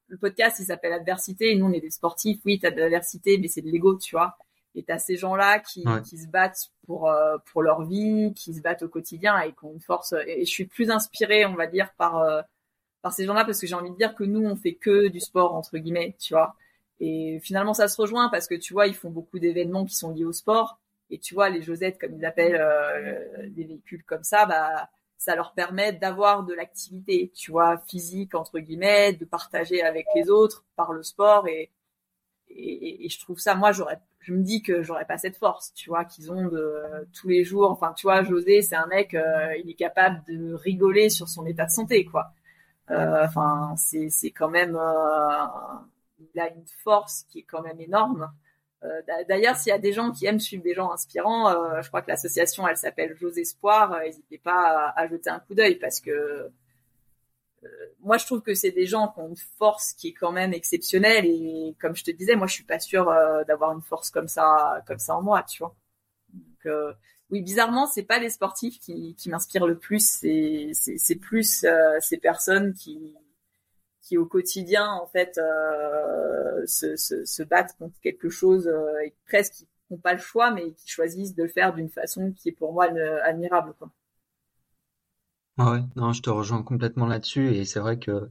le 0.07 0.17
podcast, 0.17 0.59
il 0.59 0.65
s'appelle 0.65 0.93
Adversité, 0.93 1.51
et 1.51 1.55
nous, 1.55 1.65
on 1.65 1.73
est 1.73 1.81
des 1.81 1.91
sportifs, 1.91 2.39
oui, 2.45 2.59
t'as 2.59 2.71
de 2.71 2.79
l'adversité, 2.79 3.37
mais 3.37 3.47
c'est 3.47 3.61
de 3.61 3.69
l'ego, 3.69 3.97
tu 3.97 4.15
vois. 4.15 4.37
Et 4.75 4.83
t'as 4.83 4.99
ces 4.99 5.17
gens-là 5.17 5.59
qui, 5.59 5.83
qui 6.05 6.17
se 6.17 6.27
battent 6.27 6.71
pour 6.85 7.09
euh, 7.09 7.37
pour 7.51 7.61
leur 7.61 7.83
vie, 7.83 8.33
qui 8.33 8.53
se 8.53 8.61
battent 8.61 8.83
au 8.83 8.87
quotidien 8.87 9.39
et 9.41 9.51
qui 9.51 9.65
ont 9.65 9.73
une 9.73 9.81
force. 9.81 10.13
Et, 10.27 10.45
je 10.45 10.49
suis 10.49 10.65
plus 10.65 10.89
inspirée, 10.91 11.45
on 11.45 11.55
va 11.55 11.67
dire, 11.67 11.91
par 11.97 12.17
euh, 12.19 12.41
par 13.01 13.13
ces 13.13 13.25
gens-là 13.25 13.43
parce 13.45 13.59
que 13.59 13.67
j'ai 13.67 13.75
envie 13.75 13.91
de 13.91 13.97
dire 13.97 14.15
que 14.15 14.23
nous, 14.23 14.45
on 14.45 14.55
fait 14.55 14.75
que 14.75 15.07
du 15.07 15.19
sport 15.19 15.55
entre 15.55 15.77
guillemets, 15.77 16.15
tu 16.19 16.33
vois. 16.33 16.55
Et 16.99 17.39
finalement, 17.41 17.73
ça 17.73 17.87
se 17.87 17.99
rejoint 17.99 18.29
parce 18.29 18.47
que 18.47 18.55
tu 18.55 18.73
vois, 18.73 18.87
ils 18.87 18.95
font 18.95 19.09
beaucoup 19.09 19.39
d'événements 19.39 19.85
qui 19.85 19.95
sont 19.95 20.11
liés 20.11 20.25
au 20.25 20.33
sport. 20.33 20.79
Et 21.09 21.19
tu 21.19 21.33
vois, 21.33 21.49
les 21.49 21.61
Josettes, 21.61 21.99
comme 21.99 22.13
ils 22.15 22.25
appellent 22.25 23.49
des 23.49 23.65
véhicules 23.65 24.03
comme 24.05 24.23
ça, 24.23 24.45
bah 24.45 24.89
ça 25.21 25.35
leur 25.35 25.53
permet 25.53 25.93
d'avoir 25.93 26.43
de 26.43 26.53
l'activité, 26.53 27.31
tu 27.35 27.51
vois, 27.51 27.77
physique 27.87 28.33
entre 28.33 28.57
guillemets, 28.57 29.13
de 29.13 29.23
partager 29.23 29.83
avec 29.83 30.07
les 30.15 30.31
autres 30.31 30.65
par 30.75 30.93
le 30.93 31.03
sport 31.03 31.47
et 31.47 31.69
et, 32.55 33.09
je 33.09 33.19
trouve 33.19 33.39
ça, 33.39 33.55
moi, 33.55 33.71
j'aurais, 33.71 33.99
je 34.19 34.33
me 34.33 34.41
dis 34.43 34.61
que 34.61 34.83
j'aurais 34.83 35.05
pas 35.05 35.17
cette 35.17 35.37
force, 35.37 35.73
tu 35.73 35.89
vois, 35.89 36.05
qu'ils 36.05 36.31
ont 36.31 36.45
de 36.45 36.81
tous 37.13 37.27
les 37.27 37.43
jours. 37.43 37.71
Enfin, 37.71 37.93
tu 37.95 38.07
vois, 38.07 38.23
José, 38.23 38.61
c'est 38.61 38.75
un 38.75 38.87
mec, 38.87 39.13
euh, 39.13 39.55
il 39.57 39.69
est 39.69 39.75
capable 39.75 40.23
de 40.27 40.53
rigoler 40.53 41.09
sur 41.09 41.27
son 41.27 41.45
état 41.45 41.65
de 41.65 41.71
santé, 41.71 42.05
quoi. 42.05 42.31
Euh, 42.91 43.25
enfin, 43.25 43.73
c'est 43.77 44.09
c'est 44.09 44.31
quand 44.31 44.49
même, 44.49 44.75
euh, 44.75 45.45
il 46.33 46.39
a 46.39 46.49
une 46.49 46.65
force 46.83 47.23
qui 47.29 47.39
est 47.39 47.43
quand 47.43 47.61
même 47.61 47.79
énorme. 47.79 48.31
Euh, 48.83 49.01
d'ailleurs, 49.29 49.55
s'il 49.57 49.69
y 49.69 49.73
a 49.73 49.79
des 49.79 49.93
gens 49.93 50.11
qui 50.11 50.25
aiment 50.25 50.39
suivre 50.39 50.63
des 50.63 50.73
gens 50.73 50.91
inspirants, 50.91 51.49
euh, 51.49 51.81
je 51.81 51.87
crois 51.87 52.01
que 52.01 52.09
l'association, 52.09 52.67
elle 52.67 52.77
s'appelle 52.77 53.15
J'ose 53.19 53.37
Espoir. 53.37 53.93
Euh, 53.93 54.01
n'hésitez 54.01 54.39
pas 54.39 54.91
à, 54.95 55.07
jeter 55.07 55.29
un 55.29 55.39
coup 55.39 55.53
d'œil 55.53 55.75
parce 55.75 55.99
que 55.99 56.49
moi, 57.99 58.17
je 58.17 58.25
trouve 58.25 58.41
que 58.41 58.53
c'est 58.53 58.71
des 58.71 58.85
gens 58.85 59.09
qui 59.09 59.19
ont 59.19 59.29
une 59.29 59.37
force 59.57 59.93
qui 59.93 60.09
est 60.09 60.13
quand 60.13 60.31
même 60.31 60.53
exceptionnelle. 60.53 61.25
Et 61.25 61.75
comme 61.79 61.95
je 61.95 62.03
te 62.03 62.11
disais, 62.11 62.35
moi, 62.35 62.47
je 62.47 62.53
suis 62.53 62.63
pas 62.63 62.79
sûre 62.79 63.05
d'avoir 63.47 63.71
une 63.73 63.81
force 63.81 64.09
comme 64.09 64.27
ça, 64.27 64.83
comme 64.87 64.99
ça 64.99 65.15
en 65.15 65.21
moi, 65.21 65.43
tu 65.43 65.59
vois. 65.59 65.75
Donc, 66.33 66.73
oui, 67.29 67.41
bizarrement, 67.41 67.87
c'est 67.87 68.03
pas 68.03 68.19
les 68.19 68.29
sportifs 68.29 68.79
qui, 68.79 69.15
qui 69.15 69.29
m'inspirent 69.29 69.67
le 69.67 69.77
plus. 69.77 70.05
C'est 70.05 71.15
plus 71.15 71.65
ces 71.99 72.17
personnes 72.17 72.73
qui 72.73 73.15
qui 74.01 74.17
au 74.17 74.25
quotidien 74.25 74.89
en 74.91 75.05
fait 75.07 75.37
euh, 75.37 76.65
se, 76.65 76.95
se, 76.95 77.23
se, 77.23 77.43
battent 77.43 77.77
contre 77.77 77.99
quelque 78.01 78.29
chose 78.29 78.67
euh, 78.67 78.99
et 79.05 79.13
presque 79.27 79.53
qui 79.53 79.67
n'ont 79.89 79.97
pas 79.97 80.13
le 80.13 80.19
choix 80.19 80.51
mais 80.51 80.71
qui 80.73 80.89
choisissent 80.89 81.35
de 81.35 81.43
le 81.43 81.49
faire 81.49 81.73
d'une 81.73 81.89
façon 81.89 82.33
qui 82.33 82.49
est 82.49 82.53
pour 82.53 82.73
moi 82.73 82.87
admirable 83.23 83.73
quoi. 83.77 83.91
Ah 85.57 85.71
ouais, 85.71 85.79
non, 85.95 86.11
je 86.11 86.21
te 86.21 86.29
rejoins 86.29 86.61
complètement 86.61 87.05
là-dessus 87.05 87.53
et 87.55 87.63
c'est 87.65 87.79
vrai 87.79 87.97
que 87.99 88.29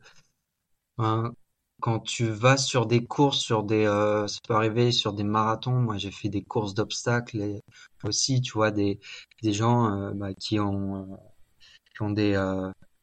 ben, 0.98 1.32
quand 1.80 2.00
tu 2.00 2.26
vas 2.26 2.56
sur 2.56 2.86
des 2.86 3.04
courses, 3.06 3.38
sur 3.40 3.62
des, 3.64 3.86
euh, 3.86 4.26
ça 4.28 4.38
peut 4.46 4.54
arriver 4.54 4.92
sur 4.92 5.12
des 5.14 5.24
marathons. 5.24 5.72
Moi, 5.80 5.96
j'ai 5.98 6.10
fait 6.10 6.28
des 6.28 6.42
courses 6.44 6.74
d'obstacles 6.74 7.60
aussi, 8.04 8.40
tu 8.42 8.52
vois, 8.52 8.70
des 8.70 9.00
gens 9.42 9.90
euh, 9.96 10.12
bah, 10.14 10.34
qui 10.34 10.60
ont 10.60 10.96
euh, 11.12 11.16
qui 11.94 12.02
ont 12.02 12.10
des 12.10 12.34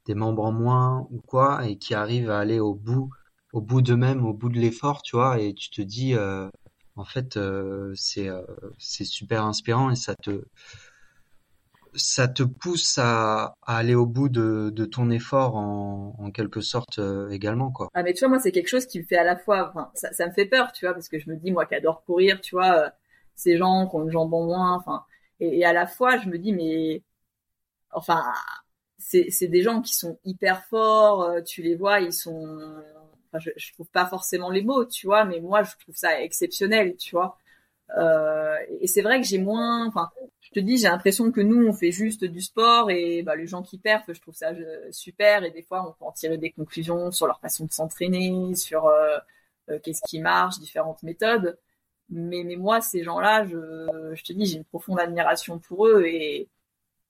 des 0.05 0.15
membres 0.15 0.45
en 0.45 0.51
moins 0.53 1.07
ou 1.11 1.21
quoi, 1.21 1.67
et 1.67 1.77
qui 1.77 1.93
arrivent 1.95 2.31
à 2.31 2.39
aller 2.39 2.59
au 2.59 2.75
bout, 2.75 3.11
au 3.53 3.61
bout 3.61 3.81
d'eux-mêmes, 3.81 4.25
au 4.25 4.33
bout 4.33 4.49
de 4.49 4.59
l'effort, 4.59 5.01
tu 5.03 5.15
vois, 5.17 5.39
et 5.41 5.53
tu 5.53 5.69
te 5.69 5.81
dis, 5.81 6.15
en 6.95 7.05
fait, 7.05 7.39
c'est 7.95 8.29
c'est 8.77 9.05
super 9.05 9.45
inspirant 9.45 9.91
et 9.91 9.95
ça 9.95 10.15
te 10.15 10.43
ça 11.93 12.27
te 12.27 12.43
pousse 12.43 12.97
à, 12.97 13.53
aller 13.65 13.95
au 13.95 14.05
bout 14.05 14.29
de, 14.29 14.85
ton 14.85 15.09
effort 15.09 15.55
en, 15.55 16.31
quelque 16.31 16.61
sorte 16.61 16.99
également 17.31 17.71
quoi. 17.71 17.89
Ah 17.93 18.03
mais 18.03 18.13
tu 18.13 18.19
vois 18.19 18.29
moi 18.29 18.39
c'est 18.39 18.51
quelque 18.51 18.67
chose 18.67 18.85
qui 18.85 18.99
me 18.99 19.05
fait 19.05 19.17
à 19.17 19.23
la 19.23 19.37
fois 19.37 19.73
ça, 19.93 20.27
me 20.27 20.31
fait 20.33 20.45
peur 20.45 20.71
tu 20.71 20.85
vois 20.85 20.93
parce 20.93 21.09
que 21.09 21.19
je 21.19 21.29
me 21.29 21.35
dis 21.35 21.51
moi 21.51 21.65
qui 21.65 21.73
adore 21.73 22.03
courir 22.03 22.41
tu 22.41 22.55
vois 22.55 22.91
ces 23.35 23.57
gens 23.57 23.87
qui 23.87 23.95
ont 23.95 24.03
une 24.03 24.11
jambe 24.11 24.33
en 24.33 24.45
moins 24.45 24.73
enfin 24.73 25.03
et, 25.39 25.59
et, 25.59 25.65
à 25.65 25.73
la 25.73 25.87
fois 25.87 26.17
je 26.17 26.27
me 26.27 26.37
dis 26.37 26.53
mais 26.53 27.01
enfin 27.91 28.21
c'est 28.99 29.47
des 29.47 29.61
gens 29.61 29.81
qui 29.81 29.95
sont 29.95 30.19
hyper 30.25 30.65
forts, 30.65 31.23
euh, 31.23 31.41
tu 31.41 31.61
les 31.61 31.75
vois, 31.75 32.01
ils 32.01 32.13
sont 32.13 32.83
enfin, 33.29 33.39
je, 33.39 33.51
je 33.55 33.73
trouve 33.73 33.89
pas 33.89 34.05
forcément 34.05 34.49
les 34.49 34.61
mots, 34.63 34.85
tu 34.85 35.07
vois, 35.07 35.25
mais 35.25 35.39
moi 35.39 35.63
je 35.63 35.71
trouve 35.79 35.95
ça 35.95 36.21
exceptionnel, 36.21 36.95
tu 36.97 37.15
vois. 37.15 37.37
Euh, 37.95 38.57
et 38.81 38.87
c'est 38.87 39.01
vrai 39.01 39.21
que 39.21 39.27
j'ai 39.27 39.37
moins, 39.37 39.87
enfin, 39.87 40.09
je 40.41 40.51
te 40.51 40.59
dis, 40.59 40.77
j'ai 40.77 40.87
l'impression 40.87 41.31
que 41.31 41.41
nous 41.41 41.67
on 41.67 41.73
fait 41.73 41.91
juste 41.91 42.25
du 42.25 42.41
sport 42.41 42.91
et 42.91 43.23
bah, 43.23 43.35
les 43.35 43.47
gens 43.47 43.63
qui 43.63 43.77
perdent, 43.77 44.03
je 44.07 44.19
trouve 44.21 44.35
ça 44.35 44.49
euh, 44.51 44.91
super 44.91 45.43
et 45.43 45.51
des 45.51 45.63
fois 45.63 45.87
on 45.87 45.93
peut 45.93 46.05
en 46.05 46.11
tirer 46.11 46.37
des 46.37 46.51
conclusions 46.51 47.11
sur 47.11 47.27
leur 47.27 47.39
façon 47.39 47.65
de 47.65 47.71
s'entraîner, 47.71 48.55
sur 48.55 48.87
euh, 48.87 49.17
qu'est-ce 49.83 50.01
qui 50.07 50.19
marche, 50.19 50.59
différentes 50.59 51.03
méthodes. 51.03 51.57
Mais, 52.09 52.43
mais 52.43 52.55
moi 52.55 52.81
ces 52.81 53.03
gens-là, 53.03 53.45
je, 53.45 54.23
te 54.23 54.33
dis, 54.33 54.45
j'ai 54.45 54.57
une 54.57 54.65
profonde 54.65 54.99
admiration 54.99 55.59
pour 55.59 55.87
eux 55.87 56.03
et 56.05 56.49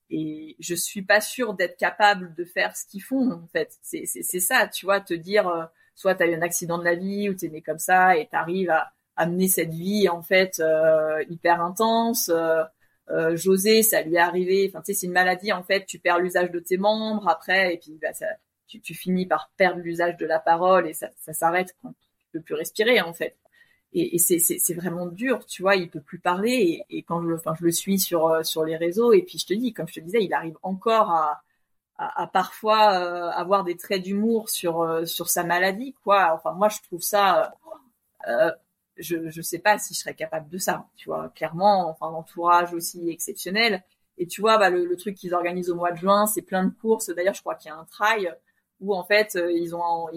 et 0.10 0.56
je 0.60 0.74
suis 0.74 1.02
pas 1.02 1.20
sûre 1.20 1.54
d'être 1.54 1.78
capable 1.78 2.34
de 2.36 2.46
faire 2.46 2.78
ce 2.78 2.86
qu'ils 2.86 3.04
font 3.04 3.30
en 3.30 3.48
fait 3.48 3.78
c'est 3.82 4.06
ça 4.40 4.66
tu 4.68 4.86
vois 4.86 5.02
te 5.02 5.14
dire 5.14 5.70
soit 5.96 6.16
tu 6.16 6.24
as 6.24 6.28
eu 6.28 6.36
un 6.36 6.42
accident 6.42 6.78
de 6.78 6.86
la 6.86 6.96
vie 6.96 7.30
ou 7.30 7.34
tu 7.36 7.48
es 7.48 7.50
né 7.50 7.62
comme 7.62 7.78
ça 7.78 8.16
et 8.16 8.28
tu 8.30 8.36
arrives 8.36 8.70
à 8.70 8.94
amener 9.18 9.48
cette 9.48 9.74
vie 9.74 10.08
en 10.08 10.22
fait 10.22 10.60
euh, 10.60 11.24
hyper 11.30 11.62
intense 11.62 12.30
euh, 12.30 12.64
euh, 13.10 13.36
José 13.36 13.82
ça 13.82 14.02
lui 14.04 14.16
est 14.16 14.20
arrivé 14.20 14.70
enfin 14.70 14.82
tu 14.82 14.94
sais 14.94 15.00
c'est 15.00 15.08
une 15.08 15.14
maladie 15.14 15.52
en 15.52 15.64
fait 15.64 15.86
tu 15.86 16.00
perds 16.00 16.20
l'usage 16.20 16.52
de 16.52 16.60
tes 16.60 16.78
membres 16.78 17.28
après 17.28 17.74
et 17.74 17.78
puis 17.78 17.98
bah, 18.02 18.14
ça, 18.14 18.28
tu, 18.68 18.94
finis 18.94 19.26
par 19.26 19.50
perdre 19.58 19.82
l'usage 19.82 20.18
de 20.18 20.26
la 20.26 20.40
parole 20.40 20.88
et 20.88 20.94
ça, 20.94 21.10
s'arrête 21.18 21.76
quand 21.82 21.94
tu 22.20 22.28
peux 22.32 22.42
plus 22.42 22.56
respirer 22.56 23.02
en 23.02 23.14
fait 23.14 23.36
et, 23.94 24.20
c'est 24.20 24.74
vraiment 24.76 25.08
dur, 25.08 25.46
tu 25.46 25.64
vois, 25.64 25.76
il 25.76 25.90
peut 25.90 26.02
plus 26.02 26.20
parler 26.20 26.84
et, 26.90 27.02
quand 27.04 27.24
je, 27.24 27.64
le 27.64 27.72
suis 27.72 27.98
sur 27.98 28.66
les 28.66 28.76
réseaux 28.76 29.14
et 29.14 29.24
puis 29.24 29.40
je 29.40 29.48
te 29.48 29.54
dis, 29.54 29.74
comme 29.74 29.88
je 29.88 29.96
te 29.96 30.00
disais, 30.02 30.24
il 30.24 30.34
arrive 30.34 30.58
encore 30.62 31.10
à, 31.10 32.28
parfois 32.28 32.80
avoir 33.32 33.64
des 33.64 33.78
traits 33.78 34.04
d'humour 34.04 34.50
sur 34.50 35.08
sa 35.08 35.44
maladie, 35.44 35.96
quoi. 36.04 36.34
Enfin, 36.36 36.52
moi, 36.52 36.70
je 36.70 36.80
trouve 36.84 37.02
ça, 37.02 37.56
je 39.00 39.30
je 39.30 39.42
sais 39.42 39.60
pas 39.60 39.78
si 39.78 39.94
je 39.94 40.00
serais 40.00 40.16
capable 40.16 40.50
de 40.50 40.58
ça, 40.58 40.88
tu 40.96 41.10
vois. 41.10 41.30
Clairement, 41.36 41.90
enfin, 41.90 42.12
l'entourage 42.12 42.74
aussi 42.74 43.10
exceptionnel. 43.10 43.84
Et 44.18 44.28
tu 44.28 44.42
vois, 44.42 44.58
bah, 44.58 44.70
le, 44.70 44.96
truc 44.98 45.16
qu'ils 45.16 45.34
organisent 45.36 45.70
au 45.70 45.76
mois 45.76 45.92
de 45.92 45.98
juin, 45.98 46.26
c'est 46.26 46.42
plein 46.42 46.64
de 46.64 46.74
courses. 46.82 47.10
D'ailleurs, 47.10 47.36
je 47.36 47.42
crois 47.42 47.56
qu'il 47.56 47.70
y 47.70 47.72
a 47.72 47.78
un 47.78 47.86
trail 47.86 48.34
où 48.80 48.96
en 48.96 49.04
fait 49.04 49.38
ils 49.52 49.76
ont 49.76 50.08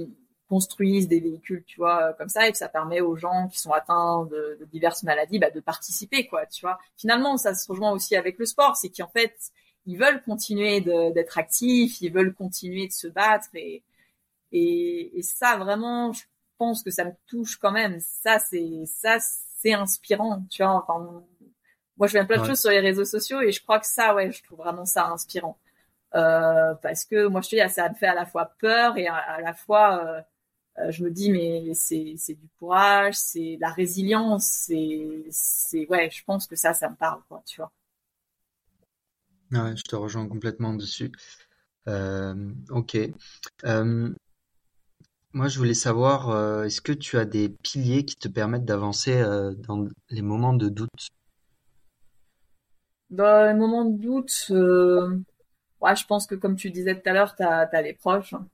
construisent 0.51 1.07
des 1.07 1.21
véhicules, 1.21 1.63
tu 1.65 1.77
vois, 1.77 2.09
euh, 2.09 2.13
comme 2.13 2.29
ça, 2.29 2.49
et 2.49 2.55
ça 2.55 2.69
permet 2.69 3.01
aux 3.01 3.15
gens 3.15 3.47
qui 3.49 3.61
sont 3.61 3.71
atteints 3.71 4.27
de, 4.27 4.59
diverses 4.73 5.05
maladies 5.05 5.39
bah, 5.39 5.51
de 5.51 5.61
participer, 5.61 6.27
quoi, 6.27 6.45
tu 6.47 6.63
vois. 6.63 6.79
Finalement, 6.97 7.37
ça 7.37 7.55
se 7.55 7.71
rejoint 7.71 7.93
aussi 7.93 8.17
avec 8.17 8.37
le 8.37 8.47
sport, 8.47 8.77
c'est 8.77 8.91
qu'en 8.91 9.09
fait, 9.09 9.37
ils 9.87 9.97
veulent 9.97 10.23
continuer 10.25 10.81
d'être 10.81 11.39
actifs, 11.39 12.01
ils 12.01 12.13
veulent 12.13 12.35
continuer 12.35 12.89
de 12.89 12.93
se 12.93 13.07
battre, 13.07 13.49
et, 13.55 15.23
ça, 15.23 15.57
vraiment, 15.57 16.13
je 16.13 16.25
pense 16.61 16.83
que 16.83 16.91
ça 16.91 17.05
me 17.05 17.13
touche 17.27 17.57
quand 17.57 17.73
même. 17.73 17.99
Ça, 18.01 18.39
c'est 18.39 18.85
ça, 18.87 19.17
c'est 19.63 19.73
inspirant, 19.73 20.45
tu 20.51 20.63
vois. 20.63 20.75
Enfin, 20.75 21.25
moi, 21.97 22.07
je 22.07 22.13
fais 22.13 22.27
plein 22.27 22.43
de 22.43 22.47
choses 22.47 22.61
sur 22.61 22.71
les 22.71 22.81
réseaux 22.81 23.07
sociaux, 23.07 23.41
et 23.41 23.51
je 23.51 23.63
crois 23.63 23.81
que 23.81 23.87
ça, 23.87 24.15
ouais, 24.15 24.31
je 24.31 24.43
trouve 24.43 24.59
vraiment 24.59 24.85
ça 24.85 25.09
inspirant. 25.09 25.59
Euh, 26.15 26.75
parce 26.83 27.05
que 27.05 27.29
moi 27.29 27.41
je 27.41 27.51
te 27.51 27.57
dis 27.57 27.73
ça 27.73 27.89
me 27.89 27.95
fait 27.95 28.09
à 28.09 28.15
la 28.15 28.27
fois 28.27 28.53
peur 28.59 28.97
et 28.97 29.07
à, 29.07 29.41
la 29.41 29.55
fois 29.55 30.05
euh, 30.05 30.21
euh, 30.79 30.91
je 30.91 31.05
me 31.05 31.11
dis 31.11 31.31
mais 31.31 31.73
c'est 31.75 32.15
c'est 32.17 32.35
du 32.35 32.49
courage, 32.59 33.15
c'est 33.15 33.57
la 33.61 33.71
résilience, 33.71 34.45
c'est 34.45 35.25
c'est 35.31 35.87
ouais, 35.89 36.11
je 36.11 36.25
pense 36.25 36.49
que 36.49 36.57
ça 36.57 36.75
ça 36.75 36.89
me 36.89 36.97
parle 36.97 37.23
quoi, 37.29 37.43
tu 37.47 37.61
vois. 37.61 37.71
Ouais, 39.53 39.77
je 39.77 39.83
te 39.83 39.95
rejoins 39.95 40.27
complètement 40.29 40.75
dessus. 40.75 41.13
Ok. 42.71 42.97
Moi, 45.33 45.47
je 45.49 45.59
voulais 45.59 45.75
savoir, 45.75 46.31
euh, 46.31 46.65
est-ce 46.65 46.81
que 46.81 46.93
tu 46.93 47.17
as 47.17 47.25
des 47.25 47.49
piliers 47.49 48.05
qui 48.05 48.17
te 48.17 48.27
permettent 48.29 48.65
d'avancer 48.65 49.17
euh, 49.21 49.55
dans 49.55 49.87
les 50.09 50.23
moments 50.23 50.55
de 50.55 50.69
doute? 50.69 50.91
Dans 53.11 53.47
les 53.47 53.55
moments 53.55 53.85
de 53.85 53.97
doute, 53.97 54.47
euh, 54.51 55.17
ouais, 55.81 55.97
je 55.97 56.07
pense 56.07 56.27
que 56.27 56.35
comme 56.35 56.57
tu 56.57 56.71
disais 56.71 56.95
tout 57.01 57.09
à 57.09 57.13
l'heure, 57.13 57.35
t'as, 57.37 57.67
t'as 57.67 57.83
les 57.83 57.93
proches. 57.95 58.35
hein. 58.35 58.47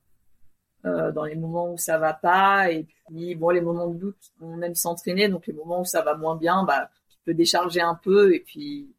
Euh, 0.84 1.10
dans 1.12 1.24
les 1.24 1.34
moments 1.34 1.72
où 1.72 1.78
ça 1.78 1.98
va 1.98 2.14
pas, 2.14 2.70
et 2.70 2.84
puis 3.08 3.34
bon, 3.34 3.50
les 3.50 3.60
moments 3.60 3.88
de 3.88 3.98
doute, 3.98 4.32
on 4.40 4.62
aime 4.62 4.74
s'entraîner, 4.76 5.28
donc 5.28 5.46
les 5.46 5.52
moments 5.52 5.80
où 5.80 5.84
ça 5.84 6.02
va 6.02 6.14
moins 6.16 6.36
bien, 6.36 6.64
bah, 6.64 6.90
tu 7.10 7.16
peux 7.24 7.34
décharger 7.34 7.80
un 7.80 7.96
peu, 7.96 8.34
et 8.34 8.40
puis 8.40 8.94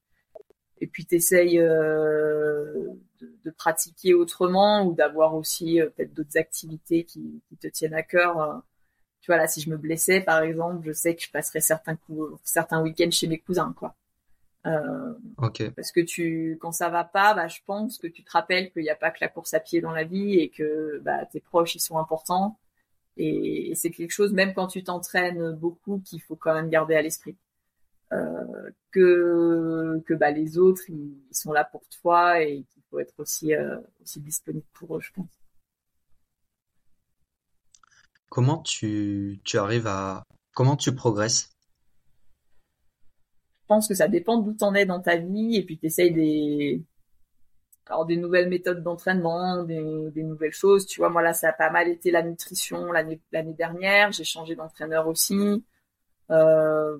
et 0.82 0.88
puis 0.88 1.06
t'essayes 1.06 1.60
euh, 1.60 2.88
de, 3.22 3.32
de 3.44 3.52
pratiquer 3.52 4.14
autrement 4.14 4.86
ou 4.86 4.94
d'avoir 4.94 5.36
aussi 5.36 5.82
euh, 5.82 5.90
peut-être 5.90 6.14
d'autres 6.14 6.38
activités 6.38 7.04
qui, 7.04 7.42
qui 7.48 7.58
te 7.58 7.68
tiennent 7.68 7.94
à 7.94 8.04
cœur. 8.04 8.40
euh. 8.42 8.58
Tu 9.22 9.32
vois 9.32 9.38
là, 9.38 9.48
si 9.48 9.62
je 9.62 9.70
me 9.70 9.78
blessais 9.78 10.22
par 10.22 10.42
exemple, 10.42 10.86
je 10.86 10.94
sais 10.94 11.16
que 11.16 11.22
je 11.22 11.32
passerais 11.32 11.60
certains 11.62 11.96
coups, 11.96 12.40
certains 12.44 12.82
week-ends 12.82 13.12
chez 13.12 13.28
mes 13.28 13.40
cousins, 13.40 13.74
quoi. 13.78 13.96
Euh, 14.66 15.14
parce 15.76 15.92
que 15.92 16.02
tu, 16.02 16.58
quand 16.60 16.74
ça 16.74 16.90
va 16.90 17.04
pas, 17.06 17.34
bah, 17.34 17.48
je 17.48 17.60
pense 17.66 17.98
que 17.98 18.08
tu 18.08 18.24
te 18.24 18.32
rappelles 18.32 18.72
qu'il 18.72 18.84
n'y 18.84 18.90
a 18.90 18.96
pas 18.96 19.12
que 19.12 19.20
la 19.22 19.30
course 19.30 19.54
à 19.54 19.60
pied 19.62 19.80
dans 19.82 19.92
la 19.92 20.04
vie 20.04 20.40
et 20.40 20.50
que 20.50 21.00
bah, 21.04 21.26
tes 21.26 21.40
proches 21.40 21.76
ils 21.76 21.80
sont 21.80 21.98
importants. 21.98 22.58
Et, 23.16 23.72
et 23.72 23.76
c'est 23.76 23.92
quelque 23.92 24.12
chose, 24.12 24.34
même 24.34 24.54
quand 24.54 24.68
tu 24.68 24.84
t'entraînes 24.84 25.52
beaucoup, 25.54 26.02
qu'il 26.06 26.22
faut 26.22 26.36
quand 26.36 26.54
même 26.54 26.70
garder 26.70 26.96
à 26.96 27.02
l'esprit. 27.02 27.36
Euh, 28.14 28.72
que 28.92 30.02
que 30.06 30.14
bah, 30.14 30.32
les 30.32 30.58
autres 30.58 30.84
ils, 30.90 31.18
ils 31.30 31.36
sont 31.36 31.52
là 31.52 31.66
pour 31.66 31.84
toi 32.02 32.42
et 32.42 32.64
faut 32.98 33.00
être 33.00 33.20
aussi 33.20 33.54
euh, 33.54 33.78
aussi 34.02 34.20
disponible 34.20 34.66
pour 34.74 34.98
eux, 34.98 35.02
je 35.02 35.12
pense. 35.14 35.30
Comment 38.30 38.60
tu, 38.60 39.40
tu 39.44 39.58
arrives 39.58 39.88
à, 39.88 40.24
comment 40.54 40.76
tu 40.76 40.94
progresses? 40.94 41.50
Je 43.62 43.68
pense 43.68 43.88
que 43.88 43.94
ça 43.96 44.08
dépend 44.08 44.38
d'où 44.38 44.54
t'en 44.54 44.74
es 44.74 44.86
dans 44.86 45.02
ta 45.02 45.18
vie 45.18 45.56
et 45.56 45.64
puis 45.66 45.78
t'essayes 45.78 46.14
des 46.14 46.84
alors 47.86 48.06
des 48.06 48.18
nouvelles 48.18 48.50
méthodes 48.50 48.84
d'entraînement, 48.84 49.64
des, 49.64 50.12
des 50.12 50.24
nouvelles 50.24 50.52
choses. 50.52 50.86
Tu 50.86 51.00
vois, 51.00 51.10
moi 51.10 51.22
là, 51.22 51.34
ça 51.34 51.50
a 51.50 51.54
pas 51.54 51.70
mal 51.70 51.88
été 51.88 52.12
la 52.12 52.22
nutrition 52.22 52.92
l'année 52.92 53.22
l'année 53.32 53.54
dernière. 53.54 54.12
J'ai 54.12 54.26
changé 54.26 54.56
d'entraîneur 54.56 55.08
aussi. 55.08 55.64
Euh, 56.32 56.98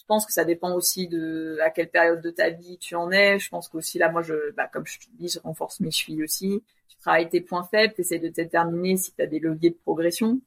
je 0.00 0.06
pense 0.06 0.24
que 0.24 0.32
ça 0.32 0.44
dépend 0.44 0.72
aussi 0.74 1.08
de 1.08 1.58
à 1.62 1.70
quelle 1.70 1.90
période 1.90 2.22
de 2.22 2.30
ta 2.30 2.48
vie 2.48 2.78
tu 2.78 2.94
en 2.94 3.10
es. 3.10 3.38
Je 3.38 3.50
pense 3.50 3.68
qu'aussi 3.68 3.98
là, 3.98 4.10
moi, 4.10 4.22
je, 4.22 4.50
bah, 4.52 4.66
comme 4.72 4.86
je 4.86 4.98
te 4.98 5.04
dis, 5.12 5.28
je 5.28 5.38
renforce 5.40 5.80
mes 5.80 5.90
chevilles 5.90 6.24
aussi. 6.24 6.62
Tu 6.88 6.96
travailles 6.96 7.28
tes 7.28 7.42
points 7.42 7.64
faibles, 7.64 7.92
tu 7.94 8.00
essaies 8.00 8.18
de 8.18 8.28
déterminer 8.28 8.96
si 8.96 9.14
tu 9.14 9.20
as 9.20 9.26
des 9.26 9.38
leviers 9.38 9.70
de 9.70 9.78
progression. 9.84 10.40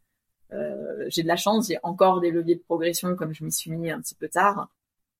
Euh, 0.53 1.05
j'ai 1.07 1.21
de 1.21 1.27
la 1.27 1.35
chance, 1.35 1.67
j'ai 1.67 1.77
encore 1.83 2.19
des 2.19 2.31
leviers 2.31 2.55
de 2.55 2.61
progression 2.61 3.15
comme 3.15 3.33
je 3.33 3.43
m'y 3.43 3.51
suis 3.51 3.71
mis 3.71 3.91
un 3.91 4.01
petit 4.01 4.15
peu 4.15 4.27
tard. 4.27 4.69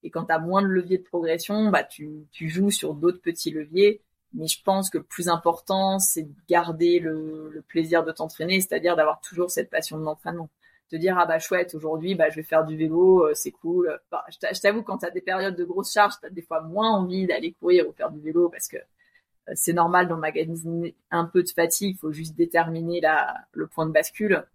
Et 0.02 0.10
quand 0.10 0.26
tu 0.26 0.34
as 0.34 0.40
moins 0.40 0.64
de 0.64 0.68
leviers 0.68 0.98
de 0.98 1.04
progression, 1.04 1.70
bah, 1.70 1.84
tu, 1.84 2.28
tu 2.32 2.50
joues 2.50 2.72
sur 2.72 2.96
d'autres 2.96 3.22
petits 3.22 3.52
leviers. 3.52 4.02
Mais 4.34 4.48
je 4.48 4.62
pense 4.64 4.90
que 4.90 4.98
le 4.98 5.04
plus 5.04 5.30
important, 5.30 6.00
c'est 6.00 6.24
de 6.24 6.34
garder 6.50 7.00
le, 7.00 7.52
le 7.52 7.62
plaisir 7.62 8.04
de 8.04 8.12
t'entraîner, 8.12 8.62
c'est-à-dire 8.62 8.96
d'avoir 8.96 9.22
toujours 9.22 9.52
cette 9.52 9.70
passion 9.70 10.00
de 10.00 10.04
l'entraînement. 10.04 10.50
Te 10.90 10.96
dire, 10.98 11.18
ah 11.18 11.26
bah 11.26 11.40
chouette, 11.40 11.74
aujourd'hui, 11.76 12.14
bah, 12.16 12.30
je 12.30 12.36
vais 12.36 12.44
faire 12.44 12.66
du 12.66 12.78
vélo, 12.78 13.26
euh, 13.28 13.34
c'est 13.34 13.52
cool. 13.52 14.00
Bah, 14.12 14.24
je 14.32 14.38
t'a- 14.38 14.54
je 14.54 14.60
t'avoue, 14.62 14.84
quand 14.84 15.00
tu 15.00 15.06
as 15.06 15.10
des 15.10 15.22
périodes 15.22 15.56
de 15.56 15.64
grosse 15.66 15.92
charge, 15.94 16.14
tu 16.20 16.26
as 16.28 16.30
des 16.30 16.42
fois 16.44 16.62
moins 16.62 16.92
envie 16.92 17.26
d'aller 17.26 17.54
courir 17.54 17.88
ou 17.90 17.94
faire 17.94 18.12
du 18.12 18.20
vélo 18.22 18.50
parce 18.50 18.68
que 18.68 18.78
euh, 18.78 19.54
c'est 19.56 19.74
normal 19.74 20.08
d'emmagasiner 20.08 20.96
un 21.12 21.26
peu 21.26 21.44
de 21.44 21.50
fatigue, 21.50 21.96
il 21.96 22.00
faut 22.00 22.12
juste 22.14 22.36
déterminer 22.38 23.02
la, 23.02 23.36
le 23.54 23.68
point 23.68 23.86
de 23.88 23.92
bascule. 23.92 24.46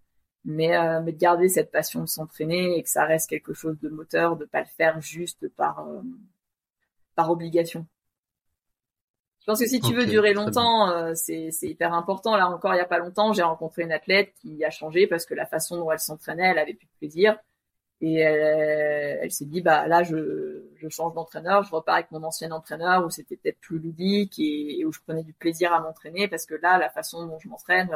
Mais, 0.44 0.76
euh, 0.76 1.02
mais 1.02 1.12
de 1.12 1.18
garder 1.18 1.48
cette 1.48 1.70
passion 1.72 2.00
de 2.02 2.06
s'entraîner 2.08 2.78
et 2.78 2.82
que 2.82 2.88
ça 2.90 3.04
reste 3.04 3.28
quelque 3.30 3.54
chose 3.54 3.78
de 3.80 3.88
moteur, 3.90 4.36
de 4.36 4.46
pas 4.46 4.60
le 4.60 4.66
faire 4.68 5.00
juste 5.00 5.48
par, 5.56 5.86
par 7.14 7.30
obligation. 7.30 7.86
Je 9.40 9.46
pense 9.46 9.60
que 9.60 9.66
si 9.66 9.80
tu 9.80 9.94
veux 9.94 10.06
durer 10.06 10.34
longtemps, 10.34 10.90
euh, 10.90 11.14
c'est 11.14 11.50
c'est 11.52 11.68
hyper 11.68 11.94
important. 11.94 12.36
Là 12.36 12.48
encore, 12.50 12.74
il 12.74 12.78
y 12.78 12.80
a 12.80 12.84
pas 12.84 12.98
longtemps, 12.98 13.32
j'ai 13.32 13.42
rencontré 13.42 13.82
une 13.82 13.92
athlète 13.92 14.34
qui 14.40 14.64
a 14.64 14.70
changé 14.70 15.06
parce 15.06 15.24
que 15.26 15.34
la 15.34 15.46
façon 15.46 15.76
dont 15.78 15.90
elle 15.90 15.98
s'entraînait, 16.00 16.48
elle 16.50 16.58
avait 16.58 16.74
plus 16.74 16.86
de 16.86 16.92
plaisir. 16.98 17.38
Et 18.02 18.16
elle, 18.20 19.20
elle 19.22 19.32
s'est 19.32 19.46
dit, 19.46 19.62
bah 19.62 19.88
là, 19.88 20.02
je, 20.04 20.64
je 20.76 20.88
change 20.90 21.14
d'entraîneur, 21.14 21.64
je 21.64 21.72
repars 21.74 21.96
avec 21.96 22.10
mon 22.12 22.22
ancien 22.24 22.50
entraîneur 22.52 23.04
où 23.06 23.10
c'était 23.10 23.36
peut-être 23.36 23.60
plus 23.60 23.78
ludique 23.80 24.38
et, 24.40 24.80
et 24.80 24.84
où 24.86 24.92
je 24.92 25.00
prenais 25.00 25.24
du 25.24 25.32
plaisir 25.34 25.72
à 25.72 25.80
m'entraîner 25.80 26.28
parce 26.28 26.46
que 26.46 26.54
là, 26.56 26.78
la 26.78 26.90
façon 26.90 27.26
dont 27.26 27.38
je 27.40 27.48
m'entraîne, 27.48 27.90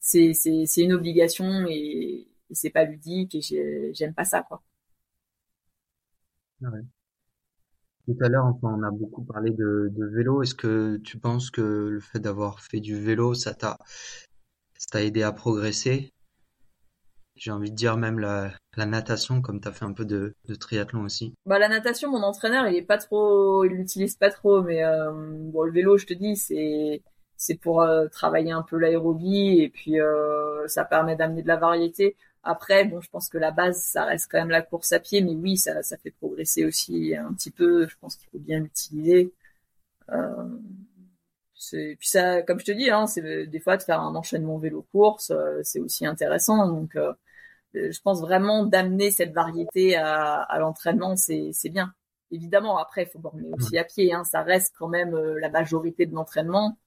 c'est 0.00 0.34
c'est 0.34 0.66
c'est 0.66 0.82
une 0.84 0.92
obligation 0.94 1.66
et, 1.68 2.28
et 2.50 2.54
c'est 2.54 2.70
pas 2.70 2.84
ludique 2.84 3.34
et 3.36 3.40
j'ai- 3.42 3.92
j'aime 3.94 4.14
pas 4.14 4.24
ça 4.24 4.42
quoi. 4.42 4.62
Ouais. 6.62 6.84
Tout 8.06 8.16
à 8.22 8.28
l'heure, 8.28 8.52
on 8.62 8.82
a 8.82 8.90
beaucoup 8.90 9.22
parlé 9.22 9.50
de, 9.50 9.90
vélo. 10.12 10.42
Est-ce 10.42 10.54
que 10.54 10.96
tu 10.98 11.18
penses 11.18 11.50
que 11.50 11.60
le 11.60 12.00
fait 12.00 12.18
d'avoir 12.18 12.60
fait 12.60 12.80
du 12.80 12.98
vélo, 12.98 13.34
ça 13.34 13.54
t'a, 13.54 13.78
aidé 14.94 15.22
à 15.22 15.32
progresser? 15.32 16.12
J'ai 17.36 17.52
envie 17.52 17.70
de 17.70 17.76
dire 17.76 17.96
même 17.96 18.18
la, 18.18 18.52
natation, 18.76 19.40
comme 19.40 19.60
tu 19.60 19.68
as 19.68 19.72
fait 19.72 19.84
un 19.84 19.92
peu 19.92 20.04
de, 20.04 20.34
triathlon 20.58 21.02
aussi. 21.02 21.34
Bah 21.46 21.58
la 21.58 21.68
natation, 21.68 22.10
mon 22.10 22.22
entraîneur, 22.22 22.66
il 22.68 22.76
est 22.76 22.82
pas 22.82 22.98
trop, 22.98 23.64
il 23.64 23.72
l'utilise 23.72 24.16
pas 24.16 24.30
trop, 24.30 24.62
mais 24.62 24.84
euh, 24.84 25.10
bon 25.12 25.62
le 25.62 25.72
vélo, 25.72 25.96
je 25.96 26.06
te 26.06 26.14
dis, 26.14 26.36
c'est 26.36 27.02
c'est 27.40 27.56
pour 27.56 27.80
euh, 27.80 28.06
travailler 28.08 28.52
un 28.52 28.62
peu 28.62 28.76
l'aérobie 28.76 29.60
et 29.62 29.70
puis 29.70 29.98
euh, 29.98 30.68
ça 30.68 30.84
permet 30.84 31.16
d'amener 31.16 31.42
de 31.42 31.48
la 31.48 31.56
variété. 31.56 32.14
Après, 32.42 32.84
bon, 32.84 33.00
je 33.00 33.10
pense 33.10 33.28
que 33.28 33.38
la 33.38 33.50
base, 33.50 33.82
ça 33.82 34.04
reste 34.04 34.28
quand 34.30 34.38
même 34.38 34.50
la 34.50 34.62
course 34.62 34.92
à 34.92 35.00
pied, 35.00 35.20
mais 35.22 35.34
oui, 35.34 35.56
ça 35.56 35.82
ça 35.82 35.96
fait 35.98 36.10
progresser 36.10 36.64
aussi 36.64 37.14
un 37.16 37.32
petit 37.34 37.50
peu. 37.50 37.86
Je 37.88 37.96
pense 38.00 38.16
qu'il 38.16 38.28
faut 38.30 38.38
bien 38.38 38.60
l'utiliser. 38.60 39.32
Euh, 40.10 40.48
puis 41.70 42.08
ça, 42.08 42.42
comme 42.42 42.58
je 42.58 42.64
te 42.64 42.72
dis, 42.72 42.90
hein, 42.90 43.06
c'est 43.06 43.46
des 43.46 43.60
fois 43.60 43.76
de 43.76 43.82
faire 43.82 44.00
un 44.00 44.14
enchaînement 44.14 44.58
vélo-course, 44.58 45.30
euh, 45.30 45.60
c'est 45.62 45.80
aussi 45.80 46.06
intéressant. 46.06 46.66
Donc 46.68 46.96
euh, 46.96 47.12
euh, 47.76 47.92
je 47.92 48.00
pense 48.00 48.20
vraiment 48.20 48.64
d'amener 48.64 49.10
cette 49.10 49.32
variété 49.32 49.96
à, 49.96 50.42
à 50.42 50.58
l'entraînement, 50.58 51.16
c'est 51.16 51.52
bien. 51.70 51.92
Évidemment, 52.32 52.78
après, 52.78 53.02
il 53.04 53.08
faut 53.08 53.18
borner 53.18 53.48
aussi 53.52 53.76
à 53.78 53.84
pied, 53.84 54.12
hein, 54.12 54.24
ça 54.24 54.42
reste 54.42 54.74
quand 54.78 54.88
même 54.88 55.14
euh, 55.14 55.38
la 55.40 55.50
majorité 55.50 56.06
de 56.06 56.14
l'entraînement. 56.14 56.78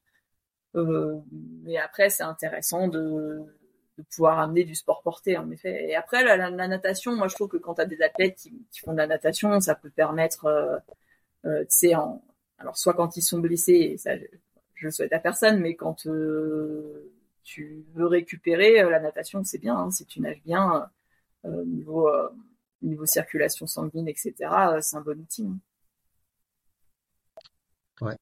Euh, 0.76 1.20
mais 1.64 1.78
après, 1.78 2.10
c'est 2.10 2.24
intéressant 2.24 2.88
de, 2.88 3.44
de 3.98 4.04
pouvoir 4.04 4.40
amener 4.40 4.64
du 4.64 4.76
sport 4.76 5.02
porté, 5.04 5.38
en 5.38 5.50
effet. 5.52 5.90
Et 5.90 5.96
après, 5.96 6.24
la, 6.24 6.50
natation, 6.68 7.16
moi, 7.16 7.28
je 7.28 7.36
trouve 7.36 7.50
que 7.50 7.58
quand 7.58 7.76
tu 7.76 7.82
as 7.82 7.86
des 7.86 8.02
athlètes 8.02 8.36
qui, 8.36 8.52
font 8.84 8.94
de 8.94 8.98
la 8.98 9.08
natation, 9.08 9.60
ça 9.60 9.76
peut 9.76 9.90
permettre, 9.90 10.46
euh, 10.46 10.78
euh, 11.46 11.66
alors 12.58 12.78
soit 12.78 12.94
quand 12.94 13.18
ils 13.18 13.22
sont 13.22 13.40
blessés, 13.40 13.96
ça, 13.98 14.18
je, 14.18 14.26
je 14.76 14.86
le 14.86 14.92
souhaite 14.92 15.14
à 15.14 15.20
personne, 15.20 15.60
mais 15.60 15.76
quand 15.76 16.08
euh, 16.08 17.12
tu 17.44 17.86
veux 17.94 18.08
récupérer, 18.08 18.82
la 18.84 19.00
natation, 19.00 19.44
c'est 19.44 19.60
bien, 19.60 19.76
hein, 19.76 19.92
si 19.92 20.06
tu 20.06 20.22
nages 20.22 20.42
bien, 20.44 20.90
niveau, 21.44 22.10
niveau 22.82 23.06
circulation 23.06 23.68
sanguine, 23.68 24.08
etc., 24.08 24.34
c'est 24.82 24.96
un 24.96 25.02
bon 25.02 25.20
outil. 25.20 25.46
hein. 25.46 25.60
Ouais. 28.02 28.18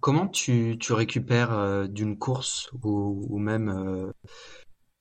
Comment 0.00 0.28
tu, 0.28 0.76
tu 0.78 0.92
récupères 0.92 1.52
euh, 1.52 1.86
d'une 1.86 2.18
course 2.18 2.70
ou, 2.82 3.38
même 3.38 3.68
euh, 3.68 4.12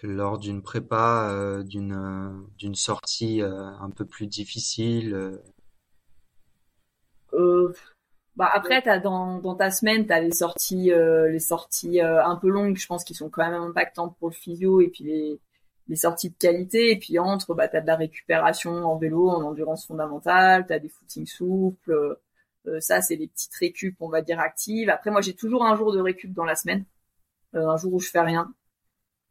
lors 0.01 0.39
d'une 0.39 0.63
prépa, 0.63 1.29
euh, 1.29 1.63
d'une 1.63 2.75
sortie 2.75 3.41
un 3.41 3.89
peu 3.91 4.05
plus 4.05 4.27
difficile? 4.27 5.39
bah 8.35 8.49
après, 8.51 8.81
dans, 9.01 9.55
ta 9.55 9.69
semaine, 9.69 10.07
t'as 10.07 10.19
les 10.19 10.31
sorties, 10.31 10.91
les 10.91 11.39
sorties 11.39 12.01
un 12.01 12.35
peu 12.35 12.49
longues, 12.49 12.77
je 12.77 12.87
pense, 12.87 13.03
qui 13.03 13.13
sont 13.13 13.29
quand 13.29 13.47
même 13.47 13.61
impactantes 13.61 14.17
pour 14.17 14.29
le 14.29 14.33
physio, 14.33 14.81
et 14.81 14.87
puis 14.87 15.03
les, 15.87 15.95
sorties 15.95 16.31
de 16.31 16.35
qualité, 16.35 16.91
et 16.91 16.97
puis 16.97 17.19
entre, 17.19 17.53
bah 17.53 17.67
t'as 17.67 17.81
de 17.81 17.87
la 17.87 17.95
récupération 17.95 18.71
en 18.71 18.97
vélo, 18.97 19.29
en 19.29 19.43
endurance 19.43 19.85
fondamentale, 19.85 20.65
t'as 20.67 20.79
des 20.79 20.89
footings 20.89 21.27
souples, 21.27 22.17
ça 22.79 23.01
c'est 23.01 23.15
les 23.15 23.27
petites 23.27 23.53
récup, 23.55 23.95
on 23.99 24.09
va 24.09 24.21
dire 24.21 24.39
actives. 24.39 24.89
Après, 24.89 25.11
moi 25.11 25.21
j'ai 25.21 25.33
toujours 25.33 25.65
un 25.65 25.75
jour 25.75 25.93
de 25.93 25.99
récup 25.99 26.33
dans 26.33 26.45
la 26.45 26.55
semaine, 26.55 26.85
euh, 27.55 27.67
un 27.67 27.77
jour 27.77 27.93
où 27.93 27.99
je 27.99 28.09
fais 28.09 28.21
rien, 28.21 28.53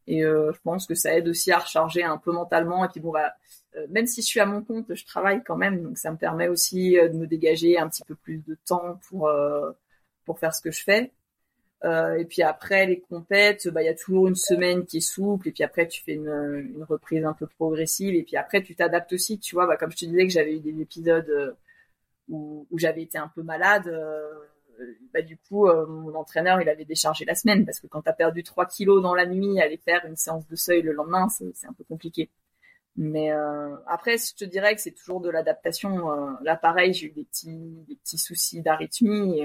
et 0.07 0.23
euh, 0.23 0.51
je 0.53 0.59
pense 0.61 0.85
que 0.87 0.95
ça 0.95 1.15
aide 1.15 1.27
aussi 1.27 1.51
à 1.51 1.59
recharger 1.59 2.03
un 2.03 2.17
peu 2.17 2.31
mentalement, 2.31 2.85
et 2.85 2.89
puis 2.89 2.99
bon 2.99 3.11
bah 3.11 3.33
euh, 3.75 3.87
même 3.89 4.07
si 4.07 4.21
je 4.21 4.27
suis 4.27 4.39
à 4.39 4.45
mon 4.45 4.63
compte, 4.63 4.93
je 4.93 5.05
travaille 5.05 5.43
quand 5.43 5.57
même, 5.57 5.81
donc 5.83 5.97
ça 5.97 6.11
me 6.11 6.17
permet 6.17 6.47
aussi 6.47 6.97
euh, 6.99 7.09
de 7.09 7.15
me 7.17 7.27
dégager 7.27 7.77
un 7.77 7.89
petit 7.89 8.03
peu 8.05 8.15
plus 8.15 8.37
de 8.39 8.57
temps 8.65 8.99
pour 9.09 9.27
euh, 9.27 9.71
pour 10.25 10.39
faire 10.39 10.53
ce 10.53 10.61
que 10.61 10.71
je 10.71 10.83
fais. 10.83 11.11
Euh, 11.85 12.15
et 12.15 12.25
puis 12.25 12.43
après 12.43 12.85
les 12.85 13.01
compètes, 13.01 13.67
bah 13.67 13.81
il 13.81 13.85
y 13.85 13.89
a 13.89 13.93
toujours 13.93 14.27
une 14.27 14.35
semaine 14.35 14.85
qui 14.85 14.97
est 14.97 15.01
souple, 15.01 15.49
et 15.49 15.51
puis 15.51 15.63
après 15.63 15.87
tu 15.87 16.01
fais 16.01 16.13
une, 16.13 16.85
reprise 16.87 17.25
un 17.25 17.33
peu 17.33 17.45
progressive, 17.47 18.15
et 18.15 18.23
puis 18.23 18.37
après 18.37 18.63
tu 18.63 18.75
t'adaptes 18.75 19.13
aussi. 19.13 19.39
Tu 19.39 19.55
vois, 19.55 19.67
bah, 19.67 19.75
comme 19.77 19.91
je 19.91 19.97
te 19.97 20.05
disais 20.05 20.23
que 20.25 20.31
j'avais 20.31 20.55
eu 20.55 20.59
des 20.59 20.81
épisodes 20.81 21.29
euh, 21.29 21.53
où, 22.29 22.67
j'avais 22.77 23.03
été 23.03 23.17
un 23.17 23.27
peu 23.27 23.43
malade, 23.43 23.87
euh, 23.87 24.21
bah, 25.13 25.21
du 25.21 25.37
coup, 25.37 25.67
mon 25.67 26.15
entraîneur, 26.15 26.61
il 26.61 26.69
avait 26.69 26.85
déchargé 26.85 27.25
la 27.25 27.35
semaine 27.35 27.65
parce 27.65 27.79
que 27.79 27.87
quand 27.87 28.01
tu 28.01 28.09
as 28.09 28.13
perdu 28.13 28.43
3 28.43 28.65
kilos 28.65 29.01
dans 29.01 29.13
la 29.13 29.25
nuit, 29.25 29.61
aller 29.61 29.77
faire 29.77 30.05
une 30.05 30.15
séance 30.15 30.47
de 30.47 30.55
seuil 30.55 30.81
le 30.81 30.93
lendemain, 30.93 31.29
c'est 31.29 31.67
un 31.67 31.73
peu 31.73 31.83
compliqué. 31.83 32.29
Mais 32.95 33.31
après, 33.87 34.17
je 34.17 34.35
te 34.35 34.45
dirais 34.45 34.75
que 34.75 34.81
c'est 34.81 34.91
toujours 34.91 35.21
de 35.21 35.29
l'adaptation. 35.29 36.09
là, 36.41 36.55
pareil, 36.55 36.93
j'ai 36.93 37.07
eu 37.07 37.11
des 37.11 37.23
petits, 37.25 37.85
des 37.87 37.95
petits 37.95 38.17
soucis 38.17 38.61
d'arythmie. 38.61 39.41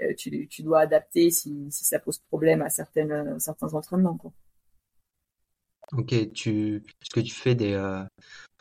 Et, 0.00 0.14
tu, 0.16 0.48
tu, 0.48 0.62
dois 0.62 0.80
adapter 0.80 1.30
si, 1.30 1.70
si, 1.70 1.84
ça 1.84 1.98
pose 1.98 2.18
problème 2.18 2.60
à 2.60 2.68
certaines, 2.68 3.38
certains 3.38 3.72
entraînements. 3.74 4.16
Quoi. 4.16 4.32
Ok, 5.92 6.32
tu, 6.32 6.76
est-ce 6.76 7.10
que 7.12 7.20
tu 7.20 7.34
fais 7.34 7.54
des, 7.54 7.74
euh, 7.74 8.02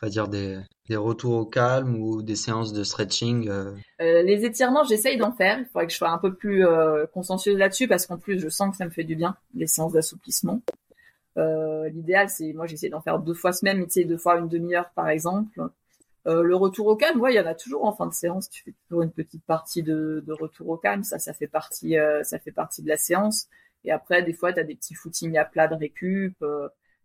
dire 0.03 0.27
des, 0.27 0.59
des 0.89 0.97
retours 0.97 1.35
au 1.35 1.45
calme 1.45 1.95
ou 1.95 2.21
des 2.21 2.35
séances 2.35 2.73
de 2.73 2.83
stretching 2.83 3.47
euh? 3.47 3.73
Euh, 4.01 4.21
Les 4.23 4.43
étirements, 4.43 4.83
j'essaye 4.83 5.17
d'en 5.17 5.31
faire. 5.31 5.59
Il 5.59 5.65
faudrait 5.65 5.87
que 5.87 5.93
je 5.93 5.97
sois 5.97 6.09
un 6.09 6.17
peu 6.17 6.33
plus 6.33 6.65
consciencieuse 7.13 7.57
là-dessus 7.57 7.87
parce 7.87 8.05
qu'en 8.05 8.17
plus, 8.17 8.39
je 8.39 8.49
sens 8.49 8.71
que 8.71 8.77
ça 8.77 8.85
me 8.85 8.89
fait 8.89 9.05
du 9.05 9.15
bien, 9.15 9.37
les 9.53 9.67
séances 9.67 9.93
d'assouplissement. 9.93 10.61
L'idéal, 11.37 12.29
c'est, 12.29 12.51
moi, 12.53 12.67
j'essaie 12.67 12.89
d'en 12.89 13.01
faire 13.01 13.19
deux 13.19 13.33
fois 13.33 13.53
semaine, 13.53 13.77
mais 13.77 14.03
deux 14.03 14.17
fois 14.17 14.37
une 14.37 14.49
demi-heure, 14.49 14.89
par 14.95 15.07
exemple. 15.07 15.61
Le 16.25 16.55
retour 16.55 16.87
au 16.87 16.97
calme, 16.97 17.21
ouais, 17.21 17.33
il 17.33 17.37
y 17.37 17.39
en 17.39 17.45
a 17.45 17.55
toujours 17.55 17.85
en 17.85 17.93
fin 17.93 18.07
de 18.07 18.13
séance. 18.13 18.49
Tu 18.49 18.63
fais 18.63 18.73
toujours 18.87 19.03
une 19.03 19.11
petite 19.11 19.43
partie 19.45 19.83
de, 19.83 20.21
de 20.27 20.33
retour 20.33 20.67
au 20.67 20.77
calme. 20.77 21.03
Ça, 21.03 21.17
ça 21.17 21.33
fait 21.33 21.47
partie, 21.47 21.95
ça 22.23 22.39
fait 22.39 22.51
partie 22.51 22.81
de 22.81 22.89
la 22.89 22.97
séance. 22.97 23.47
Et 23.85 23.91
après, 23.91 24.21
des 24.21 24.33
fois, 24.33 24.51
tu 24.51 24.59
as 24.59 24.63
des 24.63 24.75
petits 24.75 24.95
footings 24.95 25.37
à 25.37 25.45
plat 25.45 25.69
de 25.69 25.75
récup. 25.75 26.35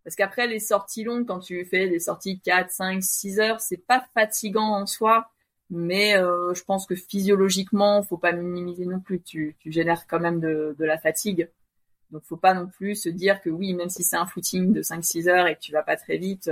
Parce 0.07 0.15
qu'après, 0.15 0.47
les 0.47 0.61
sorties 0.61 1.03
longues, 1.03 1.25
quand 1.25 1.39
tu 1.39 1.65
fais 1.65 1.89
des 1.89 1.99
sorties 1.99 2.39
4, 2.39 2.71
5, 2.71 3.03
6 3.03 3.41
heures, 3.41 3.59
c'est 3.59 3.75
pas 3.75 4.07
fatigant 4.13 4.69
en 4.69 4.85
soi, 4.85 5.29
mais 5.69 6.15
euh, 6.15 6.53
je 6.53 6.63
pense 6.63 6.85
que 6.85 6.95
physiologiquement, 6.95 8.01
faut 8.03 8.15
pas 8.15 8.31
minimiser 8.31 8.85
non 8.85 9.01
plus. 9.01 9.19
Tu, 9.21 9.57
tu 9.59 9.69
génères 9.69 10.07
quand 10.07 10.21
même 10.21 10.39
de, 10.39 10.73
la 10.79 10.97
fatigue. 10.97 11.49
Donc 12.11 12.23
faut 12.23 12.37
pas 12.37 12.53
non 12.53 12.67
plus 12.67 12.95
se 12.95 13.09
dire 13.09 13.41
que 13.41 13.49
oui, 13.49 13.73
même 13.73 13.89
si 13.89 14.05
c'est 14.05 14.15
un 14.15 14.25
footing 14.25 14.71
de 14.71 14.81
5-6 14.81 15.27
heures 15.27 15.47
et 15.47 15.55
que 15.55 15.59
tu 15.59 15.73
vas 15.73 15.83
pas 15.83 15.97
très 15.97 16.15
vite, 16.15 16.49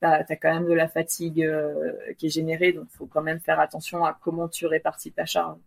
tu 0.00 0.06
as, 0.06 0.24
quand 0.36 0.54
même 0.54 0.64
de 0.64 0.72
la 0.72 0.88
fatigue 0.88 1.42
euh, 1.42 1.92
qui 2.16 2.28
est 2.28 2.30
générée. 2.30 2.72
Donc 2.72 2.88
faut 2.88 3.04
quand 3.04 3.20
même 3.20 3.40
faire 3.40 3.60
attention 3.60 4.06
à 4.06 4.18
comment 4.18 4.48
tu 4.48 4.64
répartis 4.64 5.12
ta 5.12 5.26
charge. 5.26 5.58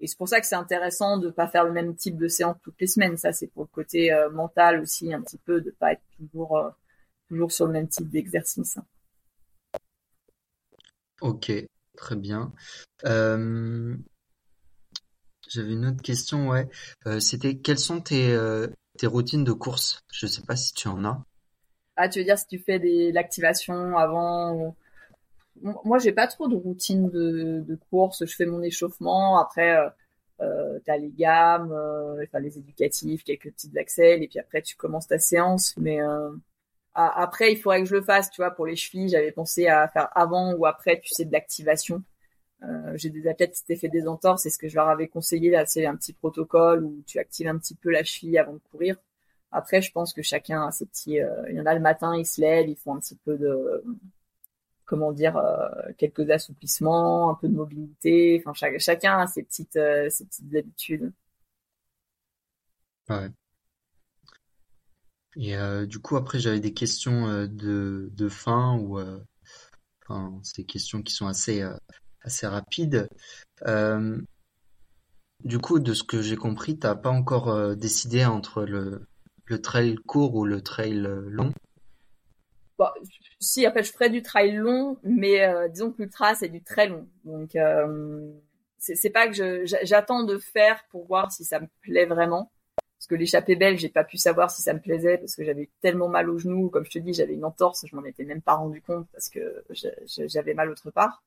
Et 0.00 0.06
c'est 0.06 0.18
pour 0.18 0.28
ça 0.28 0.42
que 0.42 0.46
c'est 0.46 0.56
intéressant 0.56 1.16
de 1.16 1.30
pas 1.30 1.48
faire 1.48 1.64
le 1.64 1.72
même 1.72 1.96
type 1.96 2.18
de 2.18 2.28
séance 2.28 2.56
toutes 2.62 2.78
les 2.82 2.86
semaines. 2.86 3.16
Ça, 3.16 3.32
c'est 3.32 3.46
pour 3.46 3.62
le 3.62 3.68
côté 3.68 4.12
euh, 4.12 4.28
mental 4.28 4.78
aussi, 4.82 5.14
un 5.14 5.22
petit 5.22 5.38
peu, 5.38 5.62
de 5.62 5.70
pas 5.70 5.92
être 5.92 6.02
toujours 6.18 6.74
toujours 7.32 7.50
sur 7.50 7.66
le 7.66 7.72
même 7.72 7.88
type 7.88 8.10
d'exercice. 8.10 8.78
Ok, 11.22 11.50
très 11.96 12.16
bien. 12.16 12.52
Euh, 13.06 13.96
j'avais 15.48 15.72
une 15.72 15.86
autre 15.86 16.02
question, 16.02 16.48
ouais. 16.50 16.68
Euh, 17.06 17.20
c'était 17.20 17.56
quelles 17.56 17.78
sont 17.78 18.02
tes, 18.02 18.32
euh, 18.32 18.66
tes 18.98 19.06
routines 19.06 19.44
de 19.44 19.52
course? 19.52 20.02
Je 20.12 20.26
ne 20.26 20.30
sais 20.30 20.42
pas 20.42 20.56
si 20.56 20.74
tu 20.74 20.88
en 20.88 21.06
as. 21.06 21.24
Ah, 21.96 22.08
tu 22.08 22.18
veux 22.18 22.24
dire 22.26 22.38
si 22.38 22.46
tu 22.46 22.58
fais 22.58 22.78
l'activation 23.12 23.96
avant 23.96 24.76
Moi, 25.62 25.98
j'ai 25.98 26.12
pas 26.12 26.26
trop 26.26 26.48
de 26.48 26.56
routine 26.56 27.08
de, 27.08 27.64
de 27.66 27.78
course. 27.90 28.26
Je 28.26 28.34
fais 28.34 28.46
mon 28.46 28.60
échauffement. 28.60 29.38
Après, 29.38 29.78
euh, 30.40 30.78
tu 30.84 30.90
as 30.90 30.98
les 30.98 31.10
gammes, 31.10 31.72
enfin 32.22 32.40
les 32.40 32.58
éducatifs, 32.58 33.24
quelques 33.24 33.52
petites 33.52 33.76
accès, 33.78 34.20
et 34.20 34.28
puis 34.28 34.38
après 34.38 34.60
tu 34.60 34.76
commences 34.76 35.06
ta 35.06 35.18
séance. 35.18 35.74
Mais 35.78 35.98
après, 36.94 37.52
il 37.52 37.56
faudrait 37.58 37.80
que 37.82 37.88
je 37.88 37.94
le 37.94 38.02
fasse, 38.02 38.30
tu 38.30 38.42
vois, 38.42 38.50
pour 38.50 38.66
les 38.66 38.76
chevilles, 38.76 39.08
j'avais 39.08 39.32
pensé 39.32 39.66
à 39.68 39.88
faire 39.88 40.08
avant 40.16 40.54
ou 40.54 40.66
après, 40.66 41.00
tu 41.00 41.14
sais, 41.14 41.24
de 41.24 41.32
l'activation. 41.32 42.02
Euh, 42.64 42.92
j'ai 42.96 43.10
des 43.10 43.26
athlètes 43.28 43.52
qui 43.52 43.58
s'étaient 43.58 43.76
fait 43.76 43.88
des 43.88 44.06
entorses, 44.06 44.42
c'est 44.42 44.50
ce 44.50 44.58
que 44.58 44.68
je 44.68 44.76
leur 44.76 44.88
avais 44.88 45.08
conseillé, 45.08 45.50
là, 45.50 45.66
c'est 45.66 45.86
un 45.86 45.96
petit 45.96 46.12
protocole 46.12 46.84
où 46.84 47.02
tu 47.06 47.18
actives 47.18 47.48
un 47.48 47.58
petit 47.58 47.74
peu 47.74 47.90
la 47.90 48.04
cheville 48.04 48.38
avant 48.38 48.54
de 48.54 48.60
courir. 48.70 48.96
Après, 49.52 49.82
je 49.82 49.92
pense 49.92 50.12
que 50.14 50.22
chacun 50.22 50.66
a 50.66 50.70
ses 50.72 50.86
petits, 50.86 51.20
euh, 51.20 51.48
il 51.50 51.56
y 51.56 51.60
en 51.60 51.66
a 51.66 51.74
le 51.74 51.80
matin, 51.80 52.16
ils 52.16 52.26
se 52.26 52.40
lèvent, 52.40 52.68
ils 52.68 52.76
font 52.76 52.94
un 52.94 53.00
petit 53.00 53.16
peu 53.16 53.36
de, 53.38 53.84
comment 54.84 55.12
dire, 55.12 55.36
euh, 55.36 55.68
quelques 55.98 56.30
assouplissements, 56.30 57.30
un 57.30 57.34
peu 57.34 57.48
de 57.48 57.54
mobilité, 57.54 58.42
enfin, 58.46 58.52
chacun 58.78 59.18
a 59.18 59.26
ses 59.26 59.42
petites, 59.42 59.78
ses 60.10 60.24
petites 60.26 60.54
habitudes. 60.54 61.12
Ouais. 63.08 63.30
Et 65.36 65.56
euh, 65.56 65.86
du 65.86 65.98
coup, 65.98 66.16
après, 66.16 66.38
j'avais 66.38 66.60
des 66.60 66.74
questions 66.74 67.26
euh, 67.28 67.46
de, 67.46 68.10
de 68.12 68.28
fin 68.28 68.76
ou 68.76 68.98
euh, 68.98 69.18
enfin, 70.02 70.38
ces 70.42 70.64
questions 70.64 71.02
qui 71.02 71.14
sont 71.14 71.26
assez 71.26 71.64
assez 72.22 72.46
rapides. 72.46 73.08
du 75.44 75.58
coup, 75.58 75.80
de 75.80 75.94
ce 75.94 76.04
que 76.04 76.22
j'ai 76.22 76.36
compris, 76.36 76.78
t'as 76.78 76.94
pas 76.94 77.10
encore 77.10 77.76
décidé 77.76 78.24
entre 78.24 78.64
le 78.64 79.06
le 79.46 79.60
trail 79.60 79.96
court 80.06 80.36
ou 80.36 80.44
le 80.44 80.62
trail 80.62 81.00
long? 81.26 81.52
Bon, 82.78 82.86
si, 83.40 83.62
fait, 83.62 83.82
je 83.82 83.92
ferais 83.92 84.08
du 84.08 84.22
trail 84.22 84.52
long, 84.52 84.98
mais 85.02 85.68
disons 85.70 85.90
que 85.90 86.02
l'ultra 86.02 86.34
c'est 86.34 86.48
du 86.48 86.62
très 86.62 86.88
long. 86.88 87.08
Donc 87.24 87.56
c'est 88.78 89.10
pas 89.10 89.28
que 89.28 89.64
j'attends 89.82 90.22
de 90.22 90.38
faire 90.38 90.84
pour 90.90 91.06
voir 91.06 91.32
si 91.32 91.44
ça 91.44 91.58
me 91.58 91.66
plaît 91.80 92.06
vraiment 92.06 92.52
parce 93.02 93.08
que 93.08 93.14
l'échappée 93.16 93.56
belge, 93.56 93.80
j'ai 93.80 93.88
pas 93.88 94.04
pu 94.04 94.16
savoir 94.16 94.52
si 94.52 94.62
ça 94.62 94.72
me 94.74 94.78
plaisait 94.78 95.18
parce 95.18 95.34
que 95.34 95.42
j'avais 95.42 95.68
tellement 95.80 96.06
mal 96.08 96.30
au 96.30 96.38
genou, 96.38 96.70
comme 96.70 96.84
je 96.84 96.90
te 96.92 96.98
dis, 97.00 97.12
j'avais 97.12 97.34
une 97.34 97.44
entorse, 97.44 97.84
je 97.84 97.96
m'en 97.96 98.04
étais 98.04 98.22
même 98.22 98.40
pas 98.40 98.54
rendu 98.54 98.80
compte 98.80 99.08
parce 99.12 99.28
que 99.28 99.64
j'avais 100.28 100.54
mal 100.54 100.70
autre 100.70 100.92
part. 100.92 101.24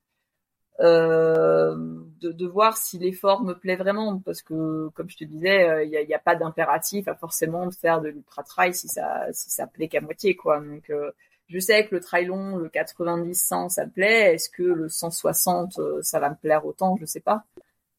Euh, 0.79 1.75
de, 2.21 2.31
de, 2.31 2.47
voir 2.47 2.77
si 2.77 2.97
l'effort 2.97 3.43
me 3.43 3.53
plaît 3.55 3.75
vraiment 3.75 4.19
parce 4.19 4.41
que 4.41 4.87
comme 4.89 5.09
je 5.09 5.17
te 5.17 5.23
disais 5.25 5.69
euh, 5.69 5.83
il 5.83 5.89
n'y 5.89 6.13
a, 6.13 6.17
a, 6.17 6.19
pas 6.19 6.35
d'impératif 6.35 7.07
à 7.07 7.15
forcément 7.15 7.69
faire 7.71 8.01
de 8.01 8.09
l'ultra 8.09 8.43
trail 8.43 8.73
si 8.73 8.89
ça 8.89 9.25
si 9.31 9.49
ça 9.49 9.67
plaît 9.67 9.87
qu'à 9.87 10.01
moitié 10.01 10.35
quoi. 10.35 10.59
Donc 10.59 10.89
euh, 10.89 11.11
je 11.47 11.59
sais 11.59 11.85
que 11.87 11.95
le 11.95 12.01
trail 12.01 12.25
long 12.25 12.57
le 12.57 12.69
90 12.69 13.35
100 13.35 13.69
ça 13.69 13.85
me 13.85 13.91
plaît. 13.91 14.33
Est-ce 14.35 14.49
que 14.49 14.63
le 14.63 14.89
160 14.89 15.79
euh, 15.79 16.01
ça 16.01 16.19
va 16.19 16.29
me 16.29 16.35
plaire 16.35 16.65
autant? 16.65 16.97
Je 16.97 17.05
sais 17.05 17.21
pas. 17.21 17.43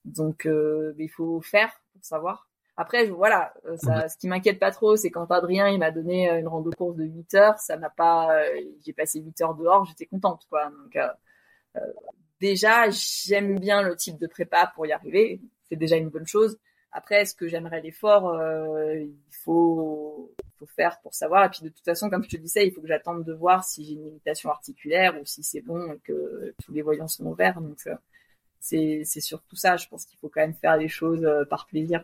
Donc 0.07 0.47
il 0.47 1.11
faut 1.11 1.41
faire 1.43 1.81
pour 1.93 2.05
savoir 2.05 2.46
après, 2.79 3.07
voilà, 3.07 3.55
euh, 3.65 3.77
ça, 3.79 4.09
ce 4.09 4.19
qui 4.19 4.29
m'inquiète 4.29 4.59
pas 4.59 4.71
trop, 4.71 4.97
c'est 4.97 5.11
quand 5.11 5.31
Adrien 5.31 5.69
il 5.69 5.79
m'a 5.79 5.91
donné 5.91 6.31
euh, 6.31 6.39
une 6.39 6.47
rando 6.47 6.71
course 6.73 6.97
de 6.97 7.05
8 7.05 7.35
heures, 7.35 7.59
ça 7.59 7.79
m'a 7.79 7.89
pas, 7.89 8.37
euh, 8.37 8.61
j'ai 8.85 8.93
passé 8.93 9.21
8 9.21 9.41
heures 9.41 9.55
dehors, 9.55 9.87
j'étais 9.87 10.05
contente, 10.05 10.47
quoi. 10.51 10.71
Donc 10.71 10.95
euh, 10.97 11.81
déjà, 12.39 12.91
j'aime 12.91 13.59
bien 13.59 13.83
le 13.83 13.97
type 13.97 14.19
de 14.19 14.27
prépa 14.27 14.71
pour 14.75 14.87
y 14.87 14.93
arriver, 14.93 15.41
c'est 15.71 15.77
déjà 15.77 15.97
une 15.97 16.11
bonne 16.11 16.27
chose. 16.27 16.59
Après, 16.93 17.23
est-ce 17.23 17.35
que 17.35 17.49
j'aimerais 17.49 17.81
l'effort 17.81 18.35
Il 18.95 19.35
faut, 19.45 20.35
faut 20.59 20.67
faire 20.67 21.01
pour 21.01 21.15
savoir. 21.15 21.45
Et 21.45 21.51
puis 21.51 21.61
de 21.63 21.69
toute 21.69 21.85
façon, 21.85 22.09
comme 22.09 22.25
je 22.25 22.31
te 22.31 22.37
disais, 22.37 22.67
il 22.67 22.73
faut 22.73 22.81
que 22.81 22.89
j'attende 22.89 23.25
de 23.25 23.33
voir 23.35 23.65
si 23.65 23.85
j'ai 23.85 23.93
une 23.95 24.05
limitation 24.05 24.51
articulaire 24.51 25.21
ou 25.21 25.27
si 25.27 25.43
c'est 25.43 25.61
bon 25.61 25.93
et 25.93 25.99
que 25.99 26.55
tous 26.65 26.73
les 26.73 26.81
voyants 26.81 27.09
sont 27.09 27.27
ouverts. 27.27 27.61
Donc 27.61 27.77
c'est 28.61 29.05
surtout 29.05 29.57
ça. 29.57 29.77
Je 29.77 29.89
pense 29.89 30.07
qu'il 30.07 30.19
faut 30.19 30.31
quand 30.31 30.41
même 30.41 30.55
faire 30.55 30.79
les 30.79 30.89
choses 30.89 31.27
par 31.51 31.67
plaisir. 31.67 32.03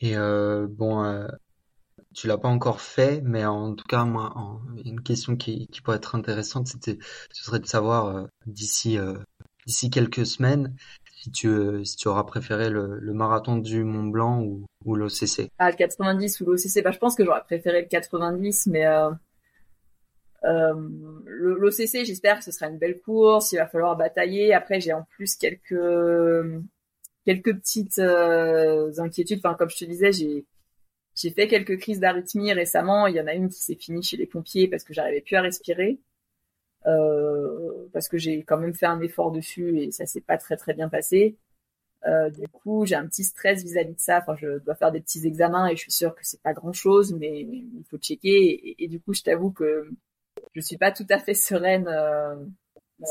Et 0.00 0.16
euh, 0.16 0.66
bon, 0.68 1.04
euh, 1.04 1.28
tu 2.14 2.26
l'as 2.26 2.38
pas 2.38 2.48
encore 2.48 2.80
fait, 2.80 3.20
mais 3.22 3.44
en 3.44 3.74
tout 3.74 3.86
cas, 3.86 4.04
moi, 4.04 4.60
une 4.84 5.02
question 5.02 5.36
qui, 5.36 5.68
pourrait 5.84 5.98
être 5.98 6.14
intéressante, 6.14 6.68
c'était, 6.68 6.98
ce 7.32 7.44
serait 7.44 7.60
de 7.60 7.66
savoir 7.66 8.06
euh, 8.06 8.26
d'ici 8.46 8.98
quelques 9.90 10.26
semaines 10.26 10.74
si 11.22 11.30
tu 11.30 11.84
si 11.84 11.96
tu 11.96 12.08
auras 12.08 12.24
préféré 12.24 12.70
le, 12.70 12.98
le 12.98 13.12
marathon 13.12 13.56
du 13.56 13.84
Mont 13.84 14.04
Blanc 14.04 14.40
ou, 14.42 14.66
ou 14.84 14.94
l'OCC. 14.96 15.50
Ah, 15.58 15.70
le 15.70 15.76
90 15.76 16.40
ou 16.40 16.46
l'OCC, 16.46 16.82
bah, 16.82 16.92
je 16.92 16.98
pense 16.98 17.14
que 17.14 17.24
j'aurais 17.24 17.42
préféré 17.42 17.82
le 17.82 17.88
90, 17.88 18.68
mais 18.68 18.86
euh, 18.86 19.10
euh, 20.44 20.74
l'OCC, 21.26 22.04
j'espère 22.04 22.38
que 22.38 22.44
ce 22.44 22.52
sera 22.52 22.70
une 22.70 22.78
belle 22.78 23.00
course. 23.00 23.52
Il 23.52 23.56
va 23.58 23.66
falloir 23.66 23.96
batailler. 23.96 24.54
Après, 24.54 24.80
j'ai 24.80 24.94
en 24.94 25.02
plus 25.10 25.36
quelques 25.36 25.74
quelques 27.24 27.54
petites 27.56 27.98
euh, 27.98 28.92
inquiétudes. 28.98 29.40
Enfin, 29.44 29.54
comme 29.54 29.70
je 29.70 29.76
te 29.78 29.84
disais, 29.84 30.12
j'ai 30.12 30.46
j'ai 31.14 31.30
fait 31.30 31.48
quelques 31.48 31.78
crises 31.78 32.00
d'arythmie 32.00 32.52
récemment. 32.52 33.06
Il 33.06 33.16
y 33.16 33.20
en 33.20 33.26
a 33.26 33.34
une 33.34 33.48
qui 33.48 33.60
s'est 33.60 33.74
finie 33.74 34.02
chez 34.02 34.16
les 34.16 34.26
pompiers 34.26 34.68
parce 34.68 34.84
que 34.84 34.94
j'arrivais 34.94 35.20
plus 35.20 35.36
à 35.36 35.42
respirer. 35.42 36.00
Euh, 36.86 37.88
parce 37.92 38.08
que 38.08 38.16
j'ai 38.18 38.42
quand 38.42 38.58
même 38.58 38.74
fait 38.74 38.86
un 38.86 39.00
effort 39.00 39.30
dessus 39.32 39.80
et 39.80 39.90
ça 39.90 40.06
s'est 40.06 40.22
pas 40.22 40.38
très 40.38 40.56
très 40.56 40.74
bien 40.74 40.88
passé. 40.88 41.36
Euh, 42.06 42.30
du 42.30 42.48
coup, 42.48 42.86
j'ai 42.86 42.94
un 42.94 43.06
petit 43.06 43.24
stress 43.24 43.62
vis-à-vis 43.62 43.94
de 43.94 44.00
ça. 44.00 44.18
Enfin, 44.18 44.34
je 44.36 44.58
dois 44.60 44.74
faire 44.74 44.92
des 44.92 45.00
petits 45.00 45.26
examens 45.26 45.68
et 45.68 45.76
je 45.76 45.82
suis 45.82 45.92
sûre 45.92 46.14
que 46.14 46.22
c'est 46.22 46.40
pas 46.42 46.54
grand-chose, 46.54 47.12
mais 47.14 47.42
il 47.42 47.84
faut 47.90 47.98
checker. 47.98 48.76
Et, 48.78 48.88
du 48.88 49.00
coup, 49.00 49.12
je 49.12 49.22
t'avoue 49.22 49.50
que 49.50 49.90
je 50.54 50.60
suis 50.60 50.78
pas 50.78 50.92
tout 50.92 51.06
à 51.10 51.18
fait 51.18 51.34
sereine 51.34 51.88
euh, 51.88 52.36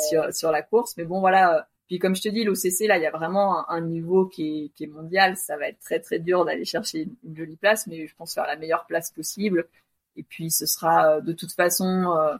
sur 0.09 0.33
sur 0.33 0.51
la 0.51 0.63
course. 0.63 0.97
Mais 0.97 1.05
bon, 1.05 1.19
voilà, 1.19 1.67
puis 1.89 1.97
comme 1.97 2.15
je 2.15 2.21
te 2.21 2.29
dis, 2.29 2.43
l'OCC, 2.43 2.87
là, 2.87 2.99
il 2.99 3.01
y 3.01 3.07
a 3.07 3.11
vraiment 3.11 3.67
un, 3.67 3.81
niveau 3.81 4.27
qui 4.27 4.71
est, 4.79 4.85
mondial. 4.85 5.35
Ça 5.37 5.57
va 5.57 5.69
être 5.69 5.79
très 5.79 5.99
très 5.99 6.19
dur 6.19 6.45
d'aller 6.45 6.63
chercher 6.63 7.07
une, 7.23 7.35
jolie 7.35 7.55
place, 7.55 7.87
mais 7.87 8.05
je 8.05 8.15
pense 8.15 8.35
faire 8.35 8.45
la 8.45 8.57
meilleure 8.57 8.85
place 8.85 9.09
possible. 9.11 9.67
Et 10.15 10.21
puis 10.21 10.51
ce 10.51 10.67
sera 10.67 11.15
euh, 11.15 11.21
de 11.21 11.33
toute 11.33 11.51
façon 11.51 11.85
euh, 11.85 12.35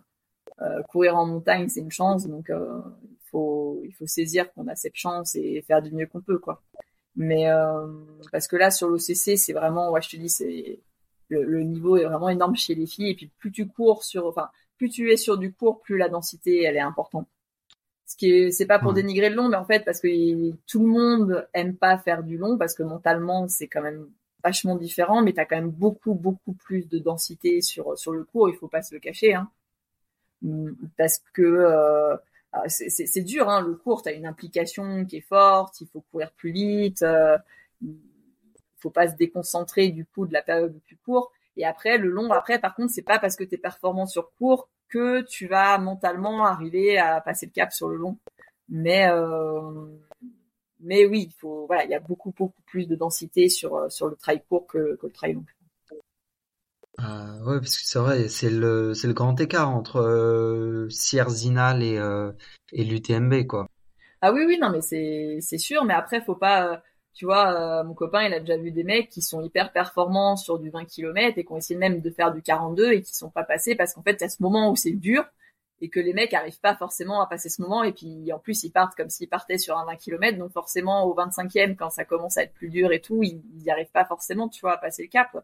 euh, 0.61 0.83
courir 0.83 1.15
en 1.15 1.25
montagne, 1.25 1.67
c'est 1.67 1.79
une 1.79 1.91
chance. 1.91 2.27
Donc 2.27 2.51
il 2.51 3.17
faut 3.31 3.81
il 3.85 3.91
faut 3.93 4.05
saisir 4.05 4.53
qu'on 4.53 4.67
a 4.67 4.75
cette 4.75 4.95
chance 4.95 5.33
et 5.33 5.63
faire 5.63 5.81
du 5.81 5.91
mieux 5.93 6.05
qu'on 6.05 6.21
peut 6.21 6.37
quoi. 6.37 6.61
Mais 7.15 7.47
parce 8.31 8.47
que 8.47 8.55
là 8.55 8.69
sur 8.71 8.87
l'OCC 8.87 9.37
c'est 9.37 9.53
vraiment 9.53 9.91
ouais 9.91 10.01
je 10.01 10.09
te 10.09 10.17
dis 10.17 10.29
c'est 10.29 10.79
le, 11.29 11.63
niveau 11.63 11.97
est 11.97 12.05
vraiment 12.05 12.29
énorme 12.29 12.55
chez 12.55 12.75
les 12.75 12.85
filles 12.85 13.11
et 13.11 13.15
puis 13.15 13.31
plus 13.39 13.51
tu 13.51 13.67
cours 13.67 14.03
sur 14.03 14.27
enfin 14.27 14.49
plus 14.77 14.89
tu 14.89 15.11
es 15.11 15.17
sur 15.17 15.37
du 15.37 15.53
court 15.53 15.81
plus 15.81 15.97
la 15.97 16.09
densité 16.09 16.63
elle 16.63 16.77
est 16.77 16.81
importante. 16.81 17.27
Ce 18.09 18.17
qui 18.17 18.31
est 18.31 18.51
c'est 18.51 18.65
pas 18.65 18.79
pour 18.79 18.93
dénigrer 18.93 19.29
le 19.29 19.35
long 19.35 19.49
mais 19.49 19.57
en 19.57 19.65
fait 19.65 19.85
parce 19.85 20.01
que 20.01 20.51
tout 20.65 20.79
le 20.79 20.87
monde 20.87 21.47
aime 21.53 21.75
pas 21.75 21.99
faire 21.99 22.23
du 22.23 22.37
long 22.37 22.57
parce 22.57 22.73
que 22.73 22.81
mentalement 22.81 23.47
c'est 23.47 23.67
quand 23.67 23.83
même 23.83 24.09
vachement 24.43 24.75
différent 24.75 25.21
mais 25.21 25.31
tu 25.31 25.39
as 25.39 25.45
quand 25.45 25.57
même 25.57 25.69
beaucoup 25.69 26.15
beaucoup 26.15 26.53
plus 26.53 26.89
de 26.89 26.97
densité 26.97 27.61
sur 27.61 27.95
sur 27.97 28.11
le 28.11 28.23
cours, 28.23 28.49
il 28.49 28.55
faut 28.55 28.67
pas 28.67 28.81
se 28.81 28.95
le 28.95 28.99
cacher 28.99 29.35
hein. 29.35 29.51
Parce 30.97 31.19
que 31.33 31.41
euh, 31.41 32.15
ah, 32.51 32.67
c'est 32.67 33.21
dur, 33.21 33.47
hein, 33.49 33.61
le 33.61 33.75
court, 33.75 34.01
tu 34.01 34.09
as 34.09 34.13
une 34.13 34.25
implication 34.25 35.05
qui 35.05 35.17
est 35.17 35.21
forte, 35.21 35.81
il 35.81 35.87
faut 35.87 36.01
courir 36.11 36.31
plus 36.31 36.51
vite, 36.51 37.03
euh, 37.03 37.37
faut 38.77 38.89
pas 38.89 39.07
se 39.07 39.15
déconcentrer 39.15 39.89
du 39.89 40.05
coup 40.05 40.25
de 40.25 40.33
la 40.33 40.41
période 40.41 40.73
du 40.73 40.79
plus 40.79 40.97
court. 40.97 41.31
Et 41.57 41.65
après, 41.65 41.97
le 41.97 42.09
long, 42.09 42.31
après, 42.31 42.59
par 42.59 42.75
contre, 42.75 42.91
c'est 42.93 43.03
pas 43.03 43.19
parce 43.19 43.35
que 43.35 43.43
tu 43.43 43.55
es 43.55 43.57
performant 43.57 44.05
sur 44.05 44.31
court 44.37 44.69
que 44.89 45.21
tu 45.21 45.47
vas 45.47 45.77
mentalement 45.77 46.45
arriver 46.45 46.97
à 46.97 47.21
passer 47.21 47.45
le 47.45 47.51
cap 47.51 47.71
sur 47.71 47.89
le 47.89 47.97
long. 47.97 48.17
Mais 48.69 49.07
euh, 49.09 49.87
mais 50.79 51.05
oui, 51.05 51.27
il 51.29 51.33
faut 51.39 51.65
voilà, 51.67 51.85
il 51.85 51.91
y 51.91 51.95
a 51.95 51.99
beaucoup 51.99 52.33
beaucoup 52.37 52.61
plus 52.63 52.87
de 52.87 52.95
densité 52.95 53.49
sur 53.49 53.91
sur 53.91 54.07
le 54.07 54.15
trail 54.15 54.41
court 54.49 54.67
que, 54.67 54.95
que 54.97 55.07
le 55.07 55.13
trail 55.13 55.33
long. 55.33 55.45
Euh, 56.99 57.43
ouais, 57.45 57.59
parce 57.59 57.77
que 57.77 57.85
c'est 57.85 57.99
vrai, 57.99 58.27
c'est 58.27 58.49
le, 58.49 58.93
c'est 58.93 59.07
le 59.07 59.13
grand 59.13 59.39
écart 59.39 59.69
entre 59.69 60.01
euh, 60.01 60.89
Sierzinal 60.89 61.81
et, 61.81 61.97
euh, 61.97 62.31
et 62.73 62.83
l'UTMB, 62.83 63.45
quoi. 63.47 63.67
Ah 64.21 64.33
oui, 64.33 64.43
oui, 64.45 64.57
non, 64.59 64.69
mais 64.69 64.81
c'est, 64.81 65.37
c'est 65.39 65.57
sûr, 65.57 65.85
mais 65.85 65.93
après, 65.93 66.21
faut 66.21 66.35
pas, 66.35 66.73
euh, 66.73 66.77
tu 67.13 67.25
vois, 67.25 67.81
euh, 67.81 67.83
mon 67.83 67.93
copain, 67.93 68.23
il 68.23 68.33
a 68.33 68.39
déjà 68.39 68.57
vu 68.57 68.71
des 68.71 68.83
mecs 68.83 69.09
qui 69.09 69.21
sont 69.21 69.41
hyper 69.41 69.71
performants 69.71 70.37
sur 70.37 70.59
du 70.59 70.69
20 70.69 70.85
km 70.85 71.37
et 71.37 71.43
qui 71.43 71.51
ont 71.51 71.57
essayé 71.57 71.77
même 71.77 72.01
de 72.01 72.09
faire 72.11 72.33
du 72.33 72.41
42 72.41 72.93
et 72.93 73.01
qui 73.01 73.15
sont 73.15 73.29
pas 73.29 73.43
passés 73.43 73.75
parce 73.75 73.93
qu'en 73.93 74.03
fait, 74.03 74.13
il 74.13 74.21
y 74.21 74.23
a 74.23 74.29
ce 74.29 74.41
moment 74.41 74.71
où 74.71 74.75
c'est 74.75 74.91
dur 74.91 75.25
et 75.81 75.89
que 75.89 75.99
les 75.99 76.13
mecs 76.13 76.33
arrivent 76.33 76.59
pas 76.59 76.75
forcément 76.75 77.21
à 77.21 77.27
passer 77.27 77.49
ce 77.49 77.61
moment 77.61 77.83
et 77.83 77.93
puis 77.93 78.31
en 78.33 78.39
plus 78.39 78.63
ils 78.63 78.71
partent 78.71 78.95
comme 78.95 79.09
s'ils 79.09 79.29
partaient 79.29 79.57
sur 79.57 79.77
un 79.77 79.85
20 79.85 79.95
km 79.95 80.37
donc 80.37 80.51
forcément 80.51 81.05
au 81.05 81.15
25e 81.15 81.77
quand 81.77 81.89
ça 81.89 82.03
commence 82.03 82.37
à 82.37 82.43
être 82.43 82.53
plus 82.53 82.67
dur 82.67 82.91
et 82.91 82.99
tout 82.99 83.23
ils, 83.23 83.41
ils 83.55 83.63
y 83.63 83.71
arrivent 83.71 83.91
pas 83.91 84.03
forcément 84.03 84.49
tu 84.49 84.59
vois 84.61 84.73
à 84.73 84.77
passer 84.77 85.03
le 85.03 85.09
cap. 85.09 85.37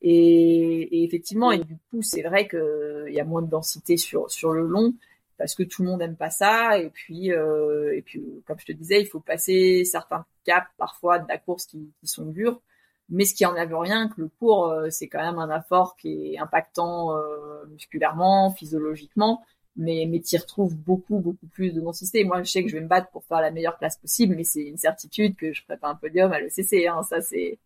Et, 0.00 1.00
et 1.00 1.04
effectivement, 1.04 1.50
et 1.50 1.58
du 1.58 1.76
coup, 1.90 2.02
c'est 2.02 2.22
vrai 2.22 2.46
qu'il 2.46 3.12
y 3.12 3.18
a 3.18 3.24
moins 3.24 3.42
de 3.42 3.50
densité 3.50 3.96
sur 3.96 4.30
sur 4.30 4.52
le 4.52 4.64
long 4.64 4.94
parce 5.38 5.54
que 5.54 5.62
tout 5.62 5.82
le 5.82 5.88
monde 5.88 6.02
aime 6.02 6.16
pas 6.16 6.30
ça. 6.30 6.78
Et 6.78 6.90
puis, 6.90 7.32
euh, 7.32 7.96
et 7.96 8.02
puis, 8.02 8.22
comme 8.46 8.58
je 8.58 8.66
te 8.66 8.72
disais, 8.72 9.00
il 9.00 9.06
faut 9.06 9.20
passer 9.20 9.84
certains 9.84 10.26
caps 10.44 10.68
parfois 10.76 11.20
de 11.20 11.28
la 11.28 11.38
course 11.38 11.64
qui, 11.66 11.90
sont 12.02 12.26
durs. 12.26 12.60
Mais 13.08 13.24
ce 13.24 13.34
qui 13.34 13.46
enlève 13.46 13.74
rien, 13.74 14.08
que 14.08 14.20
le 14.20 14.28
cours, 14.28 14.66
euh, 14.66 14.90
c'est 14.90 15.08
quand 15.08 15.22
même 15.22 15.38
un 15.38 15.58
effort 15.58 15.96
qui 15.96 16.34
est 16.34 16.38
impactant 16.38 17.16
euh, 17.16 17.64
musculairement, 17.70 18.50
physiologiquement, 18.50 19.42
mais 19.76 20.06
mais 20.10 20.20
tu 20.20 20.36
retrouves 20.36 20.76
beaucoup 20.76 21.18
beaucoup 21.20 21.46
plus 21.46 21.72
de 21.72 21.80
densité. 21.80 22.24
Moi, 22.24 22.42
je 22.42 22.50
sais 22.50 22.62
que 22.62 22.68
je 22.68 22.76
vais 22.76 22.82
me 22.82 22.88
battre 22.88 23.08
pour 23.10 23.24
faire 23.24 23.40
la 23.40 23.50
meilleure 23.50 23.78
place 23.78 23.96
possible, 23.96 24.34
mais 24.36 24.44
c'est 24.44 24.64
une 24.64 24.76
certitude 24.76 25.36
que 25.36 25.52
je 25.54 25.62
ferai 25.62 25.78
pas 25.78 25.88
un 25.88 25.94
podium 25.94 26.32
à 26.32 26.40
l'ECC. 26.40 26.86
Hein, 26.86 27.02
ça 27.02 27.22
c'est 27.22 27.58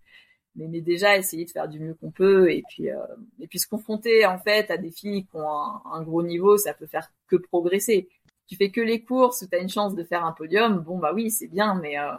mais, 0.54 0.68
mais, 0.68 0.80
déjà 0.80 1.16
essayer 1.16 1.44
de 1.44 1.50
faire 1.50 1.68
du 1.68 1.80
mieux 1.80 1.94
qu'on 1.94 2.10
peut 2.10 2.50
et 2.50 2.62
puis 2.68 2.90
euh, 2.90 2.98
et 3.40 3.46
puis 3.46 3.58
se 3.58 3.66
confronter 3.66 4.26
en 4.26 4.38
fait 4.38 4.70
à 4.70 4.76
des 4.76 4.90
filles 4.90 5.24
qui 5.24 5.36
ont 5.36 5.48
un, 5.48 6.02
gros 6.02 6.22
niveau 6.22 6.56
ça 6.58 6.74
peut 6.74 6.86
faire 6.86 7.10
que 7.26 7.36
progresser. 7.36 8.08
Tu 8.46 8.56
fais 8.56 8.70
que 8.70 8.80
les 8.80 9.02
courses 9.02 9.42
où 9.42 9.46
tu 9.48 9.56
as 9.56 9.60
une 9.60 9.68
chance 9.68 9.94
de 9.94 10.04
faire 10.04 10.24
un 10.24 10.32
podium 10.32 10.78
bon 10.78 10.98
bah 10.98 11.12
oui 11.14 11.30
c'est 11.30 11.48
bien 11.48 11.74
mais 11.74 11.98
euh, 11.98 12.12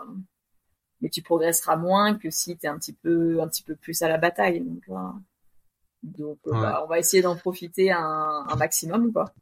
mais 1.01 1.09
tu 1.09 1.21
progresseras 1.21 1.75
moins 1.75 2.15
que 2.15 2.29
si 2.29 2.57
tu 2.57 2.65
es 2.65 2.69
un 2.69 2.77
petit 2.77 2.93
peu 2.93 3.41
un 3.41 3.47
petit 3.47 3.63
peu 3.63 3.75
plus 3.75 4.01
à 4.01 4.07
la 4.07 4.17
bataille. 4.17 4.61
Donc, 4.61 4.83
donc 6.01 6.39
euh, 6.47 6.51
bah, 6.51 6.81
on 6.83 6.87
va 6.87 6.99
essayer 6.99 7.21
d'en 7.21 7.35
profiter 7.35 7.91
un, 7.91 8.45
un 8.47 8.55
maximum 8.55 9.13
quoi. 9.13 9.33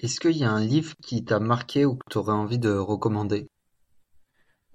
Est-ce 0.00 0.18
qu'il 0.20 0.36
y 0.36 0.44
a 0.44 0.50
un 0.50 0.60
livre 0.60 0.94
qui 1.02 1.24
t'a 1.24 1.38
marqué 1.38 1.86
ou 1.86 1.96
que 1.96 2.04
tu 2.10 2.18
aurais 2.18 2.32
envie 2.32 2.58
de 2.58 2.72
recommander? 2.72 3.46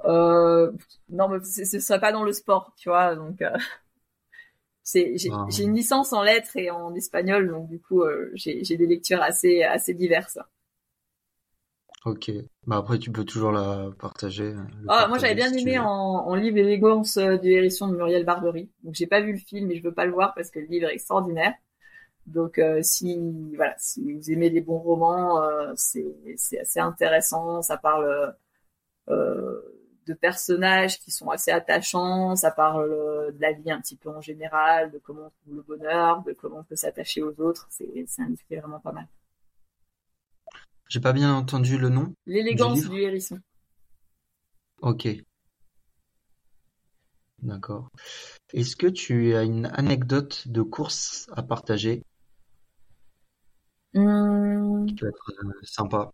Euh, 0.05 0.71
non, 1.09 1.27
mais 1.27 1.43
ce 1.43 1.79
serait 1.79 1.99
pas 1.99 2.11
dans 2.11 2.23
le 2.23 2.33
sport, 2.33 2.73
tu 2.77 2.89
vois. 2.89 3.15
Donc, 3.15 3.41
euh, 3.41 3.49
ah. 4.95 5.45
j'ai 5.49 5.63
une 5.63 5.75
licence 5.75 6.13
en 6.13 6.23
lettres 6.23 6.55
et 6.57 6.69
en 6.69 6.93
espagnol, 6.95 7.49
donc 7.49 7.69
du 7.69 7.79
coup, 7.79 8.01
euh, 8.03 8.31
j'ai 8.35 8.77
des 8.77 8.87
lectures 8.87 9.21
assez 9.21 9.63
assez 9.63 9.93
diverses. 9.93 10.39
Ok. 12.05 12.31
Bah 12.65 12.77
après, 12.77 12.97
tu 12.97 13.11
peux 13.11 13.25
toujours 13.25 13.51
la 13.51 13.89
partager. 13.99 14.55
Ah, 14.87 15.07
moi, 15.09 15.17
j'avais 15.17 15.35
bien 15.35 15.51
aimé 15.51 15.77
en, 15.79 15.85
en, 15.85 16.35
livre 16.35 16.57
élégance 16.57 17.17
du 17.17 17.49
hérisson 17.51 17.89
de 17.89 17.95
Muriel 17.97 18.23
Barbery. 18.23 18.71
Donc, 18.83 18.95
j'ai 18.95 19.07
pas 19.07 19.19
vu 19.19 19.33
le 19.33 19.37
film, 19.37 19.67
mais 19.67 19.75
je 19.75 19.83
veux 19.83 19.93
pas 19.93 20.05
le 20.05 20.13
voir 20.13 20.33
parce 20.33 20.49
que 20.49 20.59
le 20.59 20.67
livre 20.67 20.87
est 20.87 20.93
extraordinaire. 20.93 21.53
Donc, 22.25 22.61
si 22.83 23.19
voilà, 23.53 23.75
si 23.79 24.13
vous 24.13 24.31
aimez 24.31 24.49
les 24.49 24.61
bons 24.61 24.79
romans, 24.79 25.43
c'est 25.75 26.15
c'est 26.37 26.59
assez 26.59 26.79
intéressant. 26.79 27.61
Ça 27.61 27.75
parle 27.77 28.33
euh, 29.09 29.61
de 30.09 30.15
personnages 30.15 30.99
qui 30.99 31.11
sont 31.11 31.29
assez 31.29 31.51
attachants. 31.51 32.35
Ça 32.35 32.51
parle 32.51 32.91
euh, 32.91 33.31
de 33.31 33.39
la 33.39 33.53
vie 33.53 33.71
un 33.71 33.79
petit 33.79 33.95
peu 33.95 34.09
en 34.09 34.21
général, 34.21 34.91
de 34.91 34.97
comment 34.97 35.27
on 35.27 35.29
trouve 35.29 35.55
le 35.55 35.61
bonheur, 35.61 36.23
de 36.23 36.33
comment 36.33 36.59
on 36.59 36.63
peut 36.63 36.75
s'attacher 36.75 37.21
aux 37.21 37.39
autres. 37.39 37.67
C'est 37.69 37.85
un 38.17 38.27
livre 38.27 38.41
qui 38.47 38.55
est 38.55 38.59
vraiment 38.59 38.79
pas 38.79 38.91
mal. 38.91 39.07
J'ai 40.89 40.99
pas 40.99 41.13
bien 41.13 41.33
entendu 41.33 41.77
le 41.77 41.89
nom. 41.89 42.13
L'élégance 42.25 42.89
du, 42.89 42.99
hérisson. 42.99 43.39
Ok. 44.81 45.07
D'accord. 47.43 47.89
Est-ce 48.53 48.75
que 48.75 48.87
tu 48.87 49.35
as 49.35 49.43
une 49.43 49.67
anecdote 49.67 50.47
de 50.47 50.63
course 50.63 51.29
à 51.33 51.43
partager? 51.43 52.03
Mmh. 53.93 54.87
Qui 54.87 54.95
peut 54.95 55.07
être 55.07 55.31
euh, 55.43 55.51
sympa. 55.63 56.11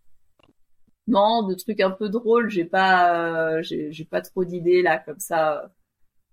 Non, 1.07 1.47
de 1.47 1.53
trucs 1.53 1.81
un 1.81 1.91
peu 1.91 2.09
drôles, 2.09 2.49
j'ai 2.49 2.65
pas, 2.65 3.57
euh, 3.57 3.61
j'ai 3.61 4.05
pas 4.05 4.21
trop 4.21 4.43
d'idées 4.43 4.81
là 4.81 4.97
comme 4.97 5.19
ça, 5.19 5.71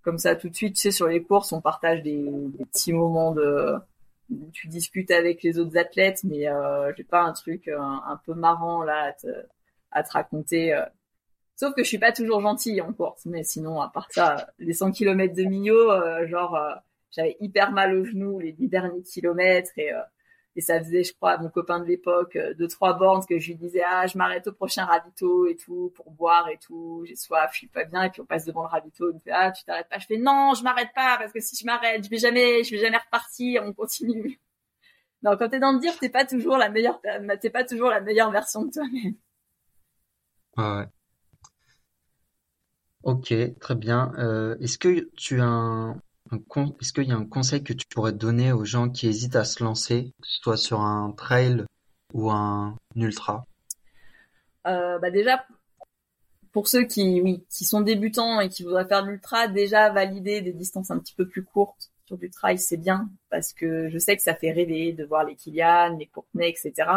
comme 0.02 0.18
ça 0.18 0.34
tout 0.36 0.48
de 0.48 0.54
suite. 0.54 0.76
Tu 0.76 0.82
sais, 0.82 0.90
sur 0.90 1.08
les 1.08 1.22
courses, 1.22 1.52
on 1.52 1.60
partage 1.60 2.02
des, 2.02 2.24
petits 2.72 2.92
moments 2.92 3.32
de, 3.32 3.76
tu 4.52 4.68
discutes 4.68 5.10
avec 5.10 5.42
les 5.42 5.58
autres 5.58 5.76
athlètes, 5.78 6.24
mais 6.24 6.48
euh, 6.48 6.92
j'ai 6.96 7.04
pas 7.04 7.22
un 7.22 7.32
truc 7.32 7.68
euh, 7.68 7.78
un, 7.78 8.20
peu 8.24 8.34
marrant 8.34 8.82
là 8.82 9.04
à 9.08 9.12
te, 9.12 9.26
à 9.90 10.02
te 10.02 10.12
raconter. 10.12 10.74
Euh. 10.74 10.84
Sauf 11.56 11.74
que 11.74 11.82
je 11.82 11.88
suis 11.88 11.98
pas 11.98 12.12
toujours 12.12 12.40
gentille 12.40 12.80
en 12.80 12.92
course, 12.92 13.26
mais 13.26 13.44
sinon 13.44 13.80
à 13.80 13.88
part 13.88 14.08
ça, 14.10 14.48
les 14.58 14.72
100 14.72 14.92
km 14.92 15.34
de 15.34 15.44
Millau, 15.44 16.26
genre 16.26 16.58
j'avais 17.10 17.36
hyper 17.40 17.72
mal 17.72 17.94
au 17.94 18.04
genou 18.04 18.40
les 18.40 18.52
10 18.52 18.68
derniers 18.68 19.02
kilomètres 19.02 19.70
et 19.76 19.90
et 20.54 20.60
ça 20.60 20.78
faisait, 20.78 21.02
je 21.02 21.14
crois, 21.14 21.32
à 21.32 21.38
mon 21.38 21.48
copain 21.48 21.80
de 21.80 21.86
l'époque, 21.86 22.36
euh, 22.36 22.54
deux, 22.54 22.68
trois 22.68 22.94
bornes 22.94 23.24
que 23.24 23.38
je 23.38 23.48
lui 23.48 23.54
disais, 23.56 23.82
ah, 23.86 24.06
je 24.06 24.18
m'arrête 24.18 24.46
au 24.46 24.52
prochain 24.52 24.84
ravito 24.84 25.46
et 25.46 25.56
tout, 25.56 25.92
pour 25.94 26.10
boire 26.10 26.48
et 26.48 26.58
tout, 26.58 27.04
j'ai 27.06 27.16
soif, 27.16 27.50
je 27.52 27.58
suis 27.58 27.68
pas 27.68 27.84
bien, 27.84 28.04
et 28.04 28.10
puis 28.10 28.20
on 28.20 28.26
passe 28.26 28.44
devant 28.44 28.62
le 28.62 28.68
ravito, 28.68 29.10
il 29.10 29.14
me 29.14 29.20
fait, 29.20 29.30
ah, 29.32 29.50
tu 29.50 29.64
t'arrêtes 29.64 29.88
pas, 29.88 29.98
je 29.98 30.06
fais, 30.06 30.18
non, 30.18 30.52
je 30.54 30.62
m'arrête 30.62 30.90
pas, 30.94 31.16
parce 31.18 31.32
que 31.32 31.40
si 31.40 31.56
je 31.56 31.64
m'arrête, 31.64 32.04
je 32.04 32.10
vais 32.10 32.18
jamais, 32.18 32.64
je 32.64 32.70
vais 32.72 32.80
jamais 32.82 32.98
repartir, 32.98 33.62
on 33.64 33.72
continue. 33.72 34.40
Non, 35.24 35.36
quand 35.36 35.48
t'es 35.50 35.60
dans 35.60 35.70
le 35.70 35.78
dire, 35.78 35.96
t'es 36.00 36.08
pas 36.08 36.24
toujours 36.26 36.56
la 36.56 36.68
meilleure, 36.68 37.00
t'es 37.40 37.50
pas 37.50 37.62
toujours 37.62 37.90
la 37.90 38.00
meilleure 38.00 38.32
version 38.32 38.64
de 38.64 38.72
toi-même. 38.72 39.14
ouais. 40.56 40.86
Ok, 43.04 43.32
très 43.60 43.74
bien. 43.74 44.12
Euh, 44.18 44.56
Est-ce 44.60 44.78
que 44.78 45.08
tu 45.16 45.40
as 45.40 45.44
un, 45.44 46.00
est-ce 46.32 46.92
qu'il 46.92 47.08
y 47.08 47.12
a 47.12 47.16
un 47.16 47.26
conseil 47.26 47.62
que 47.62 47.72
tu 47.72 47.86
pourrais 47.86 48.12
donner 48.12 48.52
aux 48.52 48.64
gens 48.64 48.88
qui 48.88 49.06
hésitent 49.08 49.36
à 49.36 49.44
se 49.44 49.62
lancer, 49.62 50.12
que 50.20 50.28
ce 50.28 50.40
soit 50.40 50.56
sur 50.56 50.80
un 50.80 51.12
trail 51.12 51.64
ou 52.12 52.30
un 52.30 52.76
ultra? 52.96 53.46
Euh, 54.66 54.98
bah 54.98 55.10
déjà, 55.10 55.44
pour 56.52 56.68
ceux 56.68 56.84
qui, 56.84 57.20
oui, 57.20 57.44
qui 57.50 57.64
sont 57.64 57.80
débutants 57.80 58.40
et 58.40 58.48
qui 58.48 58.62
voudraient 58.62 58.86
faire 58.86 59.04
l'ultra, 59.04 59.48
déjà 59.48 59.90
valider 59.90 60.40
des 60.40 60.52
distances 60.52 60.90
un 60.90 60.98
petit 60.98 61.14
peu 61.14 61.26
plus 61.26 61.44
courtes 61.44 61.90
sur 62.04 62.18
du 62.18 62.30
trail, 62.30 62.58
c'est 62.58 62.76
bien 62.76 63.08
parce 63.30 63.52
que 63.52 63.88
je 63.88 63.98
sais 63.98 64.16
que 64.16 64.22
ça 64.22 64.34
fait 64.34 64.52
rêver 64.52 64.92
de 64.92 65.04
voir 65.04 65.24
les 65.24 65.34
Kilian, 65.34 65.96
les 65.98 66.06
Courtenay, 66.06 66.50
etc. 66.50 66.88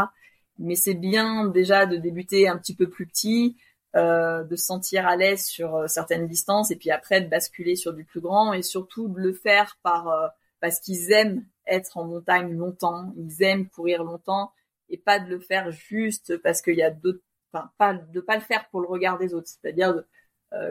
Mais 0.60 0.76
c'est 0.76 0.94
bien 0.94 1.48
déjà 1.48 1.86
de 1.86 1.98
débuter 1.98 2.48
un 2.48 2.58
petit 2.58 2.76
peu 2.76 2.90
plus 2.90 3.06
petit, 3.06 3.58
euh, 3.96 4.44
de 4.44 4.58
se 4.58 4.66
sentir 4.66 5.08
à 5.08 5.16
l'aise 5.16 5.46
sur 5.46 5.74
euh, 5.78 5.88
certaines 5.88 6.28
distances 6.28 6.70
et 6.70 6.76
puis 6.76 6.92
après 6.92 7.22
de 7.22 7.30
basculer 7.30 7.78
sur 7.78 7.94
du 7.94 8.04
plus 8.04 8.20
grand 8.20 8.52
et 8.52 8.62
surtout 8.62 9.08
de 9.08 9.22
le 9.22 9.32
faire 9.32 9.80
par 9.84 10.10
euh, 10.10 10.28
parce 10.60 10.82
qu'ils 10.82 11.14
aiment 11.14 11.46
être 11.66 11.96
en 11.96 12.04
montagne 12.04 12.58
longtemps, 12.58 13.14
ils 13.16 13.42
aiment 13.42 13.70
courir 13.70 14.04
longtemps 14.04 14.52
et 14.90 14.98
pas 14.98 15.20
de 15.20 15.30
le 15.30 15.40
faire 15.40 15.72
juste 15.72 16.36
parce 16.40 16.62
qu'il 16.62 16.76
y 16.76 16.84
a 16.84 16.92
d'autres, 16.92 17.22
enfin 17.54 17.72
pas 17.78 17.94
de 17.94 18.20
pas 18.20 18.36
le 18.36 18.42
faire 18.42 18.68
pour 18.70 18.82
le 18.82 18.88
regard 18.88 19.18
des 19.18 19.34
autres, 19.34 19.48
c'est-à-dire 19.48 20.04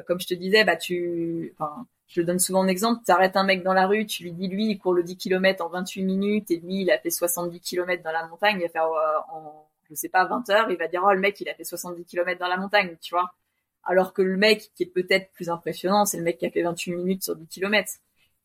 comme 0.06 0.20
je 0.20 0.26
te 0.26 0.34
disais, 0.34 0.64
bah 0.64 0.76
tu, 0.76 1.54
enfin 1.58 1.86
je 2.06 2.20
donne 2.22 2.38
souvent 2.38 2.62
un 2.62 2.68
exemple, 2.68 3.02
tu 3.06 3.12
arrêtes 3.12 3.36
un 3.36 3.44
mec 3.44 3.62
dans 3.62 3.74
la 3.74 3.86
rue, 3.86 4.06
tu 4.06 4.22
lui 4.24 4.32
dis 4.32 4.48
lui 4.48 4.66
il 4.66 4.78
court 4.78 4.92
le 4.94 5.02
10 5.02 5.16
km 5.16 5.64
en 5.64 5.70
28 5.70 6.02
minutes 6.02 6.50
et 6.50 6.56
lui 6.58 6.82
il 6.82 6.90
a 6.90 6.98
fait 6.98 7.10
70 7.10 7.60
km 7.60 8.02
dans 8.02 8.12
la 8.12 8.26
montagne, 8.28 8.56
il 8.58 8.62
va 8.62 8.68
faire 8.68 8.88
en 9.32 9.66
je 9.88 9.94
sais 9.94 10.08
pas, 10.08 10.24
20 10.24 10.50
heures, 10.50 10.70
il 10.70 10.76
va 10.76 10.88
dire, 10.88 11.02
oh, 11.04 11.12
le 11.12 11.20
mec, 11.20 11.40
il 11.40 11.48
a 11.48 11.54
fait 11.54 11.64
70 11.64 12.04
km 12.04 12.38
dans 12.40 12.48
la 12.48 12.56
montagne, 12.56 12.96
tu 13.00 13.14
vois. 13.14 13.34
Alors 13.84 14.12
que 14.14 14.22
le 14.22 14.36
mec 14.36 14.70
qui 14.74 14.84
est 14.84 14.86
peut-être 14.86 15.30
plus 15.32 15.50
impressionnant, 15.50 16.04
c'est 16.04 16.16
le 16.18 16.24
mec 16.24 16.38
qui 16.38 16.46
a 16.46 16.50
fait 16.50 16.62
28 16.62 16.92
minutes 16.96 17.24
sur 17.24 17.36
10 17.36 17.46
km. 17.48 17.92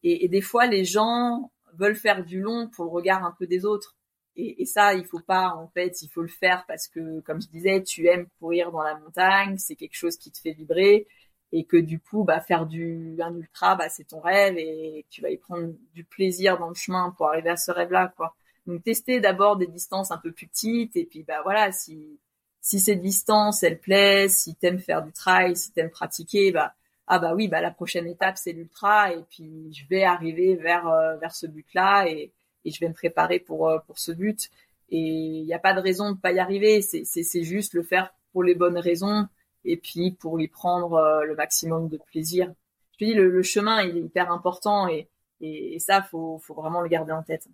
Et, 0.03 0.27
des 0.29 0.41
fois, 0.41 0.67
les 0.67 0.85
gens 0.85 1.51
veulent 1.73 1.95
faire 1.95 2.23
du 2.25 2.41
long 2.41 2.69
pour 2.69 2.85
le 2.85 2.91
regard 2.91 3.25
un 3.25 3.35
peu 3.37 3.47
des 3.47 3.65
autres. 3.65 3.95
Et, 4.35 4.61
et, 4.61 4.65
ça, 4.65 4.93
il 4.93 5.05
faut 5.05 5.19
pas, 5.19 5.49
en 5.55 5.67
fait, 5.69 6.01
il 6.01 6.09
faut 6.09 6.21
le 6.21 6.29
faire 6.29 6.65
parce 6.67 6.87
que, 6.87 7.19
comme 7.21 7.41
je 7.41 7.47
disais, 7.47 7.83
tu 7.83 8.07
aimes 8.07 8.27
courir 8.39 8.71
dans 8.71 8.83
la 8.83 8.97
montagne, 8.97 9.57
c'est 9.57 9.75
quelque 9.75 9.95
chose 9.95 10.17
qui 10.17 10.31
te 10.31 10.39
fait 10.39 10.53
vibrer 10.53 11.07
et 11.51 11.65
que 11.65 11.77
du 11.77 11.99
coup, 11.99 12.23
bah, 12.23 12.39
faire 12.41 12.65
du 12.65 13.17
un 13.21 13.35
ultra, 13.35 13.75
bah, 13.75 13.89
c'est 13.89 14.05
ton 14.05 14.19
rêve 14.19 14.57
et 14.57 15.05
tu 15.09 15.21
vas 15.21 15.29
y 15.29 15.37
prendre 15.37 15.73
du 15.93 16.03
plaisir 16.03 16.57
dans 16.59 16.69
le 16.69 16.75
chemin 16.75 17.13
pour 17.17 17.27
arriver 17.27 17.49
à 17.49 17.57
ce 17.57 17.71
rêve-là, 17.71 18.13
quoi. 18.15 18.35
Donc, 18.67 18.83
tester 18.83 19.19
d'abord 19.19 19.57
des 19.57 19.67
distances 19.67 20.11
un 20.11 20.17
peu 20.17 20.31
plus 20.31 20.47
petites 20.47 20.95
et 20.95 21.05
puis, 21.05 21.23
bah, 21.23 21.41
voilà, 21.43 21.71
si 21.71 22.19
si 22.61 22.79
ces 22.79 22.95
distances, 22.95 23.63
elles 23.63 23.79
plaisent, 23.79 24.35
si 24.35 24.55
t'aimes 24.55 24.79
faire 24.79 25.01
du 25.03 25.13
trail, 25.13 25.55
si 25.55 25.71
t'aimes 25.71 25.89
pratiquer, 25.89 26.51
bah, 26.51 26.73
ah 27.07 27.19
bah 27.19 27.33
oui, 27.33 27.47
bah 27.47 27.61
la 27.61 27.71
prochaine 27.71 28.07
étape 28.07 28.37
c'est 28.37 28.51
l'ultra 28.51 29.13
et 29.13 29.23
puis 29.29 29.73
je 29.73 29.87
vais 29.89 30.03
arriver 30.03 30.55
vers 30.55 30.87
euh, 30.87 31.15
vers 31.17 31.33
ce 31.33 31.47
but-là 31.47 32.07
et, 32.07 32.31
et 32.65 32.71
je 32.71 32.79
vais 32.79 32.87
me 32.89 32.93
préparer 32.93 33.39
pour 33.39 33.69
euh, 33.69 33.79
pour 33.87 33.97
ce 33.99 34.11
but. 34.11 34.49
Et 34.89 34.99
il 34.99 35.45
n'y 35.45 35.53
a 35.53 35.59
pas 35.59 35.73
de 35.73 35.81
raison 35.81 36.11
de 36.11 36.17
pas 36.17 36.31
y 36.31 36.39
arriver. 36.39 36.81
C'est 36.81 37.03
c'est 37.05 37.43
juste 37.43 37.73
le 37.73 37.83
faire 37.83 38.13
pour 38.31 38.43
les 38.43 38.55
bonnes 38.55 38.77
raisons 38.77 39.27
et 39.65 39.77
puis 39.77 40.11
pour 40.11 40.39
y 40.41 40.47
prendre 40.47 40.93
euh, 40.93 41.25
le 41.25 41.35
maximum 41.35 41.89
de 41.89 41.97
plaisir. 41.97 42.53
Je 42.93 43.05
te 43.05 43.05
dis, 43.05 43.13
le, 43.13 43.41
chemin, 43.43 43.81
il 43.83 43.97
est 43.97 44.01
hyper 44.01 44.31
important 44.31 44.87
et, 44.87 45.07
et, 45.41 45.79
ça, 45.79 46.01
faut, 46.01 46.37
faut 46.39 46.53
vraiment 46.53 46.81
le 46.81 46.89
garder 46.89 47.13
en 47.13 47.23
tête. 47.23 47.47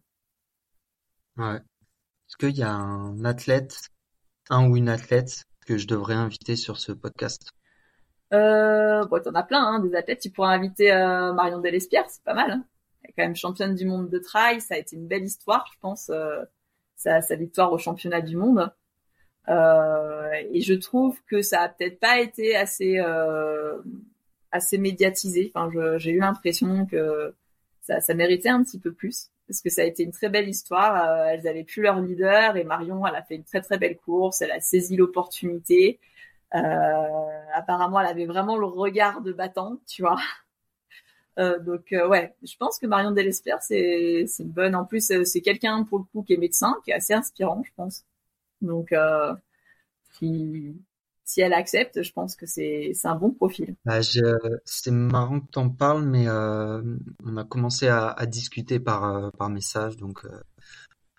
Ouais. 1.38 1.56
Est-ce 1.58 2.38
qu'il 2.38 2.58
y 2.58 2.64
a 2.64 2.72
un 2.72 3.24
athlète, 3.26 3.78
un 4.50 4.68
ou 4.70 4.78
une 4.78 4.90
athlète 4.90 5.44
que 5.66 5.78
je 5.78 5.88
devrais 5.88 6.14
inviter 6.14 6.56
sur 6.56 6.78
ce 6.78 6.92
podcast? 6.92 7.50
Euh, 8.34 9.06
Bon, 9.06 9.22
t'en 9.22 9.34
as 9.36 9.44
plein, 9.44 9.64
hein, 9.64 9.80
des 9.80 9.96
athlètes. 9.96 10.22
Tu 10.22 10.30
pourrais 10.30 10.56
inviter 10.56 10.92
euh, 10.92 11.34
Marion 11.34 11.60
Delespierre, 11.60 12.06
c'est 12.10 12.24
pas 12.24 12.34
mal. 12.34 12.52
Hein. 12.52 12.66
Elle 13.04 13.10
est 13.10 13.14
quand 13.14 13.24
même 13.24 13.36
championne 13.36 13.76
du 13.76 13.86
monde 13.86 14.10
de 14.10 14.18
trail. 14.18 14.62
Ça 14.62 14.76
a 14.76 14.78
été 14.78 14.96
une 14.96 15.08
belle 15.08 15.24
histoire, 15.24 15.66
je 15.74 15.80
pense, 15.80 16.10
euh, 16.10 16.44
sa, 16.96 17.20
victoire 17.36 17.72
au 17.72 17.78
championnat 17.78 18.22
du 18.22 18.36
monde. 18.36 18.72
Euh, 19.48 20.32
et 20.52 20.62
je 20.62 20.74
trouve 20.74 21.22
que 21.26 21.42
ça 21.42 21.62
a 21.62 21.70
peut-être 21.70 22.00
pas 22.00 22.20
été 22.20 22.56
assez 22.56 22.98
euh, 22.98 23.78
assez 24.52 24.78
médiatisé. 24.78 25.52
Enfin, 25.54 25.70
j'ai 25.98 26.12
eu 26.12 26.20
l'impression 26.20 26.88
que 26.88 27.36
ça 27.82 28.14
méritait 28.16 28.50
un 28.50 28.64
petit 28.64 28.80
peu 28.80 28.92
plus 28.92 29.30
parce 29.48 29.62
que 29.62 29.70
ça 29.70 29.82
a 29.82 29.86
été 29.86 30.04
une 30.04 30.12
très 30.12 30.30
belle 30.30 30.50
histoire. 30.50 31.10
Euh, 31.10 31.26
elles 31.30 31.48
avaient 31.48 31.64
plus 31.64 31.82
leur 31.82 32.00
leader 32.00 32.58
et 32.58 32.64
Marion, 32.64 33.06
elle 33.06 33.16
a 33.16 33.24
fait 33.24 33.36
une 33.36 33.44
très 33.44 33.62
très 33.62 33.78
belle 33.78 33.98
course. 33.98 34.42
Elle 34.42 34.52
a 34.52 34.60
saisi 34.60 34.96
l'opportunité. 34.96 36.00
Euh, 36.56 36.60
apparemment, 37.54 38.00
elle 38.00 38.08
avait 38.08 38.26
vraiment 38.26 38.58
le 38.58 38.66
regard 38.66 39.22
de 39.22 39.34
battant, 39.34 39.80
tu 39.88 40.02
vois. 40.02 40.18
Euh, 41.38 41.60
donc 41.60 41.92
euh, 41.92 42.08
ouais, 42.08 42.34
je 42.44 42.56
pense 42.58 42.80
que 42.80 42.88
Marion 42.88 43.12
Delespierre, 43.12 43.62
c'est 43.62 44.24
c'est 44.26 44.44
une 44.44 44.52
bonne. 44.52 44.74
En 44.74 44.86
plus, 44.86 45.12
c'est 45.26 45.42
quelqu'un 45.42 45.84
pour 45.84 45.98
le 46.00 46.06
coup 46.06 46.24
qui 46.24 46.34
est 46.34 46.38
médecin, 46.38 46.78
qui 46.86 46.92
est 46.92 46.94
assez 46.94 47.14
inspirant, 47.14 47.62
je 47.66 47.72
pense. 47.76 48.06
Donc, 48.62 48.94
euh, 48.94 49.34
si, 51.26 51.42
elle 51.42 51.54
accepte, 51.54 52.02
je 52.02 52.14
pense 52.14 52.36
que 52.36 52.46
c'est 52.46 52.94
un 53.04 53.16
bon 53.16 53.32
profil. 53.32 53.76
Bah, 53.86 54.00
c'est 54.02 54.92
marrant 54.92 55.40
que 55.40 55.52
tu 55.52 55.60
en 55.60 55.70
parles, 55.70 56.06
mais 56.06 56.28
euh, 56.28 56.82
on 57.26 57.38
a 57.38 57.44
commencé 57.44 57.88
à, 57.88 58.10
à 58.10 58.26
discuter 58.26 58.80
par, 58.80 59.04
euh, 59.04 59.30
par 59.38 59.50
message, 59.50 59.98
donc 59.98 60.24
euh, 60.26 60.30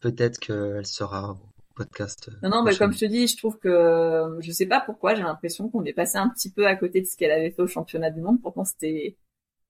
peut-être 0.01 0.39
qu'elle 0.39 0.87
sera 0.87 1.33
au 1.33 1.39
podcast. 1.75 2.31
Non, 2.43 2.51
non, 2.51 2.63
mais 2.63 2.75
comme 2.77 2.93
je 2.93 3.01
te 3.01 3.05
dis, 3.05 3.27
je 3.27 3.37
trouve 3.37 3.59
que 3.59 4.39
je 4.41 4.53
sais 4.53 4.67
pas 4.67 4.81
pourquoi, 4.81 5.15
j'ai 5.15 5.23
l'impression 5.23 5.69
qu'on 5.69 5.85
est 5.85 5.93
passé 5.93 6.19
un 6.19 6.29
petit 6.29 6.51
peu 6.51 6.67
à 6.67 6.77
côté 6.77 7.01
de 7.01 7.07
ce 7.07 7.17
qu'elle 7.17 7.33
avait 7.33 7.51
fait 7.51 7.63
au 7.63 7.67
championnat 7.67 8.11
du 8.11 8.21
monde. 8.21 8.41
Pourtant, 8.41 8.65
c'était 8.65 9.17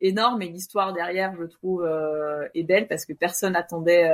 énorme 0.01 0.43
et 0.43 0.49
l'histoire 0.49 0.93
derrière, 0.93 1.35
je 1.41 1.45
trouve, 1.47 1.89
est 2.55 2.63
belle 2.63 2.87
parce 2.87 3.05
que 3.05 3.13
personne 3.13 3.55
n'attendait 3.55 4.13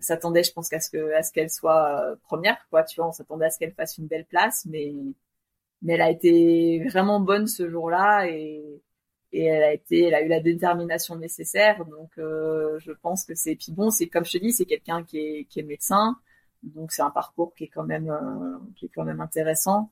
s'attendait, 0.00 0.42
je 0.42 0.52
pense, 0.52 0.68
qu'à 0.68 0.80
ce 0.80 0.90
que, 0.90 1.12
à 1.14 1.22
ce 1.22 1.32
qu'elle 1.32 1.50
soit 1.50 2.00
euh, 2.02 2.16
première, 2.22 2.58
quoi. 2.70 2.84
Tu 2.84 2.96
vois, 2.96 3.08
on 3.08 3.12
s'attendait 3.12 3.46
à 3.46 3.50
ce 3.50 3.58
qu'elle 3.58 3.72
fasse 3.72 3.98
une 3.98 4.06
belle 4.06 4.26
place, 4.26 4.66
mais, 4.66 4.94
mais 5.82 5.94
elle 5.94 6.02
a 6.02 6.10
été 6.10 6.84
vraiment 6.88 7.20
bonne 7.20 7.46
ce 7.46 7.68
jour-là 7.68 8.26
et, 8.28 8.82
et 9.32 9.44
elle 9.44 9.62
a 9.62 9.72
été, 9.72 10.04
elle 10.04 10.14
a 10.14 10.22
eu 10.22 10.28
la 10.28 10.40
détermination 10.40 11.16
nécessaire. 11.16 11.84
Donc, 11.86 12.10
euh, 12.18 12.78
je 12.80 12.92
pense 12.92 13.24
que 13.24 13.34
c'est, 13.34 13.56
puis 13.56 13.72
bon, 13.72 13.90
c'est 13.90 14.08
comme 14.08 14.24
je 14.24 14.32
te 14.32 14.38
dis, 14.38 14.52
c'est 14.52 14.66
quelqu'un 14.66 15.04
qui 15.04 15.18
est, 15.18 15.44
qui 15.44 15.60
est 15.60 15.62
médecin, 15.62 16.16
donc 16.62 16.92
c'est 16.92 17.02
un 17.02 17.10
parcours 17.10 17.54
qui 17.54 17.64
est 17.64 17.68
quand 17.68 17.84
même, 17.84 18.10
euh, 18.10 18.58
qui 18.76 18.86
est 18.86 18.90
quand 18.94 19.04
même 19.04 19.20
intéressant. 19.20 19.90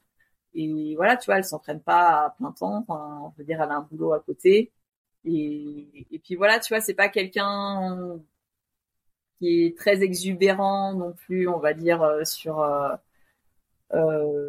Et 0.55 0.95
voilà, 0.97 1.17
tu 1.17 1.27
vois, 1.27 1.39
elle 1.39 1.45
s'entraîne 1.45 1.81
pas 1.81 2.27
à 2.27 2.31
plein 2.31 2.53
temps. 2.53 2.77
Enfin, 2.87 3.21
on 3.25 3.29
veut 3.37 3.45
dire, 3.45 3.61
elle 3.61 3.71
a 3.71 3.77
un 3.77 3.83
boulot 3.91 4.13
à 4.13 4.21
côté. 4.21 4.73
Et, 5.25 6.07
et 6.13 6.19
puis 6.19 6.37
voilà, 6.37 6.61
tu 6.61 6.73
vois, 6.75 6.81
c'est 6.81 6.95
pas 6.95 7.09
quelqu'un 7.09 8.21
qui 9.39 9.67
est 9.67 9.77
très 9.77 10.03
exubérant 10.03 10.95
non 10.95 11.13
plus, 11.13 11.49
on 11.49 11.59
va 11.59 11.75
dire 11.75 12.03
euh, 12.03 12.25
sur 12.25 12.61
euh, 12.61 12.95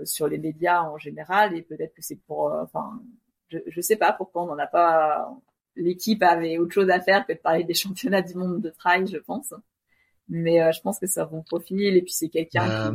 sur 0.03 0.27
les 0.27 0.37
médias 0.37 0.81
en 0.83 0.97
général. 0.97 1.55
Et 1.55 1.61
peut-être 1.61 1.93
que 1.93 2.01
c'est 2.01 2.19
pour, 2.27 2.51
enfin, 2.53 3.01
je, 3.49 3.59
je 3.67 3.81
sais 3.81 3.95
pas 3.95 4.13
pourquoi 4.13 4.43
on 4.43 4.47
n'en 4.47 4.59
a 4.59 4.67
pas. 4.67 5.29
L'équipe 5.75 6.23
avait 6.23 6.57
autre 6.57 6.73
chose 6.73 6.89
à 6.89 7.01
faire 7.01 7.25
que 7.25 7.33
de 7.33 7.37
parler 7.37 7.63
des 7.63 7.73
championnats 7.83 8.21
du 8.21 8.35
monde 8.35 8.61
de 8.61 8.69
trail, 8.69 9.07
je 9.07 9.17
pense. 9.17 9.53
Mais 10.27 10.71
je 10.73 10.81
pense 10.81 10.97
que 10.99 11.19
un 11.19 11.25
bon 11.25 11.43
profil 11.43 11.95
et 11.95 12.01
puis 12.01 12.13
c'est 12.13 12.29
quelqu'un 12.29 12.91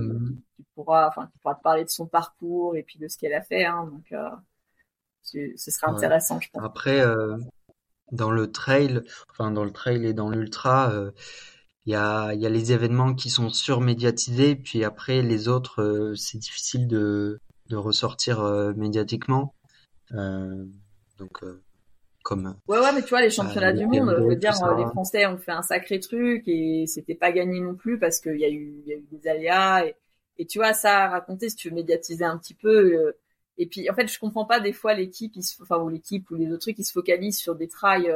qui, 0.57 0.65
pourra, 0.75 1.07
enfin, 1.07 1.29
qui 1.33 1.39
pourra 1.39 1.55
te 1.55 1.63
parler 1.63 1.85
de 1.85 1.89
son 1.89 2.07
parcours 2.07 2.75
et 2.75 2.83
puis 2.83 2.99
de 2.99 3.07
ce 3.07 3.17
qu'elle 3.17 3.35
a 3.35 3.43
fait. 3.43 3.65
Hein, 3.65 3.89
donc 3.93 4.13
ce 5.23 5.71
sera 5.71 5.93
intéressant, 5.93 6.41
je 6.41 6.51
pense. 6.51 6.65
Après, 6.65 7.05
dans 8.11 8.31
le 8.31 8.51
trail, 8.51 9.03
enfin 9.31 9.51
dans 9.51 9.65
le 9.65 9.71
trail 9.71 10.07
et 10.07 10.13
dans 10.13 10.29
l'ultra, 10.29 10.93
il 11.87 11.93
y 11.93 11.97
a, 11.97 12.33
il 12.35 12.41
y 12.41 12.47
a 12.47 12.51
les 12.51 12.73
événements 12.73 13.15
qui 13.15 13.31
sont 13.31 13.49
surmédiatisés, 13.49 14.55
puis 14.55 14.85
après 14.85 15.23
les 15.23 15.49
autres, 15.49 15.83
euh, 15.83 16.15
c'est 16.15 16.39
difficile 16.39 16.87
de, 16.87 17.41
de 17.69 17.77
ressortir 17.77 18.41
euh, 18.41 18.73
médiatiquement. 18.75 19.55
Euh, 20.13 20.67
donc, 21.19 21.43
comme. 22.23 22.57
Ouais, 22.69 22.79
ouais, 22.79 22.93
mais 22.95 23.03
tu 23.03 23.11
vois, 23.11 23.23
les 23.23 23.31
championnats 23.31 23.73
du 23.73 23.87
monde, 23.87 24.15
je 24.19 24.25
veux 24.25 24.37
dire, 24.37 24.53
les 24.77 24.87
Français 24.87 25.27
ont 25.27 25.39
fait 25.39 25.53
un 25.53 25.63
sacré 25.63 26.01
truc 26.01 26.45
et 26.47 26.85
c'était 26.87 27.15
pas 27.15 27.33
gagné 27.33 27.61
non 27.61 27.75
plus 27.75 27.99
parce 27.99 28.21
qu'il 28.21 28.39
y 28.39 28.45
a 28.45 28.51
eu, 28.51 28.75
il 28.85 28.89
y 28.89 28.93
a 28.93 28.97
eu 28.97 29.07
des 29.11 29.29
aléas 29.29 29.87
et, 29.87 29.97
et 30.39 30.47
tu 30.47 30.59
vois, 30.59 30.75
ça 30.75 31.05
à 31.05 31.09
raconter 31.09 31.49
si 31.49 31.57
tu 31.57 31.71
veux 31.71 31.75
médiatiser 31.75 32.25
un 32.25 32.37
petit 32.39 32.55
peu. 32.55 33.15
et 33.57 33.67
puis, 33.67 33.89
en 33.91 33.95
fait, 33.95 34.07
je 34.07 34.19
comprends 34.19 34.45
pas 34.45 34.61
des 34.61 34.73
fois 34.73 34.93
l'équipe, 34.93 35.33
enfin, 35.63 35.79
ou 35.79 35.89
l'équipe 35.89 36.31
ou 36.31 36.35
les 36.35 36.49
autres 36.49 36.61
trucs, 36.61 36.77
qui 36.77 36.85
se 36.85 36.93
focalisent 36.93 37.39
sur 37.39 37.55
des 37.55 37.69
trails 37.69 38.13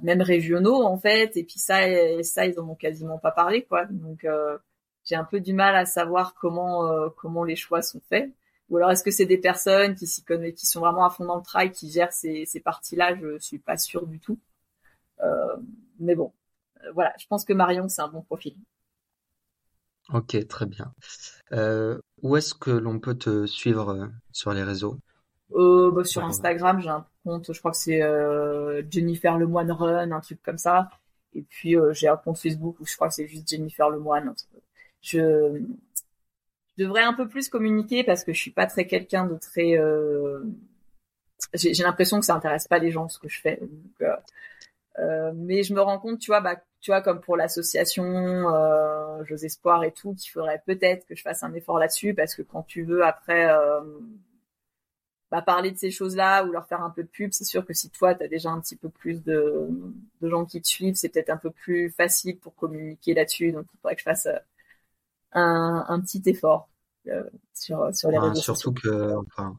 même 0.00 0.22
régionaux 0.22 0.82
en 0.82 0.96
fait. 0.96 1.36
Et 1.36 1.44
puis 1.44 1.58
ça 1.58 1.80
ça 2.22 2.46
ils 2.46 2.58
en 2.58 2.68
ont 2.68 2.74
quasiment 2.74 3.18
pas 3.18 3.32
parlé 3.32 3.64
quoi. 3.64 3.84
Donc 3.86 4.24
euh, 4.24 4.58
j'ai 5.04 5.16
un 5.16 5.24
peu 5.24 5.40
du 5.40 5.52
mal 5.52 5.76
à 5.76 5.84
savoir 5.84 6.34
comment 6.34 6.86
euh, 6.86 7.08
comment 7.16 7.44
les 7.44 7.56
choix 7.56 7.82
sont 7.82 8.00
faits. 8.08 8.30
Ou 8.70 8.78
alors 8.78 8.90
est-ce 8.90 9.04
que 9.04 9.10
c'est 9.10 9.26
des 9.26 9.38
personnes 9.38 9.94
qui 9.94 10.06
s'y 10.06 10.24
connaissent 10.24 10.54
qui 10.54 10.66
sont 10.66 10.80
vraiment 10.80 11.04
à 11.04 11.10
fond 11.10 11.24
dans 11.26 11.36
le 11.36 11.42
trail 11.42 11.72
qui 11.72 11.90
gèrent 11.90 12.12
ces, 12.12 12.46
ces 12.46 12.60
parties 12.60 12.96
là 12.96 13.14
je 13.14 13.38
suis 13.38 13.58
pas 13.58 13.76
sûre 13.76 14.06
du 14.06 14.18
tout. 14.20 14.38
Euh, 15.20 15.56
mais 16.00 16.14
bon 16.14 16.32
voilà. 16.94 17.12
Je 17.18 17.26
pense 17.26 17.44
que 17.44 17.52
Marion 17.52 17.88
c'est 17.88 18.02
un 18.02 18.08
bon 18.08 18.22
profil. 18.22 18.56
Ok 20.12 20.46
très 20.48 20.66
bien. 20.66 20.92
Où 22.22 22.36
est-ce 22.36 22.54
que 22.54 22.70
l'on 22.70 22.98
peut 22.98 23.16
te 23.16 23.46
suivre 23.46 24.10
sur 24.32 24.52
les 24.52 24.62
réseaux? 24.62 24.98
Bah, 25.54 26.04
sur 26.04 26.24
Instagram 26.24 26.80
j'ai 26.80 26.88
un 26.88 27.06
compte, 27.24 27.52
je 27.52 27.58
crois 27.58 27.70
que 27.70 27.76
c'est 27.76 28.02
euh, 28.02 28.82
Jennifer 28.90 29.38
Lemoine 29.38 29.72
Run, 29.72 30.10
un 30.10 30.20
truc 30.20 30.42
comme 30.42 30.58
ça. 30.58 30.90
Et 31.34 31.42
puis 31.42 31.76
euh, 31.76 31.92
j'ai 31.92 32.08
un 32.08 32.16
compte 32.16 32.38
Facebook 32.38 32.76
où 32.80 32.86
je 32.86 32.94
crois 32.94 33.08
que 33.08 33.14
c'est 33.14 33.26
juste 33.26 33.48
Jennifer 33.48 33.88
Lemoine. 33.90 34.34
Je, 35.00 35.60
je 36.76 36.84
devrais 36.84 37.02
un 37.02 37.14
peu 37.14 37.28
plus 37.28 37.48
communiquer 37.48 38.04
parce 38.04 38.24
que 38.24 38.32
je 38.32 38.40
suis 38.40 38.50
pas 38.50 38.66
très 38.66 38.86
quelqu'un 38.86 39.26
de 39.26 39.36
très. 39.36 39.78
Euh... 39.78 40.42
J'ai 41.54 41.82
l'impression 41.82 42.20
que 42.20 42.24
ça 42.24 42.34
intéresse 42.34 42.68
pas 42.68 42.78
les 42.78 42.90
gens 42.92 43.08
ce 43.08 43.18
que 43.18 43.28
je 43.28 43.40
fais. 43.40 43.56
Donc, 43.56 43.70
euh, 44.02 44.16
euh, 44.98 45.32
mais 45.34 45.62
je 45.62 45.74
me 45.74 45.80
rends 45.80 45.98
compte, 45.98 46.18
tu 46.18 46.30
vois, 46.30 46.40
bah, 46.40 46.56
tu 46.80 46.90
vois, 46.90 47.00
comme 47.00 47.20
pour 47.20 47.36
l'association 47.36 48.04
euh, 48.04 49.24
Jeux 49.24 49.44
Espoir 49.44 49.84
et 49.84 49.92
tout, 49.92 50.14
qu'il 50.14 50.30
faudrait 50.30 50.62
peut-être 50.66 51.06
que 51.06 51.14
je 51.14 51.22
fasse 51.22 51.42
un 51.42 51.54
effort 51.54 51.78
là-dessus 51.78 52.14
parce 52.14 52.34
que 52.34 52.42
quand 52.42 52.62
tu 52.62 52.84
veux 52.84 53.04
après 53.04 53.50
euh, 53.50 53.80
bah, 55.32 55.40
parler 55.40 55.70
de 55.70 55.78
ces 55.78 55.90
choses-là 55.90 56.44
ou 56.44 56.52
leur 56.52 56.68
faire 56.68 56.82
un 56.82 56.90
peu 56.90 57.02
de 57.02 57.08
pub, 57.08 57.32
c'est 57.32 57.44
sûr 57.44 57.64
que 57.64 57.72
si 57.72 57.88
toi, 57.88 58.14
tu 58.14 58.22
as 58.22 58.28
déjà 58.28 58.50
un 58.50 58.60
petit 58.60 58.76
peu 58.76 58.90
plus 58.90 59.22
de, 59.22 59.66
de 60.20 60.28
gens 60.28 60.44
qui 60.44 60.60
te 60.60 60.68
suivent, 60.68 60.94
c'est 60.94 61.08
peut-être 61.08 61.30
un 61.30 61.38
peu 61.38 61.50
plus 61.50 61.88
facile 61.88 62.38
pour 62.38 62.54
communiquer 62.54 63.14
là-dessus. 63.14 63.50
Donc, 63.50 63.64
il 63.72 63.78
faudrait 63.78 63.94
que 63.94 64.00
je 64.00 64.04
fasse 64.04 64.26
euh, 64.26 64.36
un, 65.32 65.86
un 65.88 66.00
petit 66.02 66.20
effort 66.26 66.68
euh, 67.08 67.22
sur, 67.54 67.94
sur 67.94 68.10
les 68.10 68.18
réseaux 68.18 68.42
surtout 68.42 68.74
que, 68.74 69.14
enfin, 69.16 69.56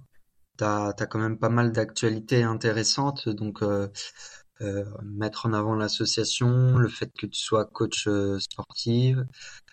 tu 0.60 0.64
as, 0.64 0.94
quand 1.10 1.18
même 1.18 1.40
pas 1.40 1.50
mal 1.50 1.72
d'actualités 1.72 2.44
intéressantes. 2.44 3.28
Donc, 3.28 3.64
euh, 3.64 3.88
euh, 4.62 4.86
mettre 5.02 5.48
en 5.48 5.54
avant 5.54 5.74
l'association, 5.74 6.78
le 6.78 6.88
fait 6.88 7.12
que 7.18 7.26
tu 7.26 7.40
sois 7.42 7.66
coach 7.66 8.08
sportive, 8.38 9.26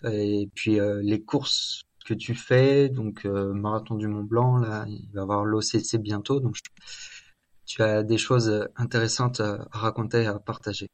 et 0.03 0.49
puis 0.55 0.79
les 1.03 1.23
courses 1.23 1.83
que 2.03 2.13
tu 2.13 2.35
fais, 2.35 2.89
donc 2.89 3.25
marathon 3.25 3.95
du 3.95 4.07
Mont 4.07 4.23
Blanc, 4.23 4.57
là, 4.57 4.85
il 4.87 5.09
va 5.13 5.21
y 5.21 5.23
avoir 5.23 5.45
l'OCC 5.45 5.97
bientôt, 5.97 6.39
donc 6.39 6.55
tu 7.65 7.81
as 7.81 8.03
des 8.03 8.17
choses 8.17 8.67
intéressantes 8.75 9.39
à 9.39 9.67
raconter, 9.71 10.25
à 10.25 10.39
partager. 10.39 10.87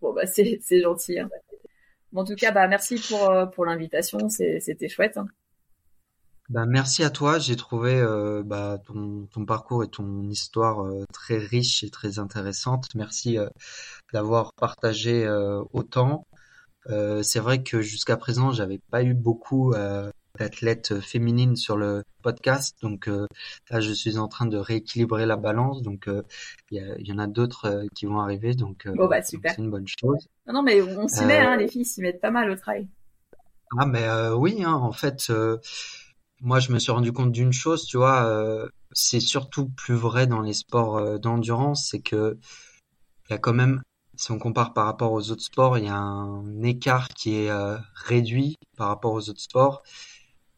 Bon 0.00 0.12
bah 0.12 0.26
c'est 0.26 0.80
gentil. 0.80 1.18
Hein. 1.18 1.28
en 2.14 2.24
tout 2.24 2.36
cas, 2.36 2.52
bah 2.52 2.66
merci 2.68 2.96
pour 3.08 3.50
pour 3.54 3.66
l'invitation, 3.66 4.28
c'était 4.28 4.88
chouette. 4.88 5.16
Hein. 5.16 5.26
Bah, 6.50 6.66
merci 6.66 7.04
à 7.04 7.10
toi. 7.10 7.38
J'ai 7.38 7.54
trouvé 7.54 7.94
euh, 7.94 8.42
bah, 8.44 8.78
ton, 8.84 9.26
ton, 9.30 9.46
parcours 9.46 9.84
et 9.84 9.88
ton 9.88 10.28
histoire 10.28 10.84
euh, 10.84 11.04
très 11.12 11.38
riche 11.38 11.84
et 11.84 11.90
très 11.90 12.18
intéressante. 12.18 12.88
Merci 12.96 13.38
euh, 13.38 13.48
d'avoir 14.12 14.52
partagé 14.54 15.28
autant. 15.72 16.26
c'est 17.22 17.38
vrai 17.40 17.62
que 17.62 17.82
jusqu'à 17.82 18.16
présent, 18.16 18.52
j'avais 18.52 18.80
pas 18.90 19.04
eu 19.04 19.14
beaucoup 19.14 19.72
d'athlètes 20.40 21.00
féminines 21.00 21.56
sur 21.56 21.76
le 21.76 22.02
podcast, 22.22 22.76
donc 22.82 23.08
là, 23.70 23.80
je 23.80 23.92
suis 23.92 24.18
en 24.18 24.28
train 24.28 24.46
de 24.46 24.56
rééquilibrer 24.56 25.26
la 25.26 25.36
balance. 25.36 25.82
Donc, 25.82 26.08
il 26.70 26.98
y, 26.98 27.12
en 27.12 27.18
a 27.18 27.26
d'autres 27.26 27.86
qui 27.94 28.06
vont 28.06 28.18
arriver, 28.18 28.54
donc 28.54 28.86
bah, 28.86 29.22
c'est 29.22 29.38
une 29.58 29.70
bonne 29.70 29.86
chose. 29.86 30.28
Non, 30.46 30.54
non 30.54 30.62
mais 30.62 30.82
on 30.82 31.08
s'y 31.08 31.24
met, 31.24 31.38
hein, 31.38 31.56
les 31.56 31.68
filles 31.68 31.84
s'y 31.84 32.00
mettent 32.00 32.20
pas 32.20 32.30
mal 32.30 32.50
au 32.50 32.56
travail. 32.56 32.88
Ah, 33.78 33.86
mais 33.86 34.06
oui, 34.34 34.64
hein, 34.64 34.72
en 34.74 34.92
fait 34.92 35.30
moi, 36.40 36.58
je 36.58 36.72
me 36.72 36.78
suis 36.78 36.92
rendu 36.92 37.12
compte 37.12 37.32
d'une 37.32 37.52
chose, 37.52 37.84
tu 37.84 37.98
vois, 37.98 38.24
euh, 38.24 38.68
c'est 38.92 39.20
surtout 39.20 39.68
plus 39.68 39.94
vrai 39.94 40.26
dans 40.26 40.40
les 40.40 40.54
sports 40.54 40.96
euh, 40.96 41.18
d'endurance, 41.18 41.88
c'est 41.90 42.00
que 42.00 42.38
il 43.28 43.32
y 43.32 43.34
a 43.34 43.38
quand 43.38 43.52
même, 43.52 43.82
si 44.16 44.32
on 44.32 44.38
compare 44.38 44.72
par 44.72 44.86
rapport 44.86 45.12
aux 45.12 45.30
autres 45.30 45.42
sports, 45.42 45.78
il 45.78 45.84
y 45.84 45.88
a 45.88 45.96
un 45.96 46.62
écart 46.62 47.08
qui 47.08 47.36
est 47.36 47.50
euh, 47.50 47.76
réduit 47.94 48.56
par 48.76 48.88
rapport 48.88 49.12
aux 49.12 49.28
autres 49.28 49.40
sports. 49.40 49.82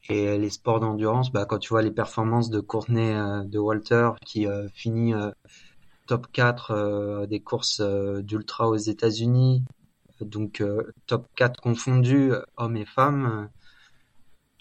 Et 0.09 0.37
les 0.37 0.51
sports 0.51 0.81
d'endurance, 0.81 1.31
bah, 1.31 1.45
quand 1.45 1.59
tu 1.59 1.69
vois 1.71 1.83
les 1.83 1.91
performances 1.91 2.51
de 2.51 2.61
Courtney, 2.61 3.15
de 3.47 3.59
Walter, 3.59 4.11
qui 4.27 4.47
finit 4.75 5.15
top 6.07 6.27
4 6.33 7.27
des 7.29 7.41
courses 7.41 7.81
d'ultra 7.81 8.69
aux 8.69 8.77
États-Unis, 8.77 9.63
donc 10.21 10.63
top 11.07 11.27
4 11.37 11.61
confondus, 11.61 12.33
hommes 12.57 12.77
et 12.77 12.85
femmes 12.85 13.49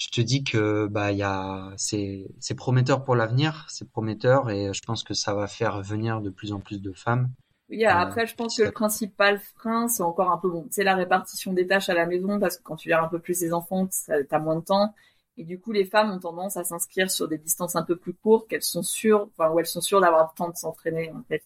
je 0.01 0.09
te 0.09 0.19
dis 0.19 0.43
que 0.43 0.87
bah 0.87 1.11
il 1.11 1.19
y 1.19 1.23
a 1.23 1.71
c'est 1.77 2.25
c'est 2.39 2.55
prometteur 2.55 3.03
pour 3.03 3.15
l'avenir, 3.15 3.67
c'est 3.69 3.87
prometteur 3.87 4.49
et 4.49 4.73
je 4.73 4.81
pense 4.81 5.03
que 5.03 5.13
ça 5.13 5.35
va 5.35 5.45
faire 5.45 5.79
venir 5.83 6.21
de 6.21 6.31
plus 6.31 6.53
en 6.53 6.59
plus 6.59 6.81
de 6.81 6.91
femmes. 6.91 7.29
Oui, 7.69 7.85
euh, 7.85 7.89
après 7.89 8.25
je 8.25 8.33
pense 8.33 8.57
que 8.57 8.63
le 8.63 8.71
principal 8.71 9.39
frein 9.55 9.87
c'est 9.87 10.01
encore 10.01 10.31
un 10.31 10.39
peu 10.39 10.49
bon, 10.49 10.65
c'est 10.71 10.83
la 10.83 10.95
répartition 10.95 11.53
des 11.53 11.67
tâches 11.67 11.89
à 11.89 11.93
la 11.93 12.07
maison 12.07 12.39
parce 12.39 12.57
que 12.57 12.63
quand 12.63 12.77
tu 12.77 12.89
gères 12.89 13.03
un 13.03 13.09
peu 13.09 13.19
plus 13.19 13.39
les 13.41 13.53
enfants, 13.53 13.87
tu 13.87 14.11
as 14.11 14.39
moins 14.39 14.55
de 14.55 14.65
temps 14.65 14.91
et 15.37 15.43
du 15.43 15.59
coup 15.59 15.71
les 15.71 15.85
femmes 15.85 16.11
ont 16.11 16.19
tendance 16.19 16.57
à 16.57 16.63
s'inscrire 16.63 17.09
sur 17.09 17.27
des 17.27 17.37
distances 17.37 17.75
un 17.75 17.83
peu 17.83 17.95
plus 17.95 18.13
courtes 18.13 18.49
qu'elles 18.49 18.63
sont 18.63 18.83
sûres 18.83 19.29
enfin 19.31 19.51
où 19.51 19.59
elles 19.59 19.65
sont 19.65 19.81
sûres 19.81 20.01
d'avoir 20.01 20.31
le 20.31 20.37
temps 20.37 20.49
de 20.49 20.57
s'entraîner 20.57 21.11
en 21.11 21.23
fait. 21.23 21.43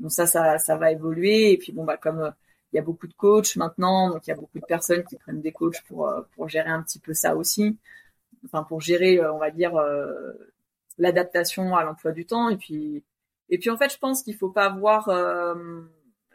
Donc 0.00 0.12
ça 0.12 0.26
ça 0.26 0.58
ça 0.58 0.76
va 0.76 0.92
évoluer 0.92 1.52
et 1.52 1.58
puis 1.58 1.72
bon 1.72 1.84
bah 1.84 1.96
comme 1.96 2.32
il 2.72 2.76
y 2.76 2.78
a 2.78 2.82
beaucoup 2.82 3.06
de 3.06 3.14
coachs 3.14 3.56
maintenant, 3.56 4.10
donc 4.10 4.26
il 4.26 4.30
y 4.30 4.32
a 4.32 4.36
beaucoup 4.36 4.58
de 4.58 4.66
personnes 4.66 5.04
qui 5.04 5.16
prennent 5.16 5.40
des 5.40 5.52
coachs 5.52 5.82
pour 5.88 6.08
euh, 6.08 6.22
pour 6.34 6.48
gérer 6.48 6.70
un 6.70 6.82
petit 6.82 6.98
peu 6.98 7.14
ça 7.14 7.36
aussi, 7.36 7.78
enfin 8.44 8.64
pour 8.64 8.80
gérer, 8.80 9.18
euh, 9.18 9.32
on 9.32 9.38
va 9.38 9.50
dire, 9.50 9.76
euh, 9.76 10.32
l'adaptation 10.98 11.76
à 11.76 11.84
l'emploi 11.84 12.12
du 12.12 12.26
temps. 12.26 12.48
Et 12.50 12.56
puis 12.56 13.04
et 13.48 13.58
puis 13.58 13.70
en 13.70 13.78
fait, 13.78 13.92
je 13.92 13.98
pense 13.98 14.22
qu'il 14.22 14.36
faut 14.36 14.50
pas 14.50 14.68
voir 14.70 15.08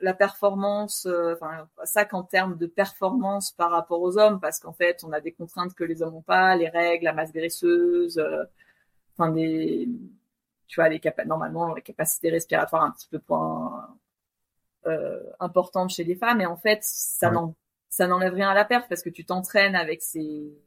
la 0.01 0.13
performance, 0.13 1.07
enfin 1.33 1.67
ça 1.83 2.05
qu'en 2.05 2.23
termes 2.23 2.57
de 2.57 2.67
performance 2.67 3.51
par 3.51 3.71
rapport 3.71 4.01
aux 4.01 4.17
hommes, 4.17 4.39
parce 4.39 4.59
qu'en 4.59 4.73
fait, 4.73 5.03
on 5.03 5.11
a 5.11 5.21
des 5.21 5.31
contraintes 5.31 5.73
que 5.73 5.83
les 5.83 6.01
hommes 6.01 6.13
n'ont 6.13 6.21
pas, 6.21 6.55
les 6.55 6.69
règles, 6.69 7.05
la 7.05 7.13
masse 7.13 7.31
graisseuse, 7.31 8.21
enfin 9.13 9.31
des 9.31 9.87
tu 10.71 10.79
vois 10.79 10.87
les 10.87 11.01
normalement 11.25 11.73
les 11.73 11.81
capacités 11.81 12.29
respiratoires 12.29 12.83
un 12.83 12.91
petit 12.91 13.09
peu 13.09 13.19
point 13.19 13.89
euh, 14.87 15.21
importante 15.39 15.89
chez 15.89 16.05
les 16.05 16.15
femmes. 16.15 16.39
Et 16.41 16.45
en 16.45 16.55
fait 16.55 16.79
ça 16.81 17.29
n'en 17.29 17.55
ça 17.89 18.07
n'enlève 18.07 18.33
rien 18.33 18.49
à 18.49 18.53
la 18.53 18.65
perte 18.65 18.87
parce 18.87 19.03
que 19.03 19.09
tu 19.09 19.25
t'entraînes 19.25 19.75
avec 19.75 20.01
ces 20.01 20.57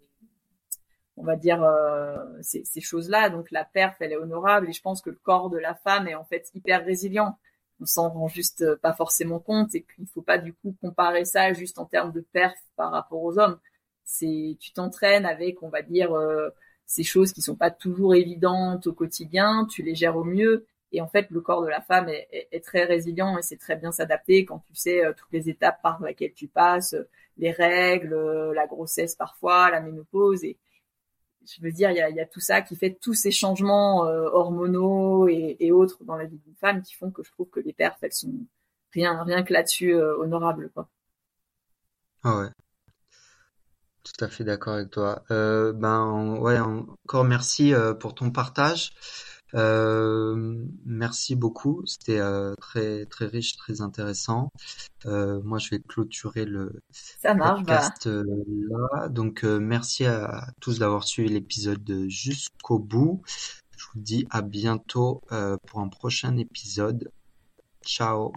on 1.16 1.24
va 1.24 1.36
dire 1.36 1.62
euh, 1.62 2.19
ces, 2.43 2.65
ces 2.65 2.82
choses-là. 2.82 3.31
Donc 3.31 3.51
la 3.51 3.65
perte 3.65 3.97
elle 4.01 4.12
est 4.12 4.16
honorable. 4.16 4.69
Et 4.69 4.73
je 4.73 4.82
pense 4.82 5.01
que 5.01 5.11
le 5.11 5.19
corps 5.23 5.48
de 5.48 5.59
la 5.59 5.74
femme 5.74 6.06
est 6.06 6.15
en 6.15 6.24
fait 6.24 6.51
hyper 6.55 6.85
résilient 6.85 7.39
on 7.81 7.87
s'en 7.87 8.11
rend 8.11 8.29
juste 8.29 8.77
pas 8.77 8.93
forcément 8.93 9.39
compte 9.39 9.75
et 9.75 9.83
qu'il 9.83 10.07
faut 10.07 10.23
pas 10.23 10.39
du 10.39 10.53
coup 10.53 10.75
comparer 10.81 11.25
ça 11.25 11.53
juste 11.53 11.79
en 11.79 11.85
termes 11.85 12.13
de 12.13 12.21
perte 12.21 12.57
par 12.77 12.93
rapport 12.93 13.23
aux 13.23 13.39
hommes 13.39 13.59
c'est 14.05 14.57
tu 14.61 14.73
t'entraînes 14.73 15.27
avec 15.27 15.63
on 15.63 15.69
va 15.69 15.83
dire 15.83 16.13
euh, 16.13 16.51
ces 16.87 17.05
choses 17.05 17.33
qui 17.33 17.43
sont 17.43 17.57
pas 17.57 17.71
toujours 17.71 18.15
évidentes 18.15 18.87
au 18.87 18.93
quotidien 18.93 19.67
tu 19.71 19.83
les 19.83 19.95
gères 19.95 20.17
au 20.17 20.25
mieux 20.25 20.67
et 20.95 21.01
en 21.01 21.09
fait, 21.09 21.27
le 21.31 21.41
corps 21.41 21.63
de 21.63 21.69
la 21.69 21.81
femme 21.81 22.09
est, 22.09 22.65
très 22.65 22.85
résilient 22.85 23.37
et 23.37 23.43
c'est 23.43 23.57
très 23.57 23.75
bien 23.75 23.91
s'adapter 23.91 24.45
quand 24.45 24.61
tu 24.61 24.77
sais 24.77 25.05
euh, 25.05 25.13
toutes 25.13 25.33
les 25.33 25.49
étapes 25.49 25.83
par 25.83 26.01
lesquelles 26.01 26.35
tu 26.35 26.47
passes, 26.47 26.95
les 27.37 27.51
règles, 27.51 28.15
euh, 28.15 28.55
la 28.55 28.69
grossesse 28.69 29.17
parfois, 29.17 29.71
la 29.73 29.81
ménopause. 29.81 30.45
Et 30.45 30.57
je 31.47 31.62
veux 31.62 31.73
dire, 31.73 31.91
il 31.91 31.97
y 31.97 32.21
a, 32.21 32.27
tout 32.27 32.41
ça 32.41 32.62
qui 32.62 32.77
fait 32.77 32.97
tous 33.01 33.15
ces 33.15 33.31
changements 33.31 34.07
euh, 34.07 34.29
hormonaux 34.33 35.29
et, 35.29 35.71
autres 35.73 36.05
dans 36.05 36.16
la 36.16 36.25
vie 36.25 36.39
d'une 36.39 36.57
femme 36.57 36.83
qui 36.83 36.95
font 36.95 37.11
que 37.11 37.23
je 37.23 37.31
trouve 37.31 37.49
que 37.51 37.61
les 37.61 37.73
perfs, 37.73 37.99
elles 38.03 38.12
sont 38.12 38.33
rien, 38.93 39.23
rien 39.23 39.43
que 39.43 39.53
là-dessus 39.53 39.95
honorables. 39.95 40.71
Quoi. 40.75 40.89
Ah 42.23 42.39
ouais. 42.39 42.49
Tout 44.03 44.25
à 44.25 44.29
fait 44.29 44.45
d'accord 44.45 44.75
avec 44.75 44.91
toi. 44.91 45.25
ben 45.29 46.37
ouais, 46.39 46.59
encore 46.59 47.25
merci 47.25 47.73
pour 48.01 48.15
ton 48.15 48.31
partage. 48.31 48.93
Euh, 49.55 50.65
merci 50.85 51.37
beaucoup, 51.37 51.83
c'était 51.87 52.19
euh, 52.19 52.55
très 52.57 53.07
très 53.07 53.27
riche, 53.27 53.57
très 53.57 53.81
intéressant. 53.81 54.51
Euh, 55.07 55.41
moi, 55.43 55.59
je 55.59 55.71
vais 55.71 55.81
clôturer 55.81 56.45
le 56.45 56.83
Ça 56.93 57.35
marche, 57.35 57.63
bah. 57.65 57.77
podcast 57.77 58.07
là. 58.07 59.09
Donc, 59.09 59.45
merci 59.45 60.07
à 60.07 60.49
tous 60.61 60.81
d'avoir 60.81 61.05
suivi 61.05 61.29
l'épisode 61.29 62.07
jusqu'au 62.09 62.79
bout. 62.79 63.23
Je 63.77 63.87
vous 63.93 64.01
dis 64.01 64.27
à 64.31 64.43
bientôt 64.43 65.23
pour 65.67 65.81
un 65.81 65.89
prochain 65.89 66.37
épisode. 66.37 67.11
Ciao. 67.85 68.35